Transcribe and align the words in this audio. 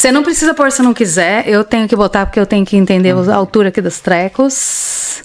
Você 0.00 0.10
não 0.10 0.22
precisa 0.22 0.54
pôr 0.54 0.72
se 0.72 0.80
não 0.80 0.94
quiser. 0.94 1.46
Eu 1.46 1.62
tenho 1.62 1.86
que 1.86 1.94
botar 1.94 2.24
porque 2.24 2.40
eu 2.40 2.46
tenho 2.46 2.64
que 2.64 2.74
entender 2.74 3.14
a 3.14 3.34
altura 3.34 3.68
aqui 3.68 3.82
dos 3.82 4.00
trecos. 4.00 5.22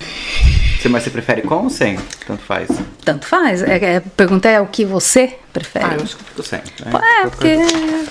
Você, 0.78 0.90
mas 0.90 1.04
você 1.04 1.10
prefere 1.10 1.44
com 1.44 1.64
ou 1.64 1.70
sem? 1.70 1.98
Tanto 2.28 2.44
faz. 2.44 2.68
Tanto 3.06 3.26
faz. 3.26 3.62
É, 3.64 3.96
é, 3.96 4.00
pergunta 4.02 4.50
é 4.50 4.60
o 4.60 4.68
que 4.68 4.84
você 4.84 5.34
prefere. 5.54 5.86
Ah, 5.86 5.96
eu 5.96 6.04
acho 6.04 6.18
que 6.18 6.24
eu 6.24 6.28
fico 6.28 6.44
sem. 6.44 6.60
É, 6.60 7.28
porque 7.30 7.56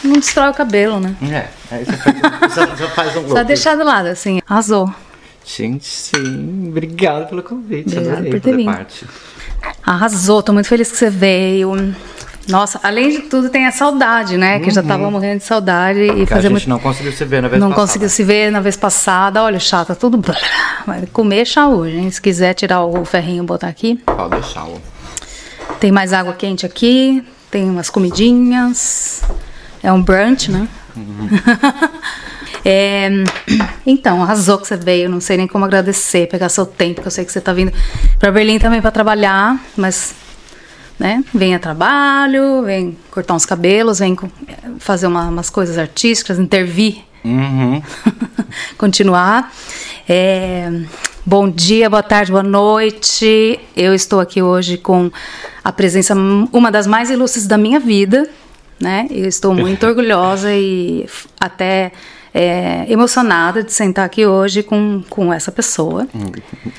não 0.02 0.14
destrói 0.14 0.48
o 0.48 0.54
cabelo, 0.54 0.98
né? 0.98 1.14
É, 1.30 1.48
aí 1.70 1.84
você 1.84 1.98
faz 1.98 2.54
já, 2.56 2.66
já 2.76 2.88
faz 2.92 3.14
um 3.14 3.20
look. 3.20 3.32
Só 3.32 3.44
deixar 3.44 3.76
do 3.76 3.84
lado, 3.84 4.06
assim. 4.06 4.40
Arrasou. 4.48 4.90
Gente, 5.44 5.84
sim. 5.84 6.68
Obrigado 6.68 7.28
pelo 7.28 7.42
convite. 7.42 7.90
Obrigada 7.90 8.12
Adorei 8.20 8.30
por 8.30 8.40
ter 8.40 8.56
vindo. 8.56 8.72
parte. 8.72 9.06
Arrasou, 9.84 10.42
tô 10.42 10.54
muito 10.54 10.66
feliz 10.70 10.90
que 10.90 10.96
você 10.96 11.10
veio. 11.10 11.94
Nossa, 12.48 12.78
além 12.82 13.10
de 13.10 13.18
tudo, 13.22 13.48
tem 13.48 13.66
a 13.66 13.72
saudade, 13.72 14.36
né? 14.36 14.60
Que 14.60 14.68
eu 14.68 14.74
já 14.74 14.82
tava 14.82 15.10
morrendo 15.10 15.38
de 15.38 15.44
saudade 15.44 16.00
e 16.00 16.08
Porque 16.08 16.22
a 16.22 16.26
fazer 16.26 16.42
gente 16.42 16.50
muito. 16.52 16.68
não 16.68 16.78
conseguiu 16.78 17.12
se 17.12 17.24
ver 17.24 17.40
na 17.42 17.48
vez 17.48 17.60
Não 17.60 17.68
passada. 17.70 17.86
conseguiu 17.86 18.08
se 18.10 18.22
ver 18.24 18.50
na 18.52 18.60
vez 18.60 18.76
passada. 18.76 19.42
Olha, 19.42 19.58
chata, 19.58 19.94
tudo. 19.94 20.20
Vai 20.86 21.06
comer 21.12 21.46
chá 21.46 21.68
hoje, 21.68 21.96
hein? 21.96 22.10
Se 22.10 22.20
quiser 22.20 22.52
tirar 22.54 22.84
o 22.84 23.04
ferrinho 23.04 23.42
e 23.42 23.46
botar 23.46 23.68
aqui. 23.68 23.96
Pode 24.04 24.30
deixar. 24.30 24.66
Tem 25.80 25.90
mais 25.90 26.12
água 26.12 26.32
quente 26.34 26.66
aqui, 26.66 27.24
tem 27.50 27.64
umas 27.68 27.88
comidinhas. 27.88 29.22
É 29.82 29.92
um 29.92 30.02
brunch, 30.02 30.50
né? 30.50 30.68
É, 32.66 33.10
então, 33.84 34.22
arrasou 34.22 34.56
que 34.56 34.66
você 34.66 34.74
veio. 34.74 35.10
Não 35.10 35.20
sei 35.20 35.36
nem 35.36 35.46
como 35.46 35.66
agradecer, 35.66 36.26
pegar 36.28 36.48
seu 36.48 36.64
tempo, 36.64 37.02
que 37.02 37.06
eu 37.06 37.10
sei 37.10 37.22
que 37.22 37.30
você 37.30 37.38
tá 37.40 37.52
vindo 37.52 37.70
para 38.18 38.32
Berlim 38.32 38.58
também 38.58 38.80
para 38.80 38.90
trabalhar, 38.90 39.60
mas 39.76 40.14
né? 40.98 41.24
Vem 41.34 41.54
a 41.54 41.58
trabalho, 41.58 42.62
vem 42.64 42.96
cortar 43.10 43.34
uns 43.34 43.44
cabelos, 43.46 43.98
vem 43.98 44.14
co- 44.14 44.28
fazer 44.78 45.06
uma- 45.06 45.28
umas 45.28 45.50
coisas 45.50 45.76
artísticas, 45.78 46.38
intervir, 46.38 46.98
Uhum. 47.24 47.82
continuar. 48.78 49.52
É, 50.08 50.70
bom 51.24 51.48
dia, 51.48 51.88
boa 51.88 52.02
tarde, 52.02 52.30
boa 52.30 52.42
noite. 52.42 53.58
Eu 53.76 53.94
estou 53.94 54.20
aqui 54.20 54.42
hoje 54.42 54.76
com 54.76 55.10
a 55.62 55.72
presença, 55.72 56.14
uma 56.14 56.70
das 56.70 56.86
mais 56.86 57.10
ilustres 57.10 57.46
da 57.46 57.56
minha 57.56 57.80
vida, 57.80 58.28
né? 58.80 59.06
Eu 59.10 59.26
estou 59.26 59.54
muito 59.54 59.84
orgulhosa 59.86 60.52
e 60.52 61.08
até 61.40 61.92
é, 62.34 62.84
emocionada 62.88 63.62
de 63.62 63.72
sentar 63.72 64.04
aqui 64.04 64.26
hoje 64.26 64.62
com, 64.62 65.02
com 65.08 65.32
essa 65.32 65.50
pessoa 65.50 66.06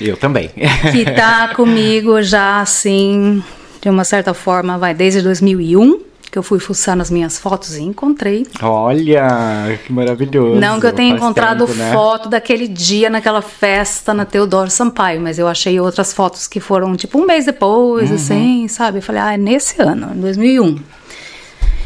Eu 0.00 0.16
também. 0.16 0.50
que 0.92 1.04
tá 1.12 1.48
comigo 1.56 2.22
já 2.22 2.60
assim, 2.60 3.42
de 3.86 3.90
uma 3.90 4.02
certa 4.02 4.34
forma, 4.34 4.76
vai 4.76 4.92
desde 4.92 5.22
2001, 5.22 6.00
que 6.28 6.36
eu 6.36 6.42
fui 6.42 6.58
fuçar 6.58 6.96
nas 6.96 7.08
minhas 7.08 7.38
fotos 7.38 7.76
e 7.76 7.82
encontrei. 7.82 8.44
Olha, 8.60 9.78
que 9.86 9.92
maravilhoso. 9.92 10.58
Não 10.58 10.80
que 10.80 10.86
eu 10.88 10.92
tenha 10.92 11.10
Faz 11.12 11.22
encontrado 11.22 11.66
tempo, 11.68 11.78
né? 11.78 11.92
foto 11.92 12.28
daquele 12.28 12.66
dia 12.66 13.08
naquela 13.08 13.40
festa 13.40 14.12
na 14.12 14.24
Teodoro 14.24 14.68
Sampaio, 14.70 15.20
mas 15.20 15.38
eu 15.38 15.46
achei 15.46 15.78
outras 15.78 16.12
fotos 16.12 16.48
que 16.48 16.58
foram 16.58 16.96
tipo 16.96 17.16
um 17.16 17.24
mês 17.24 17.44
depois, 17.46 18.10
Uhum. 18.10 18.16
assim, 18.16 18.66
sabe? 18.68 18.98
Eu 18.98 19.02
falei, 19.02 19.22
ah, 19.22 19.34
é 19.34 19.36
nesse 19.36 19.80
ano, 19.80 20.10
em 20.16 20.20
2001. 20.20 20.80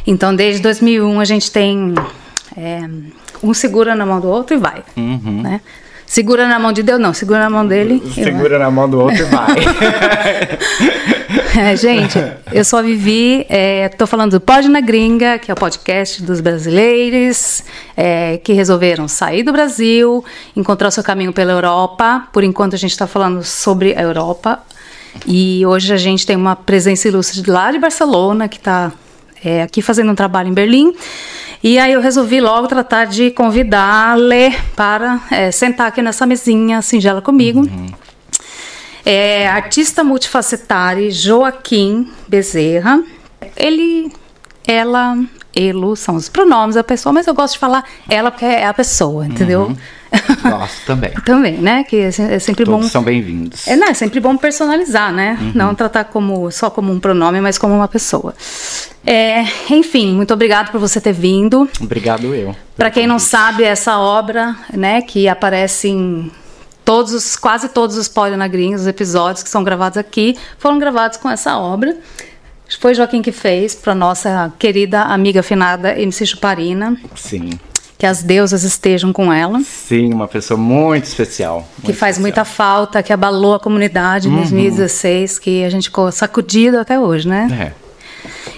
Então, 0.06 0.34
desde 0.34 0.62
2001 0.62 1.20
a 1.20 1.24
gente 1.26 1.50
tem 1.52 1.94
é, 2.56 2.80
um 3.42 3.52
segura 3.52 3.94
na 3.94 4.06
mão 4.06 4.20
do 4.20 4.28
outro 4.28 4.56
e 4.56 4.58
vai, 4.58 4.82
Uhum. 4.96 5.42
né? 5.42 5.60
Segura 6.10 6.48
na 6.48 6.58
mão 6.58 6.72
de 6.72 6.82
Deus, 6.82 6.98
não, 6.98 7.14
segura 7.14 7.38
na 7.38 7.48
mão 7.48 7.64
dele. 7.64 8.02
Segura 8.12 8.58
na 8.58 8.68
mão 8.68 8.90
do 8.90 8.98
outro 8.98 9.22
e 9.22 9.22
vai. 9.26 9.46
É, 11.56 11.76
gente, 11.76 12.16
eu 12.52 12.78
a 12.78 12.82
Vivi, 12.82 13.44
é, 13.48 13.88
tô 13.88 14.06
falando 14.06 14.32
do 14.32 14.40
Pod 14.40 14.68
na 14.68 14.80
Gringa, 14.80 15.38
que 15.38 15.50
é 15.50 15.54
o 15.54 15.56
podcast 15.56 16.22
dos 16.22 16.40
brasileiros 16.40 17.62
é, 17.96 18.38
que 18.38 18.52
resolveram 18.52 19.06
sair 19.08 19.42
do 19.42 19.52
Brasil, 19.52 20.24
encontrar 20.56 20.88
o 20.88 20.90
seu 20.90 21.02
caminho 21.02 21.32
pela 21.32 21.52
Europa. 21.52 22.28
Por 22.32 22.44
enquanto 22.44 22.74
a 22.74 22.78
gente 22.78 22.92
está 22.92 23.06
falando 23.06 23.42
sobre 23.44 23.94
a 23.96 24.02
Europa. 24.02 24.60
E 25.26 25.66
hoje 25.66 25.92
a 25.92 25.96
gente 25.96 26.24
tem 26.24 26.36
uma 26.36 26.56
presença 26.56 27.08
ilustre 27.08 27.48
lá 27.48 27.70
de 27.70 27.78
Barcelona, 27.78 28.48
que 28.48 28.56
está 28.56 28.92
aqui 29.64 29.82
fazendo 29.82 30.10
um 30.10 30.14
trabalho 30.14 30.48
em 30.48 30.54
Berlim. 30.54 30.94
E 31.62 31.78
aí 31.78 31.92
eu 31.92 32.00
resolvi 32.00 32.40
logo 32.40 32.66
tratar 32.68 33.04
de 33.04 33.30
convidá-le 33.30 34.56
para 34.74 35.20
é, 35.30 35.50
sentar 35.50 35.88
aqui 35.88 36.00
nessa 36.00 36.24
mesinha 36.24 36.80
singela 36.80 37.20
comigo. 37.20 37.62
É, 39.04 39.46
artista 39.46 40.02
multifacetário 40.02 41.10
Joaquim 41.10 42.10
Bezerra. 42.26 43.02
Ele, 43.56 44.10
ela, 44.66 45.18
elo 45.54 45.94
são 45.96 46.16
os 46.16 46.30
pronomes 46.30 46.76
da 46.76 46.84
pessoa, 46.84 47.12
mas 47.12 47.26
eu 47.26 47.34
gosto 47.34 47.54
de 47.54 47.58
falar 47.58 47.84
ela 48.08 48.30
porque 48.30 48.44
é 48.46 48.66
a 48.66 48.72
pessoa, 48.72 49.26
entendeu? 49.26 49.76
Gosto 50.42 50.86
também. 50.86 51.10
Também, 51.24 51.58
né? 51.58 51.84
Que 51.84 51.96
é 51.96 52.08
é 52.08 52.38
sempre 52.38 52.64
Todos 52.64 52.86
bom. 52.86 52.88
são 52.88 53.02
bem-vindos. 53.02 53.66
É, 53.68 53.76
não, 53.76 53.88
é 53.88 53.94
sempre 53.94 54.18
bom 54.20 54.36
personalizar, 54.36 55.12
né? 55.12 55.38
Não 55.54 55.74
tratar 55.74 56.04
como 56.04 56.50
só 56.50 56.70
como 56.70 56.92
um 56.92 56.98
pronome, 56.98 57.40
mas 57.40 57.58
como 57.58 57.74
uma 57.74 57.88
pessoa. 57.88 58.34
É, 59.06 59.42
enfim, 59.70 60.14
muito 60.14 60.34
obrigado 60.34 60.70
por 60.70 60.80
você 60.80 61.00
ter 61.00 61.12
vindo. 61.12 61.68
Obrigado 61.80 62.34
eu. 62.34 62.54
Para 62.76 62.90
quem 62.90 63.06
não 63.06 63.18
sabe, 63.18 63.62
essa 63.64 63.98
obra, 63.98 64.56
né, 64.72 65.02
que 65.02 65.28
aparece 65.28 65.88
em 65.88 66.30
todos 66.84 67.12
os, 67.12 67.36
quase 67.36 67.68
todos 67.68 67.96
os 67.96 68.08
Polinagrinhos, 68.08 68.82
os 68.82 68.86
episódios 68.86 69.42
que 69.42 69.48
são 69.48 69.62
gravados 69.62 69.96
aqui, 69.96 70.36
foram 70.58 70.78
gravados 70.78 71.18
com 71.18 71.30
essa 71.30 71.56
obra. 71.56 71.96
Foi 72.78 72.94
Joaquim 72.94 73.20
que 73.20 73.32
fez 73.32 73.74
para 73.74 73.94
nossa 73.94 74.52
querida 74.58 75.02
amiga 75.02 75.42
finada 75.42 75.98
MC 75.98 76.24
Chuparina, 76.26 76.96
Sim. 77.16 77.58
Que 78.00 78.06
as 78.06 78.22
deusas 78.22 78.64
estejam 78.64 79.12
com 79.12 79.30
ela, 79.30 79.60
Sim, 79.60 80.14
uma 80.14 80.26
pessoa 80.26 80.58
muito 80.58 81.04
especial. 81.04 81.68
que 81.82 81.88
muito 81.88 81.98
faz 81.98 82.16
especial. 82.16 82.22
muita 82.22 82.44
falta, 82.46 83.02
que 83.02 83.12
abalou 83.12 83.54
a 83.54 83.60
comunidade 83.60 84.26
em 84.26 84.34
2016, 84.34 85.38
que 85.38 85.62
a 85.62 85.68
gente 85.68 85.84
ficou 85.84 86.10
sacudido 86.10 86.78
até 86.78 86.98
hoje, 86.98 87.28
né? 87.28 87.74
É. 87.76 87.90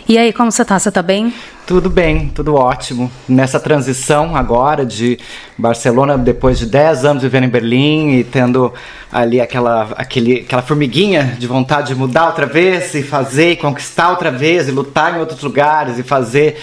E 0.09 0.17
aí, 0.17 0.33
como 0.33 0.53
você 0.53 0.65
tá? 0.65 0.79
Você 0.79 0.93
tá 0.93 1.03
bem? 1.03 1.35
Tudo 1.67 1.91
bem, 1.91 2.29
tudo 2.29 2.55
ótimo. 2.55 3.11
Nessa 3.29 3.59
transição 3.59 4.37
agora 4.37 4.87
de 4.87 5.19
Barcelona, 5.59 6.17
depois 6.17 6.57
de 6.57 6.67
10 6.67 7.05
anos 7.05 7.23
vivendo 7.25 7.45
em 7.45 7.49
Berlim 7.49 8.11
e 8.19 8.25
tendo 8.25 8.73
ali 9.11 9.41
aquela, 9.41 9.89
aquele, 9.97 10.41
aquela 10.41 10.63
formiguinha 10.63 11.37
de 11.37 11.49
vontade 11.49 11.89
de 11.89 11.95
mudar 11.97 12.27
outra 12.29 12.47
vez 12.47 12.95
e 12.95 13.03
fazer 13.03 13.53
e 13.53 13.57
conquistar 13.57 14.11
outra 14.11 14.31
vez 14.31 14.69
e 14.69 14.71
lutar 14.71 15.17
em 15.17 15.19
outros 15.19 15.43
lugares 15.43 15.99
e 15.99 16.05
fazer 16.05 16.61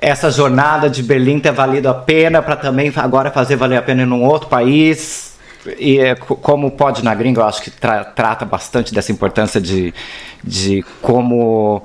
essa 0.00 0.30
jornada 0.30 0.88
de 0.88 1.02
Berlim 1.02 1.38
ter 1.40 1.52
valido 1.52 1.88
a 1.88 1.94
pena 1.94 2.40
para 2.42 2.56
também 2.56 2.92
agora 2.96 3.30
fazer 3.30 3.56
valer 3.56 3.76
a 3.78 3.82
pena 3.82 4.02
em 4.02 4.06
um 4.06 4.24
outro 4.24 4.48
país. 4.48 5.36
E 5.78 5.98
é, 5.98 6.14
co- 6.14 6.36
como 6.36 6.70
pode 6.70 7.04
na 7.04 7.14
gringa, 7.14 7.40
eu 7.40 7.46
acho 7.46 7.60
que 7.62 7.70
tra- 7.70 8.04
trata 8.04 8.44
bastante 8.44 8.94
dessa 8.94 9.12
importância 9.12 9.60
de, 9.60 9.92
de 10.42 10.84
como 11.02 11.82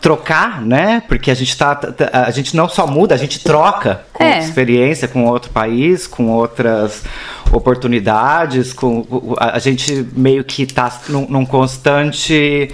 trocar, 0.00 0.60
né? 0.62 1.02
Porque 1.06 1.30
a 1.30 1.34
gente 1.34 1.56
tá, 1.56 1.78
a 2.12 2.30
gente 2.30 2.56
não 2.56 2.68
só 2.68 2.86
muda, 2.86 3.14
a 3.14 3.18
gente 3.18 3.42
troca 3.42 4.02
com 4.12 4.24
É. 4.24 4.38
experiência 4.38 5.06
com 5.06 5.26
outro 5.26 5.50
país, 5.50 6.06
com 6.06 6.28
outras 6.30 7.04
oportunidades, 7.52 8.72
com 8.72 9.06
a, 9.38 9.58
gente 9.58 10.06
meio 10.16 10.42
que 10.42 10.66
tá 10.66 10.90
num, 11.08 11.26
num 11.28 11.44
constante 11.46 12.70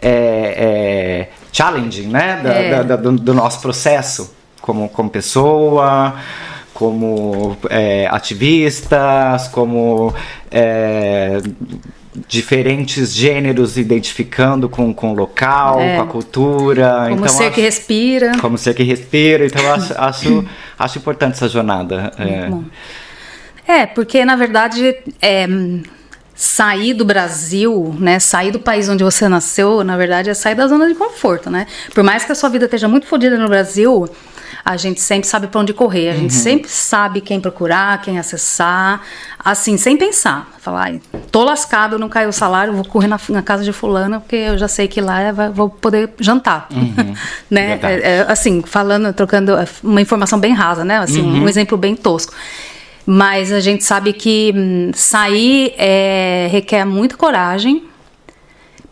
é, 0.00 1.28
é, 1.28 1.28
challenging, 1.52 2.08
né? 2.08 2.40
Da- 2.42 2.52
É. 2.54 2.84
da- 2.84 2.96
do, 2.96 3.12
do 3.12 3.34
nosso 3.34 3.60
processo 3.60 4.34
como, 4.60 4.88
como 4.88 5.10
pessoa, 5.10 6.14
como 6.72 7.56
é, 7.68 8.06
ativistas, 8.10 9.48
como 9.48 10.14
é, 10.50 11.40
diferentes 12.28 13.12
gêneros 13.14 13.76
identificando 13.76 14.68
com, 14.68 14.92
com 14.94 15.12
o 15.12 15.14
local, 15.14 15.80
É. 15.80 15.96
com 15.96 16.02
a 16.02 16.06
cultura. 16.06 16.96
Como 17.08 17.14
então, 17.16 17.28
ser 17.28 17.44
acho, 17.44 17.54
que 17.54 17.60
respira. 17.60 18.32
Como 18.40 18.58
ser 18.58 18.74
que 18.74 18.82
respira. 18.82 19.46
Então, 19.46 19.72
acho, 19.72 19.94
acho, 19.96 20.44
acho 20.78 20.98
importante 20.98 21.32
essa 21.34 21.48
jornada. 21.48 22.12
É. 22.18 22.50
É, 23.80 23.86
porque 23.86 24.24
na 24.24 24.34
verdade 24.36 24.94
é, 25.20 25.46
sair 26.34 26.94
do 26.94 27.04
Brasil, 27.04 27.94
né? 27.98 28.18
Sair 28.18 28.50
do 28.50 28.58
país 28.58 28.88
onde 28.88 29.04
você 29.04 29.28
nasceu, 29.28 29.84
na 29.84 29.96
verdade, 29.96 30.30
é 30.30 30.34
sair 30.34 30.54
da 30.54 30.66
zona 30.66 30.88
de 30.88 30.94
conforto, 30.94 31.50
né? 31.50 31.66
Por 31.94 32.02
mais 32.02 32.24
que 32.24 32.32
a 32.32 32.34
sua 32.34 32.48
vida 32.48 32.64
esteja 32.64 32.88
muito 32.88 33.06
fodida 33.06 33.36
no 33.38 33.48
Brasil, 33.48 34.08
a 34.64 34.76
gente 34.76 35.00
sempre 35.00 35.26
sabe 35.28 35.48
para 35.48 35.60
onde 35.60 35.72
correr, 35.72 36.10
a 36.10 36.14
gente 36.14 36.32
sempre 36.34 36.68
sabe 36.70 37.20
quem 37.20 37.40
procurar, 37.40 38.00
quem 38.00 38.18
acessar, 38.18 39.00
assim, 39.38 39.76
sem 39.76 39.96
pensar. 39.96 40.48
Falar, 40.60 40.82
"Ai, 40.84 41.00
tô 41.32 41.42
lascado, 41.42 41.98
não 41.98 42.08
caiu 42.08 42.28
o 42.28 42.32
salário, 42.32 42.72
vou 42.72 42.84
correr 42.84 43.08
na, 43.08 43.18
na 43.30 43.42
casa 43.42 43.64
de 43.64 43.72
fulana, 43.72 44.20
porque 44.20 44.36
eu 44.36 44.56
já 44.56 44.68
sei 44.68 44.86
que 44.86 45.00
lá 45.00 45.20
é- 45.20 45.32
vai- 45.32 45.50
vou 45.50 45.68
poder 45.68 46.10
jantar. 46.20 46.68
né? 47.50 47.68
Verdade. 47.76 48.02
É, 48.04 48.08
é, 48.18 48.26
assim, 48.28 48.62
falando, 48.64 49.12
trocando 49.12 49.56
é, 49.56 49.66
uma 49.82 50.00
informação 50.00 50.38
bem 50.38 50.52
rasa, 50.54 50.84
né? 50.84 50.98
Assim, 50.98 51.20
um 51.22 51.48
exemplo 51.48 51.76
bem 51.76 51.96
tosco. 51.96 52.32
Mas 53.04 53.52
a 53.52 53.60
gente 53.60 53.84
sabe 53.84 54.12
que 54.12 54.52
hum, 54.54 54.90
sair 54.94 55.74
é, 55.76 56.48
requer 56.50 56.84
muita 56.84 57.16
coragem, 57.16 57.84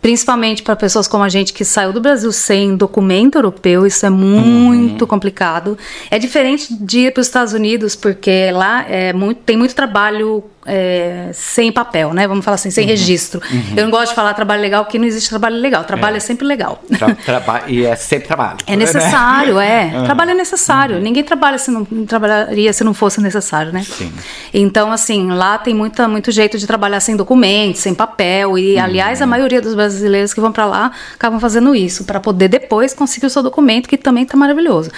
principalmente 0.02 0.62
para 0.62 0.74
pessoas 0.74 1.06
como 1.06 1.22
a 1.22 1.28
gente 1.28 1.52
que 1.52 1.64
saiu 1.64 1.92
do 1.92 2.00
Brasil 2.00 2.32
sem 2.32 2.76
documento 2.76 3.36
europeu, 3.36 3.86
isso 3.86 4.04
é 4.04 4.10
muito 4.10 5.02
uhum. 5.02 5.08
complicado. 5.08 5.76
É 6.10 6.18
diferente 6.18 6.74
de 6.74 7.06
ir 7.06 7.12
para 7.12 7.20
os 7.20 7.26
Estados 7.26 7.52
Unidos, 7.52 7.94
porque 7.94 8.50
lá 8.52 8.84
é 8.88 9.12
muito, 9.12 9.42
tem 9.42 9.56
muito 9.56 9.74
trabalho 9.74 10.42
é, 10.66 11.30
sem 11.32 11.72
papel, 11.72 12.12
né? 12.12 12.28
Vamos 12.28 12.44
falar 12.44 12.56
assim, 12.56 12.70
sem 12.70 12.84
uhum. 12.84 12.90
registro. 12.90 13.40
Uhum. 13.50 13.74
Eu 13.76 13.84
não 13.84 13.90
gosto 13.90 14.10
de 14.10 14.14
falar 14.14 14.34
trabalho 14.34 14.60
legal, 14.60 14.84
porque 14.84 14.98
não 14.98 15.06
existe 15.06 15.30
trabalho 15.30 15.56
legal. 15.56 15.84
Trabalho 15.84 16.14
é, 16.14 16.16
é 16.18 16.20
sempre 16.20 16.46
legal. 16.46 16.82
Tra 16.98 17.14
traba 17.14 17.62
e 17.66 17.84
é 17.84 17.96
sempre 17.96 18.26
trabalho. 18.26 18.58
É 18.66 18.76
necessário, 18.76 19.54
né? 19.54 19.92
é. 19.94 20.00
Uhum. 20.00 20.04
Trabalho 20.04 20.30
é 20.30 20.34
necessário. 20.34 20.96
Uhum. 20.96 21.02
Ninguém 21.02 21.24
trabalha 21.24 21.58
se 21.58 21.70
não 21.70 21.84
trabalharia 21.84 22.72
se 22.72 22.84
não 22.84 22.94
fosse 22.94 23.20
necessário, 23.20 23.72
né? 23.72 23.82
Sim. 23.82 24.12
Então, 24.52 24.92
assim, 24.92 25.30
lá 25.30 25.58
tem 25.58 25.74
muita, 25.74 26.06
muito 26.06 26.30
jeito 26.30 26.58
de 26.58 26.66
trabalhar 26.66 27.00
sem 27.00 27.16
documentos, 27.16 27.80
sem 27.80 27.94
papel. 27.94 28.56
E, 28.58 28.76
uhum. 28.76 28.82
aliás, 28.82 29.20
a 29.20 29.26
maioria 29.26 29.60
dos 29.60 29.74
brasileiros 29.74 30.32
que 30.32 30.40
vão 30.40 30.52
para 30.52 30.66
lá 30.66 30.92
acabam 31.14 31.40
fazendo 31.40 31.74
isso, 31.74 32.04
para 32.04 32.20
poder 32.20 32.48
depois 32.48 32.94
conseguir 32.94 33.26
o 33.26 33.30
seu 33.30 33.42
documento, 33.42 33.88
que 33.88 33.96
também 33.96 34.22
está 34.22 34.36
maravilhoso. 34.36 34.90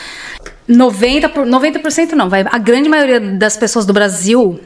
90%, 0.69 1.29
por, 1.31 1.47
90% 1.47 2.13
não, 2.13 2.29
vai. 2.29 2.45
A 2.51 2.59
grande 2.59 2.89
maioria 2.89 3.21
das 3.21 3.57
pessoas 3.57 3.85
do 3.85 3.93
Brasil 3.93 4.61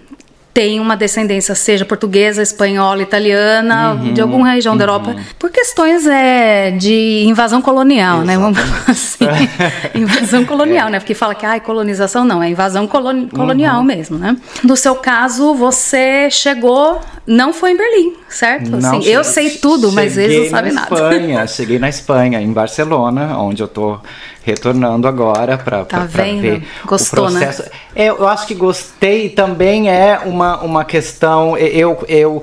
tem 0.57 0.81
uma 0.81 0.97
descendência, 0.97 1.55
seja 1.55 1.85
portuguesa, 1.85 2.41
espanhola, 2.41 3.03
italiana, 3.03 3.93
uhum, 3.93 4.15
de 4.15 4.23
alguma 4.23 4.53
região 4.53 4.73
uhum. 4.73 4.79
da 4.79 4.85
Europa, 4.85 5.17
por 5.39 5.51
questões 5.51 6.07
é, 6.07 6.71
de 6.71 7.25
invasão 7.27 7.61
colonial, 7.61 8.23
Exatamente. 8.23 8.39
né? 8.39 8.43
Vamos 8.43 8.59
falar 8.59 8.85
assim. 8.91 9.25
invasão 9.95 10.47
colonial, 10.47 10.89
é. 10.89 10.93
né? 10.93 10.99
Porque 10.99 11.13
fala 11.13 11.35
que 11.35 11.45
ah, 11.45 11.61
colonização 11.61 12.25
não, 12.25 12.43
é 12.43 12.49
invasão 12.49 12.87
colon 12.87 13.29
colonial 13.29 13.81
uhum. 13.81 13.85
mesmo, 13.85 14.17
né? 14.17 14.35
No 14.65 14.79
seu 14.79 14.95
caso, 14.95 15.53
você 15.53 16.31
chegou, 16.31 17.03
não 17.27 17.53
foi 17.53 17.73
em 17.73 17.77
Berlim, 17.77 18.15
certo? 18.27 18.77
Assim, 18.77 19.05
eu 19.05 19.23
sei 19.23 19.51
tudo, 19.51 19.93
mas 19.93 20.17
eles 20.17 20.45
não 20.45 20.49
sabem 20.49 20.73
nada. 20.73 20.95
Espanha, 20.95 21.47
cheguei 21.47 21.79
na 21.79 21.91
Espanha, 21.91 22.41
em 22.41 22.51
Barcelona, 22.51 23.39
onde 23.39 23.63
eu 23.63 23.69
tô 23.69 24.01
retornando 24.47 25.09
agora 25.09 25.59
para 25.59 25.85
tá 25.85 26.05
ver 26.05 26.63
Gostou, 26.85 27.27
o 27.27 27.31
né? 27.31 27.41
processo. 27.41 27.63
Né? 27.65 27.69
Eu, 27.97 28.19
eu 28.19 28.29
acho 28.29 28.47
que 28.47 28.55
gostei 28.55 29.29
também 29.29 29.91
é 29.91 30.21
uma, 30.25 30.63
uma 30.63 30.85
questão. 30.85 31.59
Eu, 31.59 31.99
eu 32.07 32.41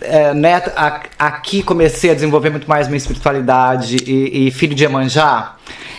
é, 0.00 0.34
né, 0.34 0.60
aqui 1.16 1.62
comecei 1.62 2.10
a 2.10 2.14
desenvolver 2.14 2.50
muito 2.50 2.68
mais 2.68 2.88
minha 2.88 2.96
espiritualidade 2.96 3.96
e, 4.04 4.48
e 4.48 4.50
filho 4.50 4.74
de 4.74 4.82
Iemanjá. 4.82 5.54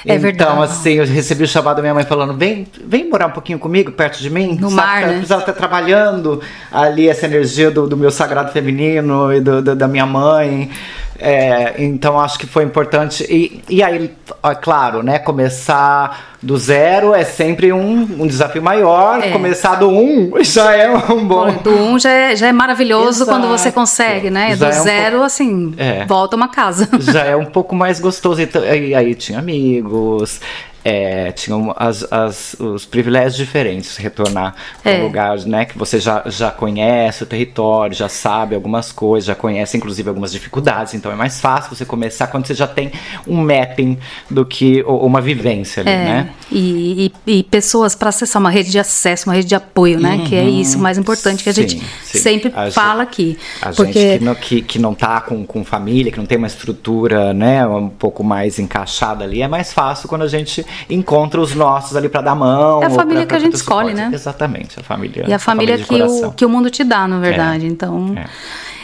É 0.05 0.17
verdade. 0.17 0.51
Então, 0.51 0.61
assim, 0.61 0.93
eu 0.93 1.05
recebi 1.05 1.45
o 1.45 1.47
chamado 1.47 1.77
da 1.77 1.81
minha 1.81 1.93
mãe 1.93 2.03
falando: 2.03 2.37
vem, 2.37 2.67
vem 2.85 3.09
morar 3.09 3.27
um 3.27 3.31
pouquinho 3.31 3.57
comigo, 3.57 3.91
perto 3.93 4.19
de 4.19 4.29
mim. 4.29 4.57
No 4.59 4.69
Sabe, 4.69 4.75
mar, 4.75 5.01
né? 5.01 5.13
Precisava 5.13 5.41
estar 5.41 5.53
trabalhando 5.53 6.41
ali 6.71 7.07
essa 7.07 7.25
energia 7.25 7.71
do, 7.71 7.87
do 7.87 7.97
meu 7.97 8.11
sagrado 8.11 8.51
feminino 8.51 9.33
e 9.33 9.39
do, 9.39 9.61
do, 9.61 9.75
da 9.75 9.87
minha 9.87 10.05
mãe. 10.05 10.69
É, 11.17 11.75
então 11.77 12.19
acho 12.19 12.37
que 12.37 12.45
foi 12.45 12.63
importante. 12.63 13.25
E, 13.29 13.61
e 13.69 13.81
aí, 13.81 14.11
é 14.43 14.55
claro, 14.55 15.01
né? 15.01 15.19
Começar 15.19 16.35
do 16.41 16.57
zero 16.57 17.13
é 17.13 17.23
sempre 17.23 17.71
um, 17.71 18.01
um 18.19 18.27
desafio 18.27 18.61
maior. 18.61 19.23
É. 19.23 19.31
Começar 19.31 19.75
do 19.75 19.89
um 19.89 20.31
já 20.43 20.75
é 20.75 20.89
um 20.89 21.25
bom. 21.25 21.51
Do 21.53 21.71
um 21.71 21.97
já 21.97 22.11
é, 22.11 22.35
já 22.35 22.47
é 22.47 22.51
maravilhoso 22.51 23.23
Exato. 23.23 23.31
quando 23.31 23.47
você 23.47 23.71
consegue, 23.71 24.29
né? 24.29 24.55
Já 24.55 24.69
do 24.69 24.75
é 24.75 24.79
um 24.79 24.83
zero, 24.83 25.23
assim, 25.23 25.73
é. 25.77 26.05
volta 26.05 26.35
uma 26.35 26.49
casa. 26.49 26.89
Já 26.99 27.23
é 27.23 27.35
um 27.35 27.45
pouco 27.45 27.75
mais 27.75 27.99
gostoso. 27.99 28.41
E 28.41 28.93
aí 28.93 29.15
tinha 29.15 29.39
amigos 29.39 30.39
é, 30.85 31.31
tinham 31.31 31.73
as, 31.75 32.05
as, 32.11 32.55
os 32.59 32.85
privilégios 32.85 33.35
diferentes, 33.35 33.97
retornar 33.97 34.53
para 34.83 34.91
um 34.91 34.95
é. 34.95 35.01
lugar 35.01 35.39
né, 35.39 35.65
que 35.65 35.75
você 35.75 35.99
já, 35.99 36.21
já 36.27 36.51
conhece 36.51 37.23
o 37.23 37.25
território, 37.25 37.95
já 37.95 38.07
sabe 38.07 38.53
algumas 38.53 38.91
coisas, 38.91 39.25
já 39.25 39.33
conhece 39.33 39.75
inclusive 39.75 40.07
algumas 40.07 40.31
dificuldades, 40.31 40.93
então 40.93 41.11
é 41.11 41.15
mais 41.15 41.41
fácil 41.41 41.75
você 41.75 41.85
começar 41.85 42.27
quando 42.27 42.45
você 42.45 42.53
já 42.53 42.67
tem 42.67 42.91
um 43.25 43.37
mapping 43.37 43.97
do 44.29 44.45
que 44.45 44.83
uma 44.83 45.19
vivência 45.19 45.81
ali, 45.81 45.89
é. 45.89 45.97
né? 45.97 46.29
E, 46.51 47.11
e, 47.25 47.37
e 47.37 47.43
pessoas 47.43 47.95
para 47.95 48.09
acessar 48.09 48.39
uma 48.39 48.51
rede 48.51 48.69
de 48.69 48.77
acesso, 48.77 49.27
uma 49.27 49.33
rede 49.33 49.47
de 49.47 49.55
apoio, 49.55 49.99
né? 49.99 50.17
Uhum. 50.17 50.23
Que 50.25 50.35
é 50.35 50.43
uhum. 50.43 50.61
isso 50.61 50.77
mais 50.77 50.99
importante 50.99 51.43
que 51.43 51.49
a 51.49 51.53
sim, 51.53 51.61
gente 51.67 51.83
sim. 52.03 52.19
sempre 52.19 52.53
a 52.55 52.69
fala 52.69 53.01
aqui. 53.01 53.39
A 53.59 53.71
porque... 53.71 53.93
gente 53.93 54.19
que 54.19 54.25
não, 54.25 54.35
que, 54.35 54.61
que 54.61 54.79
não 54.79 54.93
tá 54.93 55.19
com, 55.21 55.43
com 55.47 55.65
família, 55.65 56.11
que 56.11 56.19
não 56.19 56.27
tem 56.27 56.37
uma 56.37 56.45
estrutura 56.45 57.33
né, 57.33 57.65
um 57.65 57.89
pouco 57.89 58.23
mais 58.23 58.59
encaixada 58.59 59.23
ali, 59.23 59.41
é 59.41 59.47
mais 59.47 59.73
fácil 59.73 60.07
quando 60.07 60.21
a 60.21 60.27
gente 60.27 60.63
encontra 60.89 61.39
os 61.39 61.53
nossos 61.55 61.95
ali 61.95 62.09
para 62.09 62.21
dar 62.21 62.35
mão. 62.35 62.81
É 62.83 62.87
a 62.87 62.89
família 62.89 63.25
pra, 63.25 63.27
que 63.27 63.35
a 63.35 63.39
gente 63.39 63.55
escolhe, 63.55 63.93
né? 63.93 64.09
Exatamente, 64.13 64.79
a 64.79 64.83
família. 64.83 65.25
E 65.27 65.33
a 65.33 65.39
família, 65.39 65.75
a 65.75 65.77
família 65.79 66.07
que, 66.07 66.25
o, 66.25 66.31
que 66.31 66.45
o 66.45 66.49
mundo 66.49 66.69
te 66.69 66.83
dá, 66.83 67.07
na 67.07 67.19
verdade. 67.19 67.65
É, 67.65 67.69
então. 67.69 68.15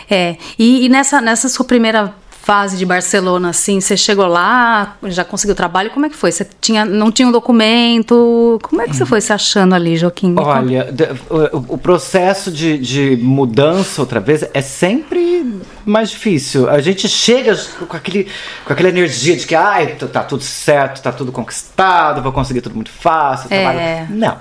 É. 0.09 0.15
é. 0.15 0.38
E, 0.57 0.85
e, 0.85 0.89
nessa, 0.89 1.21
nessa 1.21 1.49
sua 1.49 1.65
primeira 1.65 2.13
fase 2.41 2.75
de 2.75 2.85
Barcelona, 2.85 3.49
assim, 3.49 3.79
você 3.79 3.95
chegou 3.95 4.25
lá, 4.25 4.97
já 5.03 5.23
conseguiu 5.23 5.55
trabalho, 5.55 5.91
como 5.91 6.07
é 6.07 6.09
que 6.09 6.15
foi? 6.15 6.31
Você 6.31 6.47
tinha, 6.59 6.83
não 6.83 7.11
tinha 7.11 7.27
um 7.27 7.31
documento, 7.31 8.59
como 8.63 8.81
é 8.81 8.88
que 8.88 8.95
você 8.95 9.05
foi 9.05 9.21
se 9.21 9.31
achando 9.31 9.75
ali, 9.75 9.95
Joaquim? 9.95 10.33
Olha, 10.38 10.91
o, 11.29 11.75
o 11.75 11.77
processo 11.77 12.51
de, 12.51 12.79
de 12.79 13.17
mudança 13.21 14.01
outra 14.01 14.19
vez 14.19 14.43
é 14.55 14.61
sempre 14.61 15.61
mais 15.85 16.09
difícil. 16.09 16.69
A 16.69 16.79
gente 16.81 17.07
chega 17.07 17.55
com, 17.87 17.95
aquele, 17.95 18.27
com 18.65 18.73
aquela 18.73 18.89
energia 18.89 19.35
de 19.35 19.45
que, 19.45 19.55
ai, 19.55 19.87
tá 20.11 20.23
tudo 20.23 20.43
certo, 20.43 21.01
tá 21.01 21.11
tudo 21.11 21.31
conquistado, 21.31 22.21
vou 22.21 22.31
conseguir 22.31 22.61
tudo 22.61 22.75
muito 22.75 22.91
fácil. 22.91 23.53
É. 23.53 24.05
Não. 24.09 24.37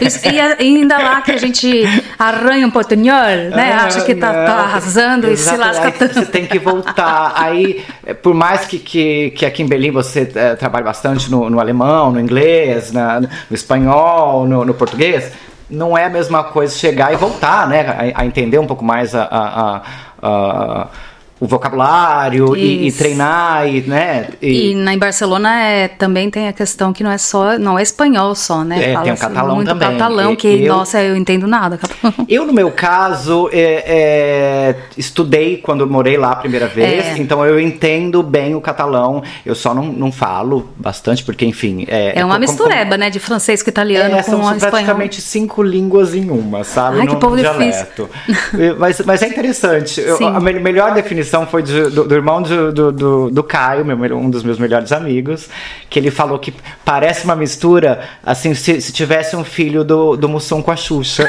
Isso, 0.00 0.26
e 0.28 0.40
ainda 0.40 0.98
lá 0.98 1.22
que 1.22 1.32
a 1.32 1.36
gente 1.36 1.84
arranha 2.18 2.66
um 2.66 2.70
portunhol, 2.70 3.50
né? 3.54 3.72
Ah, 3.72 3.86
Acha 3.86 4.02
que 4.02 4.14
tá, 4.14 4.32
tá 4.32 4.52
arrasando 4.54 5.28
Exato. 5.28 5.32
e 5.32 5.36
se 5.36 5.56
lasca 5.56 5.92
tanto. 5.92 6.14
Você 6.14 6.26
tem 6.26 6.46
que 6.46 6.58
voltar. 6.58 7.32
Aí, 7.36 7.84
por 8.22 8.34
mais 8.34 8.64
que, 8.64 8.78
que, 8.78 9.30
que 9.30 9.46
aqui 9.46 9.62
em 9.62 9.66
Berlim 9.66 9.90
você 9.90 10.30
é, 10.34 10.54
trabalhe 10.54 10.84
bastante 10.84 11.30
no, 11.30 11.48
no 11.48 11.60
alemão, 11.60 12.12
no 12.12 12.20
inglês, 12.20 12.92
na, 12.92 13.20
no 13.20 13.28
espanhol, 13.50 14.46
no, 14.46 14.64
no 14.64 14.74
português, 14.74 15.32
não 15.70 15.96
é 15.96 16.04
a 16.04 16.10
mesma 16.10 16.44
coisa 16.44 16.74
chegar 16.76 17.12
e 17.12 17.16
voltar, 17.16 17.68
né? 17.68 18.12
A, 18.14 18.22
a 18.22 18.26
entender 18.26 18.58
um 18.58 18.66
pouco 18.66 18.84
mais 18.84 19.14
a, 19.14 19.24
a, 19.24 19.82
a 20.22 20.90
o 21.40 21.46
vocabulário 21.46 22.56
e, 22.56 22.88
e, 22.88 22.92
treinar 22.92 23.68
e 23.68 23.82
né 23.82 24.28
e, 24.42 24.70
e 24.70 24.74
na 24.74 24.92
em 24.92 24.98
Barcelona 24.98 25.62
é, 25.62 25.86
também 25.86 26.30
tem 26.30 26.48
a 26.48 26.52
questão 26.52 26.92
que 26.92 27.04
não 27.04 27.10
é 27.10 27.18
só 27.18 27.58
não 27.58 27.78
é 27.78 27.82
espanhol 27.82 28.34
só 28.34 28.64
né 28.64 28.90
é, 28.90 28.92
Fala 28.92 29.04
tem 29.04 29.12
o 29.12 29.16
catalão 29.16 29.54
muito 29.54 29.68
também 29.68 29.88
catalão 29.88 30.36
que 30.36 30.48
eu, 30.48 30.74
nossa 30.74 31.00
eu 31.00 31.16
entendo 31.16 31.46
nada 31.46 31.78
eu 32.28 32.44
no 32.44 32.52
meu 32.52 32.72
caso 32.72 33.48
é, 33.52 33.84
é, 33.86 34.76
estudei 34.96 35.58
quando 35.58 35.86
morei 35.86 36.16
lá 36.16 36.32
a 36.32 36.36
primeira 36.36 36.66
vez 36.66 37.06
é. 37.06 37.18
então 37.18 37.44
eu 37.46 37.60
entendo 37.60 38.22
bem 38.22 38.56
o 38.56 38.60
catalão 38.60 39.22
eu 39.46 39.54
só 39.54 39.72
não, 39.72 39.84
não 39.84 40.10
falo 40.10 40.68
bastante 40.76 41.22
porque 41.22 41.46
enfim 41.46 41.86
é, 41.88 42.18
é 42.18 42.24
uma 42.24 42.38
mistureba 42.38 42.96
né 42.96 43.10
de 43.10 43.20
francês 43.20 43.62
com 43.62 43.70
italiano 43.70 44.16
é, 44.16 44.22
com 44.24 44.30
são 44.30 44.40
espanhol. 44.40 44.70
praticamente 44.70 45.20
cinco 45.20 45.62
línguas 45.62 46.16
em 46.16 46.30
uma 46.30 46.64
sabe 46.64 47.00
Ai, 47.00 47.06
que 47.06 47.16
povo 47.16 47.36
dialeto. 47.36 48.10
difícil 48.26 48.74
mas, 48.78 49.00
mas 49.02 49.22
é 49.22 49.28
interessante 49.28 50.00
eu, 50.00 50.26
a 50.26 50.40
melhor 50.40 50.94
definição 50.94 51.27
definição 51.28 51.46
foi 51.46 51.62
de, 51.62 51.90
do, 51.90 52.04
do, 52.04 52.14
irmão 52.14 52.42
do, 52.42 52.92
do, 52.92 53.30
do 53.30 53.42
Caio, 53.42 53.84
meu, 53.84 54.16
um 54.16 54.30
dos 54.30 54.42
meus 54.42 54.58
melhores 54.58 54.90
amigos, 54.92 55.48
que 55.90 55.98
ele 55.98 56.10
falou 56.10 56.38
que 56.38 56.54
parece 56.84 57.24
uma 57.24 57.36
mistura, 57.36 58.00
assim, 58.24 58.54
se, 58.54 58.80
se 58.80 58.92
tivesse 58.92 59.36
um 59.36 59.44
filho 59.44 59.84
do, 59.84 60.16
do 60.16 60.28
Mussum 60.28 60.62
com 60.62 60.70
a 60.70 60.76
Xuxa. 60.76 61.28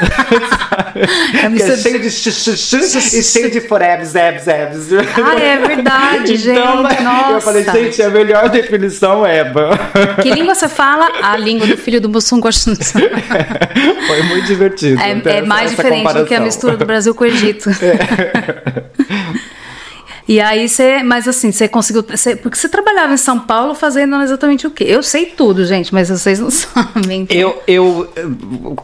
é, 1.34 1.46
é 1.46 1.76
cheio 1.76 2.00
de 2.00 2.10
xuxu 2.10 2.78
e 2.78 3.22
cheio 3.22 3.50
de 3.50 3.60
forebs, 3.60 4.14
ebs, 4.14 4.48
ebs. 4.48 4.88
Ah, 4.92 5.38
é 5.38 5.58
verdade, 5.58 6.34
então, 6.34 6.88
gente. 6.88 7.02
Nossa. 7.02 7.32
Eu 7.32 7.40
falei, 7.40 7.64
gente, 7.64 8.02
a 8.02 8.10
melhor 8.10 8.48
definição 8.48 9.26
é 9.26 9.40
Eba. 9.40 9.70
Que 10.22 10.30
língua 10.30 10.54
você 10.54 10.68
fala? 10.68 11.08
A 11.22 11.36
língua 11.36 11.66
do 11.66 11.76
filho 11.76 12.00
do 12.00 12.08
Mussum 12.08 12.40
com 12.40 12.48
a 12.48 12.52
Xuxa. 12.52 12.98
foi 14.06 14.22
muito 14.24 14.46
divertido. 14.46 15.00
É, 15.00 15.38
é 15.38 15.42
mais 15.42 15.70
diferente 15.70 15.98
comparação. 15.98 16.24
do 16.24 16.28
que 16.28 16.34
a 16.34 16.40
mistura 16.40 16.76
do 16.76 16.84
Brasil 16.84 17.14
com 17.14 17.24
o 17.24 17.26
Egito. 17.26 17.70
É. 17.80 18.89
E 20.30 20.40
aí 20.40 20.68
você, 20.68 21.02
mas 21.02 21.26
assim, 21.26 21.50
você 21.50 21.66
conseguiu, 21.66 22.04
você, 22.08 22.36
porque 22.36 22.56
você 22.56 22.68
trabalhava 22.68 23.12
em 23.12 23.16
São 23.16 23.36
Paulo 23.36 23.74
fazendo 23.74 24.14
exatamente 24.22 24.64
o 24.64 24.70
quê? 24.70 24.84
Eu 24.86 25.02
sei 25.02 25.26
tudo, 25.26 25.64
gente, 25.64 25.92
mas 25.92 26.08
vocês 26.08 26.38
não 26.38 26.48
sabem. 26.54 27.22
Então. 27.22 27.36
Eu, 27.36 27.60
eu, 27.66 28.12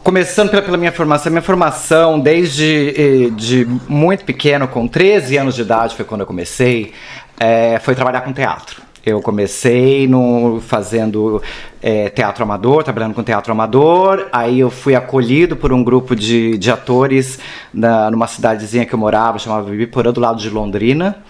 começando 0.03 0.49
pela, 0.49 0.61
pela, 0.61 0.75
minha 0.75 0.91
formação, 0.91 1.31
minha 1.31 1.41
formação 1.41 2.19
desde 2.19 2.93
eh, 2.97 3.29
de 3.29 3.65
muito 3.87 4.25
pequeno, 4.25 4.67
com 4.67 4.89
13 4.89 5.37
anos 5.37 5.55
de 5.55 5.61
idade 5.61 5.95
foi 5.95 6.03
quando 6.03 6.19
eu 6.19 6.27
comecei, 6.27 6.91
é, 7.39 7.79
foi 7.79 7.95
trabalhar 7.95 8.19
com 8.23 8.33
teatro. 8.33 8.81
Eu 9.07 9.21
comecei 9.21 10.05
no, 10.07 10.59
fazendo 10.59 11.41
é, 11.81 12.09
teatro 12.09 12.43
amador, 12.43 12.83
trabalhando 12.83 13.13
com 13.13 13.23
teatro 13.23 13.51
amador. 13.53 14.27
Aí 14.33 14.59
eu 14.59 14.69
fui 14.69 14.95
acolhido 14.95 15.55
por 15.55 15.71
um 15.71 15.81
grupo 15.81 16.13
de, 16.13 16.57
de 16.57 16.69
atores 16.69 17.39
na, 17.73 18.11
numa 18.11 18.27
cidadezinha 18.27 18.85
que 18.85 18.93
eu 18.93 18.99
morava, 18.99 19.39
chamava 19.39 19.69
Bibiporã, 19.69 20.11
do 20.11 20.19
lado 20.19 20.39
de 20.39 20.49
Londrina. 20.49 21.23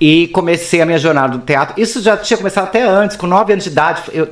E 0.00 0.28
comecei 0.28 0.80
a 0.80 0.86
minha 0.86 0.98
jornada 0.98 1.36
do 1.36 1.44
teatro. 1.44 1.80
Isso 1.80 2.00
já 2.00 2.16
tinha 2.16 2.36
começado 2.36 2.64
até 2.64 2.82
antes, 2.82 3.16
com 3.16 3.26
nove 3.26 3.52
anos 3.52 3.64
de 3.64 3.70
idade. 3.70 4.02
Eu 4.12 4.28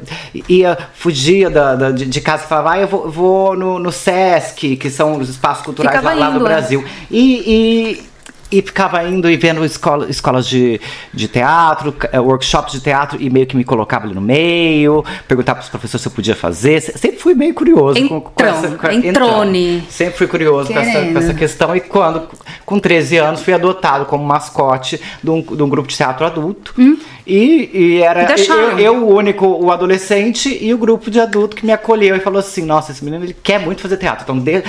ia, 0.49 0.79
fugia 0.95 1.51
da, 1.51 1.75
da 1.75 1.91
de, 1.91 2.07
de, 2.07 2.21
casa 2.21 2.45
e 2.45 2.47
falava, 2.47 2.73
ah, 2.75 2.79
eu 2.79 2.87
vou, 2.87 3.11
vou 3.11 3.57
no, 3.57 3.81
no, 3.81 3.91
Sesc, 3.91 4.77
que 4.77 4.89
são 4.89 5.19
os 5.19 5.29
espaços 5.29 5.65
culturais 5.65 6.01
lá, 6.05 6.15
lá, 6.15 6.31
do 6.31 6.39
Brasil. 6.39 6.85
E, 7.11 7.99
e 8.01 8.16
e 8.51 8.63
ficava 8.63 9.03
indo 9.05 9.29
e 9.29 9.37
vendo 9.37 9.65
escola, 9.65 10.09
escolas 10.09 10.47
de, 10.47 10.81
de 11.13 11.29
teatro, 11.29 11.95
eh, 12.13 12.21
workshops 12.21 12.73
de 12.73 12.81
teatro, 12.81 13.21
e 13.21 13.29
meio 13.29 13.47
que 13.47 13.57
me 13.57 13.65
colocava 13.65 14.05
ali 14.05 14.15
no 14.15 14.21
meio, 14.21 15.05
perguntava 15.27 15.59
para 15.59 15.65
os 15.65 15.69
professores 15.69 16.03
se 16.03 16.09
eu 16.09 16.13
podia 16.13 16.37
fazer. 16.37 16.81
Sempre 16.81 17.19
fui 17.19 17.35
meio 17.35 17.55
curioso 17.55 17.99
Entrou, 17.99 18.21
com, 18.21 18.31
com 18.31 18.45
essa. 18.45 18.69
Com, 18.71 18.91
entrone. 18.91 19.85
Sempre 19.91 20.19
fui 20.19 20.27
curioso 20.27 20.73
com 20.73 20.79
essa, 20.79 21.13
com 21.13 21.19
essa, 21.19 21.35
questão. 21.35 21.77
E 21.77 21.81
quando, 21.81 22.29
com 22.65 22.79
13 22.79 23.17
anos, 23.17 23.43
fui 23.43 23.53
adotado 23.53 24.05
como 24.07 24.25
mascote 24.25 25.01
de 25.23 25.31
um, 25.31 25.43
de 25.43 25.63
um 25.63 25.69
grupo 25.69 25.89
de 25.89 25.97
teatro 25.97 26.25
adulto. 26.25 26.75
Hum. 26.79 26.99
E, 27.27 27.71
e, 27.73 28.03
era 28.03 28.33
eu, 28.39 28.79
eu, 28.79 28.95
o 29.05 29.17
único, 29.17 29.47
o 29.47 29.73
adolescente, 29.73 30.57
e 30.61 30.73
o 30.73 30.79
grupo 30.79 31.11
de 31.11 31.19
adulto 31.19 31.57
que 31.57 31.67
me 31.67 31.73
acolheu 31.73 32.15
e 32.15 32.21
falou 32.21 32.39
assim: 32.39 32.65
Nossa, 32.65 32.93
esse 32.93 33.05
menino 33.05 33.25
ele 33.25 33.37
quer 33.43 33.59
muito 33.59 33.83
fazer 33.83 33.97
teatro. 33.97 34.23
Então, 34.23 34.39
de, 34.39 34.63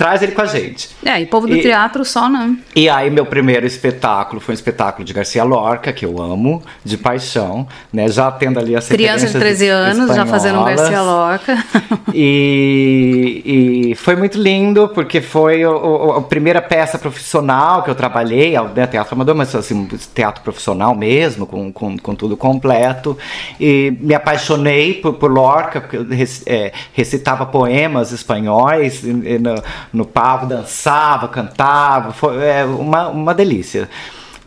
traz 0.00 0.22
ele 0.22 0.32
com 0.32 0.40
a 0.40 0.46
gente. 0.46 0.88
É, 1.04 1.20
e 1.20 1.26
povo 1.26 1.46
do 1.46 1.54
e, 1.54 1.60
teatro 1.60 2.06
só, 2.06 2.26
né? 2.26 2.56
E 2.74 2.88
aí 2.88 3.10
meu 3.10 3.26
primeiro 3.26 3.66
espetáculo 3.66 4.40
foi 4.40 4.54
um 4.54 4.56
espetáculo 4.56 5.04
de 5.04 5.12
Garcia 5.12 5.44
Lorca, 5.44 5.92
que 5.92 6.06
eu 6.06 6.18
amo, 6.22 6.62
de 6.82 6.96
paixão, 6.96 7.68
né? 7.92 8.08
Já 8.08 8.30
tendo 8.32 8.58
ali 8.58 8.74
as 8.74 8.88
Criança 8.88 9.26
de 9.26 9.38
13 9.38 9.68
anos, 9.68 10.16
já 10.16 10.24
fazendo 10.24 10.58
um 10.60 10.64
Garcia 10.64 11.02
Lorca. 11.02 11.62
E, 12.12 13.90
e 13.92 13.94
foi 13.94 14.16
muito 14.16 14.36
lindo, 14.36 14.88
porque 14.88 15.20
foi 15.20 15.64
o, 15.64 15.70
o, 15.70 16.12
a 16.12 16.22
primeira 16.22 16.60
peça 16.60 16.98
profissional 16.98 17.84
que 17.84 17.90
eu 17.90 17.94
trabalhei, 17.94 18.54
né, 18.74 18.86
teatro 18.86 19.14
amador, 19.14 19.34
mas 19.34 19.54
assim, 19.54 19.86
teatro 20.12 20.42
profissional 20.42 20.94
mesmo, 20.94 21.46
com, 21.46 21.72
com, 21.72 21.96
com 21.96 22.14
tudo 22.16 22.36
completo. 22.36 23.16
E 23.60 23.96
me 24.00 24.12
apaixonei 24.12 24.94
por, 24.94 25.14
por 25.14 25.30
Lorca, 25.30 25.80
porque 25.80 25.98
eu 25.98 26.06
é, 26.46 26.72
recitava 26.92 27.46
poemas 27.46 28.10
espanhóis 28.10 29.04
e, 29.04 29.10
e 29.10 29.38
no, 29.38 29.54
no 29.92 30.04
palco, 30.04 30.46
dançava, 30.46 31.28
cantava, 31.28 32.12
foi 32.12 32.42
é, 32.44 32.64
uma, 32.64 33.08
uma 33.08 33.34
delícia. 33.34 33.88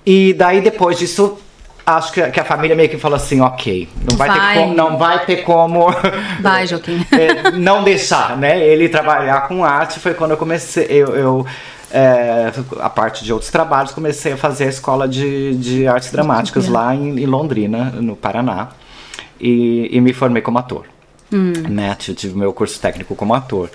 E 0.06 0.34
daí 0.34 0.62
depois 0.62 0.98
disso 0.98 1.38
acho 1.86 2.14
que, 2.14 2.22
que, 2.32 2.40
a 2.40 2.46
família 2.46 2.76
meio 2.76 2.90
que 2.90 2.98
falou 2.98 3.18
assim, 3.18 3.42
ok, 3.42 3.90
não 4.10 4.18
vai, 4.18 4.30
vai. 4.30 4.54
ter 4.54 4.60
como, 4.62 4.76
não 4.76 4.98
vai 4.98 5.26
ter 5.26 5.38
como 5.44 5.88
vai, 6.42 6.68
Joaquim. 6.68 7.06
é, 7.12 7.52
não 7.52 7.84
deixar, 7.84 8.38
né? 8.38 8.66
Ele 8.66 8.88
trabalhar 8.90 9.48
com 9.48 9.64
arte 9.64 10.00
foi 10.00 10.14
quando 10.14 10.32
eu 10.32 10.38
comecei, 10.38 10.86
eu, 10.90 11.16
eu 11.16 11.46
é, 11.92 12.52
a 12.80 12.90
parte 12.90 13.24
de 13.24 13.32
outros 13.32 13.52
trabalhos, 13.52 13.92
comecei 13.92 14.34
a 14.34 14.38
fazer 14.38 14.66
a 14.66 14.70
escola 14.70 15.08
de, 15.08 15.56
de 15.56 15.88
artes 15.88 16.12
dramáticas 16.12 16.68
lá 16.68 16.96
em, 16.96 17.20
em, 17.20 17.26
Londrina, 17.28 17.92
no 17.92 18.16
Paraná, 18.16 18.70
e, 19.40 19.90
e 19.92 20.02
me 20.02 20.12
formei 20.12 20.42
como 20.42 20.58
ator. 20.58 20.86
Hum. 21.32 21.54
Né? 21.70 21.96
Tive 21.96 22.36
meu 22.36 22.52
curso 22.52 22.80
técnico 22.80 23.16
como 23.16 23.34
ator. 23.36 23.70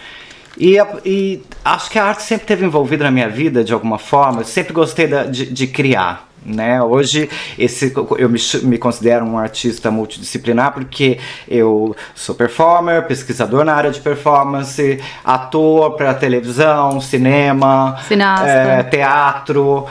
E, 0.58 0.76
e, 1.04 1.42
acho 1.64 1.88
que 1.88 1.98
a 1.98 2.04
arte 2.04 2.22
sempre 2.22 2.42
esteve 2.42 2.66
envolvida 2.66 3.04
na 3.04 3.10
minha 3.12 3.28
vida 3.28 3.62
de 3.62 3.72
alguma 3.72 3.98
forma. 3.98 4.40
Eu 4.40 4.44
sempre 4.44 4.72
gostei 4.72 5.06
da, 5.06 5.22
de, 5.22 5.46
de, 5.46 5.66
criar. 5.68 6.26
Né? 6.44 6.82
Hoje 6.82 7.28
esse, 7.58 7.92
eu 8.16 8.28
me, 8.28 8.40
me, 8.64 8.78
considero 8.78 9.24
um 9.24 9.38
artista 9.38 9.90
multidisciplinar 9.90 10.72
porque 10.72 11.18
eu 11.46 11.94
sou 12.14 12.34
performer, 12.34 13.06
pesquisador 13.06 13.64
na 13.64 13.74
área 13.74 13.90
de 13.90 14.00
performance, 14.00 15.00
ator 15.24 15.92
para 15.96 16.14
televisão, 16.14 17.00
cinema, 17.00 17.96
é, 18.46 18.82
teatro. 18.84 19.86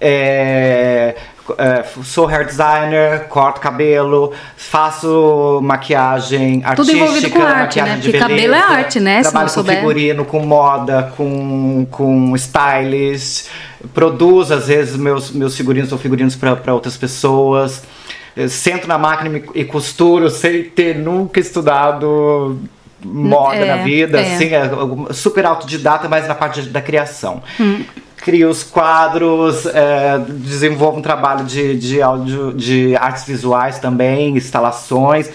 É, 0.00 1.14
é, 1.58 1.84
sou 2.04 2.28
hair 2.28 2.46
designer, 2.46 3.26
corto 3.28 3.60
cabelo, 3.60 4.32
faço 4.56 5.60
maquiagem 5.62 6.62
artística, 6.64 6.76
Tudo 6.76 6.92
envolvido 6.92 7.30
com 7.30 7.42
arte, 7.42 7.82
né? 7.82 7.94
Porque 7.96 8.12
beleza, 8.12 8.28
cabelo 8.28 8.54
é 8.54 8.58
arte, 8.58 9.00
né? 9.00 9.22
Trabalho 9.22 9.48
com 9.48 9.54
souber. 9.54 9.76
figurino, 9.76 10.24
com 10.24 10.40
moda, 10.40 11.12
com, 11.16 11.86
com 11.90 12.36
stylist, 12.36 13.48
produzo 13.92 14.54
às 14.54 14.68
vezes 14.68 14.96
meus, 14.96 15.32
meus 15.32 15.56
figurinos 15.56 15.90
ou 15.90 15.98
figurinos 15.98 16.36
para 16.36 16.72
outras 16.72 16.96
pessoas. 16.96 17.82
Eu 18.36 18.48
sento 18.48 18.86
na 18.86 18.96
máquina 18.96 19.42
e 19.54 19.64
costuro 19.64 20.30
sem 20.30 20.64
ter 20.64 20.96
nunca 20.96 21.40
estudado 21.40 22.58
moda 23.04 23.56
é, 23.56 23.64
na 23.64 23.82
vida, 23.82 24.20
é. 24.20 24.34
assim, 24.34 24.54
é 24.54 25.12
super 25.12 25.44
autodidata, 25.44 26.08
mas 26.08 26.28
na 26.28 26.36
parte 26.36 26.62
da 26.62 26.80
criação. 26.80 27.42
Hum 27.58 27.82
crio 28.22 28.48
os 28.48 28.62
quadros, 28.62 29.66
é, 29.66 30.18
desenvolvo 30.18 30.98
um 30.98 31.02
trabalho 31.02 31.44
de, 31.44 31.76
de, 31.76 32.00
áudio, 32.00 32.52
de 32.52 32.96
artes 32.96 33.24
visuais 33.24 33.78
também, 33.78 34.36
instalações. 34.36 35.28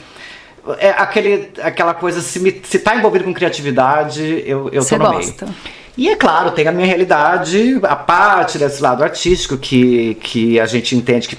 É 0.80 0.90
aquele, 0.90 1.52
aquela 1.62 1.94
coisa, 1.94 2.22
se, 2.22 2.40
me, 2.40 2.62
se 2.64 2.80
tá 2.80 2.96
envolvido 2.96 3.26
com 3.26 3.34
criatividade, 3.34 4.44
eu, 4.46 4.70
eu 4.72 4.86
tô 4.86 4.98
no 4.98 5.06
gosta. 5.06 5.46
meio. 5.46 5.58
E 5.98 6.10
é 6.10 6.16
claro, 6.16 6.52
tem 6.52 6.68
a 6.68 6.72
minha 6.72 6.86
realidade, 6.86 7.80
a 7.84 7.96
parte 7.96 8.58
desse 8.60 8.82
lado 8.82 9.04
artístico 9.04 9.58
que, 9.58 10.16
que 10.16 10.60
a 10.60 10.66
gente 10.66 10.96
entende 10.96 11.28
que 11.28 11.38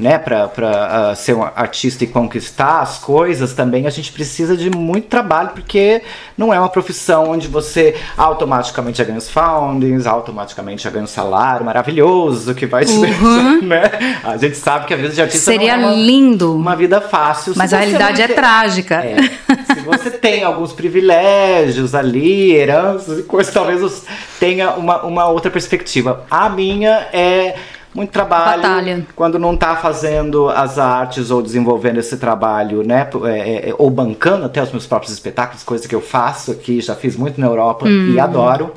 né, 0.00 0.18
para 0.18 0.46
uh, 0.46 0.50
ah, 0.56 1.14
ser 1.14 1.34
um 1.34 1.42
artista 1.42 2.04
e 2.04 2.06
conquistar 2.06 2.80
as 2.80 2.98
coisas 2.98 3.52
também, 3.52 3.86
a 3.86 3.90
gente 3.90 4.10
precisa 4.12 4.56
de 4.56 4.70
muito 4.70 5.08
trabalho, 5.08 5.50
porque 5.50 6.02
não 6.36 6.52
é 6.52 6.58
uma 6.58 6.68
profissão 6.68 7.30
onde 7.30 7.46
você 7.46 7.94
automaticamente 8.16 8.98
já 8.98 9.04
ganha 9.04 9.18
os 9.18 9.28
foundings, 9.28 10.06
automaticamente 10.06 10.82
já 10.84 10.90
ganha 10.90 11.04
um 11.04 11.08
salário 11.08 11.64
maravilhoso 11.64 12.54
que 12.54 12.66
vai 12.66 12.84
te 12.84 12.92
uhum. 12.92 13.60
né? 13.62 14.18
A 14.24 14.36
gente 14.36 14.56
sabe 14.56 14.86
que 14.86 14.94
a 14.94 14.96
vida 14.96 15.10
de 15.10 15.20
artista 15.20 15.50
Seria 15.50 15.76
não 15.76 15.88
é 15.88 15.92
uma, 15.92 15.96
lindo. 15.96 16.56
uma 16.56 16.74
vida 16.74 17.00
fácil. 17.00 17.52
Mas 17.56 17.74
a 17.74 17.78
realidade 17.78 18.22
é 18.22 18.28
trágica. 18.28 18.96
É, 18.96 19.16
se 19.74 19.80
você 19.84 20.10
tem 20.18 20.42
alguns 20.42 20.72
privilégios 20.72 21.94
ali, 21.94 22.52
heranças 22.52 23.18
e 23.18 23.22
coisas, 23.22 23.52
talvez 23.52 24.04
tenha 24.38 24.70
uma, 24.72 25.02
uma 25.02 25.28
outra 25.28 25.50
perspectiva. 25.50 26.24
A 26.30 26.48
minha 26.48 27.08
é 27.12 27.56
muito 27.94 28.10
trabalho. 28.10 28.62
Batalha. 28.62 29.06
Quando 29.16 29.38
não 29.38 29.54
está 29.54 29.76
fazendo 29.76 30.48
as 30.48 30.78
artes 30.78 31.30
ou 31.30 31.42
desenvolvendo 31.42 31.98
esse 31.98 32.16
trabalho, 32.16 32.82
né? 32.82 33.08
É, 33.24 33.38
é, 33.38 33.70
é, 33.70 33.74
ou 33.76 33.90
bancando 33.90 34.46
até 34.46 34.62
os 34.62 34.70
meus 34.70 34.86
próprios 34.86 35.12
espetáculos, 35.12 35.62
coisa 35.62 35.88
que 35.88 35.94
eu 35.94 36.00
faço 36.00 36.52
aqui, 36.52 36.80
já 36.80 36.94
fiz 36.94 37.16
muito 37.16 37.40
na 37.40 37.46
Europa 37.46 37.88
e 37.88 38.14
uhum. 38.14 38.22
adoro 38.22 38.72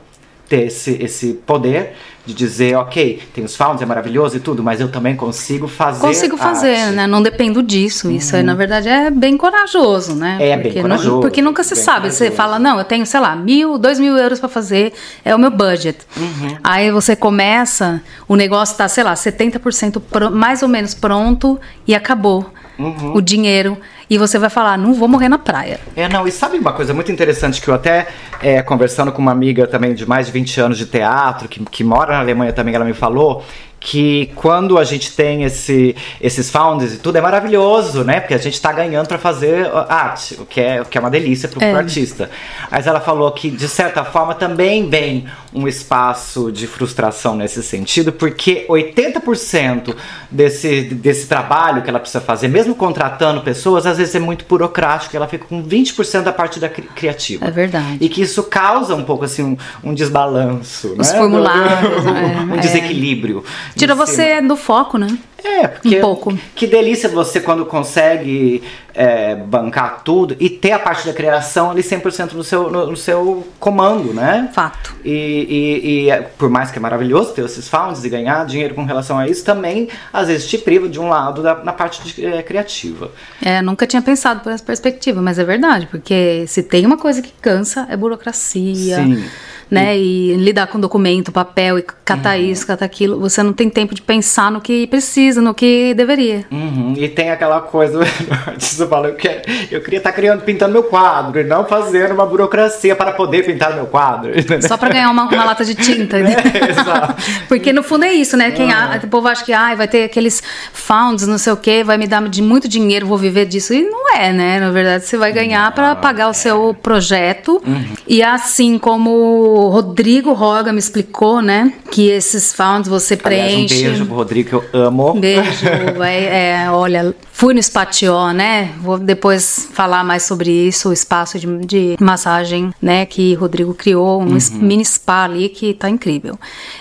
ter 0.50 0.68
esse, 0.68 1.02
esse 1.02 1.34
poder 1.34 1.94
de 2.26 2.34
dizer, 2.34 2.76
ok, 2.78 3.22
tem 3.34 3.44
os 3.44 3.56
founds, 3.56 3.82
é 3.82 3.86
maravilhoso 3.86 4.38
e 4.38 4.40
tudo, 4.40 4.64
mas 4.64 4.80
eu 4.80 4.90
também 4.90 5.16
consigo 5.16 5.68
fazer. 5.68 6.00
Consigo 6.00 6.38
fazer, 6.38 6.76
arte. 6.76 6.96
né? 6.96 7.06
Não 7.06 7.22
dependo 7.22 7.62
disso. 7.62 8.08
Uhum. 8.08 8.16
Isso 8.16 8.36
aí, 8.36 8.44
na 8.44 8.56
verdade, 8.56 8.88
é 8.88 9.12
bem 9.12 9.36
corajoso, 9.36 10.16
né? 10.16 10.38
É 10.40 10.56
porque 10.56 10.70
bem 10.70 10.82
corajoso. 10.82 11.12
Não, 11.12 11.20
porque 11.20 11.42
nunca 11.42 11.64
se 11.64 11.76
sabe. 11.76 12.04
Corajoso. 12.04 12.18
Você 12.18 12.32
fala, 12.32 12.58
não, 12.58 12.78
eu 12.78 12.86
tenho, 12.86 13.06
sei 13.06 13.20
lá, 13.20 13.36
mil, 13.36 13.78
dois 13.78 14.00
mil 14.00 14.18
euros 14.18 14.40
para 14.40 14.48
fazer, 14.48 14.94
é 15.26 15.36
o 15.36 15.40
meu 15.40 15.52
budget. 15.52 16.00
Uhum. 16.16 16.58
Aí 16.64 16.92
você 16.92 17.14
começa, 17.16 18.02
o 18.28 18.38
negócio 18.38 18.78
tá, 18.78 18.88
sei 18.88 19.04
lá, 19.04 19.14
70% 19.14 20.02
pro, 20.10 20.32
mais 20.32 20.64
ou 20.64 20.70
menos 20.70 20.94
pronto 20.94 21.60
e 21.86 21.94
acabou. 21.94 22.50
Uhum. 22.78 23.16
O 23.16 23.22
dinheiro 23.22 23.78
e 24.10 24.18
você 24.18 24.38
vai 24.38 24.50
falar, 24.50 24.78
não 24.78 24.94
vou 24.94 25.08
morrer 25.08 25.30
na 25.30 25.38
praia. 25.38 25.80
É, 25.96 26.10
não, 26.10 26.28
e 26.28 26.32
sabe 26.32 26.58
uma 26.58 26.74
coisa 26.74 26.94
muito 26.94 27.12
interessante 27.12 27.62
que 27.62 27.68
eu 27.68 27.74
até, 27.74 28.08
é, 28.42 28.62
conversando 28.62 29.12
com 29.12 29.22
uma 29.22 29.32
amiga 29.32 29.68
também 29.68 29.94
de 29.94 30.06
mais 30.06 30.28
de 30.28 30.32
20 30.32 30.62
anos 30.62 30.78
de 30.78 30.86
teatro, 30.86 31.48
que, 31.48 31.64
que 31.66 31.84
mora 31.84 32.14
na 32.14 32.20
Alemanha 32.20 32.52
também, 32.52 32.76
ela 32.76 32.86
me 32.86 32.94
falou, 32.94 33.44
que 33.84 34.32
quando 34.36 34.78
a 34.78 34.86
gente 34.86 35.12
tem 35.12 35.44
esse, 35.44 35.94
esses 36.22 36.50
founders 36.50 36.94
e 36.94 36.98
tudo 36.98 37.18
é 37.18 37.22
maravilhoso, 37.22 38.06
né? 38.06 38.22
Porque 38.22 38.34
a 38.34 38.38
gente 38.38 38.54
está 38.54 38.72
ganhando 38.72 39.08
para 39.08 39.18
fazer 39.18 39.70
arte, 39.90 40.36
o 40.40 40.46
que 40.46 40.62
é, 40.62 40.82
o 40.82 40.86
que 40.86 40.98
é 40.98 41.02
uma 41.02 41.10
delícia 41.10 41.50
para 41.50 41.60
o 41.60 41.64
é. 41.64 41.74
artista. 41.74 42.32
Mas 42.72 42.88
ela 42.88 43.02
falou 43.02 43.30
que, 43.34 43.52
de 43.52 43.68
certa 43.68 44.06
forma, 44.06 44.34
também 44.36 44.90
vem 44.90 45.26
um 45.54 45.68
espaço 45.68 46.50
de 46.50 46.66
frustração 46.66 47.36
nesse 47.36 47.62
sentido, 47.62 48.14
porque 48.14 48.66
80% 48.70 49.94
desse, 50.32 50.84
desse 50.84 51.28
trabalho 51.28 51.82
que 51.82 51.90
ela 51.90 52.00
precisa 52.00 52.22
fazer, 52.22 52.48
mesmo 52.48 52.74
contratando 52.76 53.42
pessoas, 53.42 53.86
às 53.86 53.98
vezes 53.98 54.16
é 54.16 54.20
muito 54.20 54.46
burocrático, 54.48 55.16
ela 55.16 55.28
fica 55.28 55.46
com 55.46 55.62
20% 55.62 56.22
da 56.22 56.32
parte 56.32 56.58
da 56.58 56.70
cri 56.70 56.84
criativa. 56.96 57.46
É 57.46 57.52
verdade. 57.52 57.98
E 58.00 58.08
que 58.08 58.22
isso 58.22 58.44
causa 58.44 58.96
um 58.96 59.04
pouco 59.04 59.26
assim 59.26 59.44
um, 59.44 59.58
um 59.84 59.94
desbalanço, 59.94 60.96
Os 60.98 61.12
né? 61.12 61.18
formulários, 61.18 62.06
um, 62.06 62.54
um 62.54 62.56
é, 62.56 62.60
desequilíbrio. 62.60 63.44
Tira 63.76 63.96
você 63.96 64.42
do 64.42 64.56
foco, 64.56 64.98
né? 64.98 65.18
É, 65.44 65.68
porque 65.68 65.98
um 65.98 66.02
pouco. 66.02 66.40
que 66.56 66.66
delícia 66.66 67.10
você 67.10 67.42
quando 67.42 67.66
consegue 67.66 68.64
é, 68.94 69.36
bancar 69.36 70.02
tudo 70.02 70.38
e 70.40 70.50
ter 70.50 70.72
a 70.72 70.80
parte 70.80 71.06
da 71.06 71.14
criação 71.14 71.72
ali 71.72 71.82
100% 71.82 72.32
no 72.32 72.44
seu, 72.44 72.72
no, 72.72 72.92
no 72.92 72.96
seu 72.96 73.46
comando, 73.60 74.14
né? 74.14 74.50
Fato. 74.54 74.96
E, 75.04 75.12
e, 75.12 75.90
e, 75.90 76.10
é, 76.10 76.22
por 76.22 76.50
mais 76.50 76.72
que 76.72 76.78
é 76.78 76.82
maravilhoso 76.82 77.34
ter 77.34 77.44
esses 77.44 77.68
founds 77.68 78.06
e 78.06 78.10
ganhar 78.10 78.46
dinheiro 78.46 78.74
com 78.74 78.86
relação 78.86 79.20
a 79.20 79.28
isso, 79.28 79.44
também 79.44 79.90
às 80.14 80.28
vezes 80.30 80.48
te 80.48 80.58
priva 80.58 80.88
de 80.88 81.00
um 81.00 81.10
lado 81.10 81.44
da, 81.44 81.56
na 81.56 81.74
parte 81.74 82.02
de, 82.04 82.26
é, 82.26 82.42
criativa. 82.42 83.12
É, 83.42 83.62
nunca 83.62 83.86
tinha 83.86 84.02
pensado 84.02 84.40
por 84.40 84.52
essa 84.52 84.64
perspectiva, 84.64 85.22
mas 85.22 85.38
é 85.38 85.44
verdade, 85.44 85.88
porque 85.88 86.46
se 86.48 86.64
tem 86.64 86.86
uma 86.86 86.98
coisa 86.98 87.22
que 87.22 87.34
cansa 87.42 87.86
é 87.90 87.98
burocracia. 87.98 88.96
Sim 88.96 89.24
né? 89.70 89.98
E 89.98 90.36
lidar 90.36 90.68
com 90.68 90.80
documento, 90.80 91.32
papel, 91.32 91.80
e 91.80 91.86
catar 92.06 92.38
uhum. 92.38 92.46
isso, 92.46 92.66
catar 92.66 92.86
aquilo. 92.86 93.20
Você 93.20 93.42
não 93.42 93.54
tem 93.54 93.70
tempo 93.70 93.94
de 93.96 94.02
pensar 94.02 94.52
no 94.52 94.62
que 94.62 94.88
precisa, 94.88 95.42
no 95.42 95.54
que 95.54 95.94
deveria. 95.94 96.46
Uhum. 96.52 96.94
E 96.98 97.08
tem 97.10 97.32
aquela 97.32 97.62
coisa, 97.62 98.00
você 98.58 98.88
fala, 98.88 99.10
eu, 99.10 99.16
quero, 99.16 99.42
eu 99.72 99.82
queria 99.82 99.98
estar 99.98 100.12
tá 100.12 100.16
criando, 100.16 100.42
pintando 100.42 100.74
meu 100.74 100.84
quadro, 100.84 101.40
e 101.40 101.44
não 101.44 101.66
fazendo 101.66 102.14
uma 102.14 102.26
burocracia 102.26 102.96
para 102.96 103.12
poder 103.12 103.46
pintar 103.46 103.74
meu 103.74 103.86
quadro. 103.86 104.32
Só 104.68 104.78
para 104.78 104.90
ganhar 104.90 105.10
uma, 105.10 105.24
uma, 105.24 105.44
lata 105.44 105.66
de 105.66 105.76
tinta. 105.76 106.20
Né? 106.20 106.34
É, 106.54 106.70
exato. 106.70 107.16
Porque 107.48 107.74
no 107.74 107.82
fundo 107.82 108.06
é 108.06 108.14
isso, 108.14 108.38
né? 108.38 108.52
Quem, 108.52 108.68
uhum. 108.68 108.98
o 109.04 109.08
povo 109.08 109.28
acha 109.28 109.44
que 109.44 109.54
ah, 109.54 109.74
vai 109.76 109.88
ter 109.88 110.04
aqueles 110.04 110.44
founds, 110.72 111.26
não 111.26 111.38
sei 111.38 111.54
o 111.54 111.58
que, 111.58 111.84
vai 111.84 111.98
me 111.98 112.06
dar 112.06 112.22
de 112.30 112.42
muito 112.42 112.68
dinheiro, 112.68 113.08
vou 113.08 113.18
viver 113.18 113.46
disso. 113.46 113.74
E 113.74 113.84
não 113.84 114.16
é, 114.16 114.32
né? 114.32 114.60
Na 114.60 114.72
verdade, 114.72 115.06
você 115.06 115.18
vai 115.18 115.32
ganhar 115.32 115.72
para 115.74 115.96
pagar 115.96 116.30
o 116.30 116.34
seu 116.34 116.76
projeto. 116.82 117.62
Uhum. 117.66 117.86
E 118.08 118.22
assim 118.22 118.78
como 118.78 119.53
o 119.54 119.70
Rodrigo 119.70 120.34
Roga 120.34 120.74
me 120.74 120.80
explicou, 120.80 121.40
né? 121.42 121.74
Que 121.92 122.10
esses 122.10 122.52
founds 122.52 122.90
você 122.90 123.16
preenche. 123.16 123.76
Aliás, 123.76 123.82
um 123.84 123.90
beijo 123.90 124.06
pro 124.08 124.16
Rodrigo, 124.16 124.50
que 124.50 124.56
eu 124.56 124.66
amo. 124.74 125.14
Beijo. 125.14 125.68
é, 126.04 126.72
olha, 126.72 127.16
fui 127.32 127.54
no 127.54 127.62
Spatió, 127.62 128.32
né? 128.32 128.72
Vou 128.82 128.98
depois 128.98 129.70
falar 129.72 130.04
mais 130.04 130.24
sobre 130.24 130.50
isso, 130.50 130.90
o 130.90 130.94
espaço 130.94 131.38
de, 131.38 131.48
de 131.66 131.98
massagem, 132.00 132.74
né? 132.82 133.06
Que 133.06 133.36
o 133.36 133.40
Rodrigo 133.40 133.76
criou, 133.76 134.22
um 134.22 134.34
uhum. 134.34 134.40
mini 134.54 134.84
spa 134.84 135.26
ali 135.26 135.50
que 135.50 135.76
tá 135.76 135.88
incrível. 135.88 136.40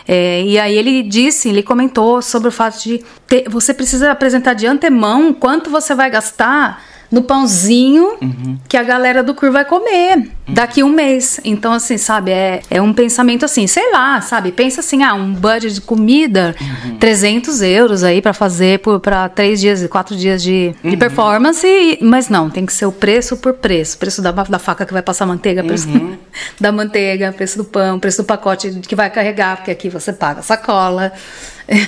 É, 0.08 0.42
e 0.42 0.58
aí 0.58 0.74
ele 0.74 1.02
disse, 1.02 1.50
ele 1.50 1.62
comentou 1.62 2.22
sobre 2.22 2.48
o 2.48 2.52
fato 2.52 2.82
de 2.82 3.04
ter, 3.26 3.50
você 3.50 3.74
precisa 3.74 4.10
apresentar 4.10 4.54
de 4.54 4.66
antemão 4.66 5.34
quanto 5.34 5.68
você 5.68 5.94
vai 5.94 6.10
gastar 6.10 6.82
no 7.12 7.22
pãozinho 7.22 8.16
uhum. 8.22 8.58
que 8.66 8.76
a 8.76 8.82
galera 8.82 9.22
do 9.22 9.34
CUR 9.34 9.52
vai 9.52 9.66
comer. 9.66 10.30
Daqui 10.46 10.82
um 10.82 10.88
mês. 10.88 11.40
Então, 11.44 11.72
assim, 11.72 11.96
sabe, 11.96 12.30
é, 12.30 12.60
é 12.70 12.82
um 12.82 12.92
pensamento 12.92 13.44
assim, 13.44 13.66
sei 13.66 13.92
lá, 13.92 14.20
sabe? 14.20 14.52
Pensa 14.52 14.80
assim, 14.80 15.02
ah, 15.02 15.14
um 15.14 15.32
budget 15.32 15.74
de 15.74 15.80
comida, 15.80 16.54
uhum. 16.60 16.96
300 16.98 17.62
euros 17.62 18.02
aí 18.02 18.20
para 18.20 18.32
fazer 18.32 18.80
para 19.00 19.28
três 19.28 19.60
dias, 19.60 19.86
quatro 19.86 20.16
dias 20.16 20.42
de, 20.42 20.74
de 20.82 20.88
uhum. 20.88 20.98
performance, 20.98 21.66
e, 21.66 21.98
mas 22.02 22.28
não, 22.28 22.50
tem 22.50 22.66
que 22.66 22.72
ser 22.72 22.86
o 22.86 22.92
preço 22.92 23.36
por 23.36 23.54
preço. 23.54 23.98
Preço 23.98 24.20
da, 24.20 24.32
da 24.32 24.58
faca 24.58 24.84
que 24.84 24.92
vai 24.92 25.02
passar 25.02 25.26
manteiga, 25.26 25.62
preço 25.62 25.88
uhum. 25.88 26.16
da 26.60 26.72
manteiga, 26.72 27.32
preço 27.32 27.58
do 27.58 27.64
pão, 27.64 27.98
preço 27.98 28.22
do 28.22 28.26
pacote 28.26 28.70
que 28.86 28.96
vai 28.96 29.10
carregar, 29.10 29.56
porque 29.56 29.70
aqui 29.70 29.88
você 29.88 30.12
paga 30.12 30.42
sacola. 30.42 31.12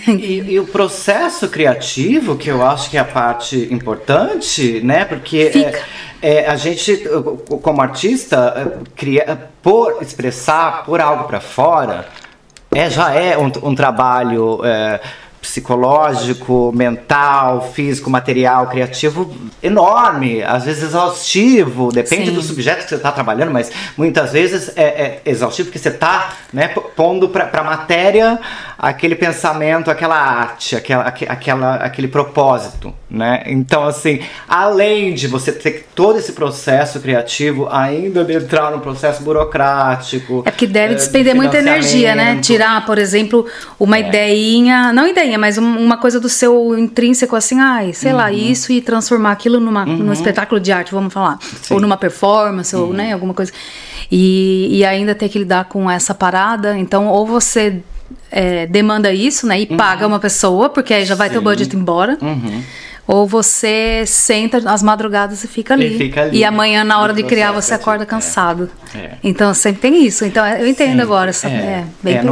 e, 0.06 0.52
e, 0.52 0.60
o 0.60 0.66
processo 0.66 1.48
criativo, 1.48 2.36
que 2.36 2.48
eu 2.48 2.64
acho 2.64 2.88
que 2.88 2.96
é 2.96 3.00
a 3.00 3.04
parte 3.04 3.68
importante, 3.72 4.80
né? 4.82 5.04
Porque 5.04 5.50
é, 6.24 6.46
a 6.48 6.56
gente, 6.56 7.02
como 7.60 7.82
artista, 7.82 8.80
cria, 8.96 9.50
por 9.62 9.98
expressar, 10.00 10.82
por 10.86 10.98
algo 10.98 11.24
para 11.24 11.38
fora, 11.38 12.06
é, 12.74 12.88
já 12.88 13.12
é 13.12 13.36
um, 13.36 13.52
um 13.62 13.74
trabalho. 13.74 14.64
É, 14.64 15.00
psicológico, 15.44 16.72
mental, 16.74 17.70
físico, 17.72 18.08
material, 18.08 18.66
criativo 18.66 19.30
enorme, 19.62 20.42
às 20.42 20.64
vezes 20.64 20.84
exaustivo, 20.84 21.92
depende 21.92 22.30
Sim. 22.30 22.34
do 22.34 22.42
subjeto 22.42 22.84
que 22.84 22.88
você 22.88 22.94
está 22.94 23.12
trabalhando, 23.12 23.52
mas 23.52 23.70
muitas 23.94 24.32
vezes 24.32 24.72
é, 24.74 24.82
é 24.82 25.22
exaustivo 25.26 25.68
porque 25.68 25.78
você 25.78 25.90
está 25.90 26.30
né, 26.50 26.68
pondo 26.96 27.28
para 27.28 27.50
a 27.52 27.62
matéria 27.62 28.40
aquele 28.78 29.14
pensamento, 29.14 29.90
aquela 29.90 30.16
arte, 30.16 30.76
aquela, 30.76 31.04
aquela, 31.04 31.74
aquele 31.76 32.08
propósito, 32.08 32.92
né? 33.08 33.42
Então, 33.46 33.84
assim, 33.84 34.20
além 34.48 35.14
de 35.14 35.26
você 35.26 35.52
ter 35.52 35.86
todo 35.94 36.18
esse 36.18 36.32
processo 36.32 37.00
criativo, 37.00 37.68
ainda 37.70 38.24
de 38.24 38.34
entrar 38.34 38.70
no 38.70 38.80
processo 38.80 39.22
burocrático. 39.22 40.42
É 40.44 40.50
que 40.50 40.66
deve 40.66 40.94
é, 40.94 40.96
despender 40.96 41.32
de 41.32 41.38
muita 41.38 41.58
energia, 41.58 42.14
né? 42.14 42.38
Tirar, 42.40 42.84
por 42.84 42.98
exemplo, 42.98 43.46
uma 43.78 43.96
é. 43.96 44.00
ideinha, 44.00 44.92
não 44.92 45.06
ideinha, 45.08 45.33
mas 45.38 45.58
uma 45.58 45.96
coisa 45.96 46.20
do 46.20 46.28
seu 46.28 46.78
intrínseco, 46.78 47.34
assim, 47.36 47.60
ai, 47.60 47.92
sei 47.92 48.12
uhum. 48.12 48.16
lá, 48.16 48.32
isso 48.32 48.72
e 48.72 48.80
transformar 48.80 49.32
aquilo 49.32 49.60
numa, 49.60 49.84
uhum. 49.84 49.96
num 49.96 50.12
espetáculo 50.12 50.60
de 50.60 50.72
arte, 50.72 50.92
vamos 50.92 51.12
falar. 51.12 51.38
Sim. 51.40 51.74
Ou 51.74 51.80
numa 51.80 51.96
performance, 51.96 52.74
uhum. 52.74 52.82
ou, 52.82 52.92
né, 52.92 53.12
alguma 53.12 53.34
coisa. 53.34 53.52
E, 54.10 54.68
e 54.70 54.84
ainda 54.84 55.14
ter 55.14 55.28
que 55.28 55.38
lidar 55.38 55.64
com 55.64 55.90
essa 55.90 56.14
parada. 56.14 56.76
Então, 56.76 57.06
ou 57.08 57.26
você 57.26 57.82
é, 58.30 58.66
demanda 58.66 59.12
isso, 59.12 59.46
né? 59.46 59.60
E 59.60 59.68
uhum. 59.70 59.76
paga 59.76 60.06
uma 60.06 60.18
pessoa, 60.18 60.68
porque 60.68 60.92
aí 60.92 61.04
já 61.04 61.14
vai 61.14 61.28
Sim. 61.28 61.34
ter 61.34 61.38
o 61.38 61.42
budget 61.42 61.76
embora. 61.76 62.18
Uhum. 62.20 62.62
Ou 63.06 63.26
você 63.26 64.04
senta 64.06 64.58
às 64.70 64.82
madrugadas 64.82 65.44
e 65.44 65.48
fica 65.48 65.74
ali. 65.74 65.94
E, 65.94 65.98
fica 65.98 66.22
ali, 66.22 66.38
e 66.38 66.44
amanhã, 66.44 66.84
na 66.84 66.98
hora 67.00 67.12
de 67.12 67.22
criar, 67.22 67.52
você 67.52 67.74
acorda 67.74 68.06
cansado. 68.06 68.70
É, 68.94 68.98
é. 68.98 69.18
Então 69.22 69.52
sempre 69.52 69.82
tem 69.82 70.06
isso. 70.06 70.24
Então 70.24 70.46
eu 70.46 70.66
entendo 70.66 70.96
Sim, 70.96 71.02
agora. 71.02 71.30
Essa, 71.30 71.48
é, 71.48 71.52
é, 71.52 71.84
bem 72.02 72.16
é, 72.16 72.22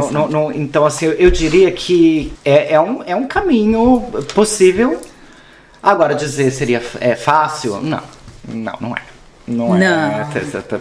Então, 0.55 0.85
assim, 0.85 1.05
eu, 1.05 1.13
eu 1.13 1.29
diria 1.29 1.71
que 1.71 2.33
é, 2.43 2.73
é, 2.73 2.81
um, 2.81 3.03
é 3.05 3.15
um 3.15 3.27
caminho 3.27 4.01
possível. 4.33 4.99
Agora, 5.81 6.15
dizer 6.15 6.49
seria 6.49 6.81
é, 6.99 7.15
fácil? 7.15 7.79
Não, 7.81 8.01
não, 8.47 8.77
não 8.79 8.95
é. 8.95 9.01
Não, 9.45 9.77
não. 9.77 9.77
é. 9.77 10.25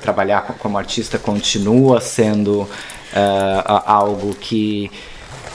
Trabalhar 0.01 0.43
como 0.59 0.79
artista 0.79 1.19
continua 1.19 2.01
sendo 2.01 2.63
uh, 2.63 3.83
algo 3.85 4.35
que 4.35 4.91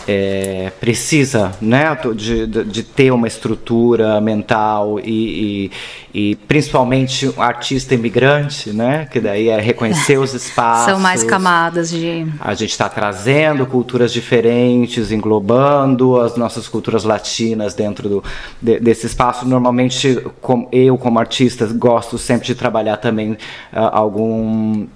é, 0.07 0.71
precisa 0.79 1.51
né, 1.61 1.97
de, 2.15 2.47
de, 2.47 2.83
ter 2.83 3.11
uma 3.11 3.27
estrutura 3.27 4.21
mental 4.21 4.99
e, 5.01 5.71
e, 6.13 6.31
e, 6.31 6.35
principalmente 6.47 7.27
um 7.27 7.41
artista 7.41 7.93
imigrante, 7.93 8.71
né, 8.71 9.05
que 9.11 9.19
daí 9.19 9.49
é 9.49 9.59
reconhecer 9.59 10.17
os 10.17 10.33
espaços. 10.33 10.85
São 10.91 10.99
mais 10.99 11.23
camadas 11.23 11.89
de. 11.89 12.25
A 12.39 12.53
gente 12.53 12.71
está 12.71 12.87
trazendo 12.87 13.65
culturas 13.65 14.13
diferentes, 14.13 15.11
englobando 15.11 16.19
as 16.21 16.37
nossas 16.37 16.69
culturas 16.69 17.03
latinas 17.03 17.73
dentro 17.73 18.07
do, 18.07 18.23
de, 18.61 18.79
desse 18.79 19.07
espaço. 19.07 19.45
Normalmente, 19.45 20.23
com, 20.39 20.69
eu, 20.71 20.97
como 20.97 21.19
artista, 21.19 21.65
gosto 21.67 22.17
sempre 22.17 22.47
de 22.47 22.55
trabalhar 22.55 22.97
também 22.97 23.33
uh, 23.33 23.37
algum 23.73 24.87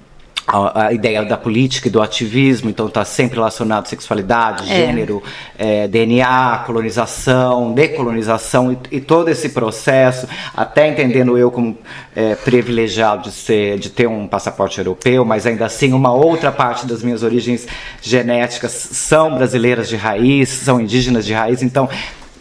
a, 0.52 0.88
a, 0.88 0.94
ideia 0.94 1.24
da 1.24 1.38
política 1.38 1.88
e 1.88 1.92
do 1.92 2.02
ativismo, 2.02 2.70
então 2.70 2.88
está 2.88 3.06
sempre 3.06 3.36
relacionado 3.36 3.86
à 3.86 3.88
sexualidade, 3.88 4.64
é. 4.64 4.76
gênero, 4.76 5.24
é, 5.58 5.88
DNA, 5.88 6.64
colonização, 6.66 7.72
decolonização 7.72 8.74
e, 8.74 8.98
e, 8.98 9.00
todo 9.00 9.30
esse 9.30 9.50
processo, 9.50 10.28
até 10.56 10.90
entendendo 10.90 11.38
eu 11.38 11.50
como 11.50 11.78
é, 12.14 12.36
privilegiado 12.36 13.30
de 13.30 13.32
ser, 13.32 13.80
de 13.80 13.90
ter 13.90 14.08
um 14.08 14.28
passaporte 14.28 14.78
europeu, 14.78 15.24
mas 15.24 15.48
ainda 15.48 15.66
assim 15.66 15.94
uma 15.94 16.12
outra 16.12 16.52
parte 16.52 16.86
das 16.86 17.02
minhas 17.02 17.24
origens 17.24 17.66
genéticas 18.02 18.72
são 18.72 19.36
brasileiras 19.36 19.88
de 19.88 19.96
raiz, 19.96 20.50
são 20.50 20.82
indígenas 20.82 21.26
de 21.26 21.34
raiz, 21.34 21.64
então 21.64 21.88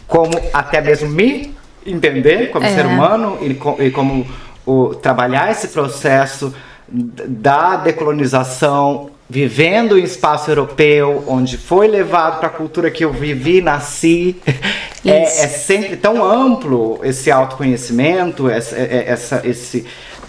como 0.05 0.31
até 0.53 0.81
mesmo 0.81 1.07
me 1.07 1.55
entender 1.85 2.51
como 2.51 2.65
é. 2.65 2.75
ser 2.75 2.85
humano 2.85 3.37
e, 3.41 3.85
e 3.85 3.91
como 3.91 4.27
o, 4.65 4.93
trabalhar 4.95 5.49
esse 5.49 5.69
processo 5.69 6.53
da 6.91 7.77
decolonização, 7.77 9.11
vivendo 9.29 9.97
em 9.97 10.03
espaço 10.03 10.51
europeu, 10.51 11.23
onde 11.25 11.57
foi 11.57 11.87
levado 11.87 12.39
para 12.39 12.47
a 12.47 12.51
cultura 12.51 12.91
que 12.91 13.05
eu 13.05 13.13
vivi, 13.13 13.61
nasci. 13.61 14.35
É, 15.03 15.23
é, 15.23 15.27
sempre 15.47 15.97
tão 15.97 16.23
amplo 16.23 16.99
esse 17.03 17.31
autoconhecimento, 17.31 18.47
essa, 18.47 18.75
é, 18.75 18.81
é, 18.81 19.09
essa, 19.09 19.41
esse 19.43 19.83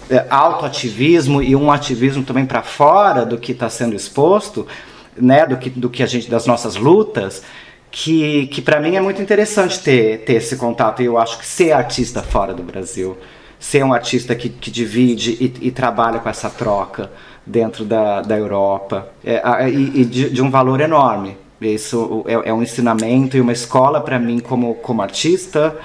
é, 0.09 0.25
autoativismo 0.31 1.43
e 1.43 1.55
um 1.55 1.71
ativismo 1.71 2.23
também 2.23 2.47
para 2.47 2.63
fora 2.63 3.27
do 3.27 3.37
que 3.37 3.53
está 3.53 3.69
sendo 3.69 3.95
exposto, 3.95 4.67
né, 5.15 5.45
do 5.45 5.59
que, 5.59 5.69
do 5.69 5.91
que 5.91 6.03
a 6.03 6.07
gente, 6.07 6.31
das 6.31 6.47
nossas 6.47 6.75
lutas, 6.75 7.43
que, 7.91 8.47
que 8.47 8.63
para 8.63 8.81
mim 8.81 8.97
é 8.97 9.01
muito 9.03 9.21
interessante 9.21 9.79
ter, 9.79 10.21
ter 10.21 10.37
esse 10.37 10.57
contato. 10.57 11.03
E 11.03 11.05
eu 11.05 11.19
acho 11.19 11.39
que 11.39 11.45
ser 11.45 11.73
artista 11.73 12.23
fora 12.23 12.55
do 12.55 12.63
Brasil 12.63 13.19
ser 13.63 13.85
um 13.85 13.95
artista 13.95 14.35
que, 14.35 14.49
que 14.49 14.73
divide 14.73 15.39
e, 15.41 15.69
e 15.69 15.71
trabalha 15.71 16.19
com 16.19 16.29
essa 16.29 16.51
troca 16.51 17.09
dentro 17.47 17.85
da, 17.85 18.21
da 18.21 18.37
Europa 18.37 19.09
é, 19.25 19.41
e, 19.71 20.01
e 20.01 20.05
de, 20.05 20.31
de, 20.31 20.43
um 20.43 20.51
valor 20.51 20.81
enorme. 20.81 21.39
Isso 21.61 22.25
é, 22.27 22.49
é 22.49 22.53
um 22.53 22.61
ensinamento 22.61 23.37
e 23.37 23.41
uma 23.41 23.53
escola 23.53 24.01
para 24.01 24.19
mim 24.19 24.41
como, 24.41 24.75
como 24.75 25.01
artista 25.01 25.77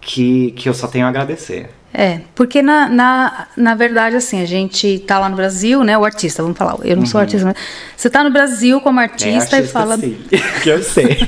que, 0.00 0.52
que 0.52 0.66
eu 0.66 0.72
só 0.72 0.88
tenho 0.88 1.04
a 1.04 1.10
agradecer. 1.10 1.68
É, 1.92 2.20
porque 2.34 2.62
na, 2.62 2.88
na, 2.88 3.48
na 3.54 3.74
verdade, 3.74 4.16
assim, 4.16 4.40
a 4.40 4.46
gente 4.46 5.00
tá 5.00 5.18
lá 5.18 5.28
no 5.28 5.36
Brasil, 5.36 5.84
né? 5.84 5.98
O 5.98 6.06
artista, 6.06 6.42
vamos 6.42 6.56
falar, 6.56 6.78
eu 6.84 6.96
não 6.96 7.04
sou 7.04 7.18
uhum. 7.18 7.24
artista, 7.24 7.46
mas 7.46 7.56
você 7.94 8.08
tá 8.08 8.24
no 8.24 8.30
Brasil 8.30 8.80
como 8.80 8.98
artista, 8.98 9.56
é, 9.56 9.58
artista 9.58 9.60
e 9.60 9.66
fala. 9.66 9.98
Sim, 9.98 10.18
que 10.62 10.70
eu 10.70 10.82
sei. 10.82 11.18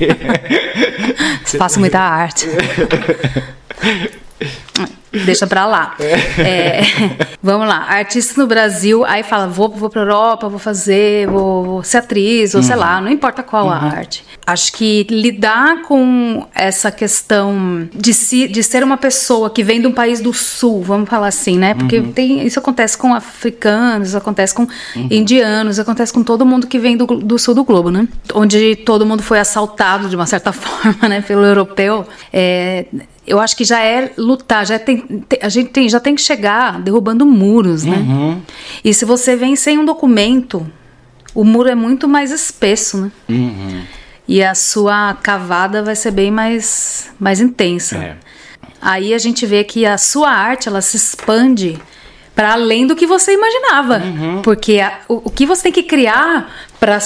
Faço 1.55 1.79
muita 1.79 1.99
arte. 1.99 2.47
Deixa 5.25 5.45
pra 5.47 5.65
lá. 5.65 5.95
É. 5.99 6.81
Vamos 7.43 7.67
lá, 7.67 7.85
artista 7.89 8.41
no 8.41 8.47
Brasil, 8.47 9.03
aí 9.03 9.21
fala, 9.21 9.47
vou, 9.47 9.67
vou 9.67 9.89
pra 9.89 9.99
Europa, 9.99 10.47
vou 10.47 10.57
fazer, 10.59 11.27
vou, 11.27 11.65
vou 11.65 11.83
ser 11.83 11.97
atriz, 11.97 12.55
ou 12.55 12.61
uhum. 12.61 12.67
sei 12.67 12.75
lá, 12.77 13.01
não 13.01 13.11
importa 13.11 13.43
qual 13.43 13.65
uhum. 13.65 13.71
a 13.71 13.75
arte. 13.75 14.23
Acho 14.47 14.71
que 14.71 15.05
lidar 15.09 15.81
com 15.81 16.47
essa 16.55 16.89
questão 16.89 17.89
de, 17.93 18.47
de 18.47 18.63
ser 18.63 18.81
uma 18.81 18.95
pessoa 18.95 19.49
que 19.49 19.61
vem 19.61 19.81
de 19.81 19.87
um 19.87 19.91
país 19.91 20.21
do 20.21 20.33
sul, 20.33 20.81
vamos 20.81 21.09
falar 21.09 21.27
assim, 21.27 21.57
né? 21.57 21.73
Porque 21.73 21.99
uhum. 21.99 22.13
tem, 22.13 22.47
isso 22.47 22.59
acontece 22.59 22.97
com 22.97 23.13
africanos, 23.13 24.15
acontece 24.15 24.55
com 24.55 24.63
uhum. 24.63 25.07
indianos, 25.11 25.79
acontece 25.79 26.13
com 26.13 26.23
todo 26.23 26.45
mundo 26.45 26.65
que 26.65 26.79
vem 26.79 26.95
do, 26.95 27.05
do 27.05 27.37
sul 27.37 27.53
do 27.53 27.65
globo, 27.65 27.91
né? 27.91 28.07
Onde 28.33 28.77
todo 28.77 29.05
mundo 29.05 29.21
foi 29.21 29.39
assaltado 29.39 30.07
de 30.07 30.15
uma 30.15 30.25
certa 30.25 30.51
forma, 30.55 31.09
né, 31.09 31.19
pelo 31.21 31.43
europeu. 31.43 32.05
É, 32.31 32.85
eu 33.25 33.39
acho 33.39 33.55
que 33.55 33.63
já 33.63 33.81
é 33.81 34.11
lutar, 34.17 34.65
já 34.65 34.77
tem, 34.77 35.25
a 35.41 35.49
gente 35.49 35.69
tem, 35.69 35.87
já 35.87 35.99
tem 35.99 36.13
que 36.13 36.21
chegar 36.21 36.79
derrubando 36.81 37.25
muros, 37.33 37.83
né? 37.83 37.97
Uhum. 37.97 38.41
E 38.83 38.93
se 38.93 39.05
você 39.05 39.35
vem 39.35 39.55
sem 39.55 39.77
um 39.77 39.85
documento, 39.85 40.65
o 41.33 41.43
muro 41.43 41.69
é 41.69 41.75
muito 41.75 42.07
mais 42.07 42.31
espesso, 42.31 42.97
né? 42.97 43.11
Uhum. 43.27 43.81
E 44.27 44.43
a 44.43 44.55
sua 44.55 45.15
cavada 45.15 45.83
vai 45.83 45.95
ser 45.95 46.11
bem 46.11 46.31
mais, 46.31 47.11
mais 47.19 47.41
intensa. 47.41 47.97
É. 47.97 48.17
Aí 48.81 49.13
a 49.13 49.17
gente 49.17 49.45
vê 49.45 49.63
que 49.63 49.85
a 49.85 49.97
sua 49.97 50.29
arte 50.29 50.67
ela 50.67 50.81
se 50.81 50.95
expande 50.95 51.79
para 52.35 52.53
além 52.53 52.87
do 52.87 52.95
que 52.95 53.05
você 53.05 53.33
imaginava, 53.33 53.97
uhum. 53.99 54.41
porque 54.41 54.79
a, 54.79 54.99
o, 55.07 55.21
o 55.25 55.29
que 55.29 55.45
você 55.45 55.63
tem 55.63 55.71
que 55.71 55.83
criar 55.83 56.51
para 56.79 56.99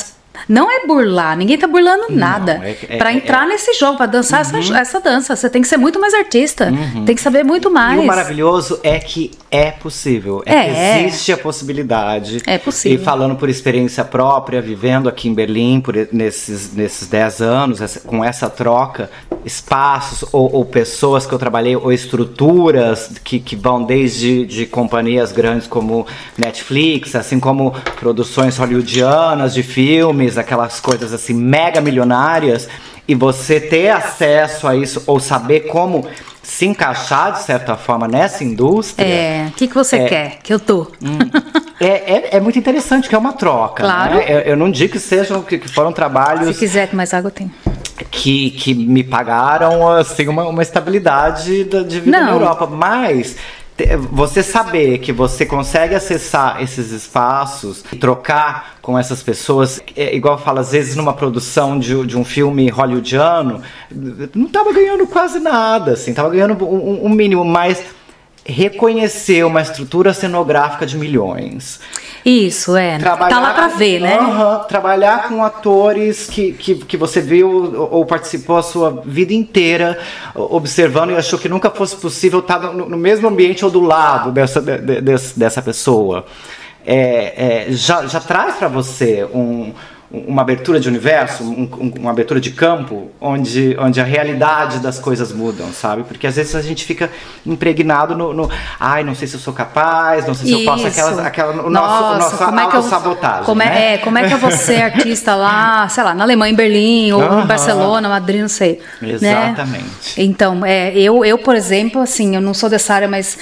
não 0.47 0.71
é 0.71 0.85
burlar, 0.85 1.37
ninguém 1.37 1.57
tá 1.57 1.67
burlando 1.67 2.05
nada. 2.09 2.61
É, 2.63 2.77
é, 2.89 2.97
para 2.97 3.13
entrar 3.13 3.45
é, 3.45 3.49
nesse 3.49 3.73
jogo, 3.73 3.97
para 3.97 4.05
dançar 4.05 4.45
uhum. 4.45 4.59
essa, 4.59 4.77
essa, 4.77 4.99
dança, 4.99 5.35
você 5.35 5.49
tem 5.49 5.61
que 5.61 5.67
ser 5.67 5.77
muito 5.77 5.99
mais 5.99 6.13
artista, 6.13 6.69
uhum. 6.69 7.05
tem 7.05 7.15
que 7.15 7.21
saber 7.21 7.43
muito 7.43 7.69
mais. 7.69 7.99
E 7.99 8.03
o 8.03 8.07
maravilhoso 8.07 8.79
é 8.83 8.99
que 8.99 9.31
é 9.49 9.71
possível, 9.71 10.43
é, 10.45 10.53
é. 10.53 11.05
existe 11.05 11.31
a 11.31 11.37
possibilidade. 11.37 12.41
É 12.45 12.57
possível. 12.57 12.99
E 12.99 13.03
falando 13.03 13.35
por 13.35 13.49
experiência 13.49 14.03
própria, 14.03 14.61
vivendo 14.61 15.07
aqui 15.07 15.29
em 15.29 15.33
Berlim 15.33 15.81
por 15.81 15.95
nesses 16.11 16.73
nesses 16.73 17.07
10 17.07 17.41
anos, 17.41 17.81
essa, 17.81 17.99
com 18.01 18.23
essa 18.23 18.49
troca, 18.49 19.09
espaços 19.45 20.27
ou, 20.31 20.53
ou, 20.53 20.65
pessoas 20.65 21.25
que 21.25 21.33
eu 21.33 21.39
trabalhei, 21.39 21.75
ou 21.75 21.91
estruturas 21.91 23.11
que, 23.23 23.39
que 23.39 23.55
vão 23.55 23.83
desde 23.83 24.45
de 24.45 24.65
companhias 24.65 25.31
grandes 25.31 25.67
como 25.67 26.05
Netflix, 26.37 27.15
assim 27.15 27.39
como 27.39 27.73
produções 27.99 28.57
hollywoodianas 28.57 29.53
de 29.53 29.63
filmes 29.63 30.26
filmes, 30.27 30.37
aquelas 30.37 30.79
coisas 30.79 31.13
assim 31.13 31.33
mega 31.33 31.79
milionárias, 31.79 32.67
e 33.07 33.15
você 33.15 33.59
ter 33.59 33.89
acesso 33.89 34.67
a 34.67 34.75
isso 34.75 35.01
ou 35.07 35.19
saber 35.19 35.61
como 35.61 36.05
se 36.43 36.65
encaixar 36.65 37.33
de 37.33 37.39
certa 37.39 37.75
forma 37.75 38.07
nessa 38.07 38.43
indústria. 38.43 39.05
É, 39.05 39.47
o 39.47 39.51
que, 39.51 39.67
que 39.67 39.73
você 39.73 39.97
é, 39.97 40.07
quer? 40.07 40.39
Que 40.43 40.53
eu 40.53 40.59
tô. 40.59 40.91
Hum, 41.01 41.17
é, 41.79 41.87
é, 41.87 42.29
é, 42.37 42.39
muito 42.39 42.59
interessante, 42.59 43.07
que 43.07 43.15
é 43.15 43.17
uma 43.17 43.33
troca. 43.33 43.83
Claro. 43.83 44.15
Né? 44.15 44.25
Eu, 44.27 44.39
eu, 44.39 44.57
não 44.57 44.69
digo 44.69 44.93
que 44.93 44.99
sejam, 44.99 45.41
que, 45.41 45.57
que 45.57 45.67
foram 45.69 45.91
trabalhos. 45.91 46.47
Se 46.55 46.59
quiser, 46.59 46.93
mais 46.93 47.13
água 47.13 47.31
tem. 47.31 47.51
Que, 48.11 48.51
que 48.51 48.73
me 48.73 49.03
pagaram 49.03 49.89
assim 49.89 50.27
uma, 50.27 50.47
uma 50.47 50.61
estabilidade 50.61 51.63
de 51.63 51.99
vida 51.99 52.19
não. 52.19 52.25
na 52.25 52.31
Europa, 52.31 52.67
mas 52.67 53.35
você 54.11 54.41
saber 54.41 54.97
que 54.97 55.11
você 55.11 55.45
consegue 55.45 55.93
acessar 55.93 56.61
esses 56.61 56.91
espaços 56.91 57.83
e 57.91 57.95
trocar 57.95 58.77
com 58.81 58.97
essas 58.97 59.21
pessoas, 59.21 59.79
é, 59.95 60.15
igual 60.15 60.37
fala, 60.37 60.61
às 60.61 60.71
vezes 60.71 60.95
numa 60.95 61.13
produção 61.13 61.77
de, 61.77 62.05
de 62.05 62.17
um 62.17 62.25
filme 62.25 62.69
hollywoodiano, 62.69 63.61
não 64.33 64.47
estava 64.47 64.73
ganhando 64.73 65.05
quase 65.05 65.39
nada, 65.39 65.91
assim, 65.91 66.13
tava 66.13 66.29
ganhando 66.29 66.65
um, 66.65 67.05
um 67.05 67.09
mínimo, 67.09 67.45
mas 67.45 67.83
reconhecer 68.47 69.45
uma 69.45 69.61
estrutura 69.61 70.13
cenográfica 70.13 70.85
de 70.85 70.97
milhões. 70.97 71.79
Isso, 72.25 72.75
é. 72.75 72.97
Trabalhar, 72.97 73.35
tá 73.35 73.39
lá 73.39 73.53
pra 73.53 73.67
ver, 73.67 74.01
né? 74.01 74.17
Uh 74.19 74.39
-huh, 74.39 74.65
trabalhar 74.65 75.27
com 75.27 75.43
atores 75.43 76.27
que, 76.27 76.53
que, 76.53 76.75
que 76.75 76.97
você 76.97 77.21
viu 77.21 77.87
ou 77.91 78.05
participou 78.05 78.57
a 78.57 78.63
sua 78.63 79.01
vida 79.05 79.33
inteira 79.33 79.97
observando 80.35 81.11
e 81.11 81.15
achou 81.15 81.39
que 81.39 81.49
nunca 81.49 81.69
fosse 81.69 81.95
possível 81.95 82.39
estar 82.39 82.59
no, 82.59 82.89
no 82.89 82.97
mesmo 82.97 83.27
ambiente 83.27 83.63
ou 83.63 83.71
do 83.71 83.81
lado 83.81 84.31
dessa, 84.31 84.61
de, 84.61 84.77
de, 84.77 85.15
dessa 85.35 85.61
pessoa. 85.61 86.25
É, 86.85 87.65
é, 87.67 87.71
já, 87.71 88.05
já 88.07 88.19
traz 88.19 88.55
para 88.55 88.67
você 88.69 89.27
um 89.33 89.73
uma 90.09 90.41
abertura 90.41 90.79
de 90.79 90.87
universo, 90.87 91.43
um, 91.43 91.63
um, 91.63 91.93
uma 91.99 92.11
abertura 92.11 92.39
de 92.39 92.51
campo, 92.51 93.11
onde, 93.19 93.75
onde 93.77 93.99
a 93.99 94.05
realidade 94.05 94.79
das 94.79 94.99
coisas 94.99 95.33
mudam, 95.33 95.67
sabe? 95.73 96.03
Porque 96.03 96.25
às 96.25 96.37
vezes 96.37 96.55
a 96.55 96.61
gente 96.61 96.85
fica 96.85 97.11
impregnado 97.45 98.15
no, 98.15 98.33
no 98.33 98.49
ai, 98.79 99.03
não 99.03 99.13
sei 99.13 99.27
se 99.27 99.35
eu 99.35 99.39
sou 99.39 99.53
capaz, 99.53 100.25
não 100.25 100.33
sei 100.33 100.47
se 100.47 100.53
Isso. 100.53 100.61
eu 100.61 100.65
posso, 100.65 100.87
aquela, 100.87 101.27
aquela, 101.27 101.63
o 101.65 101.69
nosso, 101.69 102.19
nosso 102.19 102.37
como 102.37 102.59
é 102.59 102.67
que 102.69 102.75
eu, 102.77 102.83
sabotagem, 102.83 103.43
como 103.43 103.61
é, 103.61 103.65
né? 103.65 103.93
é, 103.93 103.97
como 103.97 104.17
é 104.17 104.27
que 104.27 104.33
eu 104.33 104.37
vou 104.37 104.51
ser 104.51 104.79
artista 104.81 105.35
lá, 105.35 105.89
sei 105.89 106.03
lá, 106.03 106.13
na 106.13 106.23
Alemanha, 106.23 106.53
em 106.53 106.55
Berlim, 106.55 107.11
ou 107.11 107.41
em 107.41 107.45
Barcelona, 107.45 108.07
Madrid, 108.07 108.41
não 108.41 108.47
sei. 108.47 108.79
Né? 109.01 109.11
Exatamente. 109.11 109.83
Né? 109.83 109.83
Então, 110.17 110.65
é, 110.65 110.97
eu, 110.97 111.25
eu, 111.25 111.37
por 111.37 111.55
exemplo, 111.55 112.01
assim, 112.01 112.33
eu 112.33 112.41
não 112.41 112.53
sou 112.53 112.69
dessa 112.69 112.93
área, 112.93 113.09
mas 113.09 113.37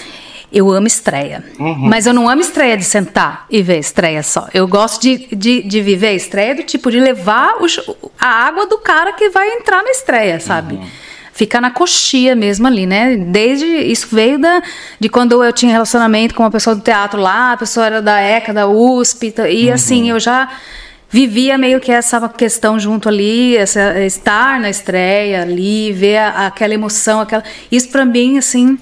eu 0.51 0.71
amo 0.71 0.87
estreia. 0.87 1.43
Uhum. 1.59 1.89
Mas 1.89 2.05
eu 2.05 2.13
não 2.13 2.29
amo 2.29 2.41
estreia 2.41 2.77
de 2.77 2.83
sentar 2.83 3.45
e 3.49 3.61
ver 3.61 3.79
estreia 3.79 4.23
só. 4.23 4.47
Eu 4.53 4.67
gosto 4.67 5.01
de, 5.01 5.27
de, 5.35 5.61
de 5.63 5.81
viver 5.81 6.07
a 6.07 6.13
estreia 6.13 6.55
do 6.55 6.63
tipo 6.63 6.91
de 6.91 6.99
levar 6.99 7.55
a 8.19 8.27
água 8.27 8.65
do 8.65 8.77
cara 8.77 9.13
que 9.13 9.29
vai 9.29 9.47
entrar 9.49 9.83
na 9.83 9.91
estreia, 9.91 10.39
sabe? 10.39 10.75
Uhum. 10.75 10.87
Ficar 11.33 11.59
na 11.59 11.69
coxia 11.69 12.33
mesmo 12.35 12.65
ali, 12.65 12.85
né? 12.85 13.17
Desde. 13.17 13.65
Isso 13.65 14.07
veio 14.09 14.39
da, 14.39 14.61
de 14.99 15.09
quando 15.09 15.43
eu 15.43 15.51
tinha 15.51 15.71
relacionamento 15.71 16.33
com 16.33 16.43
uma 16.43 16.51
pessoa 16.51 16.75
do 16.75 16.81
teatro 16.81 17.19
lá, 17.19 17.51
a 17.51 17.57
pessoa 17.57 17.85
era 17.85 18.01
da 18.01 18.21
ECA, 18.21 18.53
da 18.53 18.67
USP, 18.67 19.33
e 19.49 19.67
uhum. 19.67 19.73
assim, 19.73 20.09
eu 20.09 20.19
já 20.19 20.49
vivia 21.09 21.57
meio 21.57 21.81
que 21.81 21.91
essa 21.91 22.27
questão 22.29 22.79
junto 22.79 23.09
ali, 23.09 23.57
essa, 23.57 23.99
estar 24.05 24.59
na 24.61 24.69
estreia 24.69 25.41
ali, 25.41 25.91
ver 25.91 26.17
a, 26.17 26.47
aquela 26.47 26.73
emoção, 26.73 27.19
aquela. 27.19 27.43
Isso 27.69 27.89
para 27.89 28.05
mim, 28.05 28.37
assim 28.37 28.77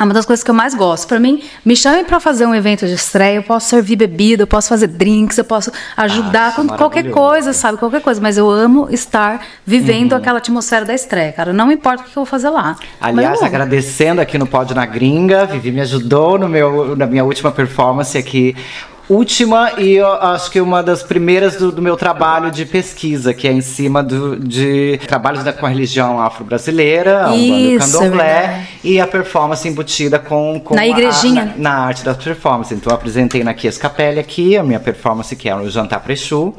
é 0.00 0.04
uma 0.04 0.14
das 0.14 0.24
coisas 0.24 0.42
que 0.42 0.50
eu 0.50 0.54
mais 0.54 0.74
gosto. 0.74 1.06
Para 1.06 1.20
mim, 1.20 1.42
me 1.62 1.76
chamem 1.76 2.04
para 2.04 2.18
fazer 2.18 2.46
um 2.46 2.54
evento 2.54 2.86
de 2.86 2.94
estreia, 2.94 3.36
eu 3.36 3.42
posso 3.42 3.68
servir 3.68 3.96
bebida, 3.96 4.44
eu 4.44 4.46
posso 4.46 4.70
fazer 4.70 4.86
drinks, 4.86 5.36
eu 5.36 5.44
posso 5.44 5.70
ajudar 5.94 6.48
ah, 6.48 6.52
com 6.52 6.66
qualquer 6.68 7.10
coisa, 7.10 7.52
sabe? 7.52 7.76
Qualquer 7.76 8.00
coisa. 8.00 8.18
Mas 8.18 8.38
eu 8.38 8.48
amo 8.48 8.88
estar 8.90 9.44
vivendo 9.66 10.12
uhum. 10.12 10.18
aquela 10.18 10.38
atmosfera 10.38 10.86
da 10.86 10.94
estreia, 10.94 11.32
cara. 11.32 11.52
Não 11.52 11.70
importa 11.70 12.02
o 12.02 12.04
que 12.04 12.10
eu 12.10 12.14
vou 12.14 12.24
fazer 12.24 12.48
lá. 12.48 12.76
Aliás, 12.98 13.42
agradecendo 13.42 14.22
aqui 14.22 14.38
no 14.38 14.46
Pod 14.46 14.74
na 14.74 14.86
Gringa, 14.86 15.44
Vivi 15.44 15.70
me 15.70 15.82
ajudou 15.82 16.38
no 16.38 16.48
meu, 16.48 16.96
na 16.96 17.06
minha 17.06 17.24
última 17.24 17.52
performance 17.52 18.16
aqui 18.16 18.56
última 19.10 19.72
e 19.76 19.96
eu 19.96 20.06
acho 20.06 20.50
que 20.50 20.60
uma 20.60 20.82
das 20.82 21.02
primeiras 21.02 21.56
do, 21.56 21.72
do, 21.72 21.82
meu 21.82 21.96
trabalho 21.96 22.48
de 22.50 22.64
pesquisa, 22.64 23.34
que 23.34 23.48
é 23.48 23.52
em 23.52 23.60
cima 23.60 24.02
do, 24.04 24.36
de 24.36 25.00
trabalhos 25.06 25.42
da, 25.42 25.52
com 25.52 25.66
a 25.66 25.68
religião 25.68 26.20
afro-brasileira, 26.20 27.28
o 27.32 27.78
candomblé 27.78 28.68
e 28.84 29.00
a 29.00 29.06
performance 29.06 29.66
embutida 29.68 30.18
com, 30.18 30.60
com 30.64 30.76
na 30.76 30.86
igrejinha. 30.86 31.42
A, 31.42 31.46
na, 31.46 31.54
na, 31.56 31.74
arte 31.86 32.04
das 32.04 32.16
performances. 32.16 32.78
Então 32.78 32.92
eu 32.92 32.94
apresentei 32.94 33.42
na 33.42 33.52
Kies 33.52 33.76
Capelli 33.76 34.20
aqui, 34.20 34.56
a 34.56 34.62
minha 34.62 34.78
performance 34.78 35.34
que 35.34 35.48
é 35.48 35.56
o 35.56 35.68
Jantar 35.68 36.00
Prechu, 36.00 36.54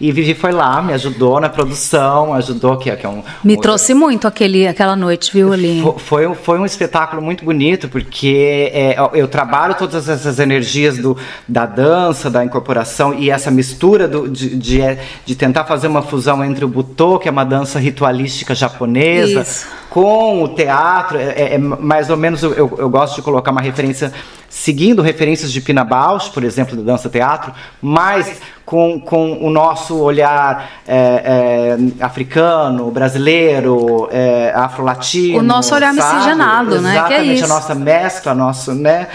e 0.00 0.12
Vivi 0.12 0.34
foi 0.34 0.52
lá, 0.52 0.80
me 0.80 0.92
ajudou 0.92 1.40
na 1.40 1.48
produção, 1.48 2.32
ajudou 2.34 2.76
que, 2.76 2.94
que 2.94 3.04
é 3.04 3.08
um... 3.08 3.22
Me 3.42 3.56
um, 3.56 3.60
trouxe 3.60 3.94
muito 3.94 4.28
aquele, 4.28 4.68
aquela 4.68 4.94
noite, 4.94 5.32
viu, 5.32 5.52
ali? 5.52 5.82
Foi, 5.98 6.32
foi, 6.34 6.58
um 6.58 6.64
espetáculo 6.64 7.20
muito 7.20 7.44
bonito, 7.44 7.88
porque 7.88 8.70
é, 8.72 8.96
eu 9.12 9.26
trabalho 9.26 9.74
todas 9.74 10.08
essas 10.08 10.38
energias 10.38 10.98
do, 10.98 11.16
da 11.48 11.66
dança, 11.66 11.95
da 12.30 12.44
incorporação 12.44 13.14
e 13.14 13.30
essa 13.30 13.50
mistura 13.50 14.06
do, 14.06 14.28
de, 14.28 14.56
de, 14.56 14.80
de, 15.24 15.34
tentar 15.34 15.64
fazer 15.64 15.86
uma 15.86 16.02
fusão 16.02 16.44
entre 16.44 16.64
o 16.64 16.68
butô, 16.68 17.18
que 17.18 17.28
é 17.28 17.30
uma 17.30 17.44
dança 17.44 17.78
ritualística 17.78 18.54
japonesa, 18.54 19.42
Isso. 19.42 19.66
Com 19.90 20.42
o 20.42 20.48
teatro. 20.48 21.18
É, 21.18 21.30
é, 21.30 21.54
é 21.54 21.58
mais 21.58 22.10
ou 22.10 22.16
menos, 22.16 22.42
eu, 22.42 22.54
eu 22.54 22.88
gosto 22.88 23.16
de 23.16 23.22
colocar 23.22 23.50
uma 23.50 23.60
referência 23.60 24.12
seguindo 24.48 25.02
referências 25.02 25.52
de 25.52 25.60
Pina 25.60 25.84
Bausch, 25.84 26.30
por 26.30 26.42
exemplo, 26.42 26.76
da 26.76 26.92
dança 26.92 27.10
teatro, 27.10 27.52
mas 27.82 28.40
com, 28.64 28.98
com 28.98 29.44
o 29.44 29.50
nosso 29.50 29.96
olhar 29.98 30.70
é, 30.88 31.76
é, 32.00 32.04
africano, 32.04 32.90
brasileiro, 32.90 34.08
é, 34.10 34.52
afro-latino. 34.56 35.38
O 35.38 35.42
nosso 35.42 35.74
olhar 35.74 35.94
sabe? 35.94 36.14
miscigenado, 36.16 36.80
né? 36.80 37.04
Que 37.06 37.14
é 37.14 37.24
isso. 37.24 37.44
a 37.44 37.48
nossa 37.48 37.74
mescla, 37.74 38.34
nosso, 38.34 38.74
né? 38.74 39.08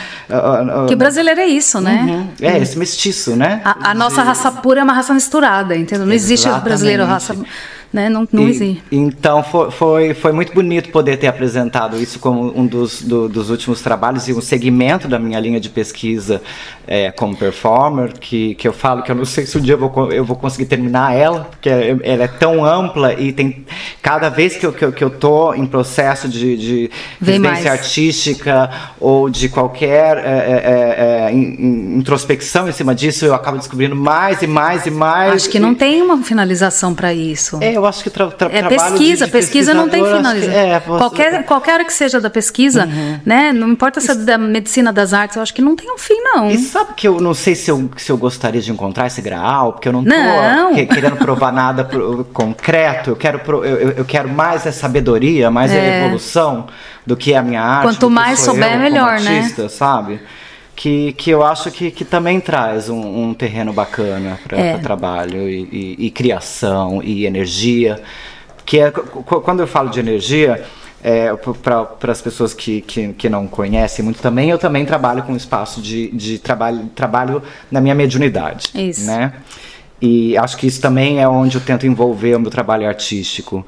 Que 0.88 0.96
brasileiro 0.96 1.42
é 1.42 1.48
isso, 1.48 1.82
né? 1.82 2.06
Uhum. 2.08 2.28
É, 2.48 2.60
esse 2.60 2.78
mestiço, 2.78 3.36
né? 3.36 3.62
A, 3.66 3.92
a 3.92 3.94
nossa 3.94 4.22
raça 4.22 4.52
pura 4.52 4.80
é 4.80 4.84
uma 4.84 4.94
raça 4.94 5.14
misturada, 5.14 5.76
entendeu? 5.76 6.06
Não 6.06 6.14
existe 6.14 6.48
Exatamente. 6.48 6.64
brasileiro 6.64 7.06
raça 7.06 7.36
né? 7.92 8.10
Não, 8.10 8.28
não 8.32 8.48
E- 8.48 8.50
existe. 8.52 8.84
Então 8.92 9.44
foi, 9.44 9.72
foi, 9.72 10.14
foi 10.14 10.32
muito 10.32 10.54
bonito 10.54 10.90
poder 10.90 11.18
ter 11.18 11.28
apresentado 11.28 11.98
isso 12.02 12.20
como 12.20 12.58
um 12.58 12.66
dos, 12.66 13.02
do- 13.02 13.28
dos 13.30 13.50
últimos 13.50 13.82
trabalhos 13.82 14.28
e 14.28 14.34
um 14.34 14.42
segmento 14.42 15.08
da 15.08 15.20
minha 15.20 15.40
linha 15.40 15.60
de 15.60 15.70
pesquisa 15.70 16.42
é, 16.88 17.12
como 17.12 17.36
performer, 17.36 18.14
que, 18.20 18.56
que 18.56 18.68
eu 18.68 18.74
falo 18.74 19.02
que 19.04 19.12
eu 19.12 19.16
não 19.16 19.26
sei 19.26 19.46
se 19.46 19.58
um 19.58 19.62
dia 19.62 19.76
eu 19.76 19.78
vou, 19.78 20.12
eu 20.12 20.26
vou 20.26 20.36
conseguir 20.36 20.66
terminar 20.66 21.14
ela, 21.16 21.42
porque 21.52 21.70
é- 21.70 21.98
ela 22.04 22.24
é 22.24 22.28
tão 22.28 22.64
ampla 22.66 23.14
e 23.14 23.32
tem 23.32 23.66
cada 24.02 24.30
vez 24.30 24.56
que 24.58 24.66
eu, 24.66 24.74
que 24.74 24.84
eu, 24.86 24.92
que 24.92 25.04
eu 25.04 25.10
tô 25.10 25.54
em 25.54 25.66
processo 25.66 26.28
de, 26.28 26.58
de 26.58 26.92
Vem 27.20 27.36
residência 27.42 27.70
mais. 27.70 27.80
artística 27.80 28.70
ou 29.00 29.30
de 29.30 29.48
qualquer 29.50 30.18
é, 30.18 30.22
é, 30.22 31.28
é, 31.30 31.34
in- 31.34 31.56
in- 31.60 31.98
introspecção 32.00 32.68
em 32.68 32.72
cima 32.72 32.94
disso, 32.96 33.26
eu 33.26 33.34
acabo 33.34 33.58
descobrindo 33.58 33.96
mais 33.96 34.42
e 34.42 34.48
mais 34.48 34.86
e 34.86 34.92
mais. 34.92 35.34
Acho 35.34 35.50
que 35.50 35.60
não 35.60 35.72
e- 35.72 35.76
tem 35.76 36.02
uma 36.02 36.18
finalização 36.24 36.94
para 36.94 37.14
isso. 37.14 37.58
é, 37.62 37.81
eu 37.82 37.88
acho 37.88 38.04
que 38.04 38.10
tra 38.10 38.28
tra 38.32 38.48
É 38.52 38.60
trabalho 38.60 38.80
pesquisa, 38.92 39.26
de- 39.26 39.32
de 39.32 39.38
pesquisa 39.38 39.74
não 39.74 39.90
tem 39.90 40.04
finalização. 40.06 40.54
é, 40.60 40.80
você- 40.80 40.90
Uhum. 40.92 40.98
qualquer, 40.98 41.44
qualquer 41.46 41.74
hora 41.74 41.86
que 41.86 41.94
seja 41.94 42.20
da 42.22 42.30
pesquisa, 42.30 42.88
né? 43.26 43.52
Não 43.52 43.70
importa 43.70 44.00
se 44.00 44.12
é 44.12 44.16
da 44.16 44.38
medicina 44.38 44.94
das 44.94 45.14
artes, 45.14 45.36
eu 45.36 45.42
acho 45.44 45.54
que 45.54 45.62
não 45.62 45.76
tem 45.76 45.92
um 45.92 45.98
fim, 45.98 46.20
não. 46.22 46.50
E 46.50 46.58
sabe 46.58 46.94
que 46.96 47.08
eu 47.08 47.20
não 47.20 47.34
sei 47.34 47.56
se 47.56 47.70
eu, 47.70 47.90
se 47.98 48.12
eu 48.12 48.18
gostaria 48.18 48.62
de 48.62 48.72
encontrar 48.72 49.08
esse 49.08 49.22
graal, 49.22 49.74
porque 49.74 49.88
eu 49.88 49.94
não 49.94 50.04
tô 50.04 50.10
Não. 50.10 50.74
que- 50.76 50.86
querendo 50.86 51.16
provar 51.18 51.52
nada 51.52 51.84
pro- 51.84 52.24
concreto, 52.34 53.12
eu 53.12 53.16
quero, 53.16 53.40
pro- 53.40 53.64
eu, 53.66 53.92
eu- 53.92 54.06
quero 54.06 54.30
mais 54.30 54.66
a 54.68 54.72
sabedoria, 54.72 55.50
mais 55.52 55.72
a 55.72 55.76
É. 55.76 56.02
evolução 56.06 56.68
do 57.06 57.16
que 57.18 57.34
é 57.34 57.38
a 57.38 57.42
minha 57.42 57.62
arte. 57.62 57.84
Quanto 57.84 58.10
mais 58.10 58.40
sou 58.40 58.54
souber, 58.54 58.74
eu 58.74 58.80
melhor, 58.80 59.20
né? 59.20 59.38
artista, 59.40 59.68
sabe? 59.70 60.20
Que, 60.82 61.14
que 61.14 61.30
eu 61.30 61.44
acho 61.44 61.70
que, 61.70 61.92
que 61.92 62.04
também 62.04 62.40
traz 62.40 62.90
um, 62.90 63.26
um 63.30 63.34
terreno 63.36 63.72
bacana 63.72 64.40
para 64.44 64.58
É. 64.58 64.78
trabalho 64.80 65.48
e, 65.48 65.62
e- 66.00 66.06
e 66.08 66.10
criação 66.10 67.04
e 67.04 67.24
energia. 67.28 68.02
Que 68.66 68.80
é, 68.80 68.90
qu- 68.90 69.22
qu- 69.22 69.42
quando 69.42 69.60
eu 69.60 69.68
falo 69.68 69.92
de 69.92 70.00
energia, 70.00 70.64
é, 71.04 71.32
para 71.62 72.12
as 72.12 72.20
pessoas 72.20 72.56
que, 72.56 72.82
que, 72.82 73.14
que 73.14 73.30
não 73.30 73.46
conhecem 73.46 74.04
muito 74.04 74.20
também, 74.24 74.50
eu 74.50 74.58
também 74.58 74.84
trabalho 74.84 75.22
com 75.22 75.36
espaço 75.36 75.80
de, 75.82 76.08
de 76.12 76.40
trabalho, 76.40 76.90
trabalho 76.96 77.44
na 77.70 77.80
minha 77.80 77.94
mediunidade. 77.94 78.72
Isso. 78.74 79.06
Né? 79.06 79.34
E 80.02 80.36
acho 80.36 80.58
que 80.58 80.66
isso 80.66 80.82
também 80.82 81.20
é 81.22 81.28
onde 81.28 81.58
eu 81.58 81.62
tento 81.62 81.86
envolver 81.86 82.34
o 82.36 82.40
meu 82.40 82.50
trabalho 82.50 82.88
artístico. 82.88 83.64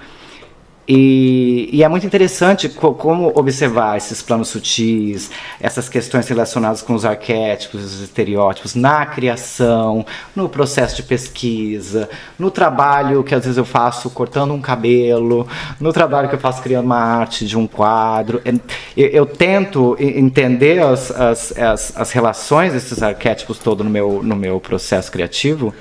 E, 0.85 1.69
e 1.71 1.81
é 1.81 1.87
muito 1.87 2.05
interessante 2.05 2.67
co- 2.67 2.93
como 2.93 3.31
observar 3.39 3.95
esses 3.95 4.21
planos 4.21 4.49
sutis, 4.49 5.31
essas 5.57 5.87
questões 5.87 6.27
relacionadas 6.27 6.81
com 6.81 6.93
os 6.93 7.05
arquétipos, 7.05 7.81
os 7.85 8.01
estereótipos, 8.01 8.75
na 8.75 9.05
criação, 9.05 10.05
no 10.35 10.49
processo 10.49 10.97
de 10.97 11.03
pesquisa, 11.03 12.09
no 12.37 12.51
trabalho 12.51 13.23
que 13.23 13.33
às 13.33 13.43
vezes 13.45 13.57
eu 13.57 13.63
faço 13.63 14.09
cortando 14.09 14.53
um 14.53 14.59
cabelo, 14.59 15.47
no 15.79 15.93
trabalho 15.93 16.27
que 16.27 16.35
eu 16.35 16.39
faço 16.39 16.61
criando 16.61 16.85
uma 16.85 16.99
arte 16.99 17.45
de 17.45 17.57
um 17.57 17.65
quadro. 17.65 18.41
É, 18.43 18.51
Eu, 18.97 19.07
eu 19.07 19.25
tento 19.25 19.95
entender 19.97 20.83
as, 20.83 21.09
as, 21.11 21.57
as, 21.57 21.93
as 21.95 22.11
relações 22.11 22.73
desses 22.73 23.01
arquétipos 23.01 23.57
todo 23.57 23.85
no 23.85 23.89
meu, 23.89 24.21
no 24.21 24.35
meu 24.35 24.59
processo 24.59 25.09
criativo. 25.09 25.73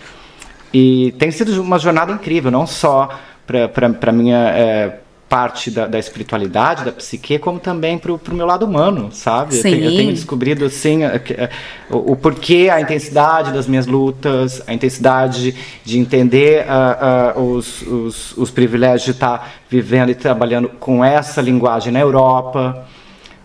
E 0.73 1.13
tem 1.19 1.31
sido 1.31 1.61
uma 1.61 1.79
jornada 1.79 2.13
incrível, 2.13 2.51
não 2.51 2.67
só 2.67 3.09
para 3.47 4.11
a 4.11 4.13
minha 4.13 4.49
é, 4.51 4.99
parte 5.33 5.71
da, 5.71 5.87
da 5.87 5.99
espiritualidade, 5.99 6.85
da 6.85 6.93
psique, 6.93 7.39
como 7.39 7.59
também 7.59 7.97
para 7.97 8.13
o 8.13 8.21
meu 8.33 8.45
lado 8.45 8.67
humano, 8.67 9.11
sabe? 9.13 9.57
Eu, 9.57 9.63
tenho, 9.63 9.85
eu 9.85 9.97
tenho 9.97 10.13
descobrido 10.13 10.67
assim 10.67 11.05
é, 11.05 11.23
é, 11.31 11.51
o, 11.89 12.13
o 12.13 12.17
porquê, 12.17 12.69
a 12.71 12.83
intensidade 12.83 13.51
das 13.51 13.67
minhas 13.67 13.87
lutas, 13.87 14.63
a 14.67 14.75
intensidade 14.75 15.55
de 15.83 15.99
entender 15.99 16.67
ah, 16.69 17.33
ah, 17.35 17.41
os, 17.41 17.81
os, 17.81 18.37
os 18.37 18.51
privilégios 18.51 19.05
de 19.05 19.11
estar 19.13 19.55
vivendo 19.71 20.11
e 20.11 20.15
trabalhando 20.15 20.69
com 20.69 21.03
essa 21.03 21.41
linguagem 21.41 21.91
na 21.91 22.01
Europa, 22.01 22.87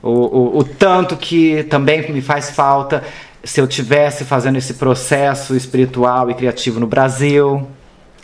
o, 0.04 0.10
o, 0.10 0.58
o 0.58 0.64
tanto 0.66 1.16
que 1.16 1.64
também 1.64 2.12
me 2.12 2.22
faz 2.22 2.52
falta 2.52 3.02
se 3.46 3.62
eu 3.62 3.68
tivesse 3.68 4.26
fazendo 4.26 4.58
esse 4.58 4.74
processo 4.74 5.56
espiritual 5.56 6.30
e 6.30 6.34
criativo 6.34 6.82
no 6.82 6.88
Brasil. 6.88 7.66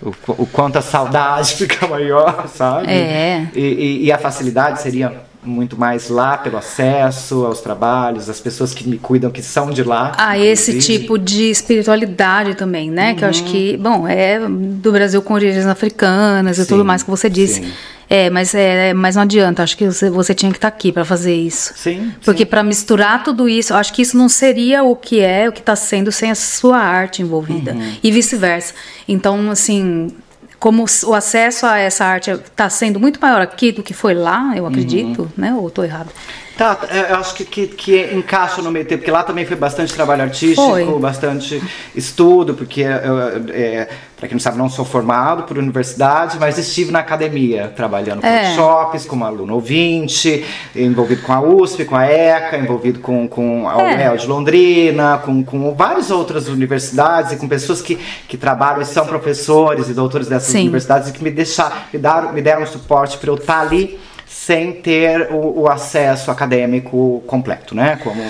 O, 0.05 0.13
o 0.43 0.45
quanto 0.45 0.77
a 0.77 0.81
saudade 0.81 1.53
fica 1.55 1.87
maior, 1.87 2.47
sabe? 2.53 2.87
É. 2.91 3.47
E, 3.55 3.59
e- 3.61 4.03
e 4.05 4.11
a 4.11 4.17
facilidade 4.17 4.81
seria 4.81 5.13
muito 5.45 5.77
mais 5.77 6.09
lá 6.09 6.37
pelo 6.37 6.57
acesso 6.57 7.45
aos 7.45 7.59
trabalhos, 7.61 8.29
as 8.29 8.39
pessoas 8.39 8.73
que 8.73 8.87
me 8.87 8.97
cuidam, 8.97 9.29
que 9.29 9.41
são 9.41 9.69
de 9.71 9.83
lá. 9.83 10.13
a 10.17 10.37
esse 10.37 10.79
tipo 10.79 11.17
de 11.17 11.49
espiritualidade 11.49 12.55
também, 12.55 12.89
né? 12.89 13.13
Que 13.13 13.21
eu 13.23 13.25
Uhum. 13.25 13.29
acho 13.29 13.43
que, 13.45 13.77
bom, 13.77 14.07
é 14.07 14.39
do 14.47 14.91
Brasil 14.91 15.21
com 15.21 15.33
origens 15.33 15.65
africanas 15.65 16.57
e 16.57 16.63
Sim, 16.63 16.69
tudo 16.69 16.85
mais 16.85 17.03
que 17.03 17.09
você 17.09 17.29
disse. 17.29 17.61
sim. 17.61 17.71
É, 18.15 18.29
mas 18.29 18.53
é, 18.53 18.93
mas 18.93 19.15
não 19.15 19.23
adianta. 19.23 19.63
Acho 19.63 19.75
que 19.75 19.85
você, 19.87 20.07
você 20.09 20.35
tinha 20.35 20.51
que 20.51 20.57
estar 20.59 20.67
aqui 20.67 20.91
para 20.91 21.03
fazer 21.03 21.33
isso. 21.33 21.73
Sim, 21.75 22.13
Porque 22.23 22.45
para 22.45 22.61
misturar 22.61 23.23
tudo 23.23 23.49
isso, 23.49 23.73
acho 23.73 23.91
que 23.91 24.03
isso 24.03 24.15
não 24.15 24.29
seria 24.29 24.83
o 24.83 24.95
que 24.95 25.19
é, 25.19 25.49
o 25.49 25.51
que 25.51 25.61
está 25.61 25.75
sendo 25.75 26.11
sem 26.11 26.29
a 26.29 26.35
sua 26.35 26.77
arte 26.77 27.23
envolvida 27.23 27.71
Uhum. 27.73 27.93
e 28.03 28.11
vice-versa. 28.11 28.73
Então, 29.07 29.49
assim, 29.49 30.09
como 30.59 30.85
o 31.07 31.13
acesso 31.15 31.65
a 31.65 31.79
essa 31.79 32.05
arte 32.05 32.29
está 32.29 32.69
sendo 32.69 32.99
muito 32.99 33.19
maior 33.19 33.41
aqui 33.41 33.71
do 33.71 33.81
que 33.81 33.95
foi 33.95 34.13
lá, 34.13 34.53
eu 34.55 34.67
acredito, 34.67 35.23
Uhum. 35.23 35.27
né? 35.35 35.53
Ou 35.55 35.67
estou 35.67 35.83
errado? 35.83 36.09
Tá, 36.57 36.77
é, 36.89 37.11
eu 37.11 37.15
acho 37.15 37.33
que, 37.33 37.45
que, 37.45 37.67
que 37.67 38.13
encaixa 38.13 38.61
no 38.61 38.71
meio 38.71 38.85
tempo, 38.85 38.99
porque 38.99 39.11
lá 39.11 39.23
também 39.23 39.43
foi 39.43 39.57
bastante 39.57 39.91
trabalho 39.91 40.21
artístico, 40.21 40.61
Foi. 40.61 40.85
bastante 40.99 41.59
estudo, 41.95 42.53
porque, 42.53 42.83
é, 42.83 43.89
para 44.15 44.27
quem 44.27 44.35
não 44.35 44.39
sabe, 44.39 44.57
não 44.59 44.69
sou 44.69 44.85
formado 44.85 45.43
por 45.43 45.57
universidade, 45.57 46.37
mas 46.39 46.59
estive 46.59 46.91
na 46.91 46.99
academia, 46.99 47.73
trabalhando 47.75 48.21
com 48.21 48.27
É. 48.27 48.55
workshops, 48.55 49.05
como 49.05 49.25
aluno 49.25 49.55
ouvinte, 49.55 50.45
envolvido 50.75 51.23
com 51.23 51.33
a 51.33 51.41
USP, 51.41 51.85
com 51.85 51.95
a 51.95 52.05
ECA, 52.05 52.55
envolvido 52.57 52.99
com, 52.99 53.27
com 53.27 53.67
a 53.67 53.81
É. 53.81 54.09
UEL 54.09 54.17
de 54.17 54.27
Londrina, 54.27 55.21
com, 55.25 55.43
com 55.43 55.73
várias 55.73 56.11
outras 56.11 56.47
universidades 56.47 57.31
e 57.31 57.37
com 57.37 57.47
pessoas 57.47 57.81
que, 57.81 57.95
que 58.27 58.37
trabalham 58.37 58.81
e 58.81 58.85
são 58.85 59.07
professores 59.07 59.89
e 59.89 59.93
doutores 59.93 60.27
dessas 60.27 60.51
Sim. 60.51 60.61
universidades 60.61 61.09
e 61.09 61.13
que 61.13 61.23
me, 61.23 61.31
deixaram, 61.31 61.75
me, 61.91 61.97
deram, 61.99 62.31
me 62.31 62.41
deram 62.43 62.65
suporte 62.67 63.17
para 63.17 63.31
eu 63.31 63.35
estar 63.35 63.59
ali 63.61 63.99
sem 64.33 64.73
ter 64.73 65.31
o, 65.31 65.61
o 65.61 65.69
acesso 65.69 66.31
acadêmico 66.31 67.23
completo, 67.27 67.75
né? 67.75 67.99
Como, 68.03 68.21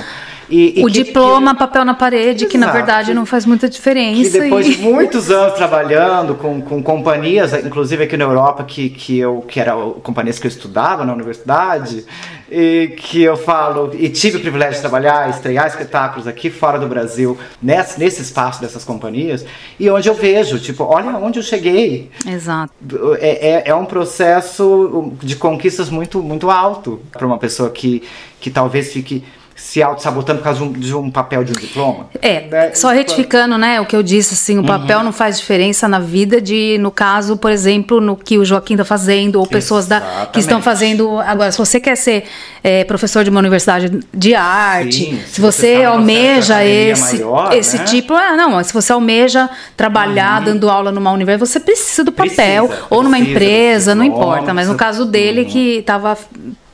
e, 0.53 0.79
e 0.79 0.83
o 0.83 0.87
que- 0.87 0.91
diploma, 1.03 1.55
papel 1.55 1.83
na 1.83 1.93
parede, 1.95 2.45
que 2.45 2.57
na 2.57 2.67
Exato. 2.67 2.77
verdade 2.77 3.13
não 3.13 3.25
faz 3.25 3.45
muita 3.45 3.67
que, 3.67 3.73
diferença. 3.73 4.23
que 4.31 4.39
depois 4.39 4.67
e- 4.67 4.75
de 4.75 4.81
muitos 4.81 5.31
anos 5.31 5.55
trabalhando 5.55 6.35
com, 6.35 6.61
com 6.61 6.81
companhias, 6.83 7.53
inclusive 7.53 8.03
aqui 8.03 8.15
na 8.15 8.25
Europa, 8.25 8.63
que, 8.63 8.89
que, 8.89 9.17
eu, 9.17 9.41
que 9.47 9.59
eram 9.59 9.93
companhias 10.03 10.37
que 10.37 10.45
eu 10.45 10.49
estudava 10.49 11.03
na 11.05 11.13
universidade, 11.13 12.05
e 12.51 12.93
que 12.97 13.23
eu 13.23 13.35
falo, 13.35 13.89
e 13.97 14.09
tive 14.09 14.37
o 14.37 14.39
privilégio 14.41 14.75
de 14.75 14.81
trabalhar, 14.81 15.27
estrear 15.27 15.65
espetáculos 15.65 16.27
aqui 16.27 16.51
fora 16.51 16.77
do 16.77 16.87
Brasil, 16.87 17.35
nesse, 17.59 17.99
nesse 17.99 18.21
espaço 18.21 18.61
dessas 18.61 18.83
companhias, 18.83 19.43
e 19.79 19.89
onde 19.89 20.07
eu 20.07 20.13
vejo, 20.13 20.59
tipo, 20.59 20.83
olha 20.83 21.17
onde 21.17 21.39
eu 21.39 21.43
cheguei, 21.43 22.11
Exato. 22.27 22.71
é, 23.19 23.49
é, 23.49 23.63
é 23.69 23.73
um 23.75 23.85
processo 23.85 25.11
de 25.23 25.35
conquistas 25.35 25.89
muito, 25.89 26.21
muito 26.21 26.51
alto 26.51 27.01
para 27.11 27.25
uma 27.25 27.39
pessoa 27.39 27.71
que, 27.71 28.03
que 28.39 28.51
talvez 28.51 28.93
fique 28.93 29.23
se 29.55 29.81
auto-sabotando 29.81 30.39
por 30.39 30.45
causa 30.45 30.65
de 30.65 30.95
um, 30.95 31.11
papel 31.11 31.43
de 31.43 31.51
um 31.51 31.55
diploma. 31.55 32.07
É, 32.21 32.47
Né? 32.47 32.71
só 32.73 32.89
retificando, 32.89 33.57
né, 33.57 33.79
o 33.79 33.85
que 33.85 33.95
eu 33.95 34.03
disse, 34.03 34.33
assim, 34.33 34.57
o 34.57 34.63
papel 34.63 35.03
não 35.03 35.11
faz 35.11 35.37
diferença 35.37 35.87
na 35.87 35.99
vida 35.99 36.41
de, 36.41 36.77
no 36.79 36.91
caso, 36.91 37.37
por 37.37 37.51
exemplo, 37.51 38.01
no 38.01 38.15
que 38.15 38.37
o 38.37 38.45
Joaquim 38.45 38.73
está 38.73 38.85
fazendo, 38.85 39.39
ou 39.39 39.47
pessoas 39.47 39.87
da, 39.87 40.27
que 40.31 40.39
estão 40.39 40.61
fazendo. 40.61 41.19
Agora, 41.19 41.51
se 41.51 41.57
você 41.57 41.79
quer 41.79 41.95
ser 41.95 42.25
é, 42.63 42.83
professor 42.83 43.23
de 43.23 43.29
uma 43.29 43.39
universidade 43.39 43.99
de 44.13 44.35
arte, 44.35 45.05
Sim, 45.05 45.19
se, 45.25 45.35
se 45.35 45.41
você, 45.41 45.75
você 45.77 45.81
tá 45.83 45.89
almeja 45.89 46.63
esse, 46.65 47.23
maior, 47.23 47.53
esse 47.53 47.77
né? 47.77 47.83
tipo, 47.83 48.13
ah, 48.13 48.35
não, 48.35 48.63
se 48.63 48.73
você 48.73 48.91
almeja 48.91 49.49
trabalhar 49.77 50.41
dando 50.41 50.69
aula 50.69 50.91
numa 50.91 51.11
universidade, 51.11 51.51
você 51.51 51.59
precisa 51.59 52.03
do 52.03 52.11
papel, 52.11 52.67
Precisa, 52.67 52.87
ou 52.89 53.03
numa 53.03 53.17
precisa 53.17 53.31
empresa, 53.31 53.95
não 53.95 54.03
importa, 54.03 54.53
mas 54.53 54.67
no 54.67 54.75
caso 54.75 55.05
dele, 55.05 55.45
que 55.45 55.77
estava 55.77 56.17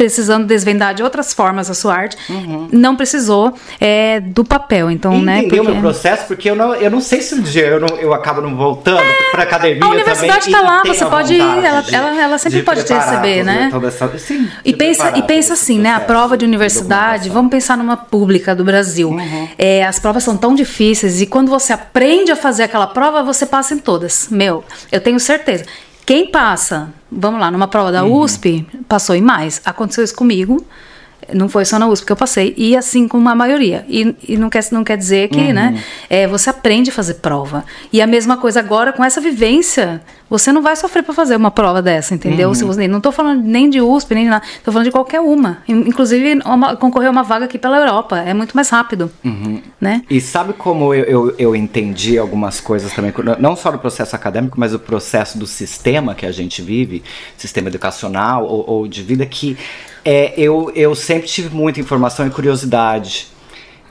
precisando 0.03 0.45
desvendar 0.47 0.93
de 0.93 1.03
outras 1.03 1.33
formas 1.33 1.69
a 1.69 1.73
sua 1.73 1.93
arte, 1.93 2.15
não 2.71 2.95
precisou 2.95 3.53
é, 3.81 4.21
do 4.21 4.45
papel. 4.45 4.89
Então, 4.89 5.13
E 5.19 5.21
né? 5.25 5.39
entender 5.39 5.59
o 5.59 5.63
porque- 5.65 5.71
meu 5.73 5.81
processo, 5.81 6.25
porque 6.25 6.49
eu 6.49 6.55
não, 6.55 6.73
eu 6.73 6.89
não 6.89 7.01
sei 7.01 7.21
se 7.21 7.35
um 7.35 7.41
dia 7.41 7.67
eu, 7.67 7.81
não, 7.81 7.97
eu 7.97 8.13
acabo 8.13 8.39
não 8.39 8.55
voltando 8.55 9.01
para 9.31 9.43
academia 9.43 9.83
a 9.83 9.89
universidade 9.89 10.45
também. 10.45 10.53
tá 10.53 10.59
e 10.59 10.63
lá, 10.63 10.83
você 10.85 11.05
pode 11.05 11.33
ir, 11.33 11.41
ela- 11.41 11.81
de- 11.81 11.93
ela- 11.93 12.21
ela 12.21 12.38
sempre 12.38 12.59
de 12.59 12.65
pode 12.65 12.83
te 12.85 12.93
receber, 12.93 13.43
né? 13.43 13.69
essa- 13.85 14.17
sim, 14.17 14.49
E 14.63 14.73
pensa, 14.73 15.17
e 15.17 15.21
pensa 15.23 15.51
assim, 15.53 15.77
né? 15.77 15.91
A 15.91 15.99
prova 15.99 16.38
de 16.38 16.45
universidade, 16.45 17.29
vamos 17.29 17.51
pensar 17.51 17.77
numa 17.77 17.97
pública 17.97 18.55
do 18.55 18.63
Brasil. 18.63 19.13
É, 19.57 19.85
as 19.85 19.99
provas 19.99 20.23
são 20.23 20.38
tão 20.38 20.55
difíceis 20.55 21.19
e 21.21 21.25
quando 21.25 21.49
você 21.49 21.73
aprende 21.73 22.31
a 22.31 22.38
fazer 22.38 22.63
aquela 22.63 22.88
prova, 22.88 23.21
você 23.21 23.45
passa 23.45 23.73
em 23.73 23.79
todas. 23.79 24.29
Meu, 24.31 24.63
eu 24.93 25.01
tenho 25.01 25.19
certeza. 25.19 25.65
Quem 26.09 26.25
passa, 26.25 26.91
vamos 27.11 27.39
lá, 27.39 27.51
numa 27.51 27.67
prova 27.67 27.91
da 27.91 28.03
USP, 28.03 28.65
passou 28.87 29.15
em 29.15 29.21
mais. 29.21 29.61
Aconteceu 29.63 30.03
isso 30.03 30.15
comigo. 30.15 30.65
Não 31.33 31.49
foi 31.49 31.65
só 31.65 31.77
na 31.79 31.87
USP 31.87 32.05
que 32.05 32.11
eu 32.11 32.15
passei. 32.15 32.53
E 32.57 32.75
assim 32.75 33.07
como 33.07 33.27
a 33.29 33.35
maioria. 33.35 33.85
E, 33.87 34.15
e 34.27 34.37
não, 34.37 34.49
quer, 34.49 34.63
não 34.71 34.83
quer 34.83 34.97
dizer 34.97 35.29
que, 35.29 35.53
né? 35.53 35.73
Uhum. 35.75 35.81
É, 36.09 36.27
você 36.27 36.49
aprende 36.49 36.89
a 36.89 36.93
fazer 36.93 37.15
prova. 37.15 37.63
E 37.91 38.01
a 38.01 38.07
mesma 38.07 38.37
coisa 38.37 38.59
agora 38.59 38.91
com 38.93 39.03
essa 39.03 39.19
vivência. 39.21 40.01
Você 40.29 40.51
não 40.51 40.61
vai 40.61 40.75
sofrer 40.75 41.01
para 41.01 41.13
fazer 41.13 41.35
uma 41.35 41.49
prova 41.49 41.81
dessa, 41.81 42.13
entendeu? 42.13 42.49
Uhum. 42.49 42.53
Se 42.53 42.63
você, 42.63 42.87
não 42.87 43.01
tô 43.01 43.11
falando 43.11 43.41
nem 43.41 43.67
de 43.67 43.81
USP, 43.81 44.13
nem 44.13 44.25
de 44.25 44.29
nada. 44.29 44.45
Tô 44.63 44.71
falando 44.71 44.85
de 44.85 44.91
qualquer 44.91 45.19
uma. 45.21 45.57
In- 45.67 45.87
Inclusive, 45.87 46.39
uma, 46.45 46.77
a 46.77 47.09
uma 47.09 47.23
vaga 47.23 47.45
aqui 47.45 47.57
pela 47.57 47.77
Europa. 47.77 48.19
É 48.19 48.31
muito 48.31 48.53
mais 48.55 48.69
rápido. 48.69 49.11
Uhum. 49.25 49.59
Né? 49.81 50.03
E 50.07 50.21
sabe 50.21 50.53
como 50.53 50.93
eu, 50.93 51.03
eu, 51.05 51.35
eu 51.39 51.55
entendi 51.55 52.19
algumas 52.19 52.59
coisas 52.59 52.93
também, 52.93 53.11
não 53.39 53.55
só 53.55 53.71
do 53.71 53.79
processo 53.79 54.15
acadêmico, 54.15 54.59
mas 54.59 54.71
do 54.71 54.79
processo 54.79 55.37
do 55.37 55.47
sistema 55.47 56.13
que 56.13 56.25
a 56.25 56.31
gente 56.31 56.61
vive, 56.61 57.01
sistema 57.35 57.69
educacional 57.69 58.45
ou, 58.45 58.63
ou 58.69 58.87
de 58.87 59.01
vida, 59.01 59.25
que 59.25 59.57
é, 60.05 60.33
eu, 60.38 60.71
eu 60.75 60.93
sempre 60.95 61.27
tive 61.27 61.55
muita 61.55 61.79
informação 61.79 62.25
e 62.25 62.29
curiosidade. 62.29 63.27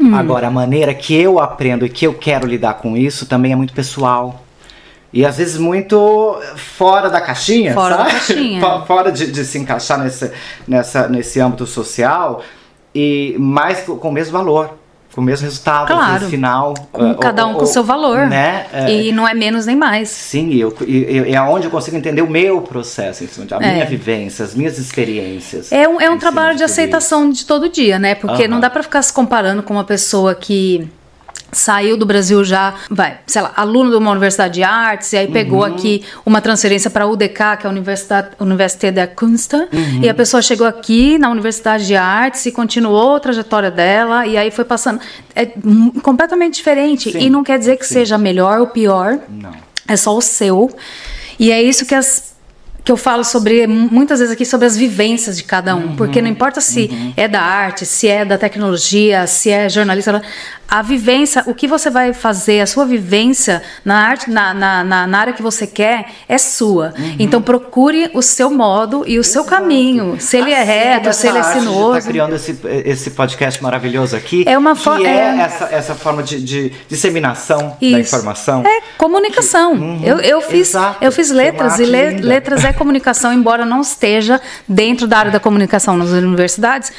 Hum. 0.01 0.14
Agora, 0.14 0.47
a 0.47 0.51
maneira 0.51 0.94
que 0.94 1.14
eu 1.14 1.38
aprendo 1.40 1.85
e 1.85 1.88
que 1.88 2.07
eu 2.07 2.14
quero 2.14 2.47
lidar 2.47 2.75
com 2.75 2.97
isso 2.97 3.27
também 3.27 3.53
é 3.53 3.57
muito 3.57 3.73
pessoal. 3.73 4.44
E 5.12 5.25
às 5.25 5.38
vezes 5.38 5.57
muito 5.59 6.38
fora 6.57 7.09
da 7.09 7.21
caixinha, 7.21 7.73
Fora 7.75 7.97
da 7.97 8.05
sabe? 8.05 8.11
caixinha. 8.12 8.61
Fo- 8.61 8.87
fora 8.87 9.11
de, 9.11 9.33
de 9.33 9.44
se 9.44 9.59
encaixar 9.59 9.99
nesse, 9.99 10.31
nessa, 10.66 11.09
nesse 11.09 11.40
âmbito 11.40 11.66
social, 11.66 12.42
e 12.94 13.35
mais 13.38 13.81
com 13.81 14.09
o 14.09 14.12
mesmo 14.12 14.33
valor, 14.33 14.79
com 15.14 15.21
o 15.21 15.25
mesmo 15.25 15.44
resultado 15.47 15.88
Claro. 15.88 16.12
vezes, 16.14 16.31
final. 16.31 16.75
Com 16.92 17.11
eh, 17.11 17.14
cada 17.21 17.47
um 17.47 17.53
ou- 17.53 17.57
com 17.59 17.64
o 17.64 17.66
seu 17.66 17.83
valor. 17.83 18.27
Né? 18.29 18.66
E 18.88 19.11
não 19.12 19.27
é 19.27 19.35
menos 19.35 19.66
nem 19.66 19.75
mais. 19.77 20.09
Sim, 20.09 20.55
eu, 20.55 20.73
é 21.27 21.40
onde 21.40 21.66
eu 21.66 21.71
consigo 21.71 21.97
entender 21.97 22.23
o 22.23 22.31
meu 22.31 22.61
processo, 22.62 23.25
em 23.25 23.29
a 23.64 23.68
É. 23.68 23.73
minha 23.75 23.87
vivência, 23.87 24.44
as 24.44 24.55
minhas 24.55 24.79
experiências. 24.79 25.73
É 25.73 25.88
um, 25.88 26.01
é 26.01 26.09
um 26.11 26.18
trabalho 26.18 26.57
de 26.57 26.62
aceitação 26.62 27.31
de 27.31 27.44
todo 27.44 27.68
dia, 27.68 27.99
né? 27.99 28.14
Porque 28.14 28.42
Aham. 28.42 28.49
não 28.51 28.61
dá 28.61 28.71
pra 28.71 28.83
ficar 28.83 29.03
se 29.03 29.12
comparando 29.12 29.62
com 29.62 29.75
uma 29.75 29.85
pessoa 29.85 30.35
que 30.35 30.88
saiu 31.51 31.97
do 31.97 32.05
Brasil 32.05 32.45
já, 32.45 32.75
vai, 32.91 33.19
sei 33.27 33.43
lá, 33.43 33.53
aluno 33.57 33.91
de 33.91 33.97
uma 33.97 34.11
universidade 34.11 34.55
de 34.55 34.63
artes, 34.63 35.13
e 35.13 35.17
aí 35.17 35.27
pegou 35.29 35.61
Uhum. 35.61 35.65
aqui 35.75 36.05
uma 36.27 36.41
transferência 36.41 36.91
para 36.91 37.05
a 37.05 37.07
UDK, 37.07 37.57
que 37.59 37.67
é 37.67 37.67
a 37.67 37.71
Universidade, 37.71 38.29
Universität 38.39 38.93
der 38.95 39.15
Kunst, 39.15 39.53
Uhum. 39.55 40.01
e 40.03 40.09
a 40.09 40.15
pessoa 40.15 40.43
chegou 40.43 40.67
aqui 40.67 41.19
na 41.19 41.31
Universidade 41.31 41.87
de 41.87 41.97
Artes 41.97 42.45
e 42.47 42.53
continuou 42.53 43.17
a 43.17 43.21
trajetória 43.21 43.71
dela, 43.71 44.27
e 44.27 44.37
aí 44.37 44.51
foi 44.51 44.65
passando. 44.65 45.01
É 45.35 45.47
completamente 46.03 46.55
diferente. 46.55 47.13
Sim, 47.13 47.19
E 47.19 47.31
não 47.31 47.43
quer 47.43 47.59
dizer 47.59 47.77
que 47.77 47.87
seja 47.87 48.19
melhor 48.19 48.61
ou 48.61 48.67
pior. 48.67 49.19
Não. 49.29 49.53
É 49.87 49.97
só 49.97 50.17
o 50.17 50.21
seu. 50.21 50.71
E 51.39 51.51
é 51.53 51.63
isso 51.63 51.87
que 51.87 51.95
as 51.95 52.35
que 52.85 52.93
eu 52.93 52.97
falo 52.97 53.23
sobre 53.23 53.67
muitas 53.67 54.19
vezes 54.19 54.33
aqui 54.33 54.47
sobre 54.47 54.67
as 54.67 54.77
vivências 54.77 55.37
de 55.37 55.45
cada 55.45 55.77
um, 55.77 55.95
porque 55.95 56.23
não 56.23 56.29
importa 56.29 56.61
se 56.61 57.12
é 57.17 57.29
da 57.29 57.41
arte, 57.43 57.85
se 57.85 58.09
é 58.09 58.25
da 58.25 58.38
tecnologia, 58.38 59.27
se 59.27 59.51
é 59.51 59.69
jornalista, 59.69 60.23
a 60.71 60.83
vivência, 60.83 61.43
o 61.47 61.55
que 61.55 61.67
você 61.67 61.88
vai 61.88 62.12
fazer, 62.12 62.61
a 62.61 62.67
sua 62.67 62.85
vivência 62.85 63.62
na 63.85 64.07
arte, 64.07 64.31
na, 64.31 64.53
na, 64.53 64.85
na, 64.85 65.19
área 65.19 65.33
que 65.33 65.43
você 65.43 65.67
quer 65.67 66.07
é 66.29 66.37
sua. 66.37 66.93
Então 67.19 67.41
procure 67.41 68.11
o 68.12 68.21
seu 68.21 68.51
modo 68.51 69.03
e 69.07 69.19
o 69.19 69.25
seu 69.25 69.45
caminho. 69.45 70.17
Se 70.21 70.37
ele 70.37 70.53
é 70.53 70.59
Assim, 70.61 70.67
reto, 70.71 71.12
se 71.14 71.27
ele 71.27 71.38
é 71.38 71.41
de 71.41 71.47
sinuoso. 71.53 72.01
Tá 72.01 72.07
criando 72.12 72.35
esse, 72.35 72.59
esse 72.85 73.11
podcast 73.12 73.62
maravilhoso 73.62 74.14
aqui. 74.14 74.45
É 74.47 74.59
uma 74.59 74.75
que 74.75 74.83
fo- 74.83 74.97
é, 74.97 75.07
é- 75.07 75.41
essa, 75.41 75.64
essa 75.73 75.95
forma 75.95 76.23
de, 76.23 76.38
de 76.43 76.73
disseminação 76.87 77.69
da 77.69 77.77
Isso. 77.81 78.14
informação. 78.14 78.62
É 78.67 78.81
comunicação. 78.99 80.01
eu, 80.05 80.19
eu, 80.21 80.41
fiz, 80.43 80.69
Exato. 80.71 81.03
eu 81.03 81.11
fiz 81.11 81.29
Que 81.29 81.33
é 81.38 81.43
letras 81.45 81.79
e 81.79 81.85
le- 81.87 82.19
letras 82.21 82.64
é 82.64 82.67
comunicação, 82.74 83.33
embora 83.33 83.64
não 83.64 83.81
esteja 83.81 84.40
dentro 84.68 85.07
da 85.07 85.18
área 85.18 85.31
da 85.33 85.40
comunicação 85.40 85.96
nas 85.96 86.11
universidades. 86.11 86.92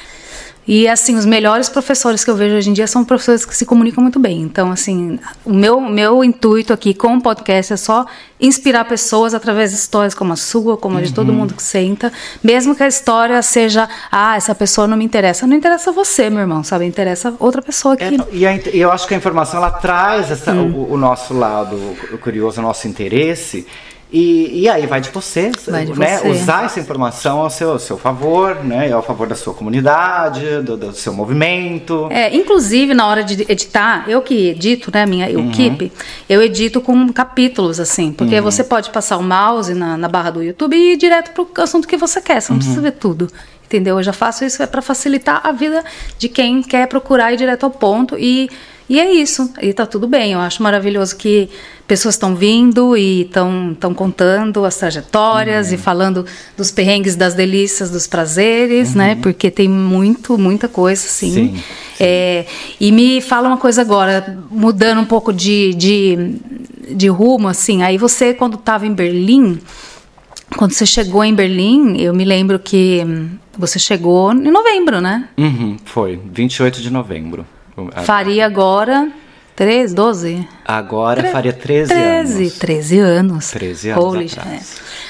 E 0.68 0.88
assim, 0.88 1.16
os 1.16 1.26
melhores 1.26 1.68
professores 1.68 2.24
que 2.24 2.30
eu 2.30 2.36
vejo 2.36 2.56
hoje 2.56 2.70
em 2.70 2.74
dia 2.74 2.86
são 2.86 3.04
professores 3.04 3.44
que 3.44 3.56
se 3.58 3.66
comunicam 3.66 4.04
muito 4.04 4.20
bem. 4.20 4.42
Então, 4.42 4.72
assim, 4.72 5.18
o 5.44 5.52
meu, 5.52 5.82
meu 5.82 6.24
intuito 6.24 6.72
aqui 6.72 6.94
com 6.94 7.16
o 7.18 7.22
podcast 7.22 7.74
é 7.74 7.78
só 7.78 8.06
inspirar 8.40 8.86
pessoas 8.86 9.34
através 9.34 9.72
de 9.72 9.78
histórias 9.78 10.14
como 10.14 10.32
a 10.32 10.36
sua, 10.36 10.78
como 10.78 11.00
a 11.00 11.02
de 11.02 11.08
Uhum. 11.08 11.14
todo 11.16 11.34
mundo 11.34 11.56
que 11.56 11.64
senta. 11.64 12.14
Mesmo 12.44 12.76
que 12.76 12.84
a 12.84 12.88
história 12.88 13.42
seja, 13.42 13.90
ah, 14.12 14.36
essa 14.38 14.54
pessoa 14.54 14.86
não 14.86 14.96
me 14.96 15.04
interessa. 15.06 15.48
Não 15.48 15.56
interessa 15.58 15.92
você, 15.92 16.30
meu 16.30 16.42
irmão, 16.42 16.64
sabe? 16.64 16.86
Interessa 16.86 17.34
outra 17.40 17.64
pessoa 17.64 17.98
que. 17.98 18.04
É, 18.04 18.12
e 18.32 18.46
a 18.46 18.54
e 18.56 18.80
eu 18.80 18.92
acho 18.92 19.08
que 19.08 19.16
a 19.16 19.18
informação 19.18 19.58
ela 19.58 19.72
traz 19.72 20.30
essa- 20.30 20.52
Hum. 20.54 20.86
o, 20.88 20.94
o 20.94 20.98
nosso 20.98 21.34
lado 21.34 21.78
curioso, 22.22 22.60
o 22.60 22.64
nosso 22.64 22.88
interesse. 22.88 23.66
E, 24.12 24.62
e 24.62 24.68
aí 24.70 24.88
vai 24.88 25.00
de 25.00 25.10
você, 25.12 25.52
Vai 25.68 25.86
de 25.86 25.98
né? 26.00 26.18
você. 26.18 26.28
Usar 26.30 26.66
essa 26.66 26.80
informação 26.80 27.42
ao 27.42 27.50
seu, 27.52 27.72
ao 27.74 27.80
seu 27.80 27.96
favor, 27.96 28.56
né? 28.64 28.92
Ao 28.92 29.04
favor 29.04 29.28
da 29.28 29.36
sua 29.36 29.54
comunidade, 29.54 30.62
do, 30.64 30.76
do 30.76 30.94
seu 30.94 31.14
movimento. 31.14 32.08
É, 32.10 32.36
inclusive, 32.36 32.96
na 32.96 33.06
hora 33.08 33.24
de 33.24 33.44
editar, 33.48 34.06
eu 34.10 34.20
que 34.24 34.50
edito, 34.50 34.90
né, 34.92 35.06
minha 35.06 35.28
Uhum. 35.30 35.50
equipe, 35.50 35.92
eu 36.28 36.42
edito 36.42 36.82
com 36.82 37.14
capítulos, 37.14 37.80
assim, 37.80 38.12
porque 38.12 38.36
Uhum. 38.36 38.42
você 38.42 38.64
pode 38.64 38.90
passar 38.90 39.18
o 39.18 39.24
mouse 39.24 39.76
na, 39.76 39.96
na 39.96 40.08
barra 40.08 40.32
do 40.32 40.42
YouTube 40.44 40.76
e 40.76 40.94
ir 40.94 40.98
direto 40.98 41.32
pro 41.32 41.48
assunto 41.64 41.88
que 41.88 41.96
você 41.96 42.20
quer, 42.20 42.42
você 42.42 42.52
não 42.52 42.56
Uhum. 42.58 42.60
precisa 42.66 42.82
ver 42.82 42.94
tudo. 42.94 43.28
Entendeu? 43.66 43.98
Eu 44.00 44.04
já 44.04 44.12
faço 44.14 44.44
isso 44.44 44.64
é 44.64 44.66
para 44.66 44.82
facilitar 44.82 45.42
a 45.44 45.52
vida 45.52 45.84
de 46.18 46.28
quem 46.28 46.64
quer 46.64 46.88
procurar 46.88 47.32
ir 47.32 47.38
direto 47.38 47.64
ao 47.66 47.70
ponto 47.70 48.18
e, 48.18 48.50
e 48.90 49.00
é 49.00 49.14
isso. 49.14 49.52
E 49.62 49.72
tá 49.72 49.86
tudo 49.86 50.08
bem. 50.08 50.34
Eu 50.34 50.40
acho 50.40 50.64
maravilhoso 50.64 51.16
que 51.16 51.48
pessoas 51.88 52.16
estão 52.16 52.36
vindo 52.36 52.98
e 52.98 53.22
estão 53.22 53.94
contando 53.96 54.66
as 54.66 54.76
trajetórias 54.78 55.68
Uhum. 55.70 55.74
e 55.76 55.78
falando 55.78 56.26
dos 56.58 56.72
perrengues, 56.72 57.16
das 57.16 57.34
delícias, 57.36 57.90
dos 57.92 58.08
prazeres, 58.08 58.96
né? 58.96 59.14
Uhum. 59.14 59.22
Porque 59.22 59.50
tem 59.52 59.68
muito, 59.70 60.38
muita 60.38 60.68
coisa, 60.68 61.06
assim. 61.06 61.32
Sim, 61.32 61.56
sim. 61.56 61.64
É, 62.00 62.46
e 62.80 62.92
me 62.92 63.22
fala 63.22 63.48
uma 63.48 63.58
coisa 63.58 63.82
agora, 63.82 64.38
mudando 64.50 65.02
um 65.02 65.06
pouco 65.06 65.32
de, 65.32 65.74
de, 65.76 66.36
de 66.96 67.08
rumo, 67.08 67.48
assim. 67.48 67.84
Aí 67.84 67.98
você, 67.98 68.34
quando 68.34 68.56
estava 68.56 68.86
em 68.88 68.94
Berlim, 68.94 69.60
quando 70.58 70.74
você 70.74 70.86
chegou 70.86 71.24
em 71.24 71.34
Berlim, 71.34 71.98
eu 72.02 72.14
me 72.14 72.26
lembro 72.26 72.58
que 72.60 73.06
você 73.58 73.78
chegou 73.78 74.32
em 74.32 74.50
novembro, 74.52 75.02
né? 75.02 75.28
Uhum, 75.38 75.78
foi, 75.86 76.20
28 76.32 76.82
de 76.82 76.90
novembro. 76.90 77.46
Faria 78.04 78.46
agora 78.46 79.10
13, 79.56 79.94
12? 79.94 80.48
Agora 80.66 81.24
faria 81.32 81.52
13, 81.54 81.90
13, 81.90 82.00
anos. 82.40 82.54
13 82.60 83.00
anos. 83.00 83.52
13 83.52 83.90
anos 83.92 84.04
Holy 84.06 84.26
atrás. 84.26 84.70
shit. 84.70 85.10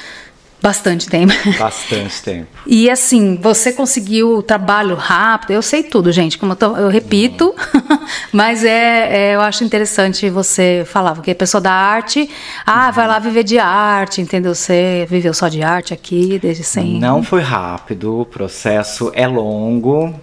Bastante 0.62 1.08
tempo. 1.08 1.34
Bastante 1.58 2.22
tempo. 2.22 2.48
E 2.68 2.90
assim, 2.90 3.40
você 3.42 3.72
conseguiu 3.72 4.36
o 4.36 4.44
trabalho 4.44 4.94
rápido, 4.96 5.52
eu 5.52 5.62
sei 5.62 5.84
tudo, 5.84 6.12
gente, 6.12 6.38
como 6.38 6.52
eu, 6.52 6.56
tô- 6.58 6.76
eu 6.76 6.90
repito, 6.90 7.56
mas 8.34 8.64
é, 8.66 9.30
é, 9.32 9.36
eu 9.36 9.42
acho 9.42 9.64
interessante 9.64 10.30
você 10.30 10.84
falar, 10.86 11.14
porque 11.14 11.32
a 11.32 11.36
pessoa 11.36 11.62
da 11.62 11.72
arte, 11.72 12.30
ah, 12.66 12.92
vai 12.92 13.08
lá 13.08 13.18
viver 13.20 13.44
de 13.44 13.58
arte, 13.58 14.20
entendeu? 14.22 14.54
Você 14.54 15.08
viveu 15.10 15.34
só 15.34 15.48
de 15.48 15.64
arte 15.64 15.94
aqui, 15.94 16.38
desde 16.38 16.64
sempre. 16.64 17.00
Não 17.00 17.24
foi 17.24 17.42
rápido, 17.42 18.20
o 18.20 18.26
processo 18.26 19.12
é 19.16 19.26
longo. 19.26 20.14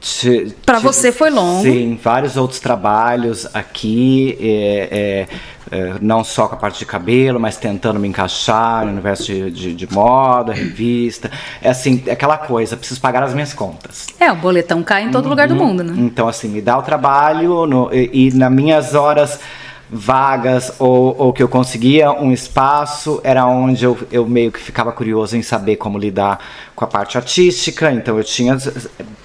Ti- 0.00 0.54
você 0.80 1.10
foi 1.10 1.28
longo. 1.28 1.62
Sim, 1.62 1.98
vários 2.02 2.36
outros 2.36 2.60
trabalhos 2.60 3.46
aqui, 3.52 4.36
é, 4.40 5.26
é, 5.72 5.76
é, 5.76 5.94
não 6.00 6.22
só 6.22 6.46
com 6.46 6.54
a 6.54 6.58
parte 6.58 6.78
de 6.78 6.86
cabelo, 6.86 7.40
mas 7.40 7.56
tentando 7.56 7.98
me 7.98 8.06
encaixar 8.06 8.84
no 8.84 8.92
universo 8.92 9.24
de, 9.24 9.50
de, 9.50 9.74
de 9.74 9.92
moda, 9.92 10.52
revista. 10.52 11.30
É 11.60 11.70
assim, 11.70 12.02
é 12.06 12.12
aquela 12.12 12.38
coisa, 12.38 12.76
preciso 12.76 13.00
pagar 13.00 13.22
as 13.24 13.34
minhas 13.34 13.52
contas. 13.52 14.06
É, 14.20 14.30
o 14.30 14.36
boletão 14.36 14.82
cai 14.84 15.02
em 15.02 15.10
todo 15.10 15.28
lugar 15.28 15.48
do 15.48 15.56
mundo, 15.56 15.82
né? 15.82 15.94
Então, 15.98 16.28
assim, 16.28 16.48
me 16.48 16.60
dá 16.62 16.78
o 16.78 16.82
trabalho 16.82 17.66
no- 17.66 17.92
e, 17.92 18.28
e 18.28 18.34
nas 18.34 18.52
minhas 18.52 18.94
horas 18.94 19.40
vagas 19.90 20.72
ou, 20.78 21.14
ou 21.18 21.32
que 21.32 21.42
eu 21.42 21.48
conseguia 21.48 22.12
um 22.12 22.30
espaço, 22.30 23.20
era 23.24 23.46
onde 23.46 23.84
eu, 23.84 23.96
eu 24.12 24.26
meio 24.26 24.52
que 24.52 24.60
ficava 24.60 24.92
curioso 24.92 25.34
em 25.36 25.42
saber 25.42 25.76
como 25.76 25.98
lidar 25.98 26.38
com 26.78 26.84
a 26.84 26.88
parte 26.88 27.18
artística. 27.18 27.90
Então, 27.90 28.16
eu 28.18 28.22
tinha 28.22 28.56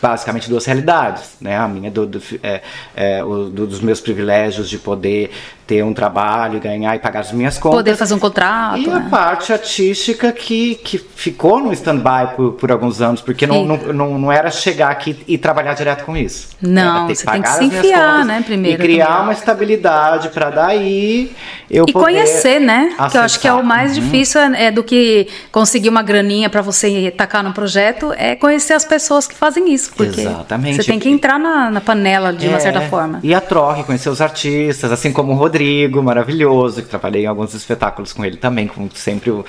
basicamente 0.01 0.49
duas 0.49 0.65
realidades, 0.65 1.35
né? 1.39 1.55
A 1.55 1.67
minha 1.67 1.91
do, 1.91 2.07
do- 2.07 2.21
é, 2.41 2.61
é, 2.95 3.23
o- 3.23 3.45
do- 3.45 3.67
dos 3.67 3.79
meus 3.79 4.01
privilégios 4.01 4.67
de 4.67 4.79
poder 4.79 5.29
ter 5.67 5.81
um 5.83 5.93
trabalho, 5.93 6.59
ganhar 6.59 6.93
e 6.95 6.99
pagar 6.99 7.21
as 7.21 7.31
minhas 7.31 7.57
contas. 7.57 7.77
Poder 7.77 7.95
fazer 7.95 8.13
um 8.15 8.19
contrato. 8.19 8.79
E 8.79 8.89
a 8.89 8.99
né? 8.99 9.07
parte 9.09 9.53
artística 9.53 10.31
que, 10.31 10.75
que 10.75 10.97
ficou 10.97 11.61
no 11.61 11.71
stand-by 11.71 12.35
por, 12.35 12.53
por 12.53 12.71
alguns 12.71 13.01
anos, 13.01 13.21
porque 13.21 13.47
não, 13.47 13.63
não, 13.65 13.77
não, 13.93 14.17
não 14.19 14.31
era 14.31 14.49
chegar 14.51 14.89
aqui 14.89 15.23
e 15.27 15.37
trabalhar 15.37 15.73
direto 15.75 16.03
com 16.05 16.17
isso. 16.17 16.49
Não, 16.61 17.07
você 17.07 17.25
tem 17.25 17.41
que 17.41 17.47
se 17.49 17.63
enfiar, 17.65 18.25
né, 18.25 18.41
primeiro 18.45 18.81
E 18.83 18.85
criar 18.85 19.21
uma 19.21 19.31
estabilidade 19.31 20.29
para 20.29 20.49
daí 20.49 21.31
eu 21.69 21.85
E 21.87 21.93
conhecer, 21.93 22.59
né? 22.59 22.93
Que 23.11 23.17
eu 23.17 23.21
acho 23.21 23.39
que 23.39 23.47
é 23.47 23.51
o 23.53 23.57
acessar. 23.57 23.67
mais 23.67 23.95
Uhum. 23.97 24.03
difícil 24.03 24.41
é, 24.41 24.65
é 24.65 24.71
do 24.71 24.83
que 24.83 25.27
conseguir 25.51 25.89
uma 25.89 26.01
graninha 26.03 26.49
para 26.49 26.61
você 26.61 27.09
tacar 27.15 27.42
no 27.43 27.53
projeto, 27.53 28.13
é 28.17 28.35
conhecer 28.35 28.73
as 28.73 28.85
pessoas 28.85 29.27
que 29.27 29.35
fazem 29.35 29.73
isso. 29.73 29.91
Porque 29.95 30.21
Exatamente. 30.21 30.77
você 30.77 30.83
tem 30.83 30.99
que 30.99 31.09
entrar 31.09 31.37
na, 31.37 31.69
na 31.69 31.81
panela 31.81 32.33
de 32.33 32.47
uma 32.47 32.57
É, 32.57 32.59
certa 32.59 32.81
forma. 32.81 33.19
E 33.21 33.33
a 33.33 33.41
troca, 33.41 33.83
conhecer 33.83 34.09
os 34.09 34.21
artistas, 34.21 34.91
assim 34.91 35.11
como 35.11 35.33
o 35.33 35.35
Rodrigo. 35.35 36.01
Maravilhoso, 36.01 36.81
que 36.81 36.89
trabalhei 36.89 37.23
em 37.23 37.27
alguns 37.27 37.53
espetáculos 37.53 38.13
com 38.13 38.23
ele 38.25 38.37
também, 38.37 38.67
como 38.67 38.89
sempre 38.95 39.29
uh, 39.31 39.45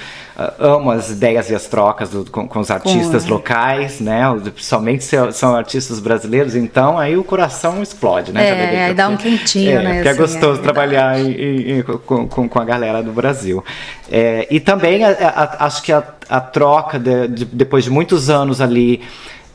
amo 0.58 0.90
as 0.90 1.10
ideias 1.10 1.50
e 1.50 1.54
as 1.54 1.66
trocas 1.66 2.10
do, 2.10 2.30
com, 2.30 2.46
com, 2.46 2.60
os 2.60 2.70
artistas 2.70 3.24
com, 3.24 3.34
locais, 3.34 4.00
né? 4.00 4.22
Principalmente 4.52 5.04
se 5.04 5.16
são 5.32 5.54
artistas 5.54 6.00
brasileiros, 6.00 6.54
então 6.54 6.98
aí 6.98 7.16
o 7.16 7.24
coração 7.24 7.82
explode, 7.82 8.32
né? 8.32 8.48
É, 8.48 8.84
aí 8.86 8.94
dá 8.94 9.08
um 9.08 9.16
quentinho, 9.16 9.78
é, 9.78 9.82
né? 9.82 9.94
Porque 9.94 10.08
é 10.08 10.10
assim, 10.10 10.20
é 10.20 10.22
gostoso 10.22 10.60
é 10.60 10.62
trabalhar 10.62 11.18
em, 11.18 11.78
em, 11.78 11.82
com, 11.82 12.28
com, 12.28 12.48
com, 12.48 12.58
a 12.58 12.64
galera 12.64 13.02
do 13.02 13.12
Brasil. 13.12 13.64
É, 14.10 14.46
e 14.50 14.60
também 14.60 15.04
a, 15.04 15.10
a, 15.10 15.66
acho 15.66 15.82
que 15.82 15.92
a, 15.92 16.02
a 16.28 16.40
troca 16.40 16.98
de, 16.98 17.28
de, 17.28 17.44
depois 17.44 17.84
de 17.84 17.90
muitos 17.90 18.30
anos 18.30 18.60
ali 18.60 19.02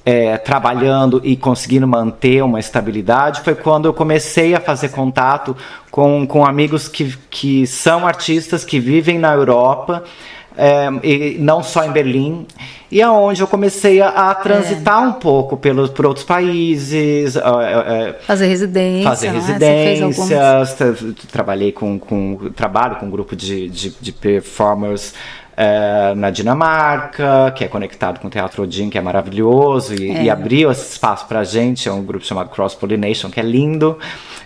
é, 0.05 0.37
trabalhando 0.37 1.21
e 1.23 1.35
conseguindo 1.35 1.87
manter 1.87 2.43
uma 2.43 2.59
estabilidade 2.59 3.41
foi 3.41 3.53
quando 3.53 3.85
eu 3.85 3.93
comecei 3.93 4.55
a 4.55 4.59
fazer 4.59 4.89
contato 4.89 5.55
com, 5.91 6.25
com 6.25 6.45
amigos 6.45 6.87
que, 6.87 7.15
que 7.29 7.67
são 7.67 8.07
artistas 8.07 8.63
que 8.63 8.79
vivem 8.79 9.19
na 9.19 9.33
Europa. 9.33 10.03
É, 10.57 10.89
e 11.03 11.37
não 11.39 11.63
só 11.63 11.85
em 11.85 11.91
Berlim, 11.91 12.45
e 12.91 13.01
aonde 13.01 13.39
é 13.39 13.43
eu 13.43 13.47
comecei 13.47 14.01
a, 14.01 14.09
a 14.09 14.35
transitar 14.35 15.03
é. 15.03 15.07
um 15.07 15.13
pouco 15.13 15.55
pelos, 15.55 15.89
por 15.89 16.05
outros 16.05 16.25
países. 16.25 17.37
É, 17.37 18.17
fazer 18.23 18.47
residência. 18.47 19.09
Fazer 19.09 19.29
residências. 19.29 20.75
Trabalhei 21.31 21.71
com, 21.71 21.97
com. 21.97 22.51
Trabalho 22.53 22.97
com 22.97 23.05
um 23.05 23.09
grupo 23.09 23.37
de, 23.37 23.69
de, 23.69 23.95
de 24.01 24.11
performers 24.11 25.13
é, 25.61 26.15
na 26.15 26.29
Dinamarca, 26.29 27.51
que 27.53 27.65
é 27.65 27.67
conectado 27.67 28.21
com 28.21 28.27
o 28.27 28.29
Teatro 28.29 28.63
Odin, 28.63 28.89
que 28.89 28.97
é 28.97 29.01
maravilhoso, 29.01 29.93
e, 29.93 30.09
é. 30.09 30.23
e 30.23 30.29
abriu 30.29 30.71
esse 30.71 30.93
espaço 30.93 31.27
para 31.27 31.41
a 31.41 31.43
gente. 31.43 31.89
É 31.89 31.91
um 31.91 32.01
grupo 32.01 32.25
chamado 32.25 32.49
Cross 32.49 32.75
Pollination, 32.75 33.29
que 33.29 33.41
é 33.41 33.43
lindo. 33.43 33.99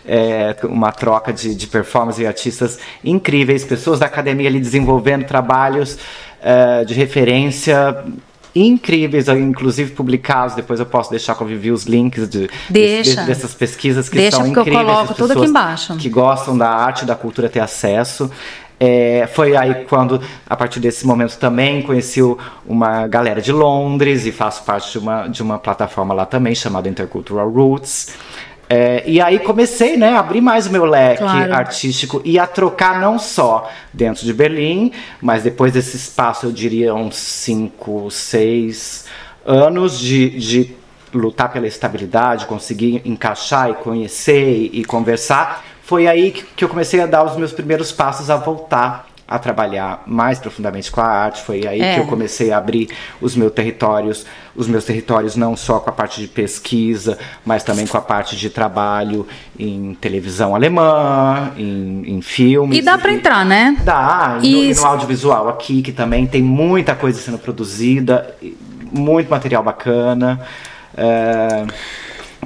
É, 0.03 0.55
uma 0.63 0.91
troca 0.91 1.31
de, 1.31 1.53
de 1.53 1.67
performance 1.67 2.19
e 2.19 2.25
artistas 2.25 2.79
incríveis, 3.05 3.63
pessoas 3.63 3.99
da 3.99 4.07
academia 4.07 4.49
ali 4.49 4.59
desenvolvendo 4.59 5.23
trabalhos 5.23 5.99
é, 6.41 6.83
de 6.83 6.95
referência 6.95 8.03
incríveis, 8.55 9.27
inclusive 9.27 9.91
publicados. 9.91 10.55
Depois 10.55 10.79
eu 10.79 10.85
posso 10.85 11.09
deixar 11.09 11.35
com 11.35 11.45
Vivi 11.45 11.71
os 11.71 11.83
links 11.83 12.27
de, 12.27 12.49
Deixa. 12.69 13.21
de, 13.21 13.27
dessas 13.27 13.53
pesquisas 13.53 14.09
que 14.09 14.17
Deixa, 14.17 14.37
são 14.37 14.47
incríveis. 14.47 14.79
Eu 14.79 14.85
coloco 14.85 15.13
tudo 15.13 15.33
aqui 15.33 15.45
embaixo. 15.45 15.95
Que 15.97 16.09
gostam 16.09 16.57
da 16.57 16.69
arte 16.69 17.05
da 17.05 17.15
cultura 17.15 17.49
ter 17.49 17.59
acesso. 17.59 18.29
É, 18.79 19.27
foi 19.31 19.55
aí 19.55 19.85
quando, 19.85 20.21
a 20.49 20.55
partir 20.55 20.79
desse 20.79 21.05
momento 21.05 21.37
também, 21.37 21.81
conheci 21.81 22.19
uma 22.65 23.07
galera 23.07 23.41
de 23.41 23.51
Londres 23.51 24.25
e 24.25 24.31
faço 24.31 24.63
parte 24.63 24.91
de 24.91 24.99
uma, 24.99 25.27
de 25.27 25.41
uma 25.41 25.57
plataforma 25.57 26.13
lá 26.13 26.25
também 26.25 26.53
chamada 26.53 26.89
Intercultural 26.89 27.49
Roots. 27.49 28.13
É, 28.69 29.03
e 29.05 29.21
aí 29.21 29.39
comecei 29.39 29.97
né, 29.97 30.15
a 30.15 30.19
abrir 30.19 30.41
mais 30.41 30.67
o 30.67 30.71
meu 30.71 30.85
leque 30.85 31.19
claro. 31.19 31.53
artístico 31.53 32.21
e 32.25 32.39
a 32.39 32.47
trocar 32.47 32.99
não 32.99 33.19
só 33.19 33.69
dentro 33.93 34.25
de 34.25 34.33
Berlim, 34.33 34.91
mas 35.21 35.43
depois 35.43 35.71
desse 35.73 35.95
espaço, 35.95 36.47
eu 36.47 36.51
diria 36.51 36.95
uns 36.95 37.15
5, 37.15 38.09
6 38.09 39.05
anos 39.45 39.99
de, 39.99 40.29
de 40.29 40.75
lutar 41.13 41.51
pela 41.51 41.67
estabilidade, 41.67 42.45
conseguir 42.45 43.01
encaixar 43.05 43.69
e 43.69 43.73
conhecer 43.75 44.69
e, 44.73 44.79
e 44.79 44.85
conversar 44.85 45.63
foi 45.83 46.07
aí 46.07 46.31
que 46.31 46.63
eu 46.63 46.69
comecei 46.69 47.01
a 47.01 47.05
dar 47.05 47.23
os 47.23 47.35
meus 47.35 47.51
primeiros 47.51 47.91
passos 47.91 48.29
a 48.29 48.37
voltar 48.37 49.07
a 49.27 49.39
trabalhar 49.39 50.03
mais 50.05 50.37
profundamente 50.37 50.91
com 50.91 51.01
a 51.01 51.05
arte. 51.05 51.41
Foi 51.41 51.65
aí 51.65 51.81
é. 51.81 51.95
que 51.95 52.01
eu 52.01 52.07
comecei 52.07 52.51
a 52.51 52.57
abrir 52.57 52.89
os 53.19 53.35
meus 53.35 53.51
territórios, 53.51 54.25
os 54.55 54.67
meus 54.67 54.85
territórios 54.85 55.35
não 55.35 55.55
só 55.55 55.79
com 55.79 55.89
a 55.89 55.93
parte 55.93 56.21
de 56.21 56.27
pesquisa, 56.27 57.17
mas 57.45 57.63
também 57.63 57.87
com 57.87 57.97
a 57.97 58.01
parte 58.01 58.35
de 58.35 58.49
trabalho 58.49 59.27
em 59.57 59.95
televisão 59.95 60.53
alemã, 60.53 61.51
em, 61.57 62.03
em 62.05 62.21
filmes. 62.21 62.77
E 62.77 62.81
dá 62.81 62.97
para 62.97 63.11
entrar, 63.11 63.45
né? 63.45 63.77
Dá, 63.83 64.39
e 64.41 64.51
no, 64.51 64.63
e 64.65 64.75
no 64.75 64.85
audiovisual 64.85 65.49
aqui, 65.49 65.81
que 65.81 65.91
também 65.91 66.27
tem 66.27 66.43
muita 66.43 66.93
coisa 66.93 67.19
sendo 67.19 67.39
produzida, 67.39 68.35
muito 68.91 69.29
material 69.29 69.63
bacana. 69.63 70.39
É... 70.95 71.65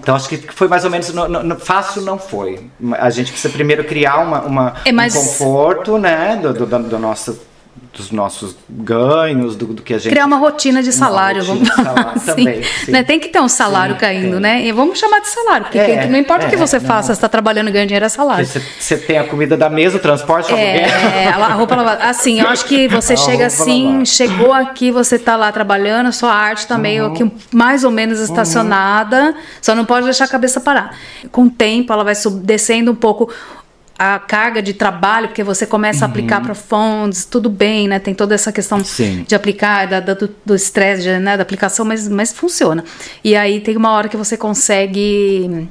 Então 0.08 0.16
acho 0.16 0.30
que 0.30 0.38
foi 0.38 0.70
mais 0.70 0.86
ou 0.86 0.89
menos 0.89 1.14
no, 1.14 1.28
no, 1.28 1.60
fácil 1.60 2.01
não 2.01 2.18
foi. 2.18 2.62
A 2.97 3.10
gente 3.10 3.30
precisa 3.30 3.51
primeiro 3.53 3.84
criar 3.84 4.20
uma, 4.20 4.39
uma 4.39 4.76
é, 4.86 4.91
mas... 4.93 5.14
um 5.14 5.20
conforto, 5.20 5.97
né, 5.97 6.39
do, 6.41 6.53
do, 6.53 6.66
do 6.66 6.97
nosso 6.97 7.38
dos 7.98 8.12
nossos 8.12 8.56
ganhos, 8.70 9.56
do, 9.56 9.68
do, 9.68 9.82
que 9.82 9.94
a 9.94 9.98
gente. 9.98 10.12
Criar 10.12 10.26
uma 10.26 10.38
rotina 10.38 10.84
de 10.84 10.92
salário, 10.92 11.44
rotina 11.44 11.74
vamos 11.76 11.96
falar. 11.96 12.14
assim. 12.16 12.26
Também, 12.26 12.62
né? 12.88 13.04
Tem 13.04 13.20
que 13.20 13.30
ter 13.30 13.40
um 13.40 13.50
salário 13.50 13.96
sim, 13.96 14.02
caindo, 14.02 14.32
tem. 14.34 14.40
né? 14.40 14.66
E 14.66 14.72
vamos 14.72 15.00
chamar 15.00 15.20
de 15.20 15.30
salário, 15.30 15.66
porque 15.66 15.80
é, 15.80 16.08
não 16.08 16.18
importa 16.18 16.46
é, 16.46 16.48
o 16.48 16.50
que 16.50 16.56
é, 16.56 16.60
você 16.60 16.80
não. 16.80 16.86
faça, 16.86 17.08
você 17.08 17.14
está 17.14 17.28
trabalhando 17.28 17.70
e 17.70 17.72
ganhando 17.72 17.88
dinheiro, 17.88 18.06
é 18.06 18.10
salário. 18.10 18.46
Você, 18.46 18.62
você, 18.80 18.98
tem 18.98 19.18
a 19.18 19.24
comida 19.24 19.58
da 19.58 19.70
mesa, 19.70 19.98
o 19.98 20.00
transporte, 20.00 20.54
é, 20.54 21.28
a 21.28 21.54
roupa 21.54 21.76
lavada. 21.76 22.04
Assim, 22.04 22.40
eu 22.40 22.48
acho 22.48 22.66
que 22.66 22.88
você 22.88 23.14
a 23.14 23.18
chega 23.18 23.48
assim, 23.48 23.86
lavada. 23.86 24.06
chegou 24.06 24.54
aqui, 24.54 24.92
você 24.92 25.16
está 25.16 25.36
lá 25.36 25.52
trabalhando, 25.52 26.08
a 26.08 26.12
sua 26.12 26.34
arte 26.34 26.60
está 26.60 26.78
meio 26.78 27.06
uhum. 27.06 27.14
aqui 27.14 27.32
mais 27.52 27.84
ou 27.84 27.92
menos 27.92 28.20
estacionada, 28.20 29.32
uhum. 29.32 29.36
só 29.62 29.74
não 29.74 29.86
pode 29.86 30.06
deixar 30.06 30.26
a 30.26 30.30
cabeça 30.30 30.60
parar. 30.62 30.96
Com 31.32 31.46
o 31.46 31.50
tempo, 31.50 31.92
ela 31.92 32.04
vai 32.04 32.14
descendo 32.44 32.92
um 32.92 32.96
pouco 32.96 33.32
a 33.98 34.20
carga 34.20 34.62
de 34.62 34.74
trabalho, 34.74 35.28
porque 35.30 35.43
você 35.43 35.66
começa 35.66 36.00
uhum. 36.00 36.06
a 36.06 36.08
aplicar 36.10 36.41
para 36.41 36.54
fontes, 36.54 37.26
tudo 37.26 37.50
bem, 37.50 37.88
né? 37.88 37.98
Tem 37.98 38.14
toda 38.14 38.36
essa 38.36 38.52
questão 38.52 38.84
Sim. 38.84 39.26
de 39.28 39.34
aplicar, 39.34 39.88
da, 39.88 40.00
do 40.45 40.56
estresse, 40.56 41.08
né? 41.20 41.36
da 41.36 41.43
aplicação, 41.43 41.84
mas, 41.84 42.08
mas 42.08 42.32
funciona. 42.32 42.84
E 43.24 43.36
aí 43.36 43.60
tem 43.60 43.76
uma 43.76 43.91
hora 43.91 44.08
que 44.08 44.18
você 44.18 44.38
consegue 44.38 45.68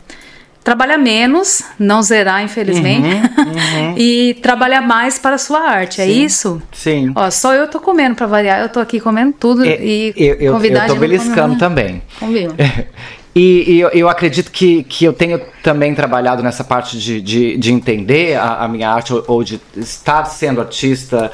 trabalhar 0.67 0.99
menos, 0.99 1.63
não 1.79 2.03
zerar, 2.03 2.43
infelizmente, 2.43 3.07
uhum, 3.07 3.91
uhum. 3.91 3.95
e 3.97 4.35
trabalhar 4.43 4.81
mais 4.81 5.17
para 5.17 5.37
a 5.37 5.39
sua 5.39 5.61
arte, 5.61 6.01
é 6.01 6.05
Sim. 6.05 6.11
é 6.11 6.13
isso? 6.13 6.63
Sim. 6.73 7.13
Ó, 7.15 7.31
só 7.31 7.55
eu 7.55 7.69
tô 7.69 7.79
comendo 7.79 8.17
para 8.17 8.27
variar, 8.27 8.61
eu 8.61 8.69
tô 8.69 8.81
aqui 8.81 8.99
comendo 8.99 9.33
tudo 9.39 9.65
é, 9.65 9.79
e 9.81 10.13
eu, 10.17 10.35
eu, 10.35 10.53
convidar 10.55 10.89
eu 10.89 10.95
tô 10.95 11.01
beliscando 11.01 11.57
também. 11.57 12.03
Comigo. 12.19 12.53
E, 13.39 13.71
e 13.71 13.81
eu, 13.81 13.91
eu, 13.91 14.09
acredito 14.09 14.51
que, 14.51 14.83
que 14.85 15.05
eu 15.05 15.13
tenho 15.13 15.39
também 15.63 15.95
trabalhado 15.95 16.43
nessa 16.43 16.65
parte 16.65 16.99
de, 16.99 17.21
de, 17.21 17.59
de 17.59 17.71
entender 17.71 18.35
a, 18.35 18.65
a, 18.65 18.69
minha 18.69 18.89
arte 18.89 19.13
ou, 19.13 19.45
de 19.45 19.61
estar 19.77 20.25
sendo 20.25 20.59
artista 20.59 21.31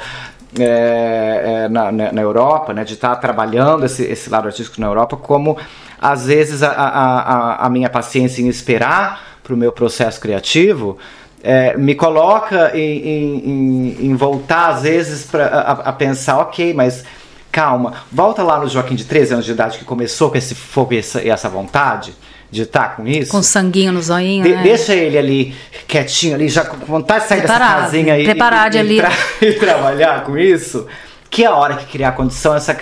é, 0.59 1.63
é, 1.63 1.69
na, 1.69 1.93
na, 1.93 2.21
Europa, 2.21 2.73
né, 2.73 2.83
de 2.83 2.95
estar 2.95 3.15
trabalhando 3.15 3.85
esse, 3.85 4.03
esse 4.03 4.29
lado 4.29 4.47
artístico 4.47 4.81
na 4.81 4.87
Europa, 4.87 5.15
como 5.15 5.57
às 5.97 6.25
vezes 6.25 6.61
a, 6.61 6.71
a, 6.71 7.65
a 7.67 7.69
minha 7.69 7.89
paciência 7.89 8.41
em 8.41 8.49
esperar 8.49 9.37
para 9.41 9.53
o 9.53 9.57
meu 9.57 9.71
processo 9.71 10.19
criativo 10.19 10.97
é, 11.41 11.77
me 11.77 11.95
coloca 11.95 12.77
em, 12.77 12.97
em, 13.07 13.49
em, 13.49 14.07
em, 14.07 14.15
voltar 14.15 14.71
às 14.71 14.81
vezes 14.81 15.23
pra, 15.23 15.45
a, 15.45 15.71
a 15.71 15.93
pensar, 15.93 16.39
ok, 16.39 16.73
mas 16.73 17.05
calma, 17.53 17.93
volta 18.11 18.41
lá 18.41 18.59
no 18.59 18.67
Joaquim 18.67 18.95
de 18.95 19.05
13 19.05 19.35
anos 19.35 19.45
de 19.45 19.51
idade 19.51 19.77
que 19.77 19.85
começou 19.85 20.31
com 20.31 20.37
esse 20.37 20.55
fogo 20.55 20.91
e 20.91 20.97
essa, 20.97 21.21
e 21.21 21.29
essa 21.29 21.47
vontade 21.47 22.11
de 22.49 22.63
estar 22.63 22.95
com 22.95 23.07
isso. 23.07 23.31
Com 23.31 23.43
sanguinho 23.43 23.91
no 23.93 24.01
zoinho, 24.01 24.43
de, 24.43 24.55
né? 24.55 24.63
Deixa 24.63 24.95
ele 24.95 25.17
ali 25.17 25.55
quietinho 25.87 26.33
ali, 26.33 26.49
já 26.49 26.65
com 26.65 26.83
vontade 26.83 27.21
de 27.23 27.29
sair 27.29 27.39
preparado, 27.41 27.69
dessa 27.69 27.81
casinha 27.83 28.13
aí 28.15 28.23
preparado 28.25 28.73
e, 28.73 28.77
e, 28.77 28.79
ali. 28.79 28.97
Tra 28.97 29.11
e 29.41 29.53
trabalhar 29.53 30.23
com 30.23 30.35
isso. 30.35 30.87
Que 31.29 31.43
é 31.43 31.47
a 31.47 31.55
hora 31.55 31.75
que 31.75 31.85
criar 31.85 32.11
condição, 32.13 32.55
essa, 32.55 32.75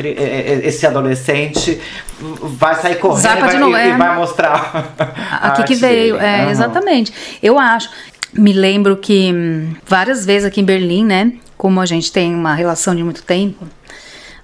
esse 0.63 0.85
adolescente 0.85 1.79
vai 2.19 2.75
sair 2.75 2.95
correndo 2.95 3.71
vai, 3.71 3.89
e, 3.89 3.93
e, 3.93 3.97
vai 3.97 4.15
mostrar. 4.15 4.93
Aqui 5.41 5.63
que 5.63 5.75
veio, 5.75 6.17
dele. 6.17 6.25
é, 6.25 6.45
uhum. 6.45 6.51
exatamente. 6.51 7.13
Eu 7.43 7.59
acho. 7.59 7.89
Me 8.33 8.53
lembro 8.53 8.95
que 8.95 9.33
hum, 9.33 9.73
várias 9.85 10.25
vezes 10.25 10.45
aqui 10.45 10.61
em 10.61 10.65
Berlim, 10.65 11.05
né? 11.05 11.33
Como 11.57 11.79
a 11.79 11.85
gente 11.85 12.11
tem 12.11 12.33
uma 12.33 12.53
relação 12.53 12.95
de 12.95 13.03
muito 13.03 13.23
tempo, 13.23 13.65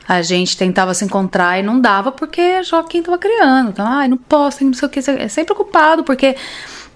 a 0.08 0.22
gente 0.22 0.56
tentava 0.56 0.94
se 0.94 1.04
encontrar 1.04 1.60
e 1.60 1.64
não 1.64 1.80
dava 1.80 2.12
porque 2.12 2.64
Joaquim 2.64 3.00
estava 3.00 3.18
criando. 3.18 3.70
Então, 3.70 3.86
ai, 3.86 4.08
não 4.08 4.18
posso, 4.18 4.64
não 4.64 4.74
sei 4.74 4.88
o 4.88 4.92
que. 4.92 5.00
É 5.00 5.28
sempre 5.28 5.54
ocupado, 5.54 6.04
porque 6.04 6.36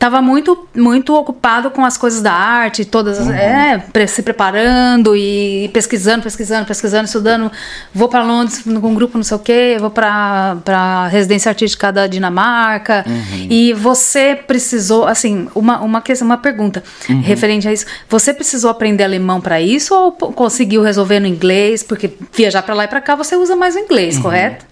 estava 0.02 0.20
muito 0.20 0.68
muito 0.76 1.14
ocupado 1.14 1.70
com 1.70 1.86
as 1.86 1.96
coisas 1.96 2.24
da 2.24 2.34
arte, 2.34 2.84
todas 2.84 3.20
uhum. 3.20 3.32
é, 3.32 3.84
se 4.08 4.24
preparando 4.24 5.16
e 5.16 5.70
pesquisando, 5.72 6.24
pesquisando, 6.24 6.66
pesquisando, 6.66 7.06
estudando. 7.06 7.52
Vou 7.94 8.10
para 8.10 8.24
Londres 8.24 8.64
com 8.64 8.72
um 8.72 8.96
grupo 8.96 9.16
não 9.16 9.24
sei 9.24 9.38
o 9.38 9.40
quê, 9.40 9.78
vou 9.80 9.92
para 9.92 10.58
para 10.66 11.08
residência 11.08 11.50
artística 11.50 11.92
da 11.92 12.08
Dinamarca. 12.08 13.06
Uhum. 13.08 13.48
E 13.48 13.74
você 13.74 14.36
precisou, 14.36 15.06
assim, 15.06 15.48
uma 15.54 15.80
uma 15.80 16.02
questão, 16.02 16.26
uma 16.26 16.38
pergunta 16.38 16.84
uhum. 17.08 17.22
referente 17.22 17.68
a 17.68 17.74
isso. 17.74 17.86
Você 18.10 18.34
precisou 18.34 18.72
aprender 18.72 19.04
alemão 19.04 19.40
para 19.40 19.62
isso 19.62 19.94
ou 19.94 20.12
conseguiu 20.12 20.82
resolver 20.82 21.20
no 21.20 21.28
inglês? 21.28 21.84
Porque 21.84 22.10
viajar 22.34 22.64
para 22.64 22.74
lá 22.74 22.86
e 22.86 22.88
para 22.88 23.02
cá 23.02 23.14
você 23.14 23.36
usa 23.36 23.56
mais 23.56 23.76
o 23.76 23.80
inglês, 23.80 24.16
uhum. 24.16 24.24
correto? 24.24 24.71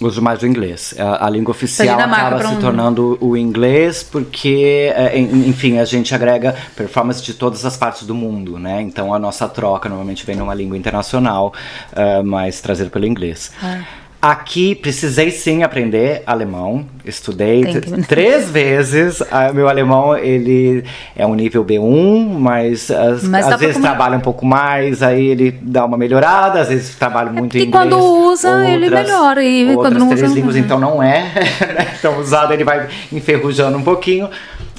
Uso 0.00 0.20
mais 0.20 0.42
o 0.42 0.46
inglês. 0.46 0.94
A, 0.98 1.26
a 1.26 1.30
língua 1.30 1.52
oficial 1.52 1.98
acaba 1.98 2.42
se 2.42 2.54
um... 2.54 2.60
tornando 2.60 3.16
o 3.20 3.36
inglês 3.36 4.02
porque, 4.02 4.92
é, 4.94 5.18
enfim, 5.18 5.78
a 5.78 5.84
gente 5.84 6.14
agrega 6.14 6.54
performance 6.74 7.22
de 7.22 7.34
todas 7.34 7.64
as 7.64 7.76
partes 7.76 8.06
do 8.06 8.14
mundo, 8.14 8.58
né? 8.58 8.82
Então 8.82 9.14
a 9.14 9.18
nossa 9.18 9.48
troca 9.48 9.88
normalmente 9.88 10.26
vem 10.26 10.36
numa 10.36 10.54
língua 10.54 10.76
internacional, 10.76 11.52
uh, 11.92 12.24
mas 12.24 12.60
trazida 12.60 12.90
pelo 12.90 13.06
inglês. 13.06 13.52
Ah. 13.62 13.82
Aqui 14.20 14.74
precisei 14.74 15.30
sim 15.30 15.62
aprender 15.62 16.22
alemão. 16.26 16.86
Estudei 17.04 17.62
que- 17.64 17.80
três 18.06 18.50
vezes. 18.50 19.22
Ah, 19.30 19.52
meu 19.52 19.68
alemão 19.68 20.16
ele 20.16 20.82
é 21.14 21.24
um 21.26 21.34
nível 21.34 21.62
B1, 21.64 22.26
mas, 22.38 22.90
as- 22.90 23.22
Mas 23.22 23.46
às 23.46 23.60
vezes 23.60 23.74
comu- 23.76 23.86
trabalha 23.86 24.16
um 24.16 24.20
pouco 24.20 24.44
mais, 24.44 25.02
aí 25.02 25.26
ele 25.26 25.56
dá 25.62 25.84
uma 25.84 25.96
melhorada. 25.96 26.60
Às 26.60 26.68
vezes 26.68 26.94
trabalha 26.96 27.30
muito 27.30 27.56
em 27.56 27.60
porque 27.60 27.78
inglês. 27.78 27.90
quando 27.94 27.98
usa, 28.30 28.68
ele 28.68 28.90
melhora, 28.90 29.44
e 29.44 29.64
outras 29.66 29.76
quando 29.92 29.98
não 30.00 30.08
três 30.08 30.22
usa, 30.24 30.34
línguas, 30.34 30.56
então 30.56 30.78
não 30.80 31.00
é. 31.02 31.22
né? 31.76 31.88
então 31.98 32.18
usado 32.18 32.52
ele 32.52 32.64
vai 32.64 32.88
enferrujando 33.12 33.76
um 33.78 33.82
pouquinho. 33.82 34.28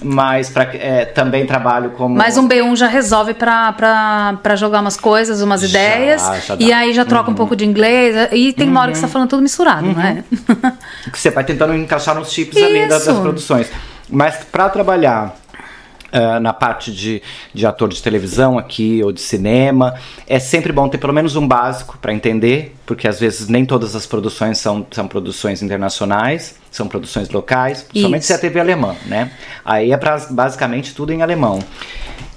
Mas 0.04 0.50
pra, 0.50 0.64
é, 0.64 1.06
também 1.06 1.46
trabalho 1.46 1.92
como 1.92 2.16
Mas 2.16 2.38
um 2.38 2.48
B1 2.48 2.76
já 2.76 2.88
resolve 2.88 3.34
pra 3.34 4.56
jogar 4.56 4.82
umas 4.82 4.96
coisas, 4.98 5.42
umas 5.42 5.62
Já, 5.62 5.68
ideias. 5.68 6.22
já 6.46 6.56
e 6.60 6.72
aí 6.72 6.94
já 6.94 7.04
troca 7.04 7.32
um 7.32 7.34
pouco 7.34 7.56
de 7.56 7.66
inglês. 7.66 8.30
E 8.32 8.54
tem 8.54 8.70
uma 8.70 8.82
hora 8.82 8.92
que 8.92 8.98
você 8.98 9.06
tá 9.06 9.08
falando 9.08 9.30
tudo 9.30 9.42
misturado, 9.42 9.88
é? 10.00 10.24
que 11.12 11.18
você 11.18 11.32
vai 11.32 11.44
tentando 11.44 11.76
encaixar 11.76 12.16
nos 12.16 12.32
chips 12.32 12.62
ali 12.62 12.88
das, 12.88 13.06
das 13.06 13.14
Isso. 13.14 13.22
produções. 13.22 13.68
Mas 14.10 14.36
para 14.52 14.70
trabalhar 14.70 15.36
ah, 16.12 16.40
na 16.40 16.54
parte 16.54 16.92
de, 16.92 17.22
de 17.54 17.66
ator 17.66 17.90
de 17.90 18.02
televisão 18.02 18.58
aqui 18.58 19.02
ou 19.04 19.12
de 19.12 19.20
cinema, 19.20 19.96
é 20.26 20.40
sempre 20.40 20.72
bom 20.72 20.88
ter 20.88 20.98
pelo 20.98 21.14
menos 21.14 21.36
um 21.36 21.48
básico 21.48 21.98
para 21.98 22.14
entender, 22.14 22.76
porque 22.86 23.08
às 23.08 23.20
vezes 23.20 23.50
nem 23.50 23.66
todas 23.66 23.96
as 23.96 24.06
produções 24.06 24.58
são, 24.58 24.86
são 24.92 25.08
produções 25.08 25.62
internacionais, 25.62 26.56
são 26.72 26.88
produções 26.88 27.30
locais, 27.30 27.84
principalmente 27.84 28.22
Isso. 28.22 28.28
se 28.28 28.34
é 28.34 28.36
a 28.38 28.40
TV 28.40 28.60
alemã, 28.60 28.96
né? 29.06 29.32
Aí 29.66 29.92
é 29.92 29.98
pra, 29.98 30.18
basicamente 30.30 30.96
tudo 30.96 31.12
em 31.12 31.22
alemão. 31.22 31.60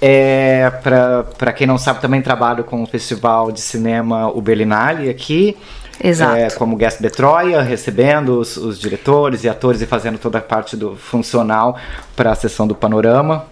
É, 0.01 0.71
para 0.81 1.53
quem 1.53 1.67
não 1.67 1.77
sabe, 1.77 2.01
também 2.01 2.21
trabalho 2.21 2.63
com 2.63 2.81
o 2.81 2.87
festival 2.87 3.51
de 3.51 3.61
cinema 3.61 4.27
O 4.29 4.41
Berlinale 4.41 5.09
aqui. 5.09 5.55
Exato. 6.03 6.35
É, 6.35 6.49
como 6.49 6.75
guest 6.75 6.99
de 6.99 7.09
Troia, 7.09 7.61
recebendo 7.61 8.39
os, 8.39 8.57
os 8.57 8.79
diretores 8.79 9.43
e 9.43 9.49
atores 9.49 9.81
e 9.81 9.85
fazendo 9.85 10.17
toda 10.17 10.39
a 10.39 10.41
parte 10.41 10.75
do 10.75 10.95
funcional 10.95 11.77
para 12.15 12.31
a 12.31 12.35
sessão 12.35 12.65
do 12.65 12.73
panorama. 12.73 13.45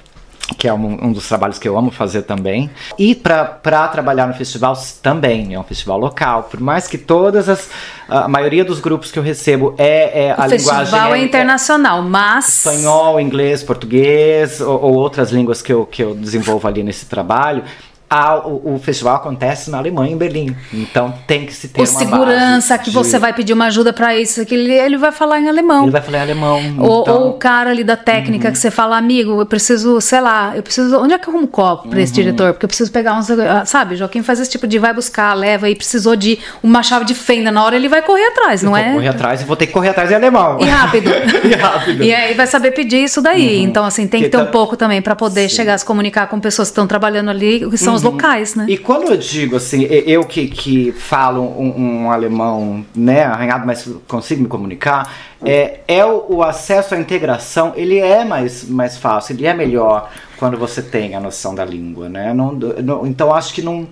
Que 0.57 0.67
é 0.67 0.73
um, 0.73 1.07
um 1.07 1.11
dos 1.11 1.27
trabalhos 1.27 1.57
que 1.59 1.67
eu 1.67 1.77
amo 1.77 1.91
fazer 1.91 2.23
também. 2.23 2.69
E 2.97 3.15
para 3.15 3.87
trabalhar 3.87 4.27
no 4.27 4.33
festival 4.33 4.77
também, 5.01 5.53
é 5.53 5.59
um 5.59 5.63
festival 5.63 5.97
local. 5.97 6.43
Por 6.43 6.59
mais 6.59 6.87
que 6.87 6.97
todas 6.97 7.47
as. 7.47 7.69
A 8.07 8.27
maioria 8.27 8.65
dos 8.65 8.79
grupos 8.79 9.11
que 9.11 9.19
eu 9.19 9.23
recebo 9.23 9.75
é, 9.77 10.25
é 10.25 10.31
a 10.31 10.45
o 10.45 10.47
linguagem. 10.47 10.57
festival 10.59 11.15
é, 11.15 11.21
internacional, 11.21 12.01
mas. 12.01 12.65
espanhol, 12.65 13.19
inglês, 13.19 13.63
português 13.63 14.59
ou, 14.59 14.81
ou 14.81 14.93
outras 14.95 15.31
línguas 15.31 15.61
que 15.61 15.71
eu, 15.71 15.85
que 15.85 16.03
eu 16.03 16.15
desenvolvo 16.15 16.67
ali 16.67 16.83
nesse 16.83 17.05
trabalho. 17.05 17.63
Ah, 18.10 18.38
o, 18.39 18.76
o 18.76 18.80
festival 18.80 19.16
acontece 19.18 19.70
na 19.70 19.78
Alemanha, 19.78 20.12
em 20.14 20.18
Berlim. 20.18 20.55
Então 20.74 21.14
tem 21.28 21.45
que 21.45 21.53
se 21.53 21.68
ter 21.68 21.80
O 21.80 21.84
uma 21.84 21.88
segurança 21.88 22.78
que 22.78 22.86
de- 22.89 22.95
você 22.95 23.20
vai 23.20 23.34
pedir 23.34 23.53
uma 23.53 23.66
ajuda 23.68 23.93
pra 23.93 24.18
isso, 24.18 24.43
que 24.45 24.55
ele, 24.55 24.74
ele 24.74 24.97
vai 24.97 25.12
falar 25.12 25.39
em 25.39 25.47
alemão. 25.47 25.84
Ele 25.84 25.91
vai 25.91 26.01
falar 26.01 26.18
em 26.20 26.22
alemão. 26.22 26.60
Ou, 26.80 27.01
então, 27.01 27.22
ou 27.22 27.30
o 27.30 27.34
cara 27.34 27.70
ali 27.70 27.84
da 27.84 27.95
técnica 27.95 28.51
que 28.51 28.57
você 28.57 28.72
fala, 28.72 28.97
amigo, 28.97 29.39
eu 29.39 29.45
preciso, 29.45 30.01
sei 30.01 30.22
lá, 30.22 30.53
eu 30.55 30.64
preciso. 30.64 30.97
Onde 30.99 31.14
é 31.14 31.20
que 31.20 31.28
eu 31.30 31.34
arrumo 31.34 31.47
copo 31.47 31.88
pra 31.88 31.97
Uhum. 31.97 32.03
esse 32.03 32.12
diretor? 32.14 32.53
Porque 32.53 32.66
eu 32.66 32.68
preciso 32.68 32.91
pegar 32.91 33.14
uns. 33.16 33.30
ah, 33.30 33.64
Sabe, 33.66 33.95
Joaquim 33.95 34.24
faz 34.24 34.39
esse 34.39 34.49
tipo 34.49 34.66
de 34.68 34.80
vai 34.80 34.93
buscar, 34.93 35.34
leva 35.36 35.70
e 35.70 35.76
precisou 35.76 36.16
de 36.16 36.39
uma 36.64 36.82
chave 36.82 37.05
de 37.05 37.14
fenda 37.14 37.51
na 37.51 37.64
hora, 37.64 37.76
ele 37.76 37.88
vai 37.88 38.01
correr 38.01 38.26
atrás, 38.28 38.64
não 38.64 38.72
vou 38.72 38.80
é? 38.80 38.91
correr 38.93 39.07
atrás 39.10 39.41
e 39.41 39.45
vou 39.45 39.55
ter 39.55 39.68
que 39.68 39.74
correr 39.74 39.89
atrás 39.89 40.10
em 40.10 40.16
alemão. 40.16 40.57
E 40.60 40.66
rápido. 40.66 41.12
e 41.45 41.53
rápido. 41.55 42.03
E 42.03 42.14
aí 42.14 42.34
vai 42.34 42.47
saber 42.47 42.72
pedir 42.72 43.03
isso 43.03 43.22
daí. 43.22 43.62
Então, 43.62 43.86
assim, 43.86 44.07
tem 44.07 44.22
que 44.22 44.26
Que 44.30 44.32
ter 44.32 44.38
um 44.41 44.45
tá- 44.45 44.51
pouco 44.51 44.76
também 44.76 44.99
pra 45.01 45.16
poder 45.16 45.47
chegar 45.47 45.76
a 45.76 45.78
se 45.78 45.86
comunicar 45.86 46.26
com 46.28 46.39
pessoas 46.39 46.70
que 46.70 46.72
estão 46.72 46.88
trabalhando 46.88 47.30
ali, 47.30 47.70
que 47.70 47.78
são 47.78 47.98
locais, 48.03 48.55
né? 48.55 48.65
E 48.67 48.77
quando 48.77 49.09
eu 49.09 49.17
digo 49.17 49.55
assim, 49.55 49.83
eu 49.83 50.23
que, 50.25 50.47
que 50.47 50.91
falo 50.91 51.41
um, 51.41 52.03
um 52.05 52.11
alemão 52.11 52.85
né, 52.95 53.23
arranhado, 53.23 53.65
mas 53.65 53.87
consigo 54.07 54.41
me 54.43 54.47
comunicar, 54.47 55.13
é, 55.43 55.79
é 55.87 56.05
o, 56.05 56.25
o 56.29 56.43
acesso 56.43 56.95
à 56.95 56.99
integração, 56.99 57.73
ele 57.75 57.97
é 57.99 58.23
mais, 58.25 58.67
mais 58.69 58.97
fácil, 58.97 59.33
ele 59.35 59.45
é 59.47 59.53
melhor 59.53 60.09
quando 60.37 60.57
você 60.57 60.81
tem 60.81 61.15
a 61.15 61.19
noção 61.19 61.53
da 61.53 61.65
língua, 61.65 62.07
né? 62.09 62.33
Não, 62.33 62.51
não- 62.53 63.05
então 63.07 63.33
acho 63.33 63.53
que 63.53 63.61
não. 63.61 63.87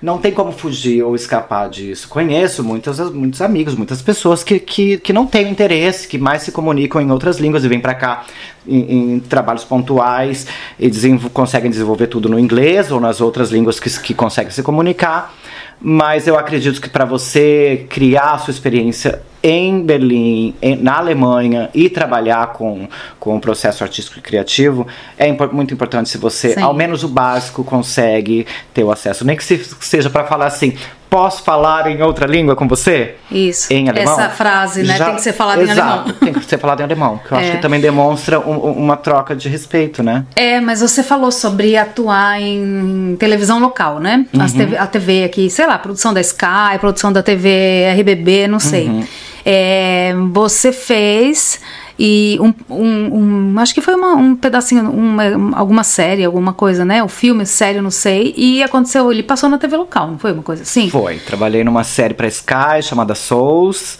Não 0.00 0.18
tem 0.18 0.30
como 0.30 0.52
fugir 0.52 1.02
ou 1.02 1.16
escapar 1.16 1.68
disso. 1.68 2.08
Conheço 2.08 2.62
muitos, 2.62 3.00
muitos 3.10 3.42
amigos, 3.42 3.74
muitas 3.74 4.00
pessoas 4.00 4.44
que, 4.44 4.60
que, 4.60 4.98
que 4.98 5.12
não 5.12 5.26
têm 5.26 5.50
interesse, 5.50 6.06
que 6.06 6.16
mais 6.16 6.42
se 6.42 6.52
comunicam 6.52 7.00
em 7.00 7.10
outras 7.10 7.38
línguas 7.38 7.64
e 7.64 7.68
vêm 7.68 7.80
para 7.80 7.94
cá 7.94 8.24
em, 8.66 9.14
em 9.14 9.20
trabalhos 9.20 9.64
pontuais 9.64 10.46
e 10.78 10.88
desenvol- 10.88 11.30
conseguem 11.30 11.68
desenvolver 11.68 12.06
tudo 12.06 12.28
no 12.28 12.38
inglês 12.38 12.92
ou 12.92 13.00
nas 13.00 13.20
outras 13.20 13.50
línguas 13.50 13.80
que, 13.80 13.90
que 14.00 14.14
conseguem 14.14 14.52
se 14.52 14.62
comunicar. 14.62 15.34
Mas 15.80 16.28
eu 16.28 16.38
acredito 16.38 16.80
que 16.80 16.88
para 16.88 17.04
você 17.04 17.86
criar 17.88 18.34
a 18.34 18.38
sua 18.38 18.52
experiência 18.52 19.22
em 19.48 19.80
Berlim, 19.82 20.54
em- 20.60 20.76
na 20.76 20.98
Alemanha 20.98 21.70
e 21.74 21.88
trabalhar 21.88 22.48
com, 22.52 22.86
com 23.18 23.36
o 23.36 23.40
processo 23.40 23.82
artístico 23.82 24.18
e 24.18 24.22
criativo, 24.22 24.86
é 25.16 25.32
muito 25.52 25.72
importante 25.72 26.08
se 26.10 26.18
você, 26.18 26.54
Sim. 26.54 26.60
ao 26.62 26.74
menos 26.74 27.02
o 27.04 27.08
básico, 27.08 27.64
consegue 27.64 28.46
ter 28.74 28.84
o 28.84 28.90
acesso. 28.92 29.24
Nem 29.24 29.36
que 29.36 29.44
se- 29.44 29.64
seja 29.80 30.10
para 30.10 30.24
falar 30.24 30.46
assim, 30.46 30.74
posso 31.08 31.42
falar 31.42 31.86
em 31.90 32.02
outra 32.02 32.26
língua 32.26 32.54
com 32.54 32.68
você? 32.68 33.14
Isso. 33.30 33.72
Em 33.72 33.88
alemão? 33.88 34.12
Essa 34.12 34.28
frase, 34.28 34.82
né? 34.82 34.96
Já- 34.98 35.06
tem 35.06 35.14
que 35.14 35.22
ser 35.22 35.32
falada 35.32 35.62
em 35.62 35.70
Exato, 35.70 35.90
alemão. 36.00 36.14
tem 36.20 36.32
que 36.34 36.44
ser 36.44 36.58
falado 36.58 36.80
em 36.80 36.82
alemão. 36.82 37.18
Que 37.26 37.32
eu 37.32 37.38
acho 37.38 37.48
É. 37.48 37.50
que 37.56 37.62
também 37.62 37.80
demonstra 37.80 38.38
um- 38.38 38.52
um- 38.66 38.72
uma 38.72 38.96
troca 38.96 39.34
de 39.34 39.48
respeito, 39.48 40.02
né? 40.02 40.26
É, 40.36 40.60
mas 40.60 40.82
você 40.82 41.02
falou 41.02 41.32
sobre 41.32 41.76
atuar 41.76 42.38
em 42.40 43.16
televisão 43.18 43.58
local, 43.58 43.98
né? 43.98 44.26
Uhum. 44.34 44.46
TV, 44.46 44.76
a 44.76 44.86
TV 44.86 45.24
aqui, 45.24 45.48
sei 45.48 45.66
lá, 45.66 45.78
produção 45.78 46.12
da 46.12 46.20
Sky, 46.20 46.78
produção 46.78 47.10
da 47.10 47.22
TV 47.22 47.48
RBB, 47.96 48.46
não 48.46 48.60
sei. 48.60 48.88
Uhum. 48.88 49.04
É, 49.50 50.12
você 50.30 50.70
fez 50.72 51.58
e 51.98 52.38
um, 52.38 52.52
um- 52.68 53.54
um- 53.54 53.58
acho 53.58 53.72
que 53.74 53.80
foi 53.80 53.94
uma- 53.94 54.14
um 54.14 54.36
pedacinho, 54.36 54.90
uma, 54.90 55.56
alguma 55.58 55.82
série, 55.82 56.22
alguma 56.22 56.52
coisa, 56.52 56.84
né? 56.84 57.02
O 57.02 57.08
filme, 57.08 57.46
série, 57.46 57.80
não 57.80 57.90
sei. 57.90 58.34
E 58.36 58.62
aconteceu, 58.62 59.10
ele 59.10 59.22
passou 59.22 59.48
na 59.48 59.56
TV 59.56 59.74
local, 59.76 60.08
não 60.08 60.18
foi 60.18 60.32
uma 60.32 60.42
coisa 60.42 60.62
assim? 60.64 60.90
Foi. 60.90 61.16
Trabalhei 61.18 61.64
numa 61.64 61.82
série 61.82 62.12
pra 62.12 62.28
Sky 62.28 62.82
chamada 62.82 63.14
Souls. 63.14 63.98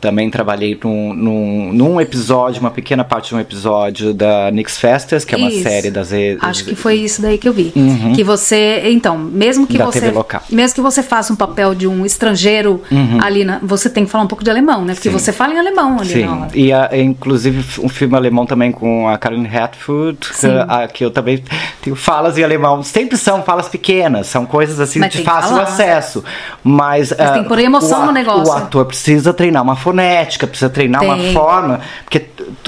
Também 0.00 0.30
trabalhei 0.30 0.78
num, 0.82 1.12
num, 1.14 1.72
num 1.72 2.00
episódio, 2.00 2.60
uma 2.60 2.70
pequena 2.70 3.04
parte 3.04 3.28
de 3.28 3.34
um 3.34 3.40
episódio 3.40 4.14
da 4.14 4.50
Nix 4.50 4.78
Festas, 4.78 5.24
que 5.24 5.34
é 5.34 5.38
uma 5.38 5.50
Isso. 5.50 5.62
série 5.62 5.90
das. 5.90 6.10
Acho 6.40 6.64
que 6.64 6.74
foi 6.74 6.94
isso 6.96 7.20
daí 7.20 7.36
que 7.38 7.48
eu 7.48 7.52
vi. 7.52 7.72
Que 8.14 8.24
você, 8.24 8.82
então, 8.86 9.18
mesmo 9.18 9.66
que 9.66 9.74
Uhum. 9.74 9.78
Da 9.80 9.84
você, 9.86 10.00
TV 10.00 10.12
local. 10.12 10.42
mesmo 10.50 10.74
que 10.74 10.80
você 10.80 11.02
faça 11.02 11.32
um 11.32 11.36
papel 11.36 11.74
de 11.74 11.86
um 11.86 12.04
estrangeiro 12.06 12.82
ali, 13.22 13.44
na, 13.44 13.58
você 13.62 13.88
tem 13.90 14.04
que 14.04 14.10
falar 14.10 14.24
um 14.24 14.26
pouco 14.26 14.42
de 14.44 14.50
alemão, 14.50 14.84
né? 14.84 14.94
Porque 14.94 15.08
Sim. 15.10 15.18
você 15.18 15.32
fala 15.32 15.54
em 15.54 15.58
alemão 15.58 15.98
ali 15.98 16.08
Sim, 16.12 16.24
na 16.24 16.36
hora. 16.36 16.50
e 16.54 16.72
a- 16.72 16.90
inclusive 16.98 17.64
um 17.82 17.88
filme 17.88 18.14
alemão 18.16 18.46
também 18.46 18.72
com 18.72 19.08
a 19.08 19.16
Karen 19.18 19.46
Hatfield, 19.46 20.18
que, 20.18 20.46
a- 20.46 20.88
que 20.88 21.04
eu 21.04 21.10
também 21.10 21.42
tenho 21.82 21.94
falas 21.96 22.36
em 22.38 22.42
alemão. 22.44 22.82
Sempre 22.82 23.16
são 23.16 23.42
falas 23.42 23.68
pequenas, 23.68 24.26
são 24.26 24.44
coisas 24.46 24.80
assim 24.80 24.98
Mas 24.98 25.12
de 25.12 25.22
fácil 25.22 25.50
falar. 25.50 25.62
acesso. 25.62 26.24
Mas, 26.62 27.12
Mas 27.16 27.30
tem 27.32 27.42
que 27.42 27.48
pôr 27.48 27.58
emoção 27.58 28.02
o, 28.02 28.06
no 28.06 28.12
negócio. 28.12 28.52
O 28.52 28.56
ator 28.56 28.84
precisa 28.86 29.32
treinar 29.32 29.62
uma 29.62 29.76
fonética, 29.90 30.46
precisa 30.46 30.70
treinar 30.70 31.02
uma 31.02 31.16
Tem. 31.16 31.32
forma. 31.32 31.80
Porque, 32.04 32.26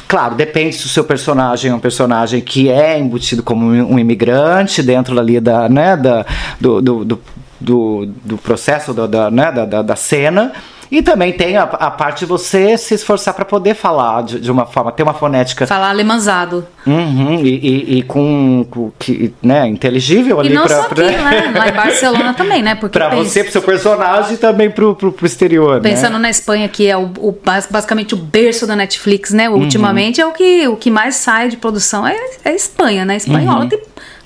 claro, 0.09 0.35
depende 0.35 0.75
se 0.77 0.87
o 0.87 0.89
seu 0.89 1.05
personagem 1.05 1.71
é 1.71 1.75
um 1.75 1.79
personagem 1.79 2.41
que 2.41 2.69
é 2.69 2.99
embutido 2.99 3.43
como 3.43 3.67
um 3.67 3.99
imigrante 3.99 4.83
dentro 4.83 5.19
ali 5.19 5.41
da, 5.41 5.69
né, 5.69 5.97
da, 5.97 6.27
do, 6.61 6.83
do, 6.83 7.05
do, 7.05 7.21
do, 7.61 8.07
do 8.25 8.39
processo 8.39 8.93
da, 8.93 9.07
da, 9.07 9.31
né, 9.31 9.53
da, 9.53 9.65
da, 9.65 9.83
da 9.83 9.97
cena. 9.97 10.53
E 10.93 11.01
também 11.03 11.33
tem 11.33 11.57
a, 11.57 11.63
a 11.63 11.91
parte 11.91 12.19
de 12.21 12.27
você 12.27 12.77
se 12.77 12.93
esforçar 12.93 13.33
para 13.33 13.47
poder 13.47 13.75
falar 13.75 14.23
de, 14.25 14.39
de 14.39 14.51
uma 14.53 14.67
forma, 14.67 14.93
ter 14.93 15.03
uma 15.03 15.15
fonética 15.15 15.67
Falar 15.67 15.89
alemanzado. 15.89 16.67
uhum, 16.87 17.41
e, 17.43 17.49
e, 17.49 17.99
e 17.99 18.03
com, 18.03 18.67
com 18.71 18.93
que, 18.99 19.33
né, 19.43 19.67
inteligível 19.67 20.39
ali 20.39 20.51
E 20.51 20.55
não 20.55 20.67
pra, 20.67 20.77
só 20.77 20.83
aqui, 20.83 20.95
pra, 20.95 21.05
né? 21.11 21.53
Lá 21.57 21.69
em 21.69 21.73
Barcelona 21.73 22.35
também, 22.35 22.61
né? 22.63 22.75
Porque 22.75 22.99
pra 22.99 23.09
pensa- 23.09 23.25
você, 23.25 23.43
pro 23.43 23.53
seu 23.53 23.63
personagem 23.63 24.35
e 24.35 24.37
também 24.37 24.71
pro, 24.71 24.95
pro, 24.95 25.11
pro 25.11 25.25
exterior. 25.25 25.81
Pensando 25.81 26.13
né? 26.15 26.19
na 26.19 26.31
Espanha, 26.31 26.69
que 26.69 26.87
é 26.87 26.95
o, 26.97 27.11
o 27.19 27.33
bas- 27.43 27.69
basicamente 27.71 28.13
o 28.13 28.19
berço 28.19 28.67
da 28.67 28.77
Netflix, 28.77 29.31
né? 29.33 29.49
Uhum. 29.49 29.61
Ultimamente 29.63 30.21
é 30.21 30.27
o 30.27 30.33
que, 30.33 30.69
o 30.69 30.77
que 30.77 30.91
mais 30.91 31.15
sai 31.15 31.49
de 31.49 31.57
produção 31.57 32.07
é, 32.07 32.15
é 32.45 32.51
a 32.51 32.55
Espanha, 32.55 33.07
né? 33.07 33.17
Espanhola 33.17 33.63
Uhum. 33.63 33.69
Tem 33.71 33.81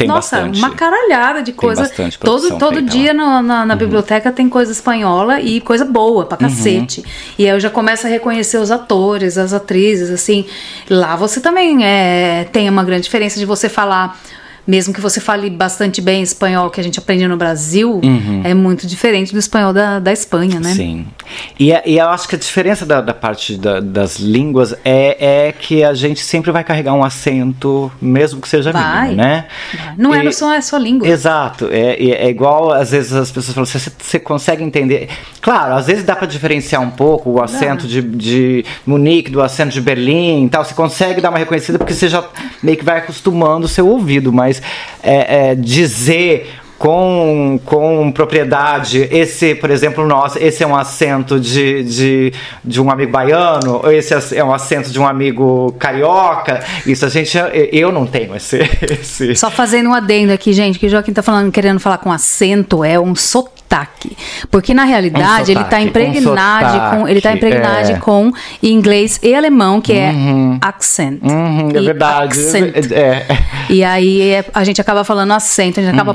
nossa, 0.05 0.37
bastante. 0.37 0.59
uma 0.59 0.71
caralhada 0.71 1.43
de 1.43 1.53
coisa. 1.53 1.83
bastante 1.83 2.19
todo 2.19 2.43
todo 2.59 2.83
dia 2.83 3.15
no- 3.15 3.43
na, 3.43 3.65
na 3.65 3.75
biblioteca 3.77 4.31
tem 4.31 4.49
coisa 4.49 4.71
espanhola 4.73 5.41
e 5.41 5.61
coisa 5.61 5.85
boa 5.85 6.27
pra 6.27 6.37
cacete. 6.37 7.03
E 7.39 7.45
aí 7.45 7.51
eu 7.51 7.61
já 7.61 7.71
começo 7.71 8.07
a 8.07 8.11
reconhecer 8.11 8.59
os 8.59 8.71
atores, 8.71 9.39
as 9.39 9.53
atrizes, 9.53 10.11
assim. 10.11 10.45
Lá 10.91 11.17
você 11.17 11.41
também 11.41 11.85
é, 11.85 12.47
tem 12.53 12.69
uma 12.69 12.85
grande 12.85 13.05
diferença 13.05 13.39
de 13.39 13.47
você 13.47 13.69
falar 13.69 14.19
mesmo 14.67 14.93
que 14.93 15.01
você 15.01 15.21
fale 15.21 15.49
bastante 15.51 16.01
bem 16.01 16.23
espanhol 16.23 16.71
que 16.71 16.81
a 16.81 16.85
gente 16.85 16.99
aprende 16.99 17.27
no 17.29 17.37
Brasil, 17.37 18.01
Uhum. 18.03 18.43
é 18.45 18.53
muito 18.55 18.87
diferente 18.87 19.33
do 19.33 19.39
espanhol 19.39 19.73
da, 19.73 19.99
da 19.99 20.13
Espanha, 20.13 20.59
né? 20.61 20.73
Sim. 20.75 21.07
E, 21.59 21.73
é- 21.73 21.83
e 21.87 21.99
eu 21.99 22.09
acho 22.09 22.29
que 22.29 22.37
a 22.37 22.39
diferença 22.39 22.85
da, 22.87 23.01
da 23.01 23.15
parte 23.15 23.57
da- 23.57 23.81
das 23.81 24.17
línguas 24.19 24.75
é, 24.85 25.47
é 25.49 25.53
que 25.53 25.83
a 25.85 25.95
gente 25.95 26.21
sempre 26.21 26.51
vai 26.51 26.63
carregar 26.65 26.95
um 26.95 27.05
acento, 27.05 27.91
mesmo 28.01 28.41
que 28.41 28.49
seja 28.49 28.73
Vai. 28.73 29.03
mínimo, 29.11 29.23
né? 29.23 29.47
Vai. 29.75 29.95
Não 29.99 30.15
é 30.15 30.25
E- 30.25 30.33
só 30.33 30.57
a 30.57 30.61
sua 30.63 30.79
língua. 30.79 31.07
Exato, 31.09 31.69
é, 31.71 31.95
é- 31.95 32.27
é 32.27 32.29
igual 32.31 32.73
às 32.73 32.91
vezes 32.91 33.13
as 33.13 33.31
pessoas 33.31 33.55
falam, 33.55 33.67
você, 33.67 33.91
você 33.99 34.19
consegue 34.19 34.63
entender. 34.63 35.09
Claro, 35.41 35.75
às 35.75 35.87
vezes 35.87 36.05
dá 36.05 36.15
para 36.17 36.27
diferenciar 36.27 36.81
um 36.83 36.91
pouco 36.91 37.31
o 37.31 37.43
acento 37.43 37.87
de, 37.87 38.03
de 38.03 38.65
Munique 38.87 39.31
do 39.31 39.41
acento 39.43 39.73
de 39.73 39.81
Berlim 39.81 40.47
e 40.47 40.49
tal. 40.49 40.65
Você 40.65 40.75
consegue 40.75 41.21
dar 41.21 41.31
uma 41.31 41.39
reconhecida 41.39 41.79
porque 41.79 41.95
você 41.95 42.09
já 42.09 42.25
meio 42.63 42.77
que 42.77 42.85
vai 42.85 42.99
acostumando 42.99 43.67
o 43.67 43.69
seu 43.69 43.87
ouvido, 43.89 44.33
mas 44.33 44.56
é, 45.03 45.51
é, 45.51 45.55
dizer. 45.55 46.61
Com, 46.79 47.59
com 47.65 48.13
propriedade, 48.13 49.09
esse, 49.11 49.55
por 49.55 49.71
exemplo, 49.71 50.07
nossa, 50.07 50.43
esse 50.43 50.63
é 50.63 50.67
um 50.67 50.77
acento 50.77 51.41
de, 51.41 51.83
de, 51.83 52.33
de 52.63 52.81
um 52.81 52.91
amigo 52.91 53.11
baiano, 53.11 53.81
ou 53.83 53.91
esse 53.91 54.37
é 54.37 54.45
um 54.45 54.53
acento 54.53 54.91
de 54.91 55.01
um 55.01 55.07
amigo 55.07 55.75
carioca. 55.79 56.63
Isso 56.87 57.07
a 57.07 57.09
gente, 57.09 57.39
eu 57.73 57.91
não 57.91 58.07
tenho 58.07 58.37
esse. 58.37 58.59
esse 58.83 59.35
Só 59.35 59.51
fazendo 59.51 59.89
um 59.89 59.95
adendo 59.95 60.33
aqui, 60.33 60.53
gente, 60.53 60.79
que 60.79 60.87
o 60.87 60.89
Joaquim 60.91 61.13
tá 61.13 61.23
falando, 61.23 61.51
querendo 61.51 61.81
falar 61.81 61.99
com 61.99 62.13
acento, 62.13 62.85
é 62.85 63.01
um 63.01 63.15
sotaque. 63.15 64.17
Porque 64.51 64.73
na 64.73 64.85
realidade 64.85 65.51
ele 65.51 65.61
tá 65.61 65.65
sotaque, 65.65 65.85
um 65.85 65.89
impregnado 65.89 66.97
com. 66.97 67.09
Ele 67.09 67.21
tá 67.21 67.31
sotaque, 67.31 67.47
impregnado 67.47 67.93
é. 67.93 67.99
com 67.99 68.33
inglês 68.63 69.19
e 69.23 69.35
alemão, 69.35 69.81
que 69.81 69.93
é 69.93 70.13
accent. 70.61 71.21
Uhum, 71.23 71.71
é 71.71 71.81
verdade. 71.81 72.39
accent. 72.39 72.93
É. 72.93 73.27
E 73.69 73.83
aí 73.83 74.31
é- 74.31 74.45
a 74.55 74.65
gente 74.65 74.81
acaba 74.81 75.05
falando 75.05 75.33
acento, 75.33 75.81
a 75.81 75.83
gente 75.83 75.95
acaba 75.95 76.15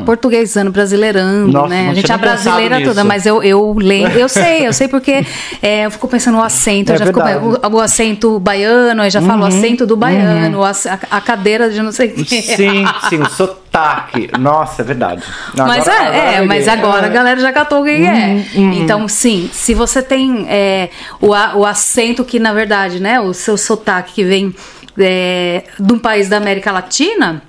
portuguesando, 0.51 0.71
brasileirando, 0.71 1.45
Uhum. 1.45 1.51
Nossa, 1.51 1.67
né? 1.69 1.89
A 1.89 1.93
gente 1.93 2.11
é 2.11 2.17
brasileira 2.17 2.81
toda, 2.83 3.03
mas 3.03 3.25
eu, 3.25 3.41
eu 3.41 3.73
lembro, 3.77 4.17
eu 4.19 4.27
sei, 4.29 4.67
eu 4.67 4.73
sei 4.73 4.87
porque 4.87 5.25
é, 5.61 5.85
eu 5.85 5.91
fico 5.91 6.07
pensando 6.07 6.35
no 6.37 6.43
acento, 6.43 6.91
É 6.93 6.97
já 6.97 7.05
fico. 7.05 7.19
Uhum. 7.19 7.57
o, 7.63 7.75
o 7.77 7.79
acento 7.79 8.39
baiano, 8.39 9.01
aí 9.01 9.09
já 9.09 9.21
falo 9.21 9.43
o 9.43 9.45
acento 9.45 9.85
do 9.85 9.95
baiano, 9.95 10.63
ac- 10.63 10.87
a, 10.87 10.99
a 11.17 11.21
cadeira 11.21 11.69
de 11.69 11.81
não 11.81 11.91
sei 11.91 12.09
o 12.09 12.13
quê. 12.25 12.41
Sim, 12.41 12.85
sim, 13.09 13.21
o 13.21 13.29
sotaque. 13.29 14.29
Nossa, 14.37 14.81
é 14.81 14.85
verdade. 14.85 15.23
Não, 15.55 15.65
Mas 15.67 15.87
agora- 15.87 16.03
é, 16.03 16.07
agora 16.19 16.31
é, 16.35 16.41
mas 16.41 16.67
agora 16.67 17.05
a 17.07 17.09
galera 17.09 17.39
já 17.39 17.51
catou 17.53 17.83
quem 17.83 18.07
é. 18.07 18.45
Uhum, 18.55 18.73
Então, 18.73 19.07
sim, 19.07 19.49
se 19.53 19.73
você 19.73 20.01
tem 20.01 20.45
é, 20.49 20.89
o, 21.21 21.29
o 21.29 21.65
acento 21.65 22.23
que, 22.25 22.39
na 22.39 22.53
verdade, 22.53 22.99
né, 22.99 23.19
o 23.19 23.33
seu 23.33 23.57
sotaque 23.57 24.13
que 24.13 24.23
vem 24.23 24.53
é, 24.99 25.63
de 25.79 25.93
um 25.93 25.99
país 25.99 26.27
da 26.27 26.37
América 26.37 26.71
Latina, 26.71 27.41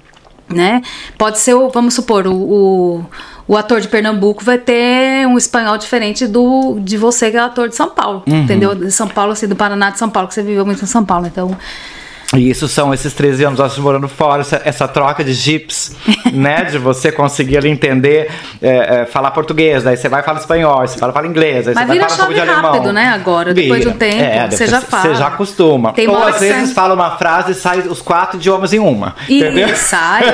né, 0.48 0.82
pode 1.16 1.38
ser, 1.38 1.54
o, 1.54 1.68
vamos 1.70 1.94
supor, 1.94 2.26
o, 2.26 2.34
o, 2.34 3.06
o 3.48 3.56
ator 3.56 3.80
de 3.80 3.88
Pernambuco 3.88 4.44
vai 4.44 4.58
ter 4.58 5.26
um 5.26 5.36
espanhol 5.38 5.78
diferente 5.78 6.26
do 6.26 6.78
de 6.80 6.96
você 6.96 7.30
que 7.30 7.36
é 7.36 7.40
ator 7.40 7.68
de 7.68 7.76
São 7.76 7.90
Paulo, 7.90 8.22
Uhum. 8.26 8.42
entendeu? 8.42 8.74
De 8.74 8.90
São 8.90 9.08
Paulo, 9.08 9.32
assim, 9.32 9.48
do 9.48 9.56
Paraná 9.56 9.90
de 9.90 9.98
São 9.98 10.10
Paulo, 10.10 10.28
que 10.28 10.34
você 10.34 10.42
viveu 10.42 10.64
muito 10.64 10.82
em 10.82 10.86
São 10.86 11.04
Paulo, 11.04 11.26
então... 11.26 11.56
E 12.34 12.48
isso 12.50 12.66
são 12.68 12.94
esses 12.94 13.12
13 13.12 13.44
anos 13.44 13.58
nós 13.58 13.76
morando 13.78 14.08
fora, 14.08 14.40
essa, 14.40 14.60
essa 14.64 14.88
troca 14.88 15.22
de 15.22 15.32
jips, 15.34 15.94
né? 16.32 16.64
De 16.64 16.78
você 16.78 17.12
conseguir 17.12 17.58
ali 17.58 17.68
entender, 17.68 18.30
é, 18.60 19.02
é, 19.02 19.06
falar 19.06 19.30
português, 19.32 19.82
daí 19.82 19.96
você 19.96 20.08
vai 20.08 20.22
falar 20.22 20.38
espanhol, 20.40 20.80
você 20.86 20.98
fala, 20.98 21.12
fala 21.12 21.26
inglês, 21.26 21.68
aí 21.68 21.74
Mas 21.74 21.86
você 21.86 21.92
vira 21.92 22.06
vai 22.08 22.16
falar 22.16 22.28
chave 22.34 22.40
alemão. 22.40 22.72
rápido, 22.72 22.92
né, 22.92 23.06
agora, 23.08 23.52
depois 23.52 23.82
de 23.82 23.88
um 23.88 23.92
tempo, 23.92 24.22
É, 24.22 24.48
você 24.50 24.64
depois 24.64 24.70
já 24.70 24.80
fala. 24.80 25.02
Você 25.02 25.14
já 25.14 25.26
acostuma. 25.26 25.92
Tem 25.92 26.08
Ou 26.08 26.16
às 26.22 26.40
vezes 26.40 26.68
você- 26.68 26.74
fala 26.74 26.94
uma 26.94 27.16
frase 27.18 27.52
e 27.52 27.54
sai 27.54 27.80
os 27.80 28.00
quatro 28.00 28.38
idiomas 28.38 28.72
em 28.72 28.78
uma. 28.78 29.14
E 29.28 29.38
entendeu? 29.38 29.68
sai. 29.76 30.24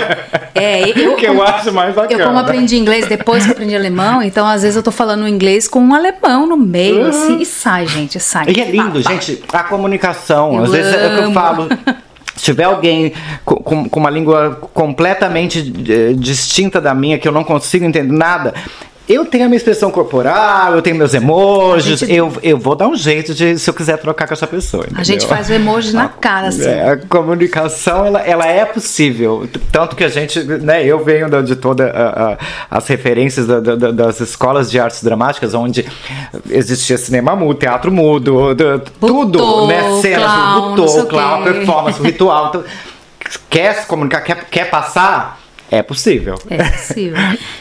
É, 0.54 0.88
eu, 0.98 1.16
que 1.16 1.26
eu 1.26 1.42
acho 1.42 1.72
mais 1.72 1.94
bacana. 1.94 2.20
Eu, 2.22 2.26
como 2.26 2.38
aprendi 2.38 2.76
inglês 2.76 3.06
depois 3.08 3.44
que 3.44 3.50
aprendi 3.52 3.74
alemão, 3.74 4.22
então 4.22 4.46
às 4.46 4.62
vezes 4.62 4.76
eu 4.76 4.82
tô 4.82 4.90
falando 4.92 5.26
inglês 5.26 5.66
com 5.66 5.80
um 5.80 5.94
alemão 5.94 6.46
no 6.46 6.56
meio, 6.56 7.06
assim, 7.06 7.38
e 7.40 7.44
sai, 7.46 7.86
gente, 7.86 8.20
sai. 8.20 8.46
E 8.48 8.60
é 8.60 8.70
lindo, 8.70 9.02
Pá, 9.02 9.10
pá. 9.10 9.14
gente, 9.14 9.42
a 9.52 9.62
comunicação. 9.64 10.54
Eu 10.56 10.64
Às 10.64 10.70
vezes 10.70 10.94
é 10.94 10.96
o 11.06 11.10
que 11.10 11.16
eu 11.20 11.24
amo. 11.24 11.34
falo. 11.34 11.68
Se 12.38 12.44
tiver 12.44 12.64
alguém 12.64 13.12
com, 13.44 13.88
com- 13.88 13.98
uma 14.00 14.08
língua 14.10 14.56
completamente 14.72 15.58
eh, 15.88 16.12
distinta 16.14 16.80
da 16.80 16.94
minha, 16.94 17.18
que 17.18 17.26
eu 17.28 17.32
não 17.32 17.42
consigo 17.44 17.84
entender 17.84 18.12
nada, 18.12 18.54
eu 19.08 19.24
tenho 19.24 19.44
a 19.44 19.48
minha 19.48 19.56
expressão 19.56 19.90
corporal, 19.90 20.74
eu 20.74 20.82
tenho 20.82 20.96
meus 20.96 21.14
emojis, 21.14 22.00
gente- 22.00 22.12
eu, 22.14 22.32
eu 22.42 22.58
vou 22.58 22.74
dar 22.76 22.86
um 22.88 22.94
jeito 22.96 23.32
de, 23.34 23.58
se 23.58 23.68
eu 23.70 23.74
quiser 23.74 23.96
trocar 23.98 24.26
com 24.26 24.34
essa 24.34 24.46
pessoa. 24.46 24.84
A 24.94 25.02
gente 25.02 25.24
entendeu? 25.24 25.28
faz 25.28 25.48
o 25.48 25.52
emoji 25.54 25.92
na 25.94 26.08
cara, 26.08 26.48
assim. 26.48 26.68
É, 26.68 26.90
a 26.90 26.96
comunicação 26.96 28.04
ela, 28.04 28.20
ela 28.20 28.46
é 28.46 28.64
possível, 28.64 29.48
tanto 29.72 29.96
que 29.96 30.04
a 30.04 30.08
gente, 30.08 30.42
né, 30.44 30.84
eu 30.84 31.02
venho 31.02 31.28
da- 31.30 31.40
de 31.42 31.56
todas 31.56 31.90
as 32.70 32.86
referências 32.86 33.46
da- 33.46 33.60
da- 33.60 33.76
da- 33.76 33.90
das 33.92 34.20
escolas 34.20 34.70
de 34.70 34.78
artes 34.78 35.02
dramáticas, 35.02 35.54
onde 35.54 35.86
existia 36.50 36.98
cinema 36.98 37.34
mudo, 37.34 37.58
teatro 37.58 37.90
mudo, 37.90 38.54
tudo, 39.00 39.66
né, 39.66 40.00
cenas, 40.02 40.30
clown, 40.30 40.74
butô, 40.74 41.06
clown, 41.06 41.42
performance, 41.44 42.02
ritual, 42.02 42.48
então, 42.48 42.64
quer 43.48 43.74
se 43.74 43.86
comunicar, 43.86 44.20
quer, 44.20 44.44
quer 44.50 44.70
passar, 44.70 45.38
é 45.70 45.82
possível. 45.82 46.36
É 46.48 46.62
possível. 46.70 47.16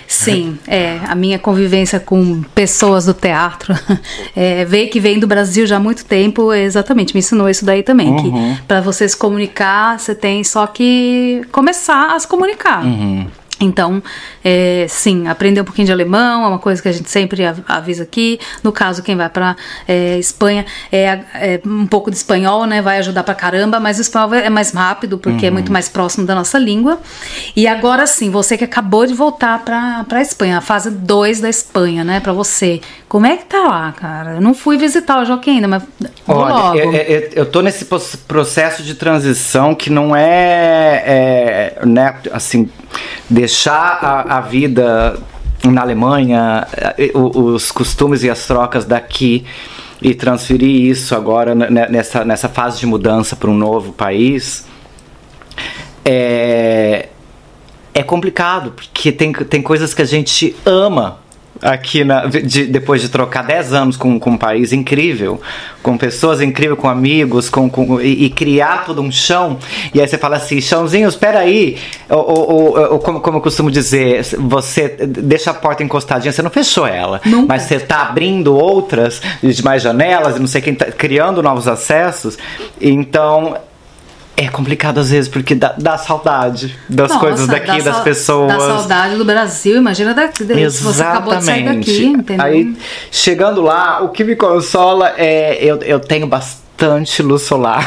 Sim, 0.08 0.58
é, 0.68 1.00
a 1.08 1.16
minha 1.16 1.38
convivência 1.38 2.00
com 2.00 2.42
pessoas 2.56 3.06
do 3.06 3.14
teatro, 3.14 3.74
é, 4.36 4.64
veio 4.66 4.90
que 4.90 5.00
vem 5.00 5.20
do 5.20 5.28
Brasil 5.28 5.66
já 5.68 5.78
há 5.78 5.80
muito 5.80 6.06
tempo, 6.06 6.54
exatamente, 6.54 7.14
me 7.14 7.20
ensinou 7.20 7.50
isso 7.50 7.66
daí 7.66 7.84
também, 7.84 8.08
Uhum. 8.10 8.56
que 8.56 8.62
para 8.64 8.80
você 8.82 9.08
se 9.08 9.16
comunicar, 9.18 10.00
você 10.00 10.16
tem 10.16 10.44
só 10.44 10.66
que 10.68 11.42
começar 11.52 12.16
a 12.16 12.20
se 12.20 12.28
comunicar. 12.28 12.84
Uhum. 12.86 13.28
Então, 13.60 14.04
é, 14.44 14.86
sim, 14.88 15.28
aprender 15.28 15.62
um 15.62 15.64
pouquinho 15.64 15.88
de 15.88 15.92
alemão 15.92 16.44
é 16.46 16.48
uma 16.48 16.60
coisa 16.60 16.80
que 16.82 16.88
a 16.88 16.92
gente 16.92 17.10
sempre 17.10 17.44
av- 17.46 17.64
avisa 17.68 18.04
aqui. 18.04 18.40
No 18.64 18.72
caso, 18.72 19.02
quem 19.02 19.16
vai 19.16 19.30
para 19.30 19.56
Espanha, 20.20 20.66
é, 20.92 21.20
é 21.34 21.62
um 21.66 21.88
pouco 21.88 22.12
de 22.12 22.18
espanhol, 22.18 22.66
né? 22.66 22.82
Vai 22.82 23.00
ajudar 23.00 23.24
pra 23.24 23.34
caramba, 23.34 23.80
mas 23.80 23.98
o 23.98 24.02
espanhol 24.02 24.34
é 24.34 24.50
mais 24.50 24.72
rápido, 24.72 25.18
porque 25.18 25.46
é 25.48 25.52
muito 25.52 25.72
mais 25.72 25.90
próximo 25.90 26.26
da 26.26 26.36
nossa 26.36 26.58
língua. 26.60 27.00
E 27.56 27.68
agora 27.68 28.06
sim, 28.06 28.30
você 28.30 28.58
que 28.58 28.64
acabou 28.64 29.06
de 29.08 29.14
voltar 29.14 29.60
pra, 29.66 30.04
pra 30.08 30.22
Espanha, 30.22 30.60
a 30.60 30.62
fase 30.62 30.92
2 30.92 31.40
da 31.42 31.50
Espanha, 31.50 32.04
né? 32.04 32.20
Pra 32.20 32.34
você. 32.34 32.80
Como 33.10 33.26
é 33.26 33.38
que 33.38 33.46
tá 33.46 33.62
lá, 33.62 33.92
cara? 33.94 34.32
Eu 34.36 34.42
não 34.42 34.54
fui 34.54 34.78
visitar 34.78 35.22
o 35.22 35.26
Joaquim 35.26 35.52
ainda, 35.56 35.68
mas 35.68 35.84
vou 36.26 36.38
Olha, 36.40 36.54
logo. 36.54 36.78
eu, 36.78 36.92
eu, 36.94 37.30
eu 37.36 37.46
tô 37.46 37.62
nesse 37.62 37.86
processo 38.28 38.84
de 38.84 38.96
transição 38.96 39.74
que 39.74 39.90
não 39.90 40.14
é, 40.14 41.04
é, 41.80 41.86
né, 41.86 42.16
assim, 42.34 42.70
deixar 43.30 44.00
a, 44.02 44.38
a 44.38 44.42
vida 44.42 45.18
na 45.64 45.82
Alemanha, 45.82 46.68
o- 47.14 47.40
os 47.54 47.72
costumes 47.72 48.24
e 48.24 48.30
as 48.30 48.46
trocas 48.46 48.84
daqui 48.84 49.46
e 50.02 50.14
transferir 50.14 50.70
isso 50.92 51.16
agora 51.16 51.56
ne- 51.56 51.70
nessa, 51.88 52.26
nessa 52.26 52.50
fase 52.50 52.78
de 52.80 52.86
mudança 52.86 53.38
para 53.38 53.50
um 53.50 53.56
novo 53.58 53.94
país. 53.94 54.66
É, 56.04 57.08
é 57.94 58.04
complicado, 58.04 58.72
porque 58.72 59.12
tem, 59.14 59.32
tem 59.32 59.62
coisas 59.62 59.94
que 59.94 60.02
a 60.02 60.06
gente 60.06 60.56
ama 60.66 61.20
aqui 61.62 62.04
na, 62.04 62.26
de- 62.26 62.66
depois 62.66 63.02
de 63.02 63.10
trocar 63.10 63.44
10 63.44 63.74
anos 63.74 63.98
com, 63.98 64.20
com 64.20 64.32
um 64.32 64.38
país 64.38 64.72
incrível, 64.74 65.40
com 65.82 65.98
pessoas 65.98 66.42
incríveis, 66.42 66.80
com 66.80 66.90
amigos, 66.90 67.50
com, 67.50 67.70
com- 67.70 68.00
e, 68.02 68.26
e 68.26 68.30
criar 68.30 68.86
todo 68.86 69.02
um 69.02 69.12
chão. 69.12 69.58
E 69.94 70.02
aí 70.02 70.08
você 70.08 70.18
fala 70.18 70.38
assim, 70.38 70.60
chãozinho, 70.62 71.08
espera 71.08 71.40
aí. 71.40 71.78
Ou, 72.10 72.20
ou- 72.20 72.80
ou- 72.94 73.00
como, 73.00 73.20
como 73.20 73.38
eu 73.38 73.42
costumo 73.42 73.70
dizer, 73.72 74.24
você 74.40 74.90
deixa 74.90 75.52
a 75.52 75.54
porta 75.54 75.84
encostadinha, 75.84 76.32
você 76.32 76.42
não 76.42 76.50
fechou 76.52 76.86
ela. 76.88 77.22
Nunca. 77.26 77.48
Mas 77.48 77.64
você 77.64 77.80
tá 77.80 78.02
abrindo 78.04 78.56
outras, 78.56 79.22
de 79.42 79.64
mais 79.64 79.82
janelas, 79.82 80.36
e 80.38 80.40
não 80.40 80.48
sei 80.48 80.62
quem, 80.62 80.76
tá 80.76 80.86
criando 80.86 81.42
novos 81.42 81.68
acessos. 81.68 82.38
Então. 82.82 83.56
É 84.40 84.48
complicado 84.48 85.00
às 85.00 85.10
vezes, 85.10 85.28
porque 85.28 85.56
dá, 85.56 85.74
dá 85.76 85.98
saudade 85.98 86.78
das 86.88 87.10
Nossa, 87.10 87.20
coisas 87.20 87.48
daqui, 87.48 87.82
das 87.82 88.02
pessoas. 88.02 88.54
Dá 88.54 88.60
saudade 88.60 89.16
do 89.16 89.26
Brasil, 89.26 89.78
imagina 89.78 90.14
daqui, 90.14 90.46
se 90.70 90.84
você 90.84 91.02
acabou 91.02 91.36
de 91.36 91.44
sair 91.44 91.66
daqui, 91.66 92.06
entendeu? 92.06 92.46
Aí, 92.46 92.78
chegando 93.12 93.64
lá, 93.64 94.04
o 94.04 94.10
que 94.10 94.24
me 94.24 94.36
consola 94.36 95.12
é 95.18 95.58
eu, 95.60 95.78
eu 95.78 96.00
tenho 96.00 96.28
bastante 96.28 96.67
luz 97.24 97.42
solar. 97.44 97.86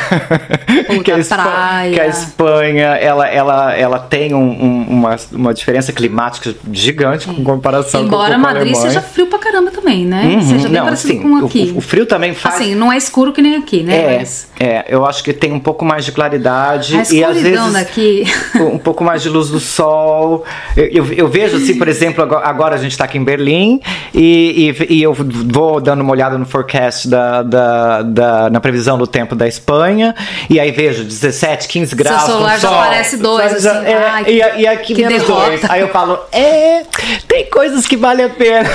Puta, 0.87 1.15
a 1.15 1.19
Espa- 1.19 1.37
praia. 1.37 1.93
que 1.95 2.01
a 2.01 2.07
Espanha, 2.07 2.87
ela, 2.97 3.29
ela, 3.29 3.75
ela 3.75 3.99
tem 3.99 4.35
um- 4.35 4.39
um- 4.41 4.87
uma, 4.89 5.17
uma 5.33 5.55
diferença 5.55 5.93
climática 5.93 6.55
gigante 6.73 7.27
com 7.27 7.43
comparação 7.45 8.03
Embora 8.05 8.35
com, 8.35 8.41
com 8.41 8.47
a 8.49 8.53
Madrid 8.53 8.73
Alemanha. 8.75 8.89
seja 8.91 9.01
frio 9.03 9.27
pra 9.27 9.39
caramba 9.39 9.71
também, 9.71 10.05
né? 10.05 10.23
Uhum, 10.25 10.43
Seja 10.43 10.69
bem 10.69 10.79
não, 10.79 10.85
parecido 10.85 11.21
com 11.23 11.37
aqui. 11.45 11.73
O, 11.75 11.79
o 11.79 11.81
frio 11.81 12.07
também 12.07 12.35
faz. 12.35 12.57
Assim, 12.57 12.75
não 12.75 12.93
é 12.93 12.97
escuro 12.97 13.33
que 13.33 13.41
nem 13.43 13.57
aqui, 13.57 13.83
né? 13.83 14.15
É, 14.15 14.19
Mas 14.19 14.49
é, 14.59 14.85
eu 14.89 15.07
acho 15.07 15.23
que 15.23 15.33
tem 15.33 15.53
um 15.53 15.61
pouco 15.61 15.85
mais 15.85 16.05
de 16.05 16.13
claridade 16.13 16.97
a 16.97 17.03
e 17.13 17.23
às 17.25 17.41
vezes 17.41 17.73
daqui. 17.73 18.25
um 18.61 18.79
pouco 18.79 19.05
mais 19.05 19.23
de 19.23 19.29
luz 19.29 19.49
do 19.51 19.61
sol. 19.61 20.45
Eu, 20.77 20.87
eu- 20.87 21.13
eu 21.13 21.29
vejo 21.29 21.57
assim, 21.57 21.77
por 21.79 21.89
exemplo, 21.89 22.23
agora, 22.23 22.47
agora 22.47 22.75
a 22.75 22.79
gente 22.79 22.93
está 22.93 23.05
aqui 23.05 23.19
em 23.19 23.25
Berlim 23.25 23.81
e, 24.15 24.75
e- 24.89 24.95
e 24.95 25.03
eu 25.03 25.13
vou 25.15 25.81
dando 25.81 26.01
uma 26.01 26.13
olhada 26.13 26.37
no 26.37 26.45
forecast 26.47 27.09
da, 27.09 27.43
da, 27.43 28.03
da- 28.03 28.51
na 28.51 28.61
previsão 28.61 28.80
previsão 28.81 28.97
do 28.99 29.07
tempo 29.07 29.35
da 29.35 29.47
Espanha, 29.47 30.15
e 30.49 30.59
aí 30.59 30.71
vejo 30.71 31.05
17, 31.05 31.69
15 31.69 31.95
graus. 31.95 32.23
Seu 32.23 32.33
celular 32.35 32.59
já 32.59 32.69
sol, 32.69 32.79
aparece 32.79 33.17
dois, 33.19 33.63
já, 33.63 33.73
assim, 33.79 33.87
é, 33.87 33.95
ai, 34.09 34.25
e, 34.27 34.61
e, 34.63 34.67
aqui 34.67 34.95
que 34.95 35.05
menos 35.05 35.23
derrota. 35.23 35.47
dois. 35.49 35.65
Aí 35.71 35.81
eu 35.83 35.89
falo, 35.89 36.19
é, 36.33 36.83
tem 37.29 37.47
coisas 37.51 37.87
que 37.87 37.97
valem 37.97 38.25
a 38.27 38.29
pena. 38.31 38.69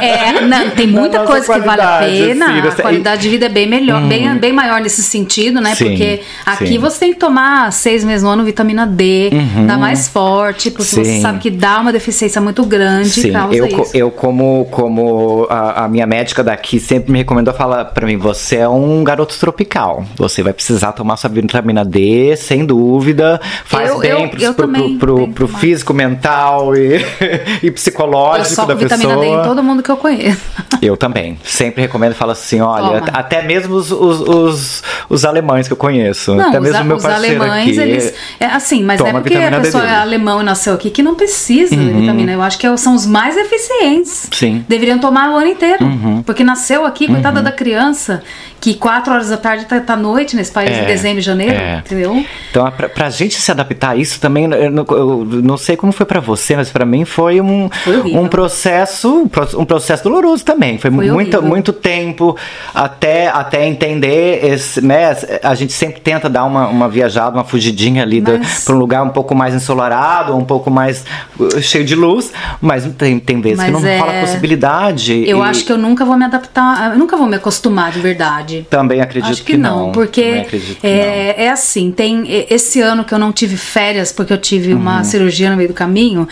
É, 0.00 0.40
não, 0.40 0.70
tem 0.70 0.86
muita 0.86 1.20
coisa 1.24 1.52
que 1.52 1.60
vale 1.60 1.82
a 1.82 1.98
pena. 1.98 2.46
assim, 2.46 2.58
a 2.58 2.70
você- 2.70 2.82
qualidade 2.82 3.22
de 3.22 3.28
vida 3.28 3.46
é 3.46 3.48
bem 3.48 3.68
melhor, 3.68 4.02
bem, 4.02 4.34
bem 4.38 4.52
maior 4.52 4.80
nesse 4.80 5.02
sentido, 5.02 5.60
né? 5.60 5.74
Sim, 5.74 5.84
Porque 5.90 6.20
aqui 6.46 6.66
sim. 6.68 6.78
você 6.78 6.98
tem 7.00 7.12
que 7.12 7.18
tomar 7.18 7.70
seis 7.72 8.02
meses 8.04 8.22
no 8.22 8.30
ano 8.30 8.44
vitamina 8.44 8.86
D, 8.86 9.30
dá 9.66 9.76
mais 9.76 10.08
forte, 10.08 10.70
porque 10.70 10.84
você 10.84 11.00
Uhum. 11.00 11.20
Sabe 11.22 11.38
que 11.38 11.50
dá 11.50 11.80
uma 11.80 11.92
deficiência 11.92 12.40
muito 12.40 12.64
grande 12.64 13.08
Sim, 13.10 13.32
eu, 13.52 13.66
isso. 13.66 13.90
eu 13.94 14.10
como, 14.10 14.66
como 14.70 15.46
a, 15.50 15.84
a 15.84 15.88
minha 15.88 16.06
médica 16.06 16.42
daqui 16.44 16.78
sempre 16.78 17.10
me 17.12 17.18
recomendou 17.18 17.52
falar 17.52 17.86
pra 17.86 18.06
mim, 18.06 18.16
você 18.16 18.56
é 18.56 18.68
um 18.68 19.02
garoto 19.02 19.34
tropical, 19.50 20.04
você 20.16 20.42
vai 20.42 20.52
precisar 20.52 20.92
tomar 20.92 21.16
sua 21.16 21.28
vitamina 21.28 21.84
D, 21.84 22.36
sem 22.36 22.64
dúvida, 22.64 23.40
faz 23.64 23.90
Eu- 23.90 23.98
bem 23.98 24.10
eu- 24.10 24.28
pro, 24.28 24.42
eu 24.42 24.54
pro, 24.54 24.68
pro, 24.98 25.28
pro 25.28 25.46
tomar. 25.48 25.58
físico, 25.60 25.92
mental 25.92 26.74
e, 26.76 26.98
e 27.62 27.66
Eu 27.66 27.72
psicológico 27.72 28.54
só 28.54 28.64
da 28.64 28.74
vitamina 28.74 29.16
pessoa. 29.16 29.36
D 29.36 29.40
em 29.40 29.42
todo 29.42 29.62
mundo 29.62 29.82
que 29.82 29.90
eu 29.90 29.96
conheço. 29.96 30.40
Eu 30.80 30.96
também. 30.96 31.38
Sempre 31.44 31.82
recomendo 31.82 32.14
falo 32.14 32.30
assim: 32.30 32.60
olha, 32.62 33.00
Toma. 33.02 33.12
até 33.12 33.42
mesmo 33.42 33.74
os, 33.74 33.90
os, 33.90 34.20
os, 34.20 34.82
os 35.10 35.24
alemães 35.26 35.66
que 35.66 35.74
eu 35.74 35.76
conheço. 35.76 36.34
Não, 36.34 36.48
até 36.48 36.56
os, 36.58 36.62
mesmo 36.64 36.78
a- 36.78 36.84
meu 36.84 36.96
os 36.96 37.02
parceiro 37.02 37.42
alemães, 37.42 37.78
aqui. 37.78 37.90
eles. 37.90 38.14
É 38.38 38.46
assim, 38.46 38.82
mas 38.82 38.98
é 38.98 39.12
porque 39.12 39.34
a 39.36 39.50
D 39.50 39.56
pessoa 39.60 39.84
é. 39.86 39.92
Uhum. 39.96 40.00
alemão 40.00 40.40
e 40.40 40.44
nasceu 40.44 40.72
aqui 40.72 40.88
que 40.88 41.02
não 41.02 41.14
precisa 41.16 41.76
de 41.76 41.84
vitamina. 41.90 42.32
Eu 42.32 42.40
acho 42.40 42.58
que 42.58 42.76
são 42.78 42.94
os 42.94 43.04
mais 43.04 43.36
eficientes. 43.36 44.26
Sim. 44.32 44.54
Uhum. 44.54 44.64
Deveriam 44.66 44.98
tomar 44.98 45.30
o 45.32 45.36
ano 45.36 45.48
inteiro. 45.48 45.84
Porque 46.24 46.42
nasceu 46.42 46.86
aqui, 46.86 47.06
coitada 47.06 47.42
da 47.42 47.52
criança, 47.52 48.22
que 48.60 48.74
quatro 48.74 49.12
horas 49.12 49.28
da 49.30 49.36
tarde 49.38 49.64
tá, 49.64 49.80
tá 49.80 49.96
noite 49.96 50.36
nesse 50.36 50.52
país, 50.52 50.70
É, 50.70 50.82
em 50.82 50.86
dezembro 50.86 51.18
e 51.18 51.22
janeiro, 51.22 51.54
é. 51.54 51.78
entendeu? 51.78 52.24
Então, 52.50 52.70
pra, 52.72 52.88
pra 52.88 53.08
gente 53.08 53.40
se 53.40 53.50
adaptar 53.50 53.90
a 53.92 53.96
isso 53.96 54.20
também, 54.20 54.44
eu 54.52 54.70
não, 54.70 54.84
eu 54.90 55.24
não 55.42 55.56
sei 55.56 55.76
como 55.76 55.92
foi 55.92 56.04
pra 56.04 56.20
você, 56.20 56.54
mas 56.56 56.68
pra 56.68 56.84
mim 56.84 57.04
foi 57.06 57.40
um, 57.40 57.70
Foi 57.84 58.00
um 58.14 58.28
processo, 58.28 59.22
um 59.22 59.28
pro- 59.28 59.64
processo 59.66 60.04
doloroso 60.04 60.44
também. 60.44 60.76
Foi, 60.78 60.90
Foi 60.90 61.06
muito, 61.10 61.34
horrível. 61.36 61.42
muito 61.42 61.72
tempo 61.72 62.36
até, 62.74 63.28
até 63.28 63.66
entender 63.66 64.44
esse, 64.44 64.80
né? 64.80 65.16
A 65.42 65.54
gente 65.54 65.72
sempre 65.72 66.00
tenta 66.00 66.28
dar 66.28 66.44
uma, 66.44 66.66
uma 66.68 66.88
viajada, 66.88 67.36
uma 67.36 67.44
fugidinha 67.44 68.02
ali 68.02 68.20
Mas- 68.20 68.64
pra 68.64 68.74
um 68.74 68.78
lugar 68.78 69.02
um 69.02 69.08
pouco 69.10 69.34
mais 69.34 69.54
ensolarado, 69.54 70.36
um 70.36 70.44
pouco 70.44 70.70
mais 70.70 71.04
uh, 71.38 71.60
cheio 71.62 71.84
de 71.84 71.94
luz, 71.94 72.30
mas 72.60 72.84
tem, 72.98 73.18
tem 73.18 73.40
vezes 73.40 73.64
que 73.64 73.70
Mas 73.70 73.82
não 73.82 73.88
é- 73.88 73.98
rola 73.98 74.12
possibilidade. 74.20 75.24
Eu 75.26 75.38
e 75.38 75.42
acho 75.42 75.64
que 75.64 75.72
eu 75.72 75.78
nunca 75.78 76.04
vou 76.04 76.16
me 76.16 76.24
adaptar, 76.24 76.92
eu 76.92 76.98
nunca 76.98 77.16
vou 77.16 77.26
me 77.26 77.36
acostumar 77.36 77.90
de 77.90 78.00
verdade. 78.00 78.49
Também 78.70 79.00
acredito 79.00 79.30
Acho 79.30 79.42
que, 79.44 79.56
não, 79.56 79.78
Também 79.78 79.92
porque 79.92 80.22
acredito 80.46 80.80
que 80.80 80.86
é, 80.86 81.34
é 81.44 81.50
assim, 81.50 81.90
tem 81.90 82.24
esse 82.48 82.80
ano 82.80 83.04
que 83.04 83.12
eu 83.14 83.18
não 83.18 83.32
tive 83.32 83.56
férias 83.56 84.12
porque 84.12 84.32
eu 84.32 84.38
tive 84.38 84.72
Uhum. 84.72 84.80
uma 84.80 85.04
cirurgia 85.04 85.50
no 85.50 85.56
meio 85.56 85.68
do 85.68 85.74
caminho, 85.74 86.26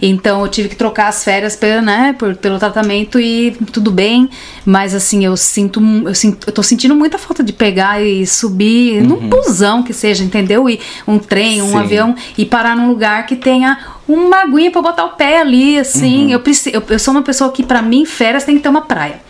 então 0.00 0.40
eu 0.42 0.48
tive 0.48 0.68
que 0.68 0.76
trocar 0.76 1.08
as 1.08 1.24
férias 1.24 1.56
pelo, 1.56 1.82
né, 1.82 2.14
por- 2.18 2.36
pelo 2.36 2.58
tratamento 2.58 3.18
e 3.20 3.52
tudo 3.72 3.90
bem, 3.90 4.28
mas 4.64 4.94
assim, 4.94 5.24
eu 5.24 5.36
sinto, 5.36 5.80
eu 6.06 6.14
sinto, 6.14 6.46
eu 6.46 6.52
tô 6.52 6.62
sentindo 6.62 6.94
muita 6.94 7.18
falta 7.18 7.42
de 7.42 7.52
pegar 7.52 8.02
e 8.02 8.26
subir 8.26 9.02
num 9.02 9.28
busão 9.28 9.82
que 9.82 9.92
seja, 9.92 10.22
entendeu? 10.24 10.68
E 10.68 10.80
um 11.06 11.18
trem, 11.18 11.60
um 11.60 11.66
Uhum. 11.66 11.70
Sim. 11.72 11.78
avião 11.78 12.14
e 12.36 12.44
parar 12.44 12.76
num 12.76 12.88
lugar 12.88 13.26
que 13.26 13.36
tenha 13.36 13.78
uma 14.08 14.42
aguinha 14.42 14.70
pra 14.70 14.82
botar 14.82 15.04
o 15.04 15.10
pé 15.10 15.40
ali, 15.40 15.78
assim. 15.78 16.24
Uhum. 16.26 16.30
Eu, 16.30 16.40
preciso, 16.40 16.74
eu, 16.76 16.82
eu 16.88 16.98
sou 16.98 17.12
uma 17.12 17.22
pessoa 17.22 17.50
que, 17.50 17.62
pra 17.62 17.80
mim, 17.80 18.04
férias 18.04 18.44
tem 18.44 18.56
que 18.56 18.62
ter 18.62 18.68
uma 18.68 18.82
praia. 18.82 19.20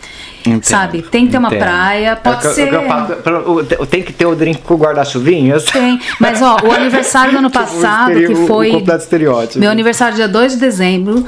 Entendo, 0.45 0.63
Sabe? 0.65 1.01
Tem 1.03 1.25
que 1.25 1.31
ter 1.31 1.37
uma 1.37 1.47
entendo. 1.47 1.59
praia, 1.59 2.15
pode 2.15 2.37
É 2.37 2.39
que 2.41 2.47
eu- 2.47 2.51
ser. 2.53 2.69
que 2.69 2.75
eu 2.75 3.81
o- 3.81 3.85
Tem 3.85 4.01
que 4.03 4.11
ter 4.13 4.25
o 4.25 4.35
drink 4.35 4.61
com 4.61 4.75
guarda-chuvinhas. 4.75 5.63
Tem. 5.65 5.99
Mas, 6.19 6.41
ó, 6.41 6.57
o 6.63 6.71
aniversário 6.73 7.31
do 7.31 7.37
ano 7.39 7.49
passado, 7.51 8.11
estere- 8.11 8.27
que 8.27 8.39
o- 8.39 8.43
o 8.43 8.47
foi. 8.47 8.71
completo 8.71 9.03
estereótipo. 9.03 9.59
Meu 9.59 9.71
aniversário, 9.71 10.15
dia 10.15 10.27
2 10.27 10.53
de 10.53 10.59
dezembro. 10.59 11.25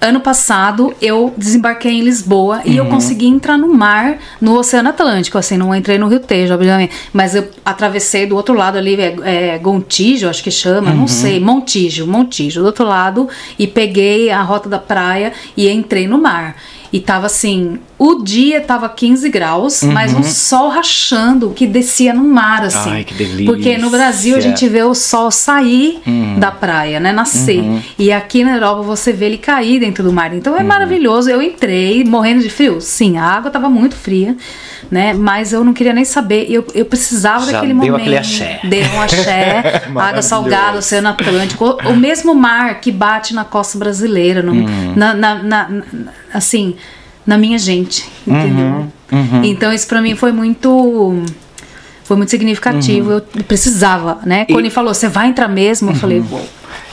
Ano 0.00 0.20
passado, 0.20 0.92
eu 1.00 1.32
desembarquei 1.34 1.92
em 1.92 2.02
Lisboa 2.02 2.60
e 2.66 2.72
Uhum. 2.72 2.76
eu 2.76 2.86
consegui 2.86 3.26
entrar 3.26 3.56
no 3.56 3.72
mar, 3.72 4.18
no 4.38 4.54
Oceano 4.58 4.90
Atlântico. 4.90 5.38
Assim, 5.38 5.56
não 5.56 5.74
entrei 5.74 5.96
no 5.96 6.08
Rio 6.08 6.20
Tejo, 6.20 6.52
obviamente. 6.52 6.92
Mas 7.10 7.34
eu 7.34 7.48
atravessei 7.64 8.26
do 8.26 8.36
outro 8.36 8.52
lado 8.54 8.76
ali, 8.76 9.00
é, 9.00 9.54
é 9.54 9.58
Gontijo, 9.58 10.28
acho 10.28 10.44
que 10.44 10.50
chama, 10.50 10.90
Uhum. 10.90 10.96
não 10.98 11.08
sei. 11.08 11.40
Montijo, 11.40 12.06
Montijo, 12.06 12.60
do 12.60 12.66
outro 12.66 12.84
lado. 12.84 13.26
E 13.58 13.66
peguei 13.66 14.30
a 14.30 14.42
rota 14.42 14.68
da 14.68 14.78
praia 14.78 15.32
e 15.56 15.70
entrei 15.70 16.06
no 16.06 16.18
mar. 16.20 16.54
E 16.94 17.00
tava 17.00 17.26
assim, 17.26 17.80
o 17.98 18.22
dia 18.22 18.60
tava 18.60 18.88
15 18.88 19.28
graus, 19.28 19.82
mas 19.82 20.14
um 20.14 20.22
sol 20.22 20.68
rachando 20.68 21.50
que 21.50 21.66
descia 21.66 22.14
no 22.14 22.22
mar, 22.22 22.62
assim. 22.62 22.88
Uhum. 22.88 22.94
Ai, 22.94 23.02
que 23.04 23.14
delícia. 23.14 23.46
Porque 23.46 23.76
no 23.76 23.90
Brasil 23.90 24.36
a 24.36 24.40
gente 24.40 24.68
vê 24.68 24.80
o 24.84 24.94
sol 24.94 25.28
sair 25.32 25.98
Uhum. 26.06 26.38
da 26.38 26.52
praia, 26.52 27.00
né? 27.00 27.10
Nascer. 27.12 27.64
E 27.98 28.12
aqui 28.12 28.44
na 28.44 28.54
Europa 28.54 28.82
você 28.82 29.12
vê 29.12 29.24
ele 29.26 29.38
cair 29.38 29.80
dentro 29.80 30.04
do 30.04 30.12
mar. 30.12 30.32
Então 30.32 30.56
é 30.56 30.60
Uhum. 30.60 30.66
maravilhoso. 30.68 31.28
Eu 31.28 31.42
entrei 31.42 32.04
morrendo 32.04 32.42
de 32.42 32.48
frio. 32.48 32.80
Sim, 32.80 33.16
a 33.18 33.24
água 33.24 33.50
tava 33.50 33.68
muito 33.68 33.96
fria, 33.96 34.36
né? 34.90 35.12
Mas 35.12 35.52
eu 35.52 35.64
não 35.64 35.72
queria 35.72 35.92
nem 35.92 36.04
saber. 36.04 36.46
Eu, 36.50 36.64
eu 36.74 36.84
precisava 36.84 37.46
Já 37.46 37.52
daquele 37.52 37.74
deu 37.74 37.82
momento. 37.82 37.96
aquele 38.00 38.16
axé. 38.18 38.60
Deu 38.64 38.84
um 38.94 39.02
axé. 39.02 39.82
água 39.96 40.22
salgada, 40.22 40.78
Oceano 40.78 41.08
Atlântico. 41.08 41.64
O, 41.84 41.90
o 41.90 41.96
mesmo 41.96 42.34
mar 42.34 42.80
que 42.80 42.90
bate 42.92 43.34
na 43.34 43.44
costa 43.44 43.78
brasileira. 43.78 44.42
no- 44.42 44.52
Uhum. 44.52 44.92
na, 44.96 45.14
na- 45.14 45.34
na- 45.42 45.68
na- 45.68 45.82
assim, 46.32 46.76
na 47.26 47.36
minha 47.38 47.58
gente. 47.58 48.08
Uhum. 48.26 48.38
Entendeu? 48.40 48.92
Então 49.44 49.72
isso 49.72 49.86
pra 49.86 50.00
mim 50.02 50.14
foi 50.16 50.32
muito 50.32 51.22
foi 52.04 52.16
muito 52.16 52.30
significativo. 52.30 53.10
Uhum. 53.12 53.22
Eu 53.36 53.44
precisava, 53.44 54.18
né? 54.26 54.44
Quando 54.44 54.58
ele 54.60 54.70
falou, 54.70 54.92
você 54.92 55.08
vai 55.08 55.28
entrar 55.28 55.48
mesmo? 55.48 55.90
Eu 55.90 55.94
falei, 55.94 56.20
vou. 56.20 56.44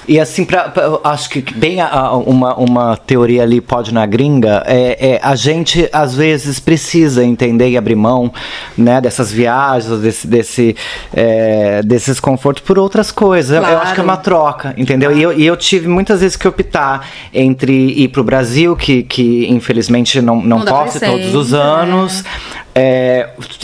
E 0.08 0.20
assim, 0.20 0.44
pra, 0.46 0.64
pra- 0.70 0.84
eu 0.84 1.02
acho 1.04 1.30
que 1.30 1.42
bem 1.54 1.80
a- 1.80 1.88
a- 1.88 2.18
uma, 2.18 2.56
uma 2.56 2.98
teoria 2.98 3.44
ali 3.44 3.62
pode 3.62 3.94
na 3.94 4.06
gringa, 4.06 4.64
é, 4.66 5.14
é, 5.16 5.20
a 5.22 5.36
gente 5.36 5.88
às 5.94 6.16
vezes 6.16 6.60
precisa 6.60 7.24
entender 7.24 7.70
e 7.70 7.78
abrir 7.78 7.96
mão 7.96 8.34
né, 8.78 9.00
dessas 9.00 9.32
viagens, 9.32 10.00
desse, 10.02 10.28
desse, 10.28 10.76
é, 11.14 11.82
desses 11.84 12.20
confortos 12.20 12.64
por 12.64 12.80
outras 12.80 13.12
coisas. 13.12 13.56
Eu- 13.56 13.64
Eu 13.64 13.78
acho 13.80 13.94
que 13.94 14.00
é 14.00 14.04
uma 14.04 14.18
Claro. 14.18 14.24
troca, 14.24 14.74
entendeu? 14.78 15.16
E 15.16 15.22
eu, 15.22 15.34
e 15.38 15.46
eu 15.46 15.56
tive 15.56 15.88
muitas 15.88 16.22
vezes 16.22 16.36
que 16.36 16.48
optar 16.48 17.08
entre 17.34 17.72
ir 17.74 18.08
pro 18.10 18.24
Brasil, 18.24 18.76
que, 18.76 19.04
que 19.04 19.48
infelizmente 19.50 20.22
não, 20.22 20.38
não, 20.42 20.60
Não 20.60 20.66
posso 20.66 21.00
todos 21.00 21.34
os 21.36 21.48
sempre, 21.50 21.62
anos. 21.62 22.24
é, 22.71 22.71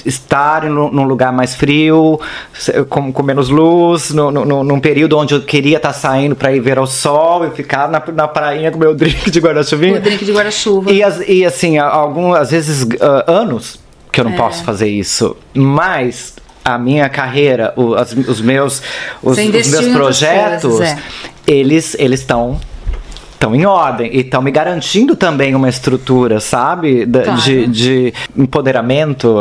estar 0.05 0.64
num, 0.64 0.91
num 0.91 1.03
lugar 1.03 1.32
mais 1.32 1.55
frio, 1.55 2.20
com, 2.89 3.12
com 3.12 3.24
menos 3.24 3.49
luz, 3.49 4.12
no, 4.12 4.32
no- 4.32 4.45
no- 4.45 4.64
num 4.64 4.80
período 4.80 5.18
onde 5.18 5.34
eu 5.34 5.41
queria 5.41 5.78
estar 5.78 5.93
saindo 5.93 6.36
para 6.36 6.51
ir 6.53 6.60
ver 6.60 6.78
ao 6.78 6.88
sol 6.88 7.45
e 7.45 7.51
ficar 7.51 7.89
na, 7.89 8.01
na 8.14 8.28
prainha 8.28 8.72
com 8.72 8.78
meu 8.78 8.93
drink 8.95 9.30
de 9.32 9.39
guarda-chuvinha. 9.39 9.97
O 9.97 10.01
drink 10.01 10.24
de 10.26 10.32
guarda-chuva. 10.32 10.91
E, 10.91 11.01
e 11.28 11.45
assim, 11.45 11.78
algum, 11.78 12.34
às 12.34 12.51
vezes 12.51 12.86
ah, 13.01 13.24
anos 13.28 13.80
que 14.12 14.20
eu 14.20 14.26
não 14.26 14.34
É. 14.34 14.38
posso 14.38 14.64
fazer 14.64 14.88
isso, 14.88 15.36
mas 15.53 16.34
a 16.66 16.78
minha 16.78 17.08
carreira, 17.08 17.74
o- 17.78 17.95
as- 17.95 18.12
os 18.14 18.41
meus, 18.41 18.82
os, 19.24 19.38
os 19.38 19.68
meus 19.70 19.88
projetos, 19.93 20.78
coisas, 20.78 20.89
é. 20.89 20.97
eles 21.47 21.95
eles 21.99 22.20
estão 22.20 22.60
estão 23.38 23.56
em 23.56 23.66
ordem 23.66 24.10
e 24.14 24.22
estão 24.22 24.42
me 24.42 24.50
garantindo 24.52 25.16
também 25.16 25.54
uma 25.54 25.70
estrutura, 25.70 26.40
sabe? 26.40 27.06
Da- 27.06 27.24
Claro. 27.24 27.42
de, 27.42 27.68
de 27.68 28.14
empoderamento. 28.36 29.36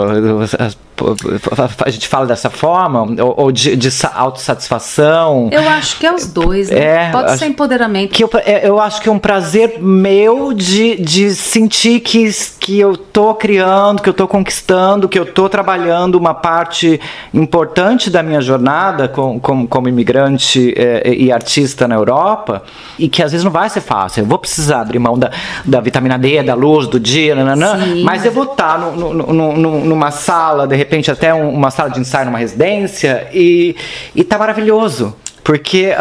A 1.85 1.91
gente 1.91 2.09
fala 2.09 2.27
dessa 2.27 2.49
forma, 2.49 3.03
ou, 3.23 3.35
ou 3.37 3.53
de, 3.53 3.77
de 3.77 3.91
sa- 3.91 4.13
autossatisfação. 4.15 5.49
Eu 5.53 5.69
acho 5.69 5.99
que 5.99 6.07
é 6.07 6.13
os 6.15 6.27
dois, 6.27 6.71
né? 6.71 7.09
É, 7.09 7.11
Pode 7.13 7.29
acho- 7.31 7.39
ser 7.39 7.47
empoderamento. 7.47 8.13
Que 8.13 8.25
eu, 8.25 8.31
é, 8.45 8.67
eu 8.69 8.81
acho 8.81 9.01
que 9.03 9.09
é 9.09 9.13
um 9.13 9.19
prazer 9.19 9.79
meu 9.79 10.53
de, 10.55 10.97
de 10.97 11.35
sentir 11.35 12.01
que, 12.01 12.31
que 12.59 12.79
eu 12.79 12.97
tô 12.97 13.35
criando, 13.35 14.01
que 14.03 14.09
eu 14.09 14.15
tô 14.15 14.27
conquistando, 14.27 15.09
que 15.09 15.19
eu 15.19 15.27
tô 15.27 15.49
trabalhando 15.49 16.15
uma 16.17 16.33
parte 16.35 16.99
importante 17.33 18.09
da 18.09 18.23
minha 18.23 18.41
jornada 18.41 19.07
com, 19.09 19.39
com, 19.39 19.67
como 19.67 19.89
imigrante 19.89 20.73
é, 20.77 21.13
e 21.15 21.31
artista 21.31 21.87
na 21.87 21.95
Europa, 21.95 22.63
e 22.99 23.09
que 23.09 23.23
às 23.23 23.33
vezes 23.33 23.45
não 23.45 23.51
vai 23.51 23.69
ser 23.69 23.81
fácil. 23.87 24.23
Eu 24.23 24.27
vou 24.27 24.39
precisar 24.39 24.81
abrir 24.83 24.99
mão 24.99 25.19
da, 25.19 25.31
da 25.65 25.81
vitamina 25.81 26.19
D, 26.19 26.43
da 26.43 26.55
luz, 26.55 26.87
do 26.89 27.01
dia, 27.01 27.35
nananã, 27.35 27.79
Sim. 27.83 28.03
mas 28.03 28.25
eu 28.25 28.33
vou 28.33 28.45
estar 28.45 28.79
no, 28.79 28.93
no, 29.15 29.33
no- 29.33 29.57
no- 29.57 29.85
numa 29.85 30.11
sala, 30.11 30.67
de 30.67 30.77
repente 30.77 31.11
até 31.11 31.33
um- 31.33 31.51
uma 31.51 31.71
sala 31.71 31.89
de 31.91 32.01
ensaio 32.01 32.27
numa 32.27 32.39
residência, 32.39 33.29
e, 33.33 33.75
e 34.15 34.23
tá 34.25 34.37
maravilhoso. 34.39 35.15
Porque 35.47 35.95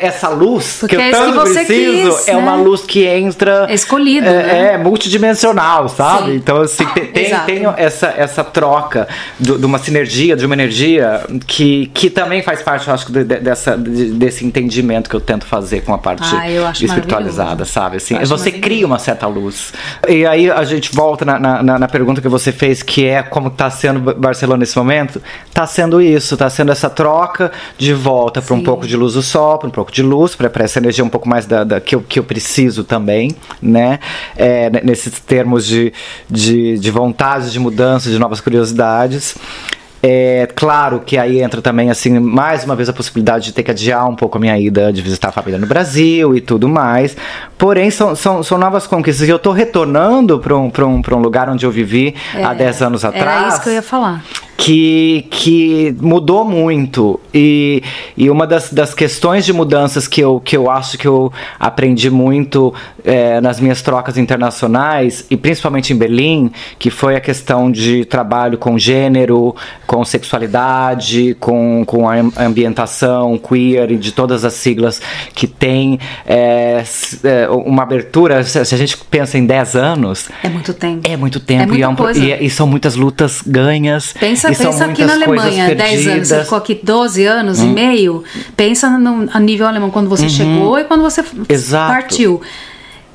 essa 0.00 0.28
luz 0.28 0.78
Porque 0.80 0.96
que 0.96 1.00
eu 1.00 1.06
é 1.06 1.10
tanto 1.12 1.32
que 1.44 1.52
preciso 1.52 2.16
quis, 2.16 2.26
é 2.28 2.32
né? 2.32 2.38
uma 2.38 2.56
luz 2.56 2.80
que 2.80 3.04
entra. 3.06 3.66
É 3.70 3.74
escolhido, 3.74 4.26
É, 4.26 4.42
né? 4.42 4.72
é 4.74 4.78
multidimensional, 4.78 5.88
sabe? 5.88 6.32
Sim. 6.32 6.34
Então, 6.34 6.60
assim, 6.62 6.84
te- 6.86 7.00
tem, 7.12 7.32
tem 7.46 7.62
essa, 7.76 8.08
essa 8.16 8.42
troca 8.42 9.06
de 9.38 9.52
uma 9.64 9.78
sinergia, 9.78 10.34
de 10.34 10.44
uma 10.44 10.54
energia 10.56 11.20
que, 11.46 11.86
que 11.94 12.10
também 12.10 12.42
faz 12.42 12.60
parte, 12.60 12.88
eu 12.88 12.94
acho, 12.94 13.12
de- 13.12 13.22
de- 13.22 13.36
dessa, 13.38 13.78
de- 13.78 14.10
desse 14.10 14.44
entendimento 14.44 15.08
que 15.08 15.14
eu 15.14 15.20
tento 15.20 15.46
fazer 15.46 15.82
com 15.82 15.94
a 15.94 15.98
parte 15.98 16.24
Ah, 16.34 16.72
espiritualizada, 16.72 17.64
sabe? 17.64 17.98
Assim, 17.98 18.18
você 18.24 18.50
cria 18.50 18.84
uma 18.84 18.98
certa 18.98 19.28
luz. 19.28 19.72
E 20.08 20.26
aí 20.26 20.50
a 20.50 20.64
gente 20.64 20.92
volta 20.92 21.24
na, 21.24 21.38
na, 21.38 21.78
na- 21.78 21.86
pergunta 21.88 22.20
que 22.20 22.26
você 22.28 22.50
fez, 22.50 22.82
que 22.82 23.06
é 23.06 23.22
como 23.22 23.48
tá 23.48 23.70
sendo 23.70 24.00
Ba- 24.00 24.14
Barcelona 24.14 24.58
nesse 24.58 24.76
momento. 24.76 25.22
Tá 25.54 25.68
sendo 25.68 26.02
isso, 26.02 26.36
tá 26.36 26.50
sendo 26.50 26.72
essa 26.72 26.90
troca 26.90 27.52
de 27.78 27.94
volta 27.94 28.42
para 28.42 28.54
um 28.56 28.62
pouco 28.62 28.87
de 28.88 28.96
luz 28.96 29.14
do 29.14 29.22
sol, 29.22 29.58
para 29.58 29.68
um 29.68 29.70
pouco 29.72 29.92
de 29.92 30.02
luz, 30.02 30.34
para 30.34 30.50
essa 30.64 30.78
energia 30.78 31.04
um 31.04 31.08
pouco 31.08 31.28
mais 31.28 31.46
da, 31.46 31.62
da- 31.64 31.80
que, 31.80 31.94
eu, 31.94 32.00
que 32.02 32.18
eu 32.18 32.24
preciso 32.24 32.82
também, 32.84 33.36
né? 33.62 34.00
É, 34.36 34.70
nesses 34.84 35.20
termos 35.20 35.66
de, 35.66 35.92
de, 36.28 36.78
de 36.78 36.90
vontade, 36.90 37.50
de 37.52 37.58
mudança, 37.58 38.10
de 38.10 38.18
novas 38.18 38.40
curiosidades. 38.40 39.36
É 40.02 40.48
claro 40.54 41.00
que 41.00 41.18
aí 41.18 41.40
entra 41.40 41.60
também, 41.60 41.90
assim, 41.90 42.18
mais 42.20 42.64
uma 42.64 42.76
vez 42.76 42.88
a 42.88 42.92
possibilidade 42.92 43.46
de 43.46 43.52
ter 43.52 43.62
que 43.62 43.70
adiar 43.70 44.08
um 44.08 44.14
pouco 44.14 44.38
a 44.38 44.40
minha 44.40 44.58
ida 44.58 44.92
de 44.92 45.02
visitar 45.02 45.28
a 45.28 45.32
família 45.32 45.58
no 45.58 45.66
Brasil 45.66 46.36
e 46.36 46.40
tudo 46.40 46.68
mais. 46.68 47.16
Porém, 47.56 47.90
são, 47.90 48.14
são, 48.14 48.42
são 48.42 48.58
novas 48.58 48.86
conquistas. 48.86 49.26
E 49.26 49.30
eu 49.30 49.38
tô 49.38 49.50
retornando 49.50 50.38
para 50.38 50.56
um, 50.56 50.70
pra 50.70 50.86
um, 50.86 51.02
pra 51.02 51.16
um 51.16 51.20
lugar 51.20 51.48
onde 51.48 51.66
eu 51.66 51.70
vivi 51.70 52.14
há 52.34 52.54
10 52.54 52.82
anos 52.82 53.04
atrás 53.04 53.26
É, 53.26 53.38
Era 53.38 53.48
isso 53.48 53.62
que 53.62 53.68
eu 53.68 53.72
ia 53.72 53.82
falar. 53.82 54.22
que, 54.56 55.26
que 55.30 55.96
mudou 56.00 56.44
muito. 56.44 57.18
E, 57.32 57.82
e 58.16 58.28
uma 58.28 58.46
das, 58.46 58.72
das 58.72 58.92
questões 58.92 59.46
de 59.46 59.52
mudanças 59.52 60.06
que 60.06 60.20
eu, 60.20 60.40
que 60.40 60.56
eu 60.56 60.70
acho 60.70 60.98
que 60.98 61.06
eu 61.06 61.32
aprendi 61.58 62.10
muito 62.10 62.74
é, 63.04 63.40
nas 63.40 63.60
minhas 63.60 63.82
trocas 63.82 64.18
internacionais, 64.18 65.24
e 65.30 65.36
principalmente 65.36 65.92
em 65.92 65.96
Berlim, 65.96 66.50
que 66.78 66.90
foi 66.90 67.16
a 67.16 67.20
questão 67.20 67.70
de 67.70 68.04
trabalho 68.04 68.58
com 68.58 68.78
gênero, 68.78 69.54
com 69.88 70.04
sexualidade, 70.04 71.34
com, 71.40 71.82
com 71.86 72.06
a 72.08 72.14
am- 72.16 72.32
ambientação 72.36 73.38
queer 73.38 73.90
e 73.92 73.96
de 73.96 74.12
todas 74.12 74.44
as 74.44 74.52
siglas 74.52 75.00
que 75.34 75.46
tem 75.46 75.98
é, 76.26 76.84
é, 77.24 77.48
uma 77.48 77.82
abertura. 77.84 78.44
Se, 78.44 78.58
a 78.58 78.64
gente 78.64 78.98
pensa 79.10 79.38
em 79.38 79.46
10 79.46 79.76
anos. 79.76 80.28
É 80.42 80.48
muito 80.50 80.74
tempo. 80.74 81.00
É 81.10 81.16
muito 81.16 81.40
tempo 81.40 81.62
É 81.62 81.66
muita 81.66 81.80
e, 81.80 81.82
é 81.82 81.88
um 81.88 81.96
coisa. 81.96 82.20
e, 82.22 82.46
e 82.46 82.50
são 82.50 82.66
muitas 82.66 82.96
lutas 82.96 83.42
ganhas. 83.46 84.12
Pensa, 84.12 84.48
pensa 84.48 84.84
aqui 84.84 85.04
na 85.04 85.14
Alemanha, 85.14 85.74
10 85.74 86.06
anos, 86.06 86.28
você. 86.28 86.36
Hum. 86.38 86.42
ficou 86.44 86.58
aqui 86.58 86.80
12 86.82 87.24
anos 87.24 87.60
e 87.60 87.64
meio. 87.66 88.22
Pensa 88.54 88.90
no, 88.98 89.26
a 89.32 89.40
nível 89.40 89.66
alemão, 89.66 89.90
quando 89.90 90.08
você 90.10 90.28
chegou 90.28 90.78
e 90.78 90.84
quando 90.84 91.00
você 91.02 91.18
Uhum. 91.22 91.44
Exato. 91.48 91.92
partiu. 91.92 92.40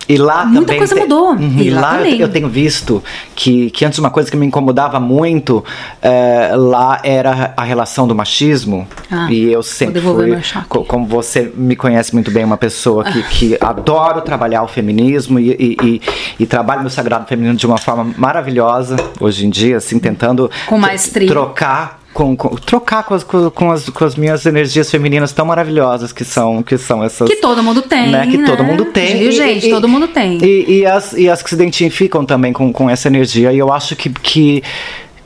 E 0.08 0.18
lá 0.18 0.44
Muita 0.46 0.62
também 0.66 0.78
coisa 0.80 0.94
tem- 0.96 1.04
mudou. 1.04 1.30
Uhum, 1.32 1.56
E 1.60 1.68
E 1.68 1.70
lá 1.70 1.82
lá, 1.94 2.02
eu, 2.10 2.28
tenho 2.30 2.50
visto 2.50 3.02
que, 3.36 3.70
que 3.72 3.86
antes 3.86 3.98
uma 4.00 4.10
coisa 4.10 4.30
que 4.30 4.36
me 4.36 4.46
incomodava 4.46 5.00
muito 5.00 5.64
eh, 6.02 6.52
lá 6.56 7.00
era 7.04 7.54
a 7.56 7.64
relação 7.64 8.06
do 8.08 8.14
machismo. 8.14 8.86
Ah, 9.10 9.32
e 9.32 9.52
eu 9.52 9.64
sempre 9.64 10.02
fui, 10.02 10.38
co- 10.68 10.84
como 10.84 11.06
você 11.06 11.52
me 11.56 11.76
conhece 11.76 12.14
muito 12.14 12.32
bem, 12.32 12.44
uma 12.44 12.58
pessoa 12.58 13.04
que, 13.06 13.24
que 13.24 13.58
adoro 13.62 14.22
trabalhar 14.22 14.64
o 14.64 14.68
feminismo 14.68 15.40
e, 15.40 15.52
e, 15.52 15.78
e, 15.82 16.02
e 16.40 16.46
trabalho 16.46 16.82
meu 16.82 16.90
sagrado 16.90 17.26
feminino 17.26 17.56
de 17.56 17.66
uma 17.66 17.78
forma 17.78 18.14
maravilhosa 18.18 18.98
hoje 19.20 19.46
em 19.46 19.50
dia, 19.50 19.78
assim, 19.78 20.00
tentando 20.00 20.52
Com 20.68 20.78
maestria. 20.78 21.28
trocar 21.28 22.03
com, 22.14 22.36
com- 22.36 22.56
trocar 22.56 23.04
com 23.04 23.14
as, 23.14 23.24
com, 23.24 23.72
as, 23.72 23.90
com 23.90 24.06
as 24.06 24.16
minhas 24.16 24.46
energias 24.46 24.90
femininas 24.90 25.32
tão 25.32 25.46
maravilhosas 25.46 26.14
que 26.14 26.24
são, 26.24 26.62
que 26.64 26.78
são 26.78 27.04
essas. 27.04 27.28
Que 27.28 27.38
todo 27.38 27.62
mundo 27.64 27.82
tem, 27.82 28.12
Né? 28.12 28.28
Que 28.28 28.38
né? 28.38 28.46
todo 28.46 28.64
mundo 28.64 28.86
tem. 28.86 29.18
Viu, 29.20 29.32
gente? 29.32 29.70
Todo 29.70 29.88
mundo 29.88 30.08
tem. 30.08 30.38
E, 30.44 30.80
e 30.80 30.86
as, 30.86 31.14
e 31.14 31.30
as 31.30 31.42
que 31.42 31.50
se 31.50 31.56
identificam 31.56 32.24
também 32.24 32.54
com, 32.54 32.72
com 32.72 32.90
essa 32.90 33.08
energia. 33.08 33.52
E 33.52 33.58
eu 33.58 33.72
acho 33.74 33.96
que. 33.96 34.10
que 34.10 34.64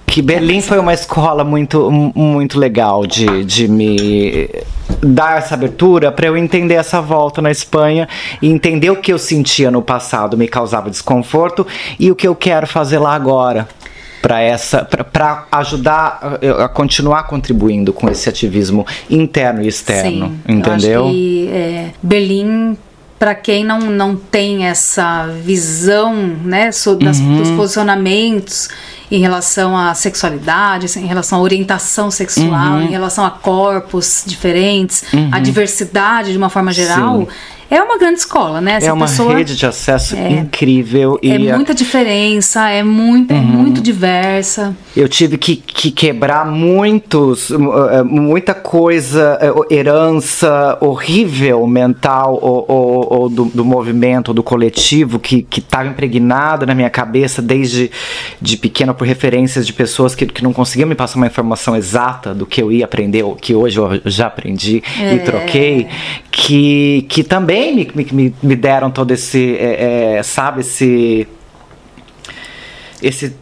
que 0.09 0.21
Berlim 0.21 0.61
foi 0.61 0.79
uma 0.79 0.93
escola 0.93 1.43
muito, 1.43 1.91
muito 1.91 2.57
legal 2.57 3.05
de, 3.05 3.43
de 3.43 3.67
me 3.67 4.49
dar 5.03 5.37
essa 5.37 5.53
abertura 5.53 6.11
para 6.13 6.27
eu 6.27 6.37
entender 6.37 6.75
essa 6.75 7.01
volta 7.01 7.41
na 7.41 7.51
Espanha 7.51 8.07
e 8.41 8.47
entender 8.49 8.89
o 8.89 8.95
que 8.95 9.11
eu 9.11 9.19
sentia 9.19 9.69
no 9.69 9.81
passado 9.81 10.37
me 10.37 10.47
causava 10.47 10.89
desconforto 10.89 11.67
e 11.99 12.09
o 12.09 12.15
que 12.15 12.25
eu 12.25 12.33
quero 12.33 12.65
fazer 12.65 12.97
lá 12.99 13.13
agora 13.13 13.67
para 14.21 14.41
essa 14.41 14.83
para 14.83 15.45
ajudar 15.51 16.39
a, 16.59 16.65
a 16.65 16.69
continuar 16.69 17.23
contribuindo 17.23 17.93
com 17.93 18.09
esse 18.09 18.27
ativismo 18.29 18.85
interno 19.09 19.61
e 19.61 19.67
externo, 19.67 20.27
Sim, 20.27 20.39
entendeu? 20.53 20.91
Eu 21.01 21.05
acho 21.05 21.13
que 21.13 21.49
é, 21.51 21.89
Berlim, 22.01 22.77
para 23.19 23.33
quem 23.33 23.63
não, 23.63 23.79
não 23.79 24.15
tem 24.15 24.65
essa 24.67 25.27
visão 25.43 26.13
né, 26.15 26.71
so- 26.71 26.95
das- 26.95 27.19
Uhum. 27.19 27.37
dos 27.37 27.49
posicionamentos 27.51 28.69
em 29.09 29.19
relação 29.19 29.75
à 29.77 29.93
sexualidade, 29.93 30.87
em 30.99 31.05
relação 31.07 31.39
à 31.39 31.41
orientação 31.41 32.11
sexual, 32.11 32.73
Uhum. 32.73 32.81
em 32.83 32.89
relação 32.89 33.25
a 33.25 33.31
corpos 33.31 34.23
diferentes, 34.25 35.03
a 35.31 35.39
diversidade 35.39 36.31
de 36.31 36.37
uma 36.37 36.49
forma 36.49 36.71
geral, 36.73 37.21
Sim. 37.21 37.27
É 37.69 37.81
uma 37.81 37.97
grande 37.97 38.19
escola, 38.19 38.61
né? 38.61 38.79
Se 38.79 38.87
é 38.87 38.93
uma 38.93 39.05
pessoa- 39.07 39.35
rede 39.35 39.55
de 39.55 39.65
acesso 39.65 40.15
incrível 40.17 41.19
e 41.21 41.31
É 41.31 41.55
muita 41.55 41.73
diferença, 41.73 42.69
é 42.69 42.83
muito, 42.83 43.33
Uhum. 43.33 43.39
é 43.39 43.41
muito 43.43 43.81
diversa. 43.81 44.75
Eu 44.95 45.07
tive 45.09 45.37
que, 45.37 45.55
que 45.55 45.91
quebrar 45.91 46.45
muitos, 46.45 47.49
uh, 47.49 48.03
muita 48.05 48.53
coisa, 48.53 49.37
uh, 49.55 49.65
herança 49.73 50.77
horrível 50.81 51.65
mental 51.67 52.39
ou, 52.41 52.65
ou- 52.67 53.13
ou 53.21 53.29
do, 53.29 53.45
do 53.45 53.65
movimento, 53.65 54.33
do 54.33 54.41
coletivo 54.43 55.19
que 55.19 55.45
estava 55.57 55.87
impregnado 55.89 56.65
na 56.65 56.73
minha 56.73 56.89
cabeça 56.89 57.41
desde 57.41 57.91
de 58.41 58.57
pequeno 58.57 58.93
por 58.93 59.05
referências 59.07 59.65
de 59.65 59.73
pessoas 59.73 60.15
que, 60.15 60.25
que 60.25 60.43
não 60.43 60.53
conseguiam 60.53 60.87
me 60.87 60.95
passar 60.95 61.17
uma 61.17 61.27
informação 61.27 61.75
exata 61.75 62.33
do 62.33 62.45
que 62.45 62.61
eu 62.61 62.71
ia 62.71 62.85
aprender, 62.85 63.23
ou 63.23 63.35
que 63.35 63.53
hoje 63.53 63.77
eu 63.79 64.01
já 64.05 64.27
aprendi 64.27 64.81
e 65.13 65.19
troquei, 65.19 65.87
que, 66.31 67.05
que 67.09 67.23
também 67.23 67.56
me, 67.95 68.07
me, 68.11 68.35
me 68.41 68.55
deram 68.55 68.89
todo 68.91 69.11
esse, 69.11 69.55
é, 69.57 70.15
é, 70.17 70.23
sabe, 70.23 70.61
esse 70.61 71.27
esse 73.01 73.35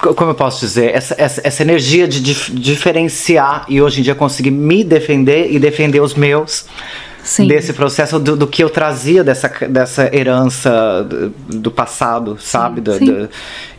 co- 0.00 0.14
como 0.14 0.30
eu 0.30 0.34
posso 0.34 0.60
dizer 0.60 0.94
essa, 0.94 1.14
essa, 1.18 1.40
essa 1.44 1.62
energia 1.62 2.06
de 2.06 2.20
dif- 2.20 2.52
diferenciar 2.52 3.64
e 3.68 3.80
hoje 3.82 4.00
em 4.00 4.02
dia 4.02 4.14
conseguir 4.14 4.50
me 4.50 4.84
defender 4.84 5.50
e 5.50 5.58
defender 5.58 6.00
os 6.00 6.14
meus 6.14 6.66
Sim. 7.24 7.46
desse 7.48 7.72
processo 7.72 8.18
do, 8.20 8.36
do 8.36 8.46
que 8.46 8.62
eu 8.62 8.68
trazia 8.68 9.24
dessa, 9.24 9.48
dessa 9.68 10.14
herança 10.14 11.02
do, 11.02 11.30
do 11.58 11.70
passado 11.70 12.36
sabe 12.38 12.82
Do- 12.82 12.94
sim. 12.98 13.04
do- 13.06 13.28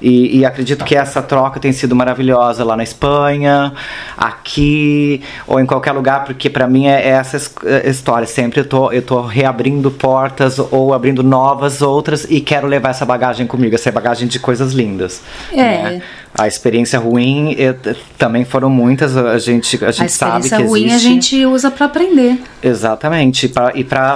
e, 0.01 0.39
e 0.39 0.45
acredito 0.45 0.83
que 0.83 0.95
essa 0.95 1.21
troca 1.21 1.59
tem 1.59 1.71
sido 1.71 1.95
maravilhosa 1.95 2.63
lá 2.63 2.75
na 2.75 2.81
Espanha 2.83 3.71
aqui 4.17 5.21
ou 5.47 5.59
em 5.59 5.65
qualquer 5.65 5.91
lugar 5.91 6.23
porque 6.25 6.49
para 6.49 6.67
mim 6.67 6.87
é, 6.87 7.01
é 7.03 7.09
essa 7.09 7.37
es- 7.37 7.53
é, 7.65 7.87
história 7.89 8.27
sempre 8.27 8.61
eu 8.61 8.65
tô 8.65 8.91
eu 8.91 9.01
tô 9.01 9.21
reabrindo 9.21 9.91
portas 9.91 10.57
ou 10.59 10.93
abrindo 10.93 11.21
novas 11.23 11.81
outras 11.81 12.25
e 12.29 12.41
quero 12.41 12.67
levar 12.67 12.89
essa 12.89 13.05
bagagem 13.05 13.45
comigo 13.45 13.75
essa 13.75 13.91
bagagem 13.91 14.27
de 14.27 14.39
coisas 14.39 14.73
lindas 14.73 15.21
É. 15.53 15.55
né? 15.57 16.01
A 16.37 16.47
experiência 16.47 16.99
ruim 16.99 17.53
eu- 17.57 17.75
também 18.17 18.43
foram 18.43 18.69
muitas 18.69 19.15
a 19.15 19.37
gente 19.37 19.83
a 19.83 19.91
gente 19.91 20.05
A 20.05 20.09
sabe 20.09 20.45
experiência 20.45 20.57
que 20.57 20.63
ruim 20.63 20.83
a 20.83 20.95
existe. 20.95 21.07
gente 21.07 21.45
usa 21.45 21.71
para 21.71 21.85
aprender. 21.85 22.41
Exatamente, 22.61 23.47
pra, 23.47 23.71
e 23.75 23.83
para 23.83 24.15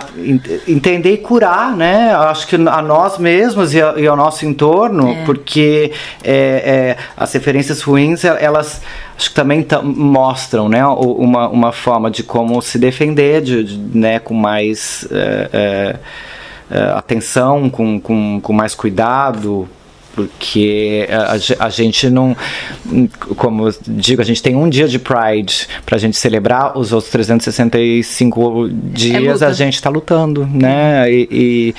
entender 0.67 1.13
e 1.13 1.17
curar, 1.17 1.75
né? 1.75 2.13
Acho 2.13 2.47
que 2.47 2.55
a 2.55 2.81
nós 2.81 3.17
mesmos 3.17 3.73
e, 3.73 3.81
a- 3.81 3.93
e 3.97 4.05
ao 4.07 4.15
nosso 4.17 4.45
entorno, 4.45 5.15
porque 5.25 5.91
é, 6.23 6.95
é, 6.95 6.97
as 7.15 7.31
referências 7.33 7.81
ruins, 7.81 8.23
el- 8.23 8.37
elas 8.39 8.81
acho 9.17 9.29
que 9.29 9.35
também 9.35 9.63
tam- 9.63 9.83
mostram, 9.83 10.67
né? 10.67 10.85
Uma, 10.85 11.47
uma 11.49 11.71
forma 11.71 12.09
de 12.11 12.23
como 12.23 12.61
se 12.61 12.77
defender, 12.77 13.41
de, 13.41 13.63
de, 13.63 13.97
né? 13.97 14.19
Com 14.19 14.33
mais 14.33 15.07
é, 15.11 15.49
é, 15.53 15.95
é, 16.71 16.83
atenção, 16.91 17.69
com, 17.69 17.99
com, 17.99 18.39
com 18.41 18.53
mais 18.53 18.75
cuidado, 18.75 19.67
porque 20.27 21.07
a, 21.09 21.65
a 21.65 21.69
gente 21.69 22.09
não, 22.09 22.35
como 23.37 23.67
eu 23.69 23.75
digo, 23.87 24.21
a 24.21 24.25
gente 24.25 24.41
tem 24.43 24.55
um 24.55 24.67
dia 24.69 24.87
de 24.87 24.99
Pride 24.99 25.67
pra 25.85 25.97
gente 25.97 26.17
celebrar, 26.17 26.77
os 26.77 26.91
outros 26.91 27.11
365 27.11 28.69
dias 28.71 29.33
luta. 29.33 29.47
a 29.47 29.53
gente 29.53 29.81
tá 29.81 29.89
lutando, 29.89 30.45
né? 30.51 31.11
E, 31.11 31.27
e, 31.31 31.75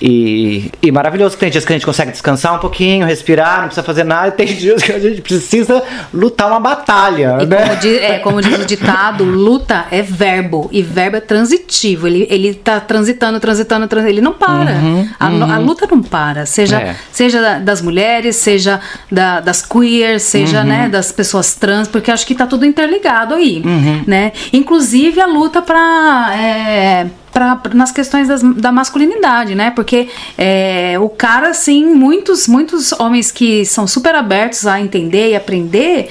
e, 0.00 0.70
e 0.82 0.92
maravilhoso 0.92 1.34
que 1.34 1.40
tem 1.40 1.50
dias 1.50 1.64
que 1.64 1.72
a 1.72 1.76
gente 1.76 1.86
consegue 1.86 2.10
descansar 2.10 2.54
um 2.54 2.58
pouquinho, 2.58 3.06
respirar, 3.06 3.58
não 3.60 3.66
precisa 3.66 3.84
fazer 3.84 4.04
nada, 4.04 4.28
e 4.28 4.32
tem 4.32 4.46
dias 4.56 4.82
que 4.82 4.92
a 4.92 4.98
gente 4.98 5.20
precisa 5.20 5.82
lutar 6.12 6.48
uma 6.48 6.60
batalha, 6.60 7.38
E 7.40 7.46
né? 7.46 7.66
como, 7.66 7.76
diz, 7.80 8.02
é, 8.02 8.18
como 8.18 8.40
diz 8.42 8.58
o 8.58 8.64
ditado, 8.64 9.24
luta 9.24 9.86
é 9.90 10.02
verbo 10.02 10.68
e 10.72 10.82
verbo 10.82 11.16
é 11.16 11.20
transitivo. 11.20 12.06
Ele, 12.06 12.26
ele 12.30 12.54
tá 12.54 12.80
transitando, 12.80 13.38
transitando, 13.40 13.86
transitando. 13.88 14.14
Ele 14.14 14.20
não 14.20 14.32
para. 14.32 14.74
a, 15.18 15.28
no- 15.30 15.50
a 15.52 15.58
luta 15.58 15.86
não 15.90 16.02
para. 16.02 16.46
Seja, 16.46 16.80
É. 16.80 16.96
seja 17.12 17.40
da, 17.40 17.58
da 17.58 17.73
das 17.74 17.82
mulheres, 17.82 18.36
seja 18.36 18.80
da, 19.10 19.40
das 19.40 19.60
queers, 19.60 20.22
seja 20.22 20.60
Uhum. 20.60 20.66
né, 20.68 20.88
das 20.88 21.10
pessoas 21.10 21.54
trans, 21.56 21.88
porque 21.88 22.08
acho 22.10 22.24
que 22.24 22.34
tá 22.34 22.46
tudo 22.46 22.64
interligado 22.64 23.34
aí, 23.34 23.60
Uhum. 23.64 24.04
né? 24.06 24.30
Inclusive 24.52 25.20
a 25.20 25.26
luta 25.26 25.60
para 25.60 27.06
pra, 27.32 27.60
nas 27.74 27.90
questões 27.90 28.28
das- 28.28 28.42
da 28.44 28.70
masculinidade, 28.70 29.56
né? 29.56 29.72
Porque 29.72 30.08
é, 30.38 30.94
o 31.00 31.08
cara, 31.08 31.48
assim, 31.48 31.84
muitos, 31.84 32.46
muitos 32.46 32.92
homens 32.92 33.32
que 33.32 33.64
são 33.66 33.88
super 33.88 34.14
abertos 34.14 34.68
a 34.68 34.80
entender 34.80 35.30
e 35.30 35.34
aprender, 35.34 36.10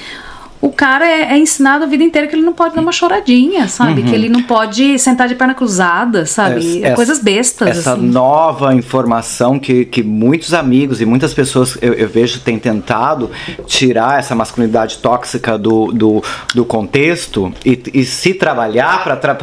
o 0.63 0.71
cara 0.71 1.05
é, 1.05 1.33
é 1.33 1.37
ensinado 1.37 1.83
a 1.83 1.87
vida 1.87 2.05
inteira 2.05 2.25
que 2.25 2.33
ele 2.33 2.41
não 2.41 2.53
pode 2.53 2.73
dar 2.73 2.79
uma 2.81 2.93
choradinha, 2.93 3.67
sabe? 3.67 4.01
Que 4.01 4.15
ele 4.15 4.29
não 4.29 4.41
pode 4.43 4.97
sentar 4.97 5.27
de 5.27 5.35
perna 5.35 5.53
cruzada, 5.53 6.25
sabe? 6.25 6.81
Essa- 6.81 6.95
Coisas 6.95 7.19
bestas, 7.19 7.79
Essa 7.79 7.93
assim. 7.95 8.07
nova 8.07 8.73
informação 8.73 9.59
que, 9.59 9.83
que 9.83 10.01
muitos 10.01 10.53
amigos 10.53 11.01
e 11.01 11.05
muitas 11.05 11.33
pessoas 11.33 11.77
eu, 11.81 11.91
eu 11.93 12.07
vejo 12.07 12.39
têm 12.39 12.57
tentado 12.57 13.29
tirar 13.65 14.19
essa 14.19 14.33
masculinidade 14.33 14.99
tóxica 14.99 15.57
do, 15.57 15.91
do, 15.91 16.23
do 16.55 16.63
contexto 16.63 17.53
e, 17.65 17.83
e 17.93 18.05
se 18.05 18.33
trabalhar 18.33 19.03
para 19.03 19.35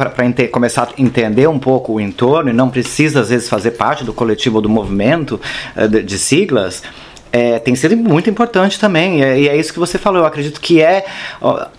começar 0.51 0.89
a 0.97 1.01
entender 1.01 1.47
um 1.47 1.59
pouco 1.59 1.93
o 1.93 2.01
entorno 2.01 2.49
e 2.49 2.53
não 2.53 2.67
precisa 2.67 3.21
às 3.21 3.29
vezes 3.29 3.47
fazer 3.47 3.71
parte 3.71 4.03
do 4.03 4.11
coletivo 4.11 4.55
ou 4.55 4.61
do 4.63 4.69
movimento 4.69 5.39
eh, 5.75 5.87
de, 5.87 6.01
de 6.01 6.17
siglas. 6.17 6.81
É, 7.31 7.59
tem 7.59 7.73
sido 7.75 7.95
muito 7.95 8.29
importante 8.29 8.79
também, 8.79 9.19
e 9.19 9.23
é, 9.23 9.39
e 9.39 9.49
é 9.49 9.55
isso 9.55 9.71
que 9.71 9.79
você 9.79 9.97
falou. 9.97 10.19
Eu 10.21 10.25
acredito 10.25 10.59
que 10.59 10.81
é 10.81 11.05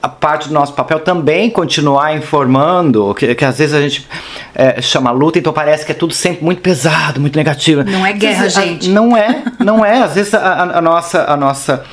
a 0.03 0.09
parte 0.09 0.49
do 0.49 0.55
nosso 0.55 0.73
papel 0.73 1.01
também 1.01 1.51
continuar 1.51 2.17
informando, 2.17 3.15
que, 3.15 3.35
que 3.35 3.45
às 3.45 3.59
vezes 3.59 3.75
a 3.75 3.81
gente 3.81 4.07
é, 4.55 4.81
chama 4.81 5.11
luta, 5.11 5.39
então 5.39 5.53
parece 5.53 5.85
que 5.85 5.93
é 5.93 5.95
tudo 5.95 6.15
sempre 6.15 6.45
muito 6.45 6.63
pesado, 6.63 7.21
muito 7.21 7.37
negativo. 7.37 7.83
Não 7.85 8.05
é 8.07 8.13
guerra, 8.13 8.43
vezes, 8.45 8.59
a- 8.59 8.63
gente. 8.63 8.89
Não 8.91 9.17
é, 9.17 9.43
não 9.59 9.85
é. 9.85 10.03
Às 10.03 10.15
vezes 10.15 10.33
a, 10.35 10.39
a- 10.41 10.79
a 10.79 10.81
nossa. 10.81 11.25
A 11.31 11.37
nossa 11.37 11.85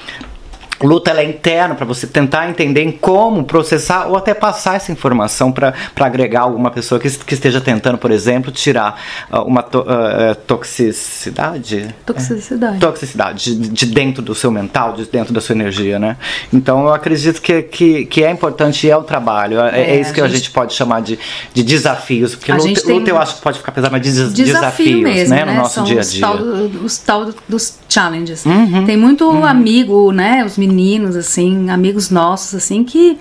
luta 0.81 1.11
ela 1.11 1.21
é 1.21 1.25
interna 1.25 1.75
para 1.75 1.85
você 1.85 2.07
tentar 2.07 2.49
entender 2.49 2.83
em 2.83 2.91
como 2.91 3.43
processar 3.43 4.07
ou 4.07 4.15
até 4.15 4.33
passar 4.33 4.75
essa 4.75 4.91
informação 4.91 5.51
para 5.51 5.73
agregar 5.99 6.41
alguma 6.41 6.71
pessoa 6.71 6.99
que, 6.99 7.09
que 7.09 7.33
esteja 7.33 7.59
tentando, 7.61 7.97
por 7.97 8.11
exemplo, 8.11 8.51
tirar 8.51 8.99
ah, 9.31 9.41
uma 9.43 9.61
to- 9.61 9.85
ah, 9.87 10.35
toxicidade. 10.47 11.93
Toxicidade. 12.05 12.79
Toxicidade 12.79 13.55
de, 13.55 13.69
de 13.69 13.85
dentro 13.85 14.21
do 14.21 14.33
seu 14.35 14.51
mental, 14.51 14.93
de 14.93 15.05
dentro 15.05 15.33
da 15.33 15.41
sua 15.41 15.53
energia, 15.55 15.99
né? 15.99 16.17
Então 16.53 16.85
eu 16.85 16.93
acredito 16.93 17.41
que, 17.41 17.61
que, 17.63 18.05
que 18.05 18.23
é 18.23 18.31
importante 18.31 18.85
e 18.87 18.89
é 18.89 18.97
o 18.97 19.03
trabalho. 19.03 19.59
É, 19.59 19.79
é 19.81 19.95
É, 19.95 20.01
isso 20.01 20.11
a 20.11 20.13
que 20.13 20.21
a 20.21 20.27
gente- 20.27 20.37
gente 20.37 20.51
pode 20.51 20.73
chamar 20.73 21.01
de, 21.01 21.17
de 21.53 21.63
desafios. 21.63 22.35
Porque 22.35 22.51
luta, 22.51 22.63
gente 22.67 22.85
luta 22.87 23.09
eu 23.09 23.17
acho 23.17 23.35
que 23.35 23.41
pode 23.41 23.57
ficar 23.59 23.71
pesado, 23.71 23.91
mas 23.91 24.01
de 24.01 24.11
des- 24.11 24.33
desafio 24.33 24.53
desafios, 24.53 25.01
mesmo, 25.03 25.35
né? 25.35 25.45
né? 25.45 25.51
No 25.51 25.57
nosso 25.59 25.75
São 25.75 25.83
dia 25.83 25.97
a 25.97 26.01
os 26.01 26.11
dia. 26.11 26.21
tal, 26.21 26.35
os 26.37 26.97
tal 26.97 27.29
dos 27.47 27.77
challenges. 27.87 28.45
Uhum. 28.45 28.85
Tem 28.85 28.95
muito 28.97 29.29
amigo, 29.43 30.11
né? 30.11 30.43
Os 30.45 30.57
meninos, 30.69 31.15
assim, 31.15 31.69
amigos 31.69 32.09
nossos, 32.09 32.53
assim, 32.55 32.83
que 32.83 33.17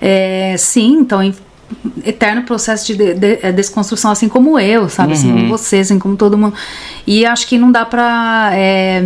é, 0.00 0.54
sim, 0.58 1.02
estão 1.02 1.22
em 1.22 1.34
eterno 2.04 2.42
processo 2.44 2.86
de, 2.86 2.94
de- 2.96 3.14
de- 3.14 3.38
é, 3.42 3.52
desconstrução, 3.52 4.10
assim 4.10 4.28
como 4.28 4.58
eu, 4.58 4.88
sabe? 4.88 5.12
Assim 5.12 5.30
Uhum. 5.30 5.36
como 5.38 5.48
você, 5.58 5.76
assim 5.78 5.98
como 5.98 6.16
todo 6.16 6.36
mundo. 6.38 6.54
E 7.06 7.26
acho 7.26 7.46
que 7.46 7.58
não 7.58 7.70
dá 7.70 7.84
pra 7.84 8.50
é, 8.54 9.02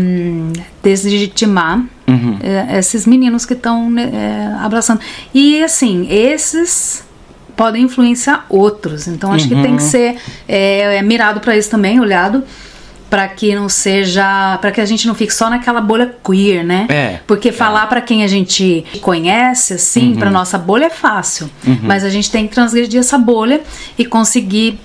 deslegitimar 0.83 1.85
Uhum. 2.09 2.39
é, 2.43 2.79
esses 2.79 3.07
meninos 3.07 3.47
que 3.47 3.55
estão 3.55 3.91
né, 3.91 4.11
é, 4.13 4.65
abraçando. 4.65 5.01
E 5.33 5.63
assim, 5.63 6.07
esses 6.11 7.05
podem 7.57 7.85
influenciar 7.85 8.45
outros. 8.49 9.07
Então 9.09 9.33
acho 9.33 9.49
que 9.49 9.55
Uhum. 9.55 9.63
tem 9.63 9.77
que 9.77 9.83
ser 9.83 10.17
é, 10.49 10.97
é, 10.99 11.03
mirado 11.03 11.41
para 11.41 11.57
isso 11.57 11.71
também, 11.71 12.01
olhado 12.01 12.43
para 13.13 13.29
que 13.29 13.55
não 13.55 13.69
seja, 13.69 14.57
para 14.63 14.73
que 14.73 14.81
a 14.81 14.87
gente 14.87 15.07
não 15.07 15.15
fique 15.15 15.35
só 15.35 15.51
naquela 15.51 15.83
bolha 15.83 16.17
queer, 16.25 16.65
né? 16.65 16.87
É, 16.89 17.21
Porque 17.27 17.53
falar 17.53 17.87
pra 17.87 18.01
quem 18.01 18.25
a 18.25 18.27
gente 18.27 18.87
conhece, 19.03 19.75
assim, 19.75 20.15
pra 20.15 20.31
nossa 20.31 20.57
bolha 20.57 20.87
é 20.87 20.91
fácil, 20.91 21.51
mas 21.83 22.07
a 22.07 22.09
gente 22.09 22.31
tem 22.31 22.49
que 22.49 22.55
transgredir 22.55 22.99
essa 22.99 23.19
bolha 23.19 23.61
e 23.99 24.07
conseguir 24.07 24.81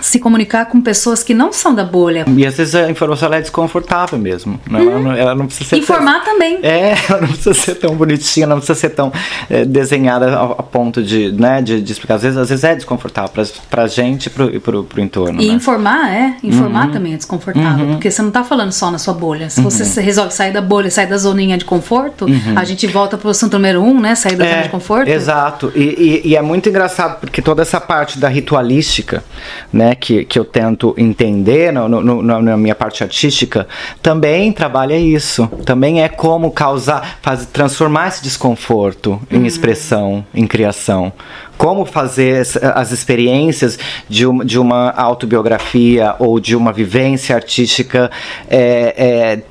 se 0.00 0.18
comunicar 0.18 0.66
com 0.66 0.80
pessoas 0.80 1.22
que 1.22 1.34
não 1.34 1.52
são 1.52 1.74
da 1.74 1.84
bolha. 1.84 2.24
E 2.36 2.46
às 2.46 2.56
vezes 2.56 2.74
a 2.74 2.90
informação 2.90 3.32
é 3.32 3.40
desconfortável 3.40 4.18
mesmo. 4.18 4.58
né? 4.70 4.80
Ela, 4.80 4.98
não, 4.98 5.12
ela 5.12 5.34
não 5.34 5.46
precisa 5.46 5.68
ser. 5.68 5.76
tão- 5.76 5.78
Informar 5.82 6.24
também. 6.24 6.58
É, 6.62 6.94
ela 7.08 7.20
não 7.20 7.28
precisa 7.28 7.54
ser 7.54 7.74
tão 7.76 7.94
bonitinha, 7.96 8.46
não 8.46 8.56
precisa 8.58 8.78
ser 8.78 8.90
tão 8.90 9.12
é, 9.50 9.64
desenhada 9.64 10.36
a, 10.38 10.42
a 10.44 10.62
ponto 10.62 11.02
de, 11.02 11.32
né, 11.32 11.60
de, 11.62 11.80
de 11.80 11.92
explicar. 11.92 12.14
Às 12.14 12.22
vezes, 12.22 12.38
às 12.38 12.48
vezes 12.48 12.64
é 12.64 12.74
desconfortável 12.74 13.30
pra, 13.30 13.44
pra 13.70 13.86
gente 13.86 14.26
e 14.26 14.30
pro, 14.30 14.54
e 14.54 14.58
pro, 14.58 14.84
pro 14.84 15.00
entorno. 15.00 15.40
E 15.42 15.48
né? 15.48 15.54
informar, 15.54 16.10
é. 16.12 16.36
Informar 16.42 16.86
Uhum. 16.86 16.92
também 16.92 17.14
é 17.14 17.16
desconfortável. 17.16 17.86
Porque 17.88 18.10
você 18.10 18.22
não 18.22 18.30
tá 18.30 18.44
falando 18.44 18.72
só 18.72 18.90
na 18.90 18.98
sua 18.98 19.14
bolha. 19.14 19.50
Se 19.50 19.60
você 19.60 19.84
se- 19.84 20.00
resolve 20.00 20.32
sair 20.32 20.52
da 20.52 20.60
bolha, 20.60 20.90
sair 20.90 21.06
da 21.06 21.16
zoninha 21.18 21.56
de 21.58 21.64
conforto, 21.64 22.26
a 22.56 22.64
gente 22.64 22.86
volta 22.86 23.16
pro 23.18 23.30
assunto 23.30 23.54
número 23.54 23.80
um, 23.82 24.00
né? 24.00 24.14
Sair 24.14 24.36
da 24.36 24.44
zona 24.44 24.62
de 24.62 24.68
conforto. 24.68 25.08
Uhum. 25.08 25.14
Exato. 25.14 25.72
E, 25.74 25.82
e- 26.24 26.28
e 26.30 26.36
é 26.36 26.42
muito 26.42 26.68
engraçado 26.68 27.18
porque 27.20 27.42
toda 27.42 27.62
essa 27.62 27.80
parte 27.80 28.18
da 28.18 28.28
ritualística, 28.28 29.24
né, 29.72 29.87
que, 29.94 30.24
que 30.24 30.38
eu 30.38 30.44
tento 30.44 30.94
entender 30.98 31.72
no, 31.72 31.88
no- 31.88 32.00
no- 32.22 32.42
na 32.42 32.56
minha 32.56 32.74
parte 32.74 33.02
artística, 33.02 33.66
também 34.02 34.52
trabalha 34.52 34.96
isso. 34.96 35.46
Também 35.64 36.02
é 36.02 36.08
como 36.08 36.50
causar, 36.50 37.18
faz, 37.22 37.46
transformar 37.46 38.08
esse 38.08 38.22
desconforto 38.22 39.20
em 39.30 39.46
expressão, 39.46 40.24
em 40.34 40.46
criação. 40.46 41.12
Como 41.56 41.84
fazer 41.84 42.40
as- 42.40 42.56
as 42.56 42.92
experiências 42.92 43.78
de 44.08 44.26
uma, 44.26 44.44
de 44.44 44.58
uma 44.58 44.90
autobiografia 44.90 46.14
ou 46.18 46.38
de 46.40 46.54
uma 46.54 46.72
vivência 46.72 47.34
artística 47.34 48.10
é, 48.48 48.94
é, 48.96 49.42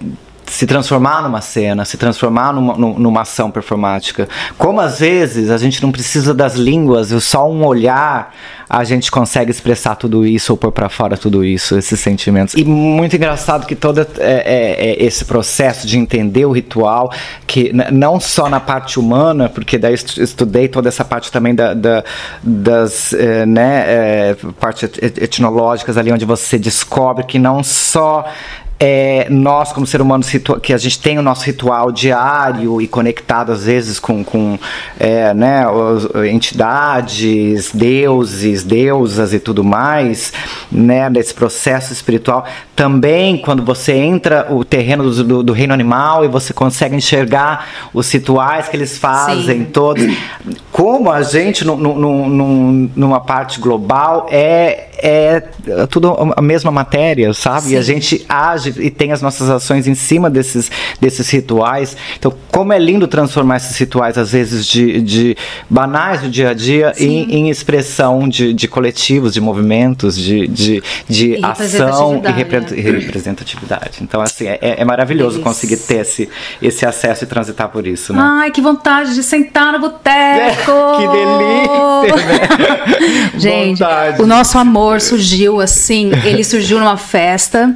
se 0.48 0.66
transformar 0.66 1.22
numa 1.22 1.42
cena, 1.42 1.84
se 1.86 1.98
transformar 1.98 2.54
numa, 2.54 2.78
nu- 2.78 2.98
numa 2.98 3.22
ação 3.22 3.52
performática. 3.52 4.28
Como 4.58 4.80
às 4.80 5.00
vezes 5.00 5.50
a 5.52 5.58
gente 5.58 5.82
não 5.84 5.92
precisa 5.92 6.34
das 6.34 6.56
línguas, 6.56 7.10
só 7.24 7.50
um 7.50 7.66
olhar 7.66 8.34
a 8.70 8.84
gente 8.84 9.10
consegue 9.10 9.50
expressar 9.50 9.96
tudo 9.96 10.26
isso 10.26 10.52
ou 10.52 10.58
pôr 10.58 10.72
pra 10.72 10.90
fora 10.90 11.16
tudo 11.18 11.44
isso, 11.44 11.78
esses 11.78 12.00
sentimentos. 12.00 12.54
E 12.56 12.66
muito 12.66 13.16
engraçado 13.16 13.66
que 13.66 13.76
todo 13.76 14.02
é, 14.02 14.06
é- 14.20 14.90
é 14.90 15.04
esse 15.06 15.24
processo 15.26 15.88
de 15.88 15.98
entender 15.98 16.46
o 16.46 16.52
ritual, 16.52 17.12
que 17.46 17.72
não 17.92 18.20
só 18.20 18.50
na 18.50 18.60
parte 18.60 19.00
humana, 19.00 19.48
porque 19.48 19.78
daí 19.78 19.94
estu- 19.94 20.22
estudei 20.22 20.68
toda 20.68 20.90
essa 20.90 21.06
parte 21.06 21.32
também 21.32 21.56
da, 21.56 21.74
da- 21.74 22.04
das 22.44 23.14
eh, 23.14 23.46
né, 23.46 23.84
eh, 23.88 24.36
partes 24.60 24.90
et- 25.02 25.18
etnológicas 25.22 25.98
ali 25.98 26.12
onde 26.12 26.26
você 26.26 26.58
descobre 26.60 27.24
que 27.26 27.40
não 27.40 27.64
só 27.64 28.26
é, 28.80 29.28
nós, 29.30 29.74
como 29.74 29.88
ser 29.88 30.02
humanos, 30.02 30.30
ritu- 30.30 30.60
que 30.60 30.72
a 30.74 30.78
gente 30.78 31.00
tem 31.00 31.18
o 31.18 31.22
nosso 31.22 31.44
ritual 31.46 31.92
diário 31.92 32.80
e 32.82 32.88
conectado 32.88 33.52
às 33.52 33.64
vezes 33.66 34.00
com, 34.00 34.24
com 34.24 34.60
é, 35.00 35.34
né, 35.34 35.64
entidades, 36.32 37.72
deuses, 37.74 38.64
deusas 38.64 39.34
e 39.34 39.40
tudo 39.40 39.64
mais, 39.64 40.32
né, 40.72 41.10
nesse 41.10 41.34
processo 41.34 41.92
espiritual. 41.92 42.46
Também, 42.76 43.38
quando 43.40 43.64
você 43.64 43.94
entra 43.94 44.48
o 44.52 44.64
terreno 44.64 45.10
do, 45.12 45.44
do- 45.44 45.54
reino 45.54 45.74
animal 45.74 46.24
e 46.24 46.28
você 46.28 46.54
consegue 46.54 46.96
enxergar 46.96 47.68
os 47.94 48.12
rituais 48.12 48.68
que 48.70 48.78
eles 48.78 48.98
fazem, 48.98 49.60
Sim. 49.60 49.66
todos. 49.66 50.04
Como 50.72 51.12
a 51.12 51.24
gente, 51.24 51.66
nu- 51.66 51.76
nu- 51.76 51.96
nu- 52.30 52.92
numa 52.96 53.20
parte 53.20 53.60
global, 53.60 54.28
é, 54.30 54.90
é 55.00 55.44
tudo 55.90 56.34
a 56.36 56.42
mesma 56.42 56.70
matéria, 56.72 57.34
sabe? 57.34 57.72
E 57.72 57.78
a 57.78 57.82
Sim. 57.82 57.94
gente 57.94 58.26
age 58.30 58.67
e 58.78 58.90
tem 58.90 59.12
as 59.12 59.22
nossas 59.22 59.50
ações 59.50 59.88
em 59.88 59.96
cima 59.96 60.30
desses, 60.30 60.70
desses 61.00 61.30
rituais. 61.30 61.96
Então, 62.18 62.34
como 62.52 62.74
é 62.74 62.80
lindo 62.80 63.08
transformar 63.08 63.58
esses 63.58 63.78
rituais, 63.78 64.18
às 64.18 64.32
vezes, 64.32 64.66
de, 64.66 65.02
de 65.02 65.38
banais 65.70 66.22
do 66.22 66.30
dia 66.30 66.50
a 66.50 66.54
dia, 66.54 66.94
em, 66.98 67.24
em 67.36 67.50
expressão 67.50 68.28
de, 68.28 68.54
de 68.54 68.68
coletivos, 68.68 69.34
de 69.34 69.42
movimentos, 69.42 70.18
de, 70.18 70.48
de, 70.48 70.84
de 71.08 71.36
E 71.40 71.46
ação 71.46 72.22
e 72.24 72.32
representatividade, 72.32 72.38
repre- 72.38 72.92
né? 72.92 73.00
representatividade. 73.00 73.92
Então, 74.02 74.22
assim, 74.22 74.48
é, 74.48 74.60
é 74.62 74.86
maravilhoso 74.86 75.36
Isso. 75.36 75.44
conseguir 75.44 75.78
ter 75.78 76.02
esse, 76.02 76.30
esse 76.62 76.86
acesso 76.86 77.24
e 77.24 77.28
transitar 77.28 77.70
por 77.70 77.86
isso, 77.88 78.14
né? 78.14 78.20
Ai, 78.22 78.52
que 78.52 78.62
vontade 78.62 79.14
de 79.14 79.24
sentar 79.24 79.72
no 79.74 79.80
boteco! 79.80 80.72
que 80.98 81.08
delícia, 81.08 82.26
né? 82.26 83.30
Gente, 83.38 83.80
Vontade. 83.80 84.22
o 84.22 84.26
nosso 84.26 84.58
amor 84.58 85.02
surgiu 85.02 85.60
assim, 85.62 86.12
ele 86.26 86.44
surgiu 86.44 86.80
numa 86.80 86.98
festa. 86.98 87.76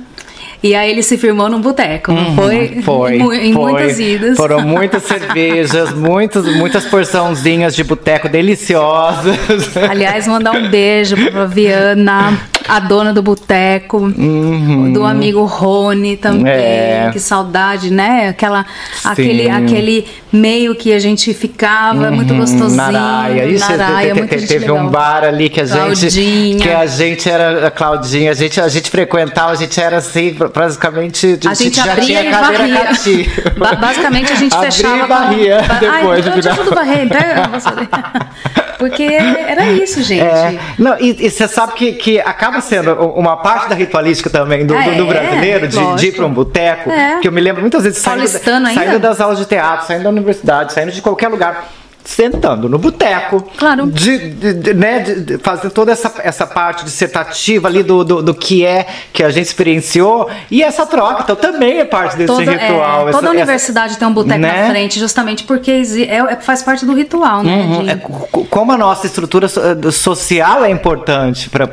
E 0.64 0.76
aí 0.76 0.92
ele 0.92 1.02
se 1.02 1.18
firmou 1.18 1.50
num 1.50 1.60
boteco, 1.60 2.12
foi? 2.36 2.74
Uhum. 2.76 2.82
Foi, 2.84 3.16
Em, 3.18 3.20
mu- 3.20 3.34
em 3.34 3.54
foi. 3.54 3.72
muitas 3.72 4.00
idas. 4.00 4.38
Foram 4.38 4.62
muitas 4.62 5.04
cervejas, 5.08 5.92
muitas, 5.94 6.46
muitas 6.56 6.86
porçãozinhas 6.86 7.76
de 7.76 7.84
boteco 7.84 8.30
deliciosas. 8.30 9.76
Aliás, 9.90 10.28
mandar 10.28 10.52
um 10.54 10.70
beijo 10.70 11.16
pra 11.32 11.46
Viana, 11.46 12.38
a 12.72 12.80
dona 12.80 13.14
do 13.14 13.22
boteco, 13.22 13.98
Uhum. 13.98 14.94
do 14.94 15.06
amigo 15.06 15.44
Rony 15.44 16.16
também. 16.16 16.52
É. 16.54 17.10
Que 17.12 17.20
saudade, 17.20 17.92
né? 17.92 18.30
Aquela, 18.30 18.66
Sim. 18.94 19.10
aquele, 19.10 19.50
aquele 19.50 20.08
meio 20.32 20.74
que 20.74 20.94
a 20.94 21.00
gente 21.00 21.34
ficava, 21.34 22.10
muito 22.10 22.34
gostosinho. 22.34 22.70
Uhum. 22.70 22.76
Naraia. 22.78 23.46
Isso, 23.46 23.68
te- 23.68 23.76
Naraia, 23.78 24.14
te- 24.14 24.28
te- 24.28 24.38
gente 24.40 24.48
teve 24.48 24.60
legal. 24.68 24.78
um 24.78 24.88
bar 24.88 25.24
ali 25.26 25.50
que 25.50 25.60
a 25.60 25.66
gente. 25.66 25.78
Claudinha. 25.82 26.60
Que 26.60 26.70
a 26.70 26.86
gente 26.86 27.30
era. 27.30 27.68
A 27.68 27.72
Claudinha, 27.72 28.32
a 28.32 28.34
gente, 28.34 28.62
a 28.62 28.68
gente 28.70 28.90
frequentava, 28.90 29.52
a 29.52 29.56
gente 29.56 29.80
era 29.80 29.98
assim, 29.98 30.34
basicamente. 30.56 31.38
A 31.46 31.54
gente 31.54 31.76
já 31.76 31.92
abria 31.92 32.06
tinha 32.06 32.24
e 32.24 32.32
cadeira 32.32 32.68
varria. 32.68 33.26
Ba- 33.58 33.76
Basicamente 33.76 34.32
a 34.32 34.36
gente 34.36 34.54
Abria 34.56 34.72
fechava. 34.72 34.98
e 35.04 35.08
varria 35.08 35.58
com- 35.68 35.80
depois 35.80 36.26
Ai, 36.28 36.34
de 36.34 36.42
te 36.42 36.50
ajudo 36.50 36.72
a 36.72 36.76
varrer, 36.76 37.10
pega. 37.10 37.50
Porque 38.88 39.04
era 39.04 39.66
isso, 39.72 40.02
gente. 40.02 40.24
É, 40.24 40.60
não, 40.78 40.98
e, 41.00 41.30
você 41.30 41.48
sabe 41.48 41.74
que, 41.74 41.94
que 41.94 42.20
acaba 42.20 42.60
sendo 42.62 42.94
uma 43.12 43.38
parte 43.38 43.70
da 43.70 43.76
ritualística 43.76 44.30
também 44.30 44.66
do, 44.66 44.74
do- 44.74 44.96
do 45.06 45.12
É, 45.12 45.20
brasileiro, 45.22 45.68
de, 45.68 45.96
de 45.96 46.08
ir 46.08 46.12
para 46.14 46.26
um 46.26 46.34
boteco, 46.34 46.90
É. 46.90 47.20
que 47.22 47.28
eu 47.28 47.32
me 47.32 47.40
lembro 47.42 47.62
muitas 47.62 47.84
vezes 47.84 48.00
saindo, 48.00 48.28
saindo 48.28 49.00
das 49.00 49.22
aulas 49.22 49.38
de 49.38 49.46
teatro, 49.46 49.86
saindo 49.88 50.04
da 50.04 50.10
universidade, 50.10 50.74
saindo 50.74 50.92
de 50.92 51.02
qualquer 51.02 51.28
lugar. 51.28 51.70
Sentando 52.04 52.68
no 52.68 52.78
boteco, 52.78 53.42
Claro. 53.58 53.88
de, 53.88 54.30
de- 54.32 54.54
de- 54.54 54.74
né, 54.74 55.00
de, 55.00 55.38
fazer 55.38 55.70
toda 55.70 55.92
essa, 55.92 56.12
essa 56.24 56.46
parte 56.48 56.84
dissertativa 56.84 57.68
ali 57.68 57.84
do, 57.84 58.04
do, 58.04 58.22
do 58.24 58.34
que 58.34 58.66
é 58.66 58.86
que 59.14 59.24
a 59.24 59.30
gente 59.30 59.46
experienciou 59.46 60.30
e 60.50 60.64
essa 60.64 60.86
troca, 60.86 61.22
então 61.24 61.36
também 61.36 61.80
é 61.80 61.86
parte 61.86 62.18
desse 62.18 62.28
Toda, 62.28 62.52
ritual. 62.52 63.08
é, 63.08 63.10
essa- 63.10 63.20
toda 63.20 63.28
essa- 63.28 63.30
universidade 63.30 63.98
tem 63.98 64.08
um 64.08 64.14
boteco 64.14 64.40
né? 64.40 64.64
na 64.64 64.70
frente, 64.70 65.00
justamente 65.00 65.44
porque 65.44 65.72
é, 65.72 66.16
é- 66.34 66.36
faz 66.42 66.64
parte 66.64 66.86
do 66.86 66.94
ritual, 66.94 67.44
né? 67.44 67.58
Uhum. 67.58 67.90
É, 67.90 67.96
co- 67.96 68.46
como 68.46 68.72
a 68.72 68.78
nossa 68.78 69.06
estrutura 69.06 69.48
eh, 69.48 69.92
social 69.92 70.66
é 70.66 70.70
importante 70.72 71.50
para 71.50 71.66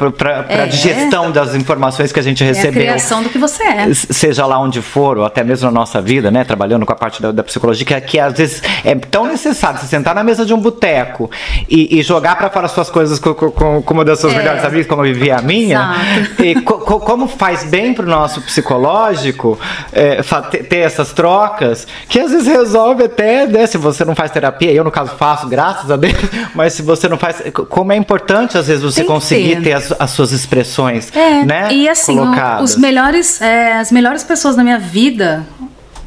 a 0.49 0.53
É. 0.53 0.67
digestão 0.67 1.31
das 1.31 1.55
informações 1.55 2.13
que 2.13 2.21
a 2.21 2.23
gente 2.23 2.43
é 2.43 2.47
a 2.47 2.49
recebeu. 2.51 2.73
criação 2.83 3.23
do 3.23 3.29
que 3.29 3.39
você 3.39 3.63
é. 3.65 3.93
Seja 3.95 4.45
lá 4.47 4.59
onde 4.61 4.81
for, 4.83 5.19
ou 5.19 5.25
até 5.25 5.43
mesmo 5.43 5.67
na 5.71 5.73
nossa 5.73 6.01
vida, 6.01 6.31
né? 6.31 6.45
Trabalhando 6.45 6.85
com 6.87 6.93
a 6.93 6.97
parte 6.97 7.21
da, 7.23 7.33
da 7.33 7.43
psicologia, 7.43 7.85
que, 7.85 8.01
que 8.03 8.21
às 8.21 8.35
vezes 8.35 8.63
é 8.85 8.95
tão 8.95 9.27
necessário 9.27 9.79
você 9.81 9.87
sentar 9.87 10.15
na 10.19 10.25
mesa 10.25 10.45
de 10.45 10.53
um 10.53 10.59
boteco 10.59 11.31
e, 11.69 11.99
e 11.99 12.03
jogar 12.03 12.37
para 12.37 12.51
fora 12.51 12.69
suas 12.69 12.91
coisas 12.91 13.19
com, 13.19 13.33
com- 13.35 13.83
com, 13.83 13.95
uma 13.95 14.05
das 14.05 14.19
suas 14.21 14.35
É. 14.35 14.39
melhores 14.39 14.65
amigas, 14.65 14.87
como 14.87 15.05
eu 15.07 15.15
vivia 15.15 15.37
a 15.37 15.43
minha. 15.43 15.95
Exato. 16.19 16.45
E 16.45 16.61
co- 16.63 16.79
co- 16.79 17.01
como 17.01 17.27
faz 17.29 17.65
bem 17.65 17.95
pro 17.95 18.07
nosso 18.07 18.41
psicológico 18.43 19.59
é, 19.93 20.21
ter, 20.69 20.79
essas 20.79 21.13
trocas, 21.13 21.87
que 22.09 22.19
às 22.21 22.31
vezes 22.31 22.47
resolve 22.47 23.05
até, 23.05 23.47
né? 23.47 23.67
Se 23.67 23.79
você 23.79 24.05
não 24.05 24.15
faz 24.15 24.31
terapia, 24.31 24.73
eu 24.73 24.85
no 24.85 24.91
caso 24.91 25.13
faço, 25.17 25.47
graças 25.49 25.91
a 25.91 25.97
Deus, 25.97 26.15
mas 26.55 26.73
se 26.73 26.83
você 26.83 27.09
não 27.09 27.17
faz. 27.17 27.43
Como 27.69 27.93
é 27.93 27.97
importante 27.97 28.59
às 28.59 28.67
vezes 28.67 28.83
você 28.83 29.01
Tem 29.01 29.07
conseguir 29.11 29.57
ter. 29.57 29.63
ter 29.63 29.73
as, 29.75 29.93
as 29.99 30.11
suas 30.11 30.33
expressões, 30.33 31.15
É, 31.15 31.45
né? 31.45 31.69
e 31.73 31.89
assim, 31.89 32.17
colocadas. 32.17 32.71
os 32.71 32.77
melhores, 32.77 33.41
é, 33.41 33.75
as 33.79 33.93
melhores 33.93 34.25
pessoas 34.25 34.57
da 34.57 34.63
minha 34.65 34.79
vida, 34.79 35.47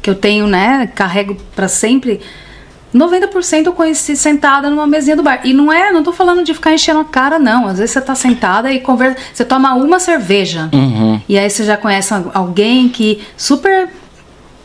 que 0.00 0.10
eu 0.10 0.14
tenho, 0.14 0.46
né, 0.46 0.88
carrego 0.94 1.36
pra 1.54 1.68
sempre, 1.68 2.20
90% 2.94 3.66
eu 3.66 3.72
conheci 3.72 4.16
sentada 4.16 4.68
numa 4.68 4.86
mesinha 4.86 5.16
do 5.16 5.22
bar. 5.22 5.40
E 5.44 5.52
não 5.52 5.72
é, 5.72 5.90
não 5.92 6.02
tô 6.02 6.12
falando 6.12 6.44
de 6.44 6.52
ficar 6.54 6.72
enchendo 6.72 7.00
a 7.00 7.04
cara, 7.04 7.38
não. 7.38 7.66
Às 7.66 7.78
vezes 7.78 7.92
você 7.92 8.00
tá 8.00 8.14
sentada 8.14 8.72
e 8.72 8.80
conversa, 8.80 9.16
você 9.32 9.44
toma 9.44 9.74
uma 9.74 9.98
cerveja. 9.98 10.68
Uhum. 10.72 11.20
E 11.28 11.38
aí 11.38 11.48
você 11.48 11.64
já 11.64 11.76
conhece 11.76 12.12
alguém 12.34 12.88
que 12.88 13.20
super 13.36 13.88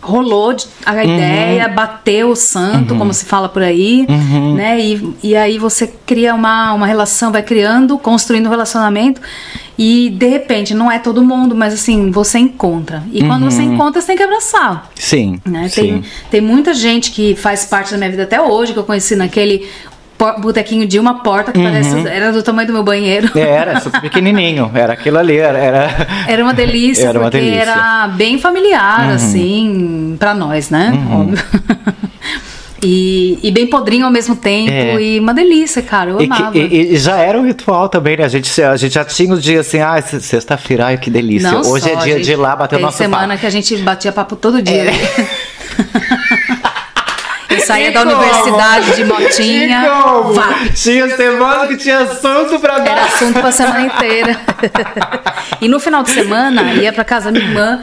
rolou 0.02 0.54
de- 0.54 0.66
a 0.86 0.94
Uhum. 0.94 1.04
ideia, 1.04 1.68
bateu 1.68 2.30
o 2.30 2.36
santo, 2.36 2.96
como 2.96 3.14
se 3.14 3.26
fala 3.26 3.50
por 3.50 3.62
aí, 3.64 4.06
Uhum. 4.08 4.54
né? 4.56 4.80
E, 4.80 5.14
e 5.24 5.36
aí 5.36 5.58
você 5.58 5.88
cria 6.06 6.34
uma, 6.36 6.74
uma 6.74 6.86
relação, 6.88 7.32
vai 7.32 7.44
criando, 7.44 7.98
construindo 7.98 8.46
um 8.48 8.50
relacionamento 8.50 9.20
e 9.78 10.10
de 10.10 10.28
repente 10.28 10.74
não 10.74 10.92
é 10.92 10.98
todo 11.00 11.24
mundo, 11.24 11.56
mas 11.56 11.74
assim, 11.74 12.10
você 12.12 12.40
encontra. 12.40 13.04
E 13.12 13.24
quando 13.24 13.44
você 13.46 13.62
encontra, 13.62 14.00
você 14.02 14.08
tem 14.08 14.18
que 14.18 14.24
abraçar. 14.24 14.90
Sim, 14.96 15.40
Né? 15.46 15.64
Uhum. 15.64 15.70
sim. 15.70 15.82
Tem, 15.82 16.04
tem 16.32 16.42
muita 16.42 16.74
gente 16.74 17.12
que 17.12 17.36
faz 17.36 17.66
parte 17.66 17.92
da 17.92 17.98
minha 17.98 18.10
vida 18.10 18.24
até 18.24 18.42
hoje, 18.42 18.74
que 18.74 18.80
eu 18.80 18.84
conheci 18.84 19.16
naquele 19.16 19.68
botequinho 20.40 20.86
de 20.88 21.00
uma 21.00 21.22
porta 21.22 21.52
que 21.52 21.62
parece, 21.62 22.08
era 22.08 22.32
do 22.32 22.42
tamanho 22.42 22.68
do 22.68 22.74
meu 22.74 22.84
banheiro. 22.84 23.30
Uhum. 23.36 23.42
Era 23.42 23.80
super 23.80 24.02
pequenininho, 24.02 24.72
era 24.74 24.94
aquilo 24.94 25.18
ali, 25.18 25.38
era. 25.38 25.58
era... 25.58 26.08
Era 26.28 26.44
uma 26.44 26.54
delícia, 26.54 27.08
Era 27.08 27.20
uma 27.20 27.30
porque 27.30 27.38
delícia. 27.46 27.66
Uhum. 27.66 27.72
era 27.72 28.08
bem 28.10 28.40
familiar, 28.40 29.10
assim, 29.12 30.16
pra 30.20 30.34
nós, 30.34 30.70
né? 30.70 30.92
Óbvio. 31.12 31.38
e, 32.82 33.40
e 33.42 33.52
bem 33.52 33.68
podrinho 33.68 34.06
ao 34.06 34.12
mesmo 34.12 34.36
tempo, 34.36 34.72
É. 34.72 35.02
e 35.02 35.20
uma 35.20 35.34
delícia, 35.34 35.82
cara, 35.82 36.12
eu 36.12 36.22
E, 36.22 36.28
que- 36.28 36.34
amava. 36.34 36.58
e- 36.58 36.94
e 36.94 36.98
já 36.98 37.18
era 37.18 37.40
um 37.40 37.46
ritual 37.46 37.90
também, 37.90 38.18
né? 38.18 38.24
A 38.24 38.28
gente, 38.28 38.62
a 38.62 38.76
gente 38.76 38.94
já 38.94 39.04
tinha 39.06 39.34
o 39.34 39.40
dia 39.40 39.62
assim, 39.62 39.80
ah, 39.80 40.00
se- 40.02 40.22
sexta-feira, 40.22 40.86
ai 40.88 40.98
que 40.98 41.10
delícia. 41.10 41.52
Não 41.52 41.62
Hoje 41.62 41.86
só, 41.86 41.90
é 41.92 41.96
dia 42.04 42.14
gente, 42.18 42.26
de 42.26 42.32
ir 42.34 42.36
lá 42.36 42.56
bater 42.56 42.76
o 42.78 42.80
nosso 42.80 42.98
semana 42.98 43.28
papo. 43.30 43.40
que 43.40 43.46
a 43.46 43.50
gente 43.50 43.76
batia 43.78 44.12
papo 44.12 44.36
todo 44.36 44.62
dia. 44.62 44.92
É. 44.92 44.94
Saía 47.68 47.92
da 47.92 48.04
como? 48.04 48.16
universidade 48.16 48.96
de 48.96 49.04
motinha, 49.04 49.84
E 49.84 49.90
como? 49.90 50.34
Tinha 50.74 51.16
semana 51.16 51.68
que 51.68 51.78
tinha 51.78 52.00
assunto 52.00 52.60
pra 52.60 52.76
Era 52.76 52.84
dar. 52.84 53.04
assunto 53.06 53.40
pra 53.40 53.52
semana 53.52 53.82
inteira. 53.82 54.40
e 55.62 55.68
no 55.68 55.80
final 55.80 56.04
de 56.04 56.10
semana, 56.12 56.74
ia 56.74 56.92
pra 56.94 57.04
casa 57.04 57.32
da 57.32 57.32
minha 57.32 57.46
irmã, 57.46 57.80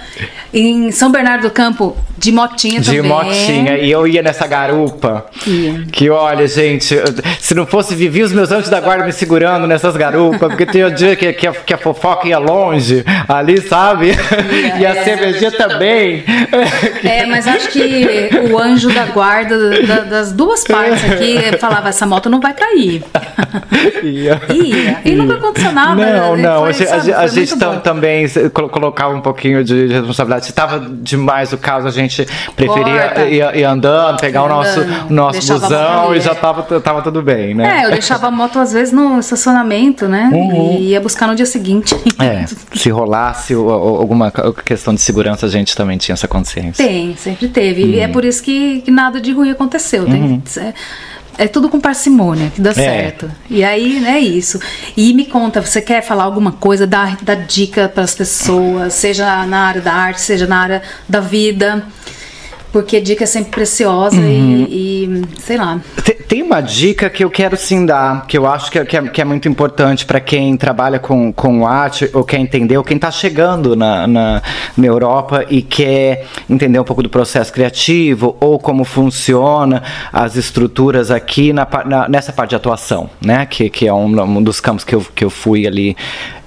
em 0.52 0.90
São 0.90 1.10
Bernardo 1.10 1.42
do 1.42 1.50
Campo, 1.50 1.96
de 2.16 2.32
motinha 2.32 2.80
De 2.80 2.96
também. 2.96 3.02
motinha, 3.10 3.76
e 3.78 3.90
eu 3.90 4.06
ia 4.06 4.22
nessa 4.22 4.46
garupa. 4.46 5.26
Ia. 5.46 5.84
Que 5.92 6.08
olha, 6.08 6.46
gente, 6.46 6.96
se 7.40 7.54
não 7.54 7.66
fosse 7.66 7.94
vivi 7.94 8.22
os 8.22 8.32
meus 8.32 8.50
anjos 8.50 8.70
da 8.70 8.80
guarda 8.80 9.04
me 9.04 9.12
segurando 9.12 9.66
nessas 9.66 9.96
garupas, 9.96 10.48
porque 10.48 10.64
tinha 10.64 10.90
dia 10.90 11.16
que, 11.16 11.32
que, 11.32 11.46
a, 11.46 11.52
que 11.52 11.74
a 11.74 11.78
fofoca 11.78 12.26
ia 12.28 12.38
longe, 12.38 13.04
ali, 13.28 13.60
sabe? 13.60 14.12
e 14.78 14.86
a 14.86 14.90
é. 14.94 15.04
cervejinha 15.04 15.50
também. 15.52 16.24
É, 17.02 17.26
mas 17.26 17.46
acho 17.46 17.68
que 17.68 18.30
o 18.50 18.58
anjo 18.58 18.88
da 18.92 19.06
guarda 19.06 19.73
da- 19.86 20.00
das 20.04 20.32
duas 20.32 20.64
partes 20.66 21.04
aqui 21.10 21.58
falava: 21.58 21.88
essa 21.88 22.06
moto 22.06 22.28
não 22.30 22.40
vai 22.40 22.54
cair. 22.54 23.02
Ia. 24.02 24.40
Ia. 24.52 25.00
E 25.04 25.14
nunca 25.14 25.34
aconteceu 25.34 25.72
nada. 25.72 25.94
Não, 25.94 26.36
né? 26.36 26.42
não. 26.42 26.60
Foi, 26.60 26.68
a 26.70 26.72
gente, 26.72 26.88
sabe, 26.88 27.12
a 27.12 27.18
foi 27.20 27.28
gente 27.28 27.58
tam- 27.58 27.78
também 27.80 28.26
colocava 28.52 29.14
um 29.14 29.20
pouquinho 29.20 29.64
de 29.64 29.86
responsabilidade. 29.86 30.44
Se 30.46 30.50
estava 30.52 30.78
demais 30.80 31.52
o 31.52 31.58
caso, 31.58 31.86
a 31.86 31.90
gente 31.90 32.26
preferia 32.56 33.02
Corta. 33.08 33.24
ir, 33.26 33.56
ir 33.56 33.64
andando, 33.64 34.18
pegar 34.20 34.42
o 34.44 34.48
nosso, 34.48 34.80
Andando, 34.80 35.10
o 35.10 35.12
nosso 35.12 35.38
deixava 35.38 35.66
a 35.66 35.68
busão 35.68 36.14
e 36.16 36.20
já 36.20 36.32
é. 36.32 36.34
tava, 36.34 36.80
tava 36.80 37.02
tudo 37.02 37.22
bem, 37.22 37.54
né? 37.54 37.80
É, 37.82 37.86
eu 37.86 37.90
deixava 37.90 38.26
a 38.26 38.30
moto 38.30 38.58
às 38.58 38.72
vezes 38.72 38.92
no 38.92 39.18
estacionamento, 39.18 40.06
né? 40.08 40.30
E 40.78 40.90
ia 40.90 41.00
buscar 41.00 41.26
no 41.26 41.34
dia 41.34 41.46
seguinte. 41.46 41.94
Uhum. 41.94 42.00
É, 42.24 42.44
se 42.74 42.90
rolasse 42.90 43.54
o- 43.54 43.66
o- 43.66 43.96
alguma 44.00 44.32
questão 44.64 44.94
de 44.94 45.00
segurança, 45.00 45.46
a 45.46 45.48
gente 45.48 45.76
também 45.76 45.96
tinha 45.98 46.14
essa 46.14 46.28
consciência. 46.28 46.84
Tem, 46.84 47.14
sempre 47.16 47.48
teve. 47.48 47.82
Uhum. 47.84 47.90
E 47.90 48.00
é 48.00 48.08
por 48.08 48.24
isso 48.24 48.42
que, 48.42 48.80
que 48.82 48.90
nada 48.90 49.20
de 49.20 49.32
ruim 49.32 49.50
aconteceu. 49.50 49.63
Tem- 50.04 50.42
é, 50.58 50.74
é 51.36 51.48
tudo 51.48 51.68
com 51.68 51.80
parcimônia 51.80 52.50
que 52.54 52.60
dá 52.60 52.72
certo. 52.74 53.30
E 53.50 53.64
aí, 53.64 54.04
é 54.06 54.18
isso. 54.18 54.60
E 54.96 55.12
me 55.12 55.24
conta, 55.26 55.60
você 55.60 55.80
quer 55.80 56.02
falar 56.02 56.24
alguma 56.24 56.52
coisa, 56.52 56.86
dar 56.86 57.16
dica 57.46 57.88
para 57.88 58.04
as 58.04 58.14
pessoas, 58.14 58.92
seja 58.94 59.44
na 59.46 59.66
área 59.66 59.80
da 59.80 59.92
arte, 59.92 60.20
seja 60.20 60.46
na 60.46 60.58
área 60.58 60.82
da 61.08 61.20
vida? 61.20 61.84
Porque 62.74 63.00
dica 63.00 63.22
é 63.22 63.26
sempre 63.28 63.52
preciosa 63.52 64.16
Uhum. 64.16 64.66
e, 64.68 65.04
e, 65.04 65.22
sei 65.38 65.56
lá. 65.56 65.80
Te- 66.04 66.14
Tem 66.26 66.42
uma 66.42 66.60
dica 66.60 67.08
que 67.08 67.22
eu 67.22 67.30
quero 67.30 67.56
sim 67.56 67.86
dar, 67.86 68.26
que 68.26 68.36
eu 68.36 68.48
acho 68.48 68.68
que 68.68 68.80
é, 68.80 68.84
que 68.84 68.96
é, 68.96 69.02
que 69.08 69.20
é 69.20 69.24
muito 69.24 69.46
importante 69.48 70.04
para 70.04 70.18
quem 70.18 70.56
trabalha 70.56 70.98
com, 70.98 71.32
com 71.32 71.64
arte 71.68 72.10
ou 72.12 72.24
quer 72.24 72.38
entender, 72.38 72.76
ou 72.76 72.82
quem 72.82 72.96
está 72.96 73.12
chegando 73.12 73.76
na, 73.76 74.08
na, 74.08 74.42
na 74.76 74.86
Europa 74.86 75.46
e 75.48 75.62
quer 75.62 76.26
entender 76.50 76.80
um 76.80 76.84
pouco 76.84 77.00
do 77.00 77.08
processo 77.08 77.52
criativo 77.52 78.36
ou 78.40 78.58
como 78.58 78.82
funciona 78.84 79.80
as 80.12 80.34
estruturas 80.34 81.12
aqui 81.12 81.52
na, 81.52 81.64
na- 81.86 82.08
nessa 82.08 82.32
parte 82.32 82.50
de 82.50 82.56
atuação, 82.56 83.08
né? 83.24 83.46
Que, 83.46 83.70
que 83.70 83.86
é 83.86 83.92
um, 83.94 84.20
um 84.20 84.42
dos 84.42 84.58
campos 84.58 84.82
que 84.82 84.96
eu, 84.96 85.06
que 85.14 85.24
eu 85.24 85.30
fui 85.30 85.64
ali 85.64 85.96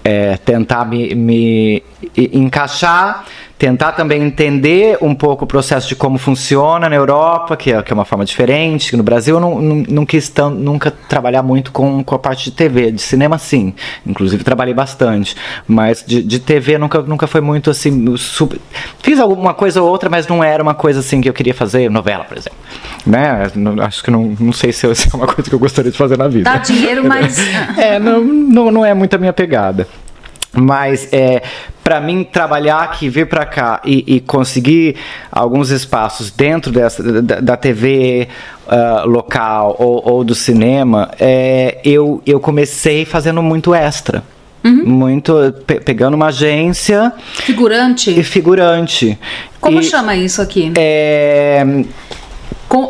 é, 0.04 0.36
tentar 0.36 0.84
me, 0.86 1.16
me 1.16 1.84
encaixar, 2.18 3.24
tentar 3.58 3.94
também 3.94 4.22
entender 4.22 4.98
um 5.02 5.16
pouco 5.16 5.46
o 5.46 5.48
processo 5.48 5.88
de 5.88 5.96
como 5.96 6.18
funciona 6.18 6.88
na 6.88 6.96
Europa, 6.96 7.58
que 7.58 7.72
é, 7.72 7.82
que 7.82 7.92
é 7.92 7.96
uma 7.96 8.06
forma 8.06 8.24
diferente. 8.24 8.96
No 8.96 9.02
Brasil 9.04 9.36
eu 9.38 9.40
não, 9.42 9.60
não, 9.60 9.76
não 9.90 10.06
quis 10.06 10.30
tão- 10.30 10.50
nunca 10.52 10.92
trabalhar 10.92 11.42
muito 11.42 11.72
com, 11.72 12.04
com 12.04 12.14
a 12.16 12.20
parte 12.20 12.46
de 12.46 12.52
TV, 12.52 12.92
de 12.92 13.02
cinema 13.02 13.38
sim, 13.38 13.74
inclusive 14.06 14.44
trabalhei 14.44 14.74
bastante, 14.74 15.36
mas 15.68 16.04
de, 16.06 16.22
de 16.22 16.40
TV 16.40 16.78
nunca, 16.78 17.02
nunca 17.02 17.26
foi 17.26 17.42
muito 17.42 17.70
assim, 17.72 18.16
super... 18.18 18.60
fiz 19.02 19.20
alguma 19.20 19.54
coisa 19.54 19.82
ou 19.82 19.90
outra, 19.90 20.10
mas 20.10 20.28
não 20.28 20.44
era 20.44 20.62
uma 20.62 20.76
coisa 20.76 21.00
assim 21.00 21.20
que 21.20 21.28
eu 21.30 21.34
queria 21.34 21.54
fazer, 21.54 21.90
novela, 21.90 22.24
por 22.26 22.38
exemplo. 22.38 22.58
Né? 23.06 23.50
Não- 23.56 23.82
Acho 23.84 24.04
que 24.04 24.12
não, 24.12 24.36
não 24.40 24.52
sei 24.54 24.72
se 24.72 24.86
é 24.88 24.94
se 24.96 25.08
é 25.12 25.16
uma 25.18 25.26
coisa 25.28 25.50
que 25.50 25.56
eu 25.56 25.60
gostaria 25.60 25.92
de 25.92 25.98
fazer 25.98 26.18
na 26.18 26.28
vida. 26.28 26.50
Dá 26.52 26.58
dinheiro, 26.58 27.04
mas. 27.08 27.38
É, 27.78 27.98
não, 28.00 28.22
não, 28.24 28.72
não 28.72 28.86
é 28.86 28.94
muito 28.94 29.14
a 29.16 29.18
minha 29.18 29.32
pegada. 29.34 29.88
Mas 30.60 31.08
é, 31.14 31.44
para 31.84 32.02
mim 32.02 32.24
trabalhar 32.24 32.80
aqui, 32.80 33.08
vir 33.10 33.28
para 33.28 33.46
cá 33.46 33.80
e, 33.86 34.04
e 34.16 34.20
conseguir 34.20 34.96
alguns 35.32 35.70
espaços 35.70 36.32
dentro 36.32 36.72
dessa, 36.72 37.22
da, 37.22 37.40
da 37.40 37.56
TV 37.58 38.28
ah, 38.68 39.04
local 39.06 39.76
ou, 39.78 40.02
ou 40.04 40.24
do 40.24 40.34
cinema, 40.34 41.12
é, 41.20 41.80
eu, 41.86 42.22
eu 42.26 42.40
comecei 42.40 43.06
fazendo 43.06 43.42
muito 43.44 43.74
extra. 43.74 44.24
Muito 44.64 45.34
pe- 45.66 45.80
pegando 45.80 46.16
uma 46.16 46.26
agência 46.26 47.14
Figurante? 47.36 48.10
e 48.20 48.22
figurante. 48.22 49.18
Como 49.62 49.80
E, 49.80 49.84
chama 49.84 50.14
isso 50.14 50.42
aqui? 50.42 50.74
É, 50.76 51.66
Com, 52.68 52.90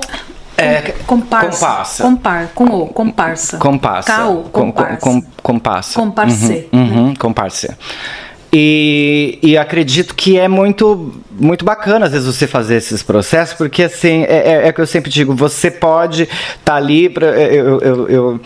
É, 0.57 0.81
com- 1.05 1.19
comparsa. 1.19 1.65
comparsa. 1.65 2.03
Compar, 2.03 2.47
com 2.55 2.63
o, 2.65 2.87
comparsa. 2.87 3.57
Compassa. 3.57 4.07
Cal, 4.11 4.35
Com- 4.51 4.71
comparsa. 4.71 4.97
com- 4.97 5.21
compassa. 5.43 5.99
Comparse, 5.99 6.67
Uhum, 6.73 6.81
uhum, 7.07 7.15
comparse. 7.15 7.69
E, 8.51 9.37
e 9.43 9.57
acredito 9.57 10.15
que 10.15 10.39
é 10.39 10.47
muito, 10.47 11.21
muito 11.31 11.65
bacana, 11.65 12.05
às 12.05 12.11
vezes, 12.13 12.33
você 12.33 12.47
fazer 12.47 12.75
esses 12.77 13.03
processos, 13.03 13.53
porque, 13.55 13.83
assim, 13.83 14.23
é, 14.23 14.63
é, 14.63 14.67
é 14.67 14.73
que 14.73 14.79
eu 14.81 14.87
sempre 14.87 15.11
digo, 15.11 15.35
você 15.35 15.69
pode 15.69 16.23
estar 16.23 16.31
tá 16.63 16.75
ali 16.75 17.09
pra, 17.09 17.27
eu, 17.27 17.79
eu, 17.81 18.09
eu 18.09 18.39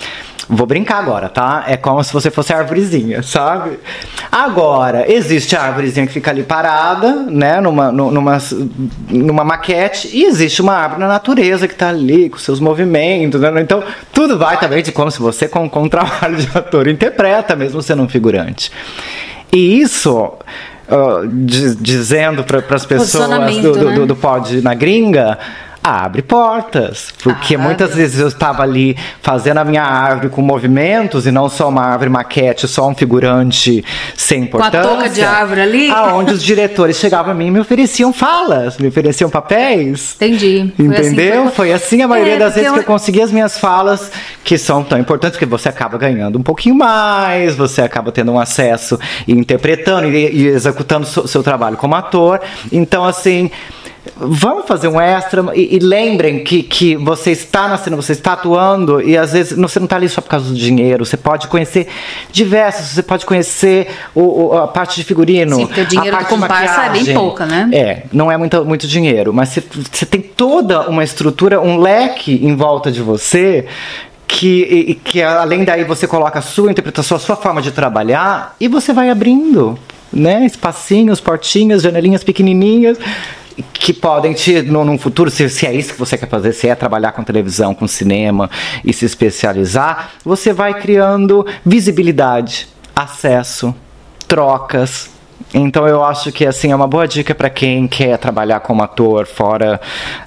Vou 0.49 0.65
brincar 0.65 0.97
agora, 0.97 1.29
tá? 1.29 1.63
É 1.67 1.77
como 1.77 2.03
se 2.03 2.11
você 2.11 2.29
fosse 2.31 2.51
a 2.53 2.57
árvorezinha, 2.57 3.21
sabe? 3.23 3.79
Agora, 4.31 5.11
existe 5.11 5.55
a 5.55 5.61
árvorezinha 5.63 6.07
que 6.07 6.13
fica 6.13 6.31
ali 6.31 6.43
parada, 6.43 7.13
né? 7.29 7.59
Numa, 7.61 7.91
nu- 7.91 8.11
numa, 8.11 8.37
numa 9.09 9.43
maquete, 9.43 10.09
e 10.13 10.23
existe 10.25 10.61
uma 10.61 10.73
árvore 10.73 11.01
na 11.01 11.07
natureza 11.07 11.67
que 11.67 11.75
tá 11.75 11.89
ali 11.89 12.29
com 12.29 12.37
seus 12.37 12.59
movimentos, 12.59 13.39
né? 13.41 13.51
Então, 13.61 13.83
tudo 14.11 14.37
vai 14.37 14.57
também 14.59 14.81
de 14.81 14.91
como 14.91 15.11
se 15.11 15.19
você, 15.19 15.47
com, 15.47 15.69
com 15.69 15.83
um 15.83 15.89
trabalho 15.89 16.35
de 16.37 16.49
ator, 16.57 16.87
interpreta, 16.87 17.55
mesmo 17.55 17.81
sendo 17.81 18.01
um 18.03 18.09
figurante. 18.09 18.71
E 19.51 19.79
isso. 19.81 20.33
di- 21.29 21.75
dizendo 21.75 22.43
para 22.43 22.59
as 22.75 22.85
pessoas 22.85 23.11
do, 23.61 23.71
do, 23.73 23.89
né? 23.89 23.95
do, 23.95 24.05
do 24.07 24.15
pod 24.15 24.61
na 24.61 24.73
gringa, 24.73 25.37
abre 25.83 26.21
portas. 26.21 27.13
Porque 27.23 27.55
Abre. 27.55 27.65
muitas 27.67 27.95
vezes 27.95 28.19
eu 28.19 28.27
estava 28.27 28.61
ali 28.63 28.95
fazendo 29.21 29.57
a 29.57 29.63
minha 29.63 29.83
árvore 29.83 30.29
com 30.29 30.41
movimentos 30.41 31.25
e 31.25 31.31
não 31.31 31.49
só 31.49 31.69
uma 31.69 31.83
árvore 31.83 32.09
maquete, 32.09 32.67
só 32.67 32.87
um 32.87 32.93
figurante 32.95 33.83
sem 34.15 34.41
a 34.41 34.45
importância. 34.45 34.81
touca 34.81 35.09
de 35.09 35.23
árvore 35.23 35.61
ali? 35.61 35.89
Aonde 35.89 36.33
os 36.33 36.43
diretores 36.43 36.97
chegavam 36.97 37.31
a 37.31 37.35
mim 37.35 37.47
e 37.47 37.51
me 37.51 37.59
ofereciam 37.59 38.13
falas, 38.13 38.77
me 38.77 38.87
ofereciam 38.87 39.29
papéis. 39.29 40.15
Entendi. 40.15 40.71
Foi 40.75 40.85
assim, 40.87 41.07
Entendeu? 41.13 41.43
foi- 41.45 41.51
foi... 41.51 41.73
assim 41.73 42.01
a 42.01 42.07
maioria 42.07 42.35
É, 42.35 42.39
das 42.39 42.53
vezes 42.53 42.67
eu- 42.67 42.73
que 42.75 42.79
eu 42.79 42.83
consegui 42.83 43.21
as 43.21 43.31
minhas 43.31 43.57
falas, 43.57 44.11
que 44.43 44.57
são 44.57 44.83
tão 44.83 44.99
importantes, 44.99 45.37
porque 45.37 45.45
você 45.49 45.69
acaba 45.69 45.97
ganhando 45.97 46.37
um 46.37 46.43
pouquinho 46.43 46.75
mais, 46.75 47.55
você 47.55 47.81
acaba 47.81 48.11
tendo 48.11 48.31
um 48.31 48.39
acesso 48.39 48.99
e 49.27 49.31
interpretando 49.33 50.07
e, 50.07 50.29
e 50.31 50.47
executando 50.47 51.05
seu, 51.07 51.27
seu 51.27 51.41
trabalho 51.43 51.77
como 51.77 51.95
ator. 51.95 52.39
Então, 52.71 53.03
assim. 53.03 53.49
Vamos 54.23 54.67
fazer 54.67 54.87
um 54.87 54.99
extra 55.01 55.43
e, 55.55 55.75
e 55.75 55.79
lembrem 55.79 56.43
que, 56.43 56.61
que 56.63 56.95
você 56.95 57.31
está 57.31 57.67
na 57.67 57.77
cena, 57.77 57.95
você 57.95 58.11
está 58.11 58.33
atuando 58.33 59.01
e 59.01 59.17
às 59.17 59.33
vezes 59.33 59.57
você 59.57 59.79
não 59.79 59.85
está 59.85 59.95
ali 59.95 60.07
só 60.07 60.21
por 60.21 60.29
causa 60.29 60.49
do 60.49 60.55
dinheiro. 60.55 61.03
Você 61.05 61.17
pode 61.17 61.47
conhecer 61.47 61.87
diversos, 62.31 62.87
você 62.87 63.01
pode 63.03 63.25
conhecer 63.25 63.87
o, 64.13 64.47
o- 64.49 64.57
a 64.57 64.67
parte 64.67 64.95
de 64.97 65.03
figurino. 65.03 65.55
Sim, 65.55 65.65
porque 65.65 65.81
o 65.81 65.85
dinheiro 65.85 66.15
a 66.15 66.19
do 66.19 66.25
parte 66.27 66.35
de 66.35 66.41
comparsa 66.41 66.81
é 66.85 66.89
bem 66.89 67.13
pouca, 67.13 67.45
né? 67.45 67.69
É, 67.73 68.03
não 68.13 68.31
é 68.31 68.37
muito, 68.37 68.63
muito 68.63 68.87
dinheiro, 68.87 69.33
mas 69.33 69.49
você, 69.49 69.63
você 69.91 70.05
tem 70.05 70.21
toda 70.21 70.87
uma 70.89 71.03
estrutura, 71.03 71.59
um 71.59 71.77
leque 71.77 72.39
em 72.45 72.55
volta 72.55 72.91
de 72.91 73.01
você 73.01 73.65
que, 74.27 74.85
e 74.89 74.95
que 74.95 75.21
além 75.21 75.63
daí 75.63 75.83
você 75.83 76.07
coloca 76.07 76.39
a 76.39 76.41
sua 76.41 76.71
interpretação, 76.71 77.17
a 77.17 77.19
sua 77.19 77.35
forma 77.35 77.61
de 77.61 77.71
trabalhar 77.71 78.55
e 78.59 78.67
você 78.67 78.93
vai 78.93 79.09
abrindo, 79.09 79.77
né? 80.13 80.45
Espacinhos, 80.45 81.19
portinhas, 81.19 81.81
janelinhas 81.81 82.23
pequenininhas 82.23 82.97
que 83.73 83.93
podem 83.93 84.33
te, 84.33 84.61
no, 84.61 84.97
futuro, 84.97 85.29
se, 85.29 85.49
se 85.49 85.65
é 85.65 85.73
isso 85.73 85.93
que 85.93 85.99
você 85.99 86.17
quer 86.17 86.27
fazer, 86.27 86.53
se 86.53 86.67
é 86.67 86.75
trabalhar 86.75 87.11
com 87.11 87.23
televisão, 87.23 87.73
com 87.73 87.87
cinema 87.87 88.49
e 88.83 88.93
se 88.93 89.05
especializar, 89.05 90.11
você 90.23 90.53
vai 90.53 90.79
criando 90.79 91.45
visibilidade, 91.65 92.67
acesso, 92.95 93.73
trocas. 94.27 95.09
Então 95.53 95.87
eu 95.87 96.03
acho 96.03 96.31
que 96.31 96.45
assim 96.45 96.71
é 96.71 96.75
uma 96.75 96.87
boa 96.87 97.07
dica 97.07 97.33
para 97.35 97.49
quem 97.49 97.87
quer 97.87 98.17
trabalhar 98.17 98.59
como 98.61 98.81
ator 98.83 99.25
fora 99.27 99.79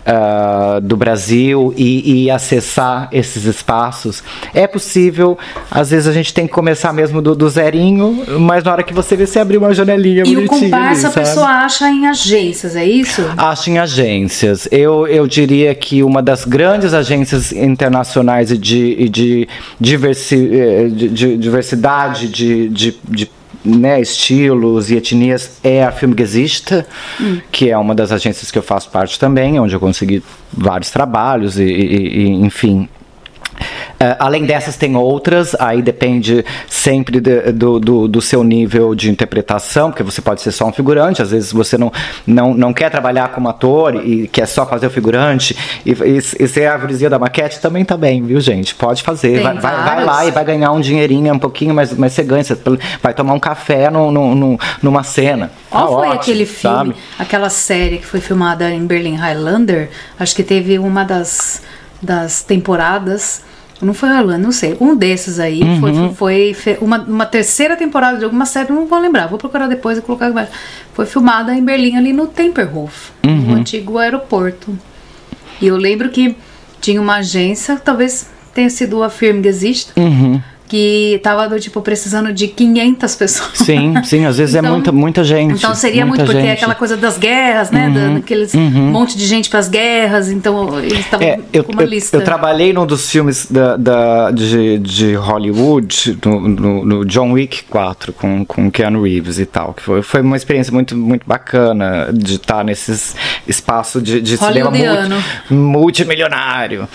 ah, 0.06 0.78
do 0.82 0.96
Brasil 0.96 1.72
e, 1.76 2.24
e 2.24 2.30
acessar 2.30 3.08
esses 3.12 3.44
espaços. 3.44 4.22
É 4.52 4.66
possível, 4.66 5.38
às 5.70 5.90
vezes 5.90 6.06
a 6.06 6.12
gente 6.12 6.32
tem 6.34 6.46
que 6.46 6.52
começar 6.52 6.92
mesmo 6.92 7.20
do, 7.22 7.34
do 7.34 7.48
zerinho, 7.48 8.24
mas 8.40 8.62
na 8.64 8.72
hora 8.72 8.82
que 8.82 8.92
você 8.92 9.16
vê, 9.16 9.26
você 9.26 9.38
abrir 9.38 9.56
uma 9.58 9.72
janelinha 9.74 10.24
E 10.26 10.32
o 10.32 10.34
bonitinha. 10.46 10.60
comparsa 10.70 11.08
a 11.08 11.10
sabe? 11.10 11.26
pessoa 11.26 11.46
acha 11.46 11.88
em 11.88 12.06
agências, 12.06 12.76
é 12.76 12.84
isso? 12.84 13.22
Acho 13.36 13.70
em 13.70 13.78
agências. 13.78 14.68
Eu, 14.70 15.06
eu 15.06 15.26
diria 15.26 15.74
que 15.74 16.02
uma 16.02 16.22
das 16.22 16.44
grandes 16.44 16.92
agências 16.94 17.52
internacionais 17.52 18.50
e 18.50 18.58
de, 18.58 18.96
e 18.98 19.08
de, 19.08 19.48
diversi, 19.80 20.50
eh, 20.52 20.88
de- 20.88 21.08
de 21.08 21.36
diversidade 21.36 22.28
de, 22.28 22.68
de, 22.68 22.96
de, 23.08 23.30
né, 23.64 24.00
estilos 24.00 24.90
e 24.90 24.96
etnias 24.96 25.58
é 25.62 25.82
a 25.84 25.90
Filmgesicht, 25.90 26.84
que 27.50 27.70
é 27.70 27.78
uma 27.78 27.94
das 27.94 28.12
agências 28.12 28.50
que 28.50 28.58
eu 28.58 28.62
faço 28.62 28.90
parte 28.90 29.18
também, 29.18 29.58
onde 29.58 29.74
eu 29.74 29.80
consegui 29.80 30.22
vários 30.52 30.90
trabalhos 30.90 31.58
e, 31.58 31.64
e- 31.64 32.08
e, 32.24 32.28
enfim. 32.30 32.88
É, 34.04 34.16
além 34.18 34.44
dessas, 34.44 34.76
tem 34.76 34.94
outras, 34.96 35.54
aí 35.58 35.80
depende 35.80 36.44
sempre 36.68 37.20
de- 37.20 37.52
do, 37.52 37.80
do, 37.80 38.06
do 38.06 38.20
seu 38.20 38.44
nível 38.44 38.94
de 38.94 39.10
interpretação, 39.10 39.90
porque 39.90 40.02
você 40.02 40.20
pode 40.20 40.42
ser 40.42 40.52
só 40.52 40.66
um 40.66 40.72
figurante, 40.72 41.22
às 41.22 41.30
vezes 41.30 41.50
você 41.52 41.78
não, 41.78 41.90
não, 42.26 42.52
não 42.52 42.72
quer 42.74 42.90
trabalhar 42.90 43.28
como 43.28 43.48
ator 43.48 44.04
e 44.04 44.28
quer 44.28 44.46
só 44.46 44.66
fazer 44.66 44.88
o 44.88 44.90
figurante, 44.90 45.56
e, 45.86 45.92
e, 45.92 46.18
e 46.18 46.48
ser 46.48 46.66
a 46.66 46.74
árvorezinha 46.74 47.08
da 47.08 47.18
maquete 47.18 47.60
também 47.60 47.82
tá 47.82 47.96
bem, 47.96 48.22
viu, 48.22 48.40
gente? 48.40 48.74
Pode 48.74 49.02
fazer, 49.02 49.40
vai, 49.40 49.54
vai, 49.58 49.84
vai 49.84 50.04
lá 50.04 50.26
e 50.26 50.30
vai 50.30 50.44
ganhar 50.44 50.70
um 50.72 50.80
dinheirinho, 50.80 51.32
um 51.32 51.38
pouquinho, 51.38 51.74
mas, 51.74 51.96
mas 51.96 52.12
você 52.12 52.22
ganha, 52.22 52.44
você 52.44 52.58
vai 53.02 53.14
tomar 53.14 53.32
um 53.32 53.40
café 53.40 53.88
no, 53.90 54.10
no, 54.10 54.34
no- 54.34 54.58
numa 54.82 55.02
cena. 55.02 55.50
Qual 55.70 55.84
Tá 55.86 55.88
foi 55.94 56.08
ótimo, 56.08 56.20
aquele 56.20 56.46
filme, 56.46 56.76
sabe? 56.76 56.94
aquela 57.18 57.48
série 57.48 57.98
que 57.98 58.06
foi 58.06 58.20
filmada 58.20 58.70
em 58.70 58.84
Berlin 58.86 59.14
Highlander? 59.14 59.88
Acho 60.20 60.34
que 60.36 60.42
teve 60.42 60.78
uma 60.78 61.04
das, 61.04 61.62
das 62.02 62.42
temporadas. 62.42 63.42
Não 63.84 63.94
foi 63.94 64.08
Highlander, 64.08 64.40
não 64.42 64.52
sei. 64.52 64.76
Um 64.80 64.96
desses 64.96 65.38
aí 65.38 65.62
Uhum. 65.62 66.14
foi, 66.14 66.54
foi 66.54 66.78
uma, 66.80 66.98
uma 67.02 67.26
terceira 67.26 67.76
temporada 67.76 68.18
de 68.18 68.24
alguma 68.24 68.46
série, 68.46 68.72
não 68.72 68.86
vou 68.86 68.98
lembrar. 68.98 69.26
Vou 69.28 69.38
procurar 69.38 69.66
depois 69.68 69.98
e 69.98 70.00
colocar. 70.00 70.28
embaixo. 70.30 70.52
Foi 70.92 71.06
filmada 71.06 71.54
em 71.54 71.62
Berlim, 71.64 71.96
ali 71.96 72.12
no 72.12 72.26
Tempelhof, 72.26 73.10
Uhum. 73.24 73.34
no 73.42 73.54
antigo 73.54 73.98
aeroporto. 73.98 74.76
E 75.60 75.66
eu 75.66 75.76
lembro 75.76 76.08
que 76.08 76.36
tinha 76.80 77.00
uma 77.00 77.16
agência, 77.16 77.76
talvez 77.76 78.28
tenha 78.52 78.70
sido 78.70 79.02
a 79.02 79.10
Firmgesicht, 79.10 79.92
Uhum. 79.96 80.40
Que 80.74 81.20
tava 81.22 81.48
do 81.48 81.60
tipo 81.60 81.80
precisando 81.80 82.32
de 82.32 82.48
500 82.48 83.14
pessoas. 83.14 83.50
Sim, 83.54 83.94
sim, 84.02 84.24
às 84.24 84.38
vezes 84.38 84.56
é 84.56 84.58
Então- 84.58 84.72
muita, 84.72 84.90
muita 84.90 85.22
gente. 85.22 85.54
Então 85.54 85.72
seria 85.72 86.04
muito 86.04 86.24
porque 86.24 86.36
é 86.38 86.40
gente. 86.42 86.52
aquela 86.54 86.74
coisa 86.74 86.96
das 86.96 87.16
guerras, 87.16 87.70
né? 87.70 87.88
Da- 87.90 88.14
Daqueles 88.14 88.52
monte 88.54 89.16
de 89.16 89.24
gente 89.24 89.48
para 89.48 89.60
as 89.60 89.68
guerras. 89.68 90.30
Então 90.30 90.80
eles 90.80 90.98
estavam 90.98 91.24
É, 91.24 91.38
eu, 91.52 91.62
com 91.62 91.72
uma 91.72 91.82
eu- 91.82 91.88
lista. 91.88 92.16
eu 92.16 92.24
trabalhei 92.24 92.72
num 92.72 92.84
dos 92.84 93.08
filmes 93.08 93.46
da, 93.50 93.76
da- 93.76 94.30
de, 94.32 94.78
de 94.80 95.14
Hollywood, 95.14 96.18
no, 96.24 96.40
no- 96.48 96.84
no 96.84 97.04
John 97.04 97.30
Wick 97.32 97.62
4, 97.64 98.12
com, 98.12 98.44
com 98.44 98.68
Keanu 98.68 99.02
Reeves 99.04 99.38
e 99.38 99.46
tal. 99.46 99.74
Que 99.74 99.82
foi, 99.82 100.02
foi 100.02 100.22
uma 100.22 100.36
experiência 100.36 100.72
muito, 100.72 100.96
muito 100.96 101.24
bacana 101.24 102.08
de 102.12 102.34
estar 102.34 102.64
nesses 102.64 103.14
espaços 103.46 104.02
de, 104.02 104.20
de 104.20 104.36
cinema 104.36 104.70
multi- 104.72 105.14
multimilionário. 105.50 106.88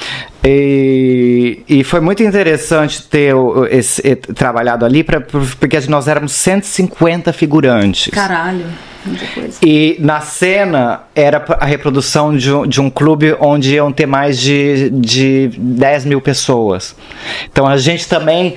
E, 0.44 1.64
e 1.68 1.84
foi 1.84 2.00
muito 2.00 2.24
interessante 2.24 3.04
ter 3.04 3.36
esse, 3.70 4.02
eh, 4.08 4.16
trabalhado 4.16 4.86
ali, 4.86 5.04
pra, 5.04 5.20
porque 5.20 5.80
nós 5.90 6.08
éramos 6.08 6.32
150 6.32 7.34
figurantes. 7.34 8.14
Caralho, 8.14 8.66
muita 9.06 9.26
coisa. 9.28 9.58
E 9.62 9.98
na 10.00 10.22
cena 10.22 11.02
era 11.14 11.44
a 11.60 11.66
reprodução 11.66 12.36
de 12.36 12.54
um, 12.54 12.66
de 12.66 12.80
um 12.80 12.90
clube 12.90 13.36
onde 13.40 13.76
iam 13.76 13.92
ter 13.92 14.06
mais 14.06 14.40
de, 14.40 14.90
de 14.92 15.52
10 15.58 16.06
mil 16.06 16.22
pessoas. 16.22 16.96
Então 17.52 17.68
a 17.68 17.76
gente 17.76 18.08
também 18.08 18.56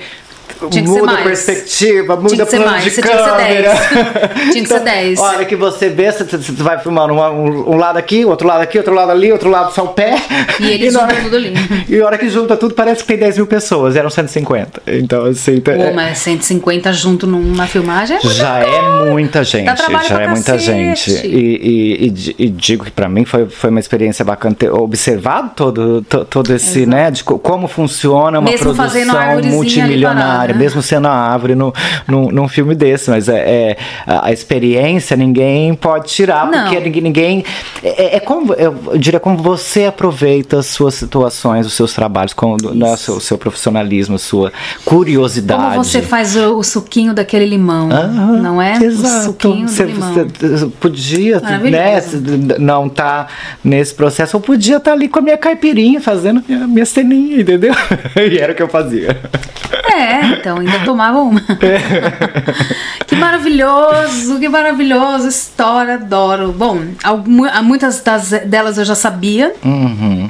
Tinha 0.69 0.83
muda 0.83 1.11
a 1.13 1.17
perspectiva, 1.23 2.15
muda 2.15 2.29
Tinha 2.29 2.45
que 2.45 2.51
ser 2.51 2.57
plano 2.57 2.71
mais, 2.71 2.83
de 2.83 2.89
você 2.91 3.01
tinha 3.01 3.17
que 3.17 3.23
ser 3.23 3.29
câmera. 3.29 3.73
10. 3.73 4.33
Tinha 4.53 4.63
que 4.63 4.69
ser 4.69 4.79
10. 4.79 5.19
A 5.19 5.23
hora 5.23 5.45
que 5.45 5.55
você 5.55 5.89
vê, 5.89 6.11
você, 6.11 6.23
você 6.23 6.51
vai 6.63 6.79
filmando 6.79 7.13
um, 7.13 7.71
um 7.73 7.77
lado 7.77 7.97
aqui, 7.97 8.25
outro 8.25 8.47
lado 8.47 8.61
aqui, 8.61 8.77
outro 8.77 8.93
lado 8.93 9.11
ali, 9.11 9.31
outro 9.31 9.49
lado 9.49 9.73
só 9.73 9.83
o 9.85 9.89
pé. 9.89 10.15
E 10.59 10.69
eles 10.71 10.93
na 10.93 11.01
juntam 11.01 11.15
hora- 11.15 11.23
tudo 11.23 11.35
ali. 11.35 11.53
E 11.89 11.99
a 12.01 12.05
hora 12.05 12.17
que 12.17 12.29
junta 12.29 12.55
tudo, 12.57 12.73
parece 12.73 13.01
que 13.01 13.07
tem 13.07 13.17
10 13.17 13.37
mil 13.37 13.47
pessoas, 13.47 13.95
eram 13.95 14.09
150. 14.09 14.81
Então, 14.87 15.25
assim... 15.25 15.59
tá- 15.59 15.73
Pô, 15.73 15.91
mas 15.93 16.17
150 16.19 16.91
junto 16.93 17.27
numa 17.27 17.67
filmagem 17.67 18.17
é 18.17 18.19
já 18.21 18.59
é 18.59 19.09
muita 19.09 19.43
gente, 19.43 19.65
já 20.07 20.21
é 20.21 20.27
muita 20.27 20.57
gente. 20.57 21.11
E, 21.11 21.27
e- 21.27 22.05
e 22.05 22.09
di- 22.09 22.49
digo 22.49 22.85
que 22.85 22.91
pra 22.91 23.07
mim 23.09 23.25
foi, 23.25 23.47
foi 23.47 23.69
uma 23.69 23.79
experiência 23.79 24.23
bacana 24.25 24.55
ter 24.55 24.71
observado 24.71 25.51
todo, 25.55 26.01
to- 26.03 26.25
todo 26.25 26.53
esse, 26.53 26.85
né, 26.85 27.11
de 27.11 27.23
co- 27.23 27.37
como 27.39 27.67
funciona 27.67 28.39
uma 28.39 28.49
Mesmo 28.49 28.73
produção 28.73 29.41
multimilionária. 29.43 30.52
Parada. 30.53 30.63
é, 30.63 30.65
mesmo 30.65 30.81
sendo 30.81 31.07
a 31.07 31.11
árvore 31.11 31.55
no, 31.55 31.73
no, 32.07 32.31
num 32.31 32.47
filme 32.47 32.75
desse, 32.75 33.09
mas 33.09 33.27
é, 33.29 33.37
é 33.37 33.77
a, 34.05 34.31
experiência 34.31 35.15
ninguém 35.17 35.73
pode 35.73 36.07
tirar, 36.09 36.47
Não. 36.49 36.63
porque 36.63 36.79
ninguém. 36.79 37.01
ninguém 37.01 37.45
é, 37.83 38.17
é 38.17 38.19
como, 38.19 38.53
eu 38.53 38.97
diria 38.97 39.19
como 39.19 39.37
você 39.37 39.85
aproveita 39.85 40.59
as 40.59 40.67
suas 40.67 40.93
situações, 40.95 41.65
os 41.65 41.73
seus 41.73 41.93
trabalhos, 41.93 42.33
com 42.33 42.57
né, 42.73 42.93
o 42.93 42.97
seu, 42.97 43.19
seu 43.19 43.37
profissionalismo, 43.37 44.15
a 44.15 44.19
sua 44.19 44.51
curiosidade. 44.85 45.61
Como 45.71 45.83
você 45.83 46.01
faz 46.01 46.35
o, 46.35 46.57
o 46.57 46.63
suquinho 46.63 47.13
daquele 47.13 47.45
limão, 47.45 47.91
Aham, 47.91 48.41
não 48.41 48.61
é? 48.61 48.77
Exato. 48.83 49.19
O 49.19 49.23
suquinho 49.23 49.67
Você- 49.67 49.85
do 49.85 49.91
limão. 49.91 50.13
você 50.13 50.67
podia 50.79 51.39
né, 51.39 52.01
não 52.59 52.87
estar 52.87 53.31
nesse 53.63 53.93
processo, 53.93 54.37
ou 54.37 54.41
podia 54.41 54.77
estar 54.77 54.93
ali 54.93 55.07
com 55.07 55.19
a 55.19 55.21
minha 55.21 55.37
caipirinha, 55.37 55.99
fazendo 56.01 56.43
minha, 56.47 56.67
minha 56.67 56.85
ceninha, 56.85 57.41
entendeu? 57.41 57.73
e 58.31 58.37
era 58.37 58.53
o 58.53 58.55
que 58.55 58.63
eu 58.63 58.67
fazia. 58.69 59.17
É, 59.93 60.32
então 60.39 60.57
ainda 60.59 60.79
tomava 60.85 61.19
uma. 61.19 61.41
que 63.07 63.15
maravilhoso, 63.15 64.39
que 64.39 64.49
maravilhoso, 64.49 65.27
história, 65.27 65.95
adoro. 65.95 66.51
Bom, 66.51 66.79
algu- 67.03 67.47
muitas 67.63 68.01
das, 68.01 68.29
delas 68.45 68.77
eu 68.77 68.85
já 68.85 68.95
sabia. 68.95 69.53
Uhum. 69.63 70.29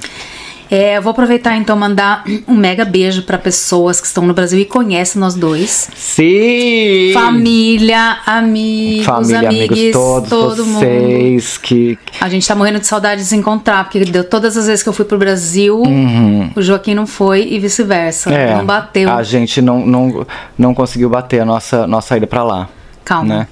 É, 0.73 0.97
eu 0.97 1.03
vou 1.03 1.11
aproveitar 1.11 1.55
então 1.55 1.77
mandar 1.77 2.23
um 2.47 2.55
mega 2.55 2.83
beijo 2.83 3.21
para 3.21 3.37
pessoas 3.37 4.01
que 4.01 4.07
estão 4.07 4.25
no 4.25 4.33
Brasil 4.33 4.57
e 4.57 4.65
conhecem 4.65 5.19
nós 5.19 5.35
dois. 5.35 5.87
Sim! 5.95 7.11
Família, 7.13 8.17
amigos, 8.25 9.05
Família, 9.05 9.49
amigos, 9.49 9.77
amigues, 9.77 9.91
todos 9.91 10.29
todo 10.29 10.65
mundo. 10.65 10.79
vocês 10.79 11.59
que. 11.59 11.99
A 12.19 12.27
gente 12.27 12.47
tá 12.47 12.55
morrendo 12.55 12.79
de 12.79 12.87
saudade 12.87 13.21
de 13.21 13.27
se 13.27 13.35
encontrar, 13.35 13.83
porque 13.83 14.03
deu 14.03 14.23
todas 14.23 14.57
as 14.57 14.65
vezes 14.65 14.81
que 14.81 14.89
eu 14.89 14.93
fui 14.93 15.05
pro 15.05 15.15
Brasil, 15.15 15.83
o 16.55 16.61
Joaquim 16.63 16.95
não 16.95 17.05
foi 17.05 17.47
e 17.51 17.59
vice-versa. 17.59 18.31
Uhum. 18.31 18.35
É, 18.35 18.55
não 18.55 18.65
bateu. 18.65 19.11
A 19.11 19.21
gente 19.21 19.61
não, 19.61 19.85
não, 19.85 20.25
não 20.57 20.73
conseguiu 20.73 21.07
bater 21.07 21.41
a 21.41 21.45
nossa, 21.45 21.85
nossa 21.85 22.17
ida 22.17 22.25
pra 22.25 22.43
lá. 22.43 22.67
Calma. 23.05 23.39
né? 23.41 23.47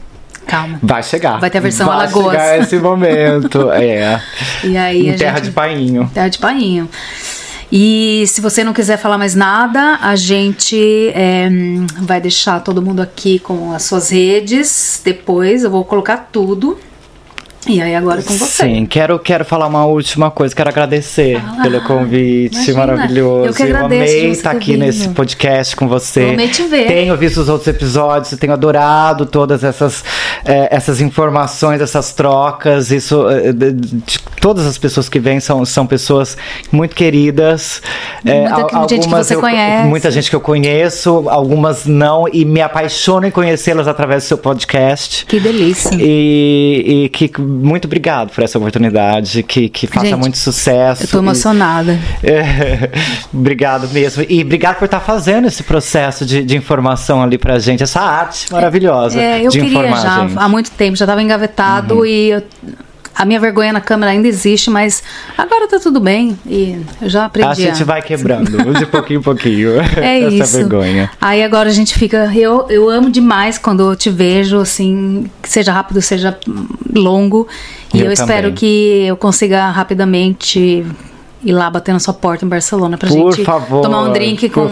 Calma. 0.51 0.77
Vai 0.83 1.01
chegar. 1.01 1.39
Vai 1.39 1.49
ter 1.49 1.57
a 1.57 1.61
versão 1.61 1.87
Vai 1.87 1.95
Alagoas. 1.95 2.31
chegar 2.31 2.59
esse 2.59 2.75
momento. 2.79 3.71
é. 3.71 4.21
E 4.63 4.77
aí 4.77 5.09
em 5.09 5.15
terra 5.15 5.37
gente- 5.37 5.45
de 5.45 5.51
painho. 5.51 6.11
Terra 6.13 6.27
de 6.27 6.37
painho. 6.37 6.89
E 7.71 8.25
se 8.27 8.41
você 8.41 8.63
não 8.65 8.73
quiser 8.73 8.97
falar 8.97 9.17
mais 9.17 9.33
nada, 9.33 9.97
a 10.01 10.13
gente 10.17 11.09
é, 11.15 11.47
vai 12.01 12.19
deixar 12.19 12.59
todo 12.59 12.81
mundo 12.81 13.01
aqui 13.01 13.39
com 13.39 13.71
as 13.71 13.83
suas 13.83 14.09
redes. 14.11 15.01
Depois 15.05 15.63
eu 15.63 15.71
vou 15.71 15.85
colocar 15.85 16.27
tudo. 16.33 16.77
E 17.67 17.79
aí 17.79 17.95
agora 17.95 18.21
é 18.21 18.23
com 18.23 18.33
você. 18.33 18.63
Sim, 18.63 18.85
quero, 18.87 19.19
quero 19.19 19.45
falar 19.45 19.67
uma 19.67 19.85
última 19.85 20.31
coisa. 20.31 20.55
Quero 20.55 20.69
agradecer 20.69 21.39
Fala. 21.39 21.61
pelo 21.61 21.81
convite 21.81 22.55
Imagina, 22.55 22.77
maravilhoso. 22.87 23.45
eu 23.49 23.53
que 23.53 23.63
agradeço 23.63 23.85
amei 24.03 24.05
de 24.07 24.21
você 24.21 24.27
estar 24.31 24.51
aqui 24.51 24.71
vindo. 24.71 24.79
nesse 24.85 25.09
podcast 25.09 25.75
com 25.75 25.87
você. 25.87 26.23
Eu 26.23 26.29
amei 26.31 26.47
te 26.47 26.63
ver. 26.63 26.87
Tenho 26.87 27.15
visto 27.15 27.37
os 27.39 27.49
outros 27.49 27.67
episódios, 27.67 28.37
tenho 28.39 28.51
adorado 28.53 29.27
todas 29.27 29.63
essas, 29.63 30.03
eh, 30.43 30.69
essas 30.71 31.01
informações, 31.01 31.79
essas 31.81 32.13
trocas. 32.13 32.89
Isso, 32.89 33.29
eh, 33.29 33.53
de, 33.53 33.71
de- 33.73 34.19
todas 34.41 34.65
as 34.65 34.79
pessoas 34.79 35.07
que 35.07 35.19
vêm 35.19 35.39
são, 35.39 35.63
são 35.63 35.85
pessoas 35.85 36.35
muito 36.71 36.95
queridas. 36.95 37.79
Eh, 38.25 38.49
Muita 38.49 38.75
al- 38.77 38.89
gente 38.89 39.07
que 39.07 39.13
você 39.13 39.35
eu- 39.35 39.39
conhece. 39.39 39.87
Muita 39.87 40.09
gente 40.09 40.29
que 40.31 40.35
eu 40.35 40.41
conheço, 40.41 41.25
algumas 41.29 41.85
não, 41.85 42.25
e 42.33 42.43
me 42.43 42.59
apaixono 42.61 43.27
em 43.27 43.31
conhecê-las 43.31 43.87
através 43.87 44.23
do 44.23 44.27
seu 44.27 44.37
podcast. 44.39 45.25
Que 45.27 45.39
delícia. 45.39 45.91
E, 45.99 47.03
e 47.05 47.09
que 47.09 47.31
muito 47.51 47.85
obrigado 47.85 48.31
por 48.31 48.43
essa 48.43 48.57
oportunidade, 48.57 49.43
que, 49.43 49.69
que 49.69 49.87
faça 49.87 50.07
Gente, 50.07 50.19
muito 50.19 50.37
sucesso. 50.37 51.03
Eu 51.03 51.07
tô 51.07 51.17
E- 51.17 51.19
emocionada. 51.19 51.99
É, 52.23 52.89
obrigado 53.33 53.89
mesmo. 53.89 54.23
E 54.29 54.41
obrigado 54.41 54.77
por 54.77 54.85
estar 54.85 54.99
fazendo 54.99 55.47
esse 55.47 55.63
processo 55.63 56.25
de, 56.25 56.43
de 56.43 56.55
informação 56.55 57.21
ali 57.21 57.37
pra 57.37 57.59
gente, 57.59 57.83
essa 57.83 57.99
arte 58.01 58.51
maravilhosa 58.51 59.19
É, 59.19 59.45
eu 59.45 59.49
de 59.49 59.59
queria 59.59 59.79
informar 59.79 60.01
já. 60.01 60.21
Uhum. 60.21 60.33
há 60.37 60.47
muito 60.49 60.71
tempo, 60.71 60.95
já 60.95 61.05
estava 61.05 61.21
engavetado 61.21 62.05
e 62.05 62.29
eu- 62.29 62.43
a 63.15 63.25
minha 63.25 63.39
vergonha 63.39 63.73
na 63.73 63.81
câmera 63.81 64.11
ainda 64.11 64.27
existe, 64.27 64.69
mas 64.69 65.03
agora 65.37 65.67
tá 65.67 65.79
tudo 65.79 65.99
bem 65.99 66.37
e 66.45 66.81
eu 67.01 67.09
já 67.09 67.25
aprendi. 67.25 67.49
A 67.49 67.53
gente 67.53 67.83
vai 67.83 68.01
quebrando, 68.01 68.51
de 68.77 68.85
pouquinho 68.85 69.19
em 69.19 69.23
pouquinho, 69.23 69.79
É 69.97 70.19
essa 70.25 70.29
isso. 70.43 70.57
vergonha. 70.57 71.09
Aí 71.19 71.43
agora 71.43 71.69
a 71.69 71.73
gente 71.73 71.93
fica. 71.93 72.31
Eu, 72.35 72.65
eu 72.69 72.89
amo 72.89 73.09
demais 73.09 73.57
quando 73.57 73.91
eu 73.91 73.95
te 73.95 74.09
vejo, 74.09 74.57
assim, 74.59 75.29
seja 75.43 75.71
rápido, 75.71 76.01
seja 76.01 76.37
longo. 76.93 77.47
E 77.93 77.99
eu, 77.99 78.05
Eu 78.05 78.11
espero 78.11 78.53
que 78.53 79.03
eu 79.05 79.17
consiga 79.17 79.69
rapidamente 79.69 80.85
ir 81.43 81.51
lá 81.51 81.69
bater 81.69 81.91
na 81.93 81.99
sua 81.99 82.13
porta 82.13 82.45
em 82.45 82.47
Barcelona 82.47 82.97
pra 82.97 83.09
Por 83.09 83.33
gente 83.33 83.43
favor, 83.45 83.81
tomar 83.81 84.03
um 84.03 84.11
drink 84.13 84.49
com, 84.49 84.67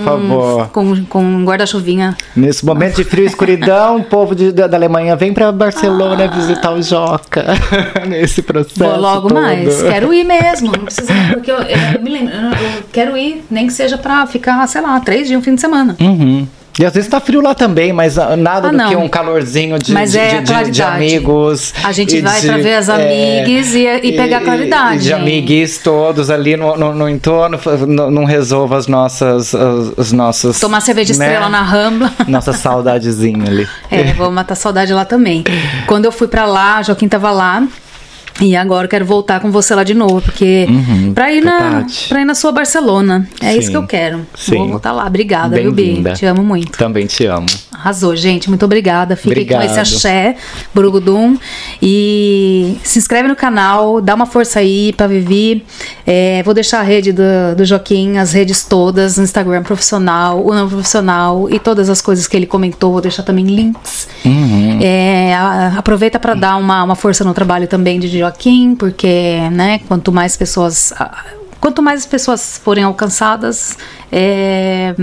com, 0.71 1.05
com 1.05 1.23
um 1.23 1.43
guarda-chuvinha. 1.45 2.15
Nesse 2.35 2.65
momento 2.65 2.97
de 2.97 3.03
frio 3.03 3.23
e 3.23 3.27
escuridão, 3.27 3.97
o 3.97 4.03
povo 4.03 4.35
de- 4.35 4.51
da, 4.51 4.67
da 4.67 4.77
Alemanha 4.77 5.15
vem 5.15 5.33
pra 5.33 5.51
Barcelona 5.51 6.27
visitar 6.27 6.71
o 6.73 6.81
Joca. 6.81 7.45
Nesse 8.07 8.41
processo. 8.41 8.79
Vou 8.79 8.97
logo 8.99 9.27
todo. 9.29 9.39
mais. 9.41 9.81
Quero 9.81 10.13
ir 10.13 10.23
mesmo. 10.23 10.71
Não 10.71 10.85
precisa. 10.85 11.11
Porque 11.33 11.51
eu, 11.51 11.57
eu- 11.57 11.77
eu 11.95 12.01
me 12.01 12.09
lembro. 12.09 12.33
Eu, 12.33 12.41
eu 12.51 12.83
quero 12.91 13.17
ir, 13.17 13.43
nem 13.49 13.67
que 13.67 13.73
seja 13.73 13.97
pra 13.97 14.25
ficar, 14.27 14.65
sei 14.67 14.81
lá, 14.81 14.99
três 14.99 15.27
dias, 15.27 15.39
um 15.39 15.43
fim 15.43 15.55
de 15.55 15.61
semana. 15.61 15.95
Uhum. 15.99 16.47
E 16.77 16.85
às 16.85 16.93
vezes 16.93 17.09
tá 17.09 17.19
frio 17.19 17.41
lá 17.41 17.53
também, 17.53 17.91
mas 17.91 18.17
ah, 18.17 18.37
nada 18.37 18.69
Ah, 18.69 18.71
do 18.71 18.89
que 18.89 18.95
um 18.95 19.07
calorzinho 19.09 19.77
de, 19.79 19.91
Mas 19.93 20.11
de, 20.11 20.19
é 20.19 20.41
de- 20.41 20.71
de- 20.71 20.81
amigos. 20.83 21.73
A 21.83 21.91
gente 21.91 22.15
e 22.17 22.21
vai 22.21 22.41
pra 22.41 22.57
ver 22.57 22.75
as 22.75 22.87
amigues 22.87 23.73
e- 23.73 23.85
e 24.03 24.11
pegar 24.13 24.37
a 24.37 24.41
claridade. 24.41 25.03
De 25.03 25.13
amigues 25.13 25.79
todos 25.79 26.29
ali 26.29 26.55
no, 26.55 26.77
no, 26.77 26.93
no 26.93 27.09
entorno, 27.09 27.59
não, 27.87 28.23
resolva 28.23 28.77
as 28.77 28.87
nossas. 28.87 29.53
As, 29.53 29.99
as 29.99 30.11
nossas 30.11 30.59
Tomar 30.59 30.79
cerveja 30.81 31.13
né? 31.17 31.25
estrela 31.25 31.49
na 31.49 31.61
Rambla. 31.61 32.13
Nossa 32.27 32.53
saudadezinha 32.53 33.45
ali. 33.45 33.67
É, 33.91 34.13
vou 34.13 34.31
matar 34.31 34.55
saudade 34.55 34.93
lá 34.93 35.03
também. 35.05 35.43
Quando 35.85 36.05
eu 36.05 36.11
fui 36.11 36.27
pra 36.27 36.45
lá, 36.45 36.81
Joaquim 36.81 37.07
tava 37.09 37.31
lá. 37.31 37.63
E 38.41 38.55
agora 38.55 38.85
eu 38.85 38.89
quero 38.89 39.05
voltar 39.05 39.39
com 39.39 39.51
você 39.51 39.75
lá 39.75 39.83
de 39.83 39.93
novo, 39.93 40.21
porque 40.21 40.65
Uhum, 40.69 41.13
pra, 41.13 41.31
ir 41.31 41.41
na, 41.43 41.85
pra 42.07 42.21
ir 42.21 42.25
na 42.25 42.33
sua 42.35 42.51
Barcelona. 42.51 43.27
É 43.41 43.51
isso 43.55 43.67
Sim, 43.67 43.71
que 43.71 43.77
eu 43.77 43.87
quero. 43.87 44.25
sim. 44.35 44.55
Vou 44.57 44.67
voltar 44.69 44.91
lá. 44.93 45.05
Obrigada, 45.05 45.59
viu, 45.59 45.71
Bi? 45.71 46.01
Te 46.15 46.25
amo 46.25 46.43
muito. 46.43 46.77
Também 46.77 47.05
te 47.05 47.25
amo. 47.25 47.45
Arrasou, 47.73 48.15
gente. 48.15 48.49
Muito 48.49 48.63
obrigada. 48.65 49.15
Fiquem 49.15 49.45
com 49.45 49.61
esse 49.61 49.79
axé, 49.79 50.35
Burugudum. 50.73 51.37
E 51.81 52.77
se 52.83 52.99
inscreve 52.99 53.27
no 53.27 53.35
canal, 53.35 53.99
dá 54.01 54.13
uma 54.15 54.25
força 54.25 54.59
aí 54.59 54.93
pra 54.93 55.07
Vivi. 55.07 55.63
É, 56.05 56.41
vou 56.43 56.53
deixar 56.53 56.79
a 56.79 56.83
rede 56.83 57.11
do, 57.11 57.23
do 57.57 57.65
Joaquim, 57.65 58.17
as 58.17 58.33
redes 58.33 58.63
todas, 58.63 59.17
no 59.17 59.23
Instagram 59.23 59.63
profissional, 59.63 60.45
o 60.45 60.53
não 60.53 60.67
profissional 60.67 61.49
e 61.49 61.57
todas 61.59 61.89
as 61.89 62.01
coisas 62.01 62.27
que 62.27 62.35
ele 62.37 62.45
comentou. 62.45 62.91
Vou 62.91 63.01
deixar 63.01 63.23
também 63.23 63.45
links. 63.45 64.07
Uhum. 64.25 64.79
É, 64.81 65.33
a- 65.35 65.73
aproveita 65.77 66.19
pra 66.19 66.33
dar 66.33 66.57
uma, 66.57 66.83
uma 66.83 66.95
força 66.95 67.23
no 67.23 67.33
trabalho 67.33 67.67
também 67.67 67.99
de 67.99 68.07
Joaquim, 68.07 68.28
porque, 68.75 69.39
né, 69.51 69.79
quanto 69.87 70.11
mais 70.11 70.35
pessoas. 70.37 70.93
a- 70.97 71.23
Quanto 71.59 71.81
mais 71.81 72.05
pessoas 72.05 72.57
forem 72.63 72.85
alcançadas, 72.85 73.77
é, 74.09 74.95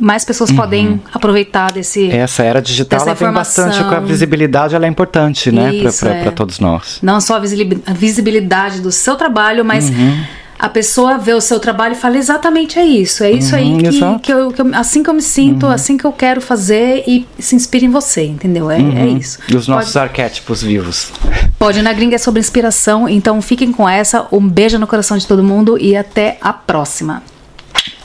mais 0.00 0.24
pessoas 0.24 0.50
podem 0.50 1.02
aproveitar 1.12 1.70
desse, 1.70 2.10
Essa 2.10 2.44
era 2.44 2.62
digital, 2.62 3.00
ela 3.02 3.12
vem 3.14 3.30
bastante 3.30 3.84
com 3.84 3.94
a 3.94 4.00
visibilidade, 4.00 4.74
ela 4.74 4.86
é 4.86 4.88
importante, 4.88 5.52
né? 5.52 5.70
Pra, 6.00 6.10
é. 6.14 6.30
todos 6.30 6.60
nós. 6.60 6.98
não 7.02 7.20
só 7.20 7.36
a 7.36 7.92
visibilidade 7.92 8.80
do 8.80 8.90
seu 8.90 9.16
trabalho, 9.16 9.64
mas 9.66 9.90
Uhum. 9.90 10.24
A 10.58 10.68
pessoa 10.68 11.18
vê 11.18 11.32
o 11.34 11.40
seu 11.40 11.60
trabalho 11.60 11.92
e 11.92 11.96
fala 11.96 12.16
exatamente 12.18 12.78
é 12.78 12.84
isso, 12.84 13.22
é 13.22 13.30
isso 13.30 13.54
aí 13.54 13.64
Uhum, 13.72 13.78
que, 13.78 13.86
exato. 13.86 14.18
que 14.20 14.32
eu, 14.32 14.50
que 14.52 14.60
eu- 14.60 14.70
assim 14.74 15.02
que 15.02 15.08
eu 15.10 15.14
me 15.14 15.22
sinto, 15.22 15.66
assim 15.66 15.96
que 15.96 16.04
eu 16.04 16.12
quero 16.12 16.40
fazer 16.40 17.04
e 17.06 17.26
se 17.38 17.54
inspira 17.54 17.84
em 17.84 17.90
você, 17.90 18.24
entendeu? 18.24 18.70
É, 18.70 18.78
é 18.80 19.06
isso. 19.06 19.38
E 19.48 19.52
Uhum. 19.52 19.58
os 19.60 19.68
nossos 19.68 19.96
arquétipos 19.96 20.62
vivos. 20.62 21.12
Pode, 21.22 21.50
pode 21.58 21.82
na 21.82 21.92
gringa 21.92 22.16
é 22.16 22.18
sobre 22.18 22.40
inspiração, 22.40 23.08
então 23.08 23.40
fiquem 23.40 23.70
com 23.72 23.88
essa. 23.88 24.26
Um 24.32 24.48
beijo 24.48 24.78
no 24.78 24.86
coração 24.86 25.16
de 25.16 25.26
todo 25.26 25.42
mundo 25.44 25.78
e 25.78 25.96
até 25.96 26.38
a 26.40 26.52
próxima. 26.52 27.22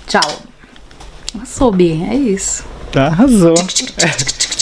Tchau. 0.07 0.21
Soube, 1.45 2.03
é 2.09 2.15
isso. 2.15 2.63
Arrasou. 2.95 3.55
Tchic, 3.55 3.91
tchic, 3.93 4.33
tchic. 4.33 4.52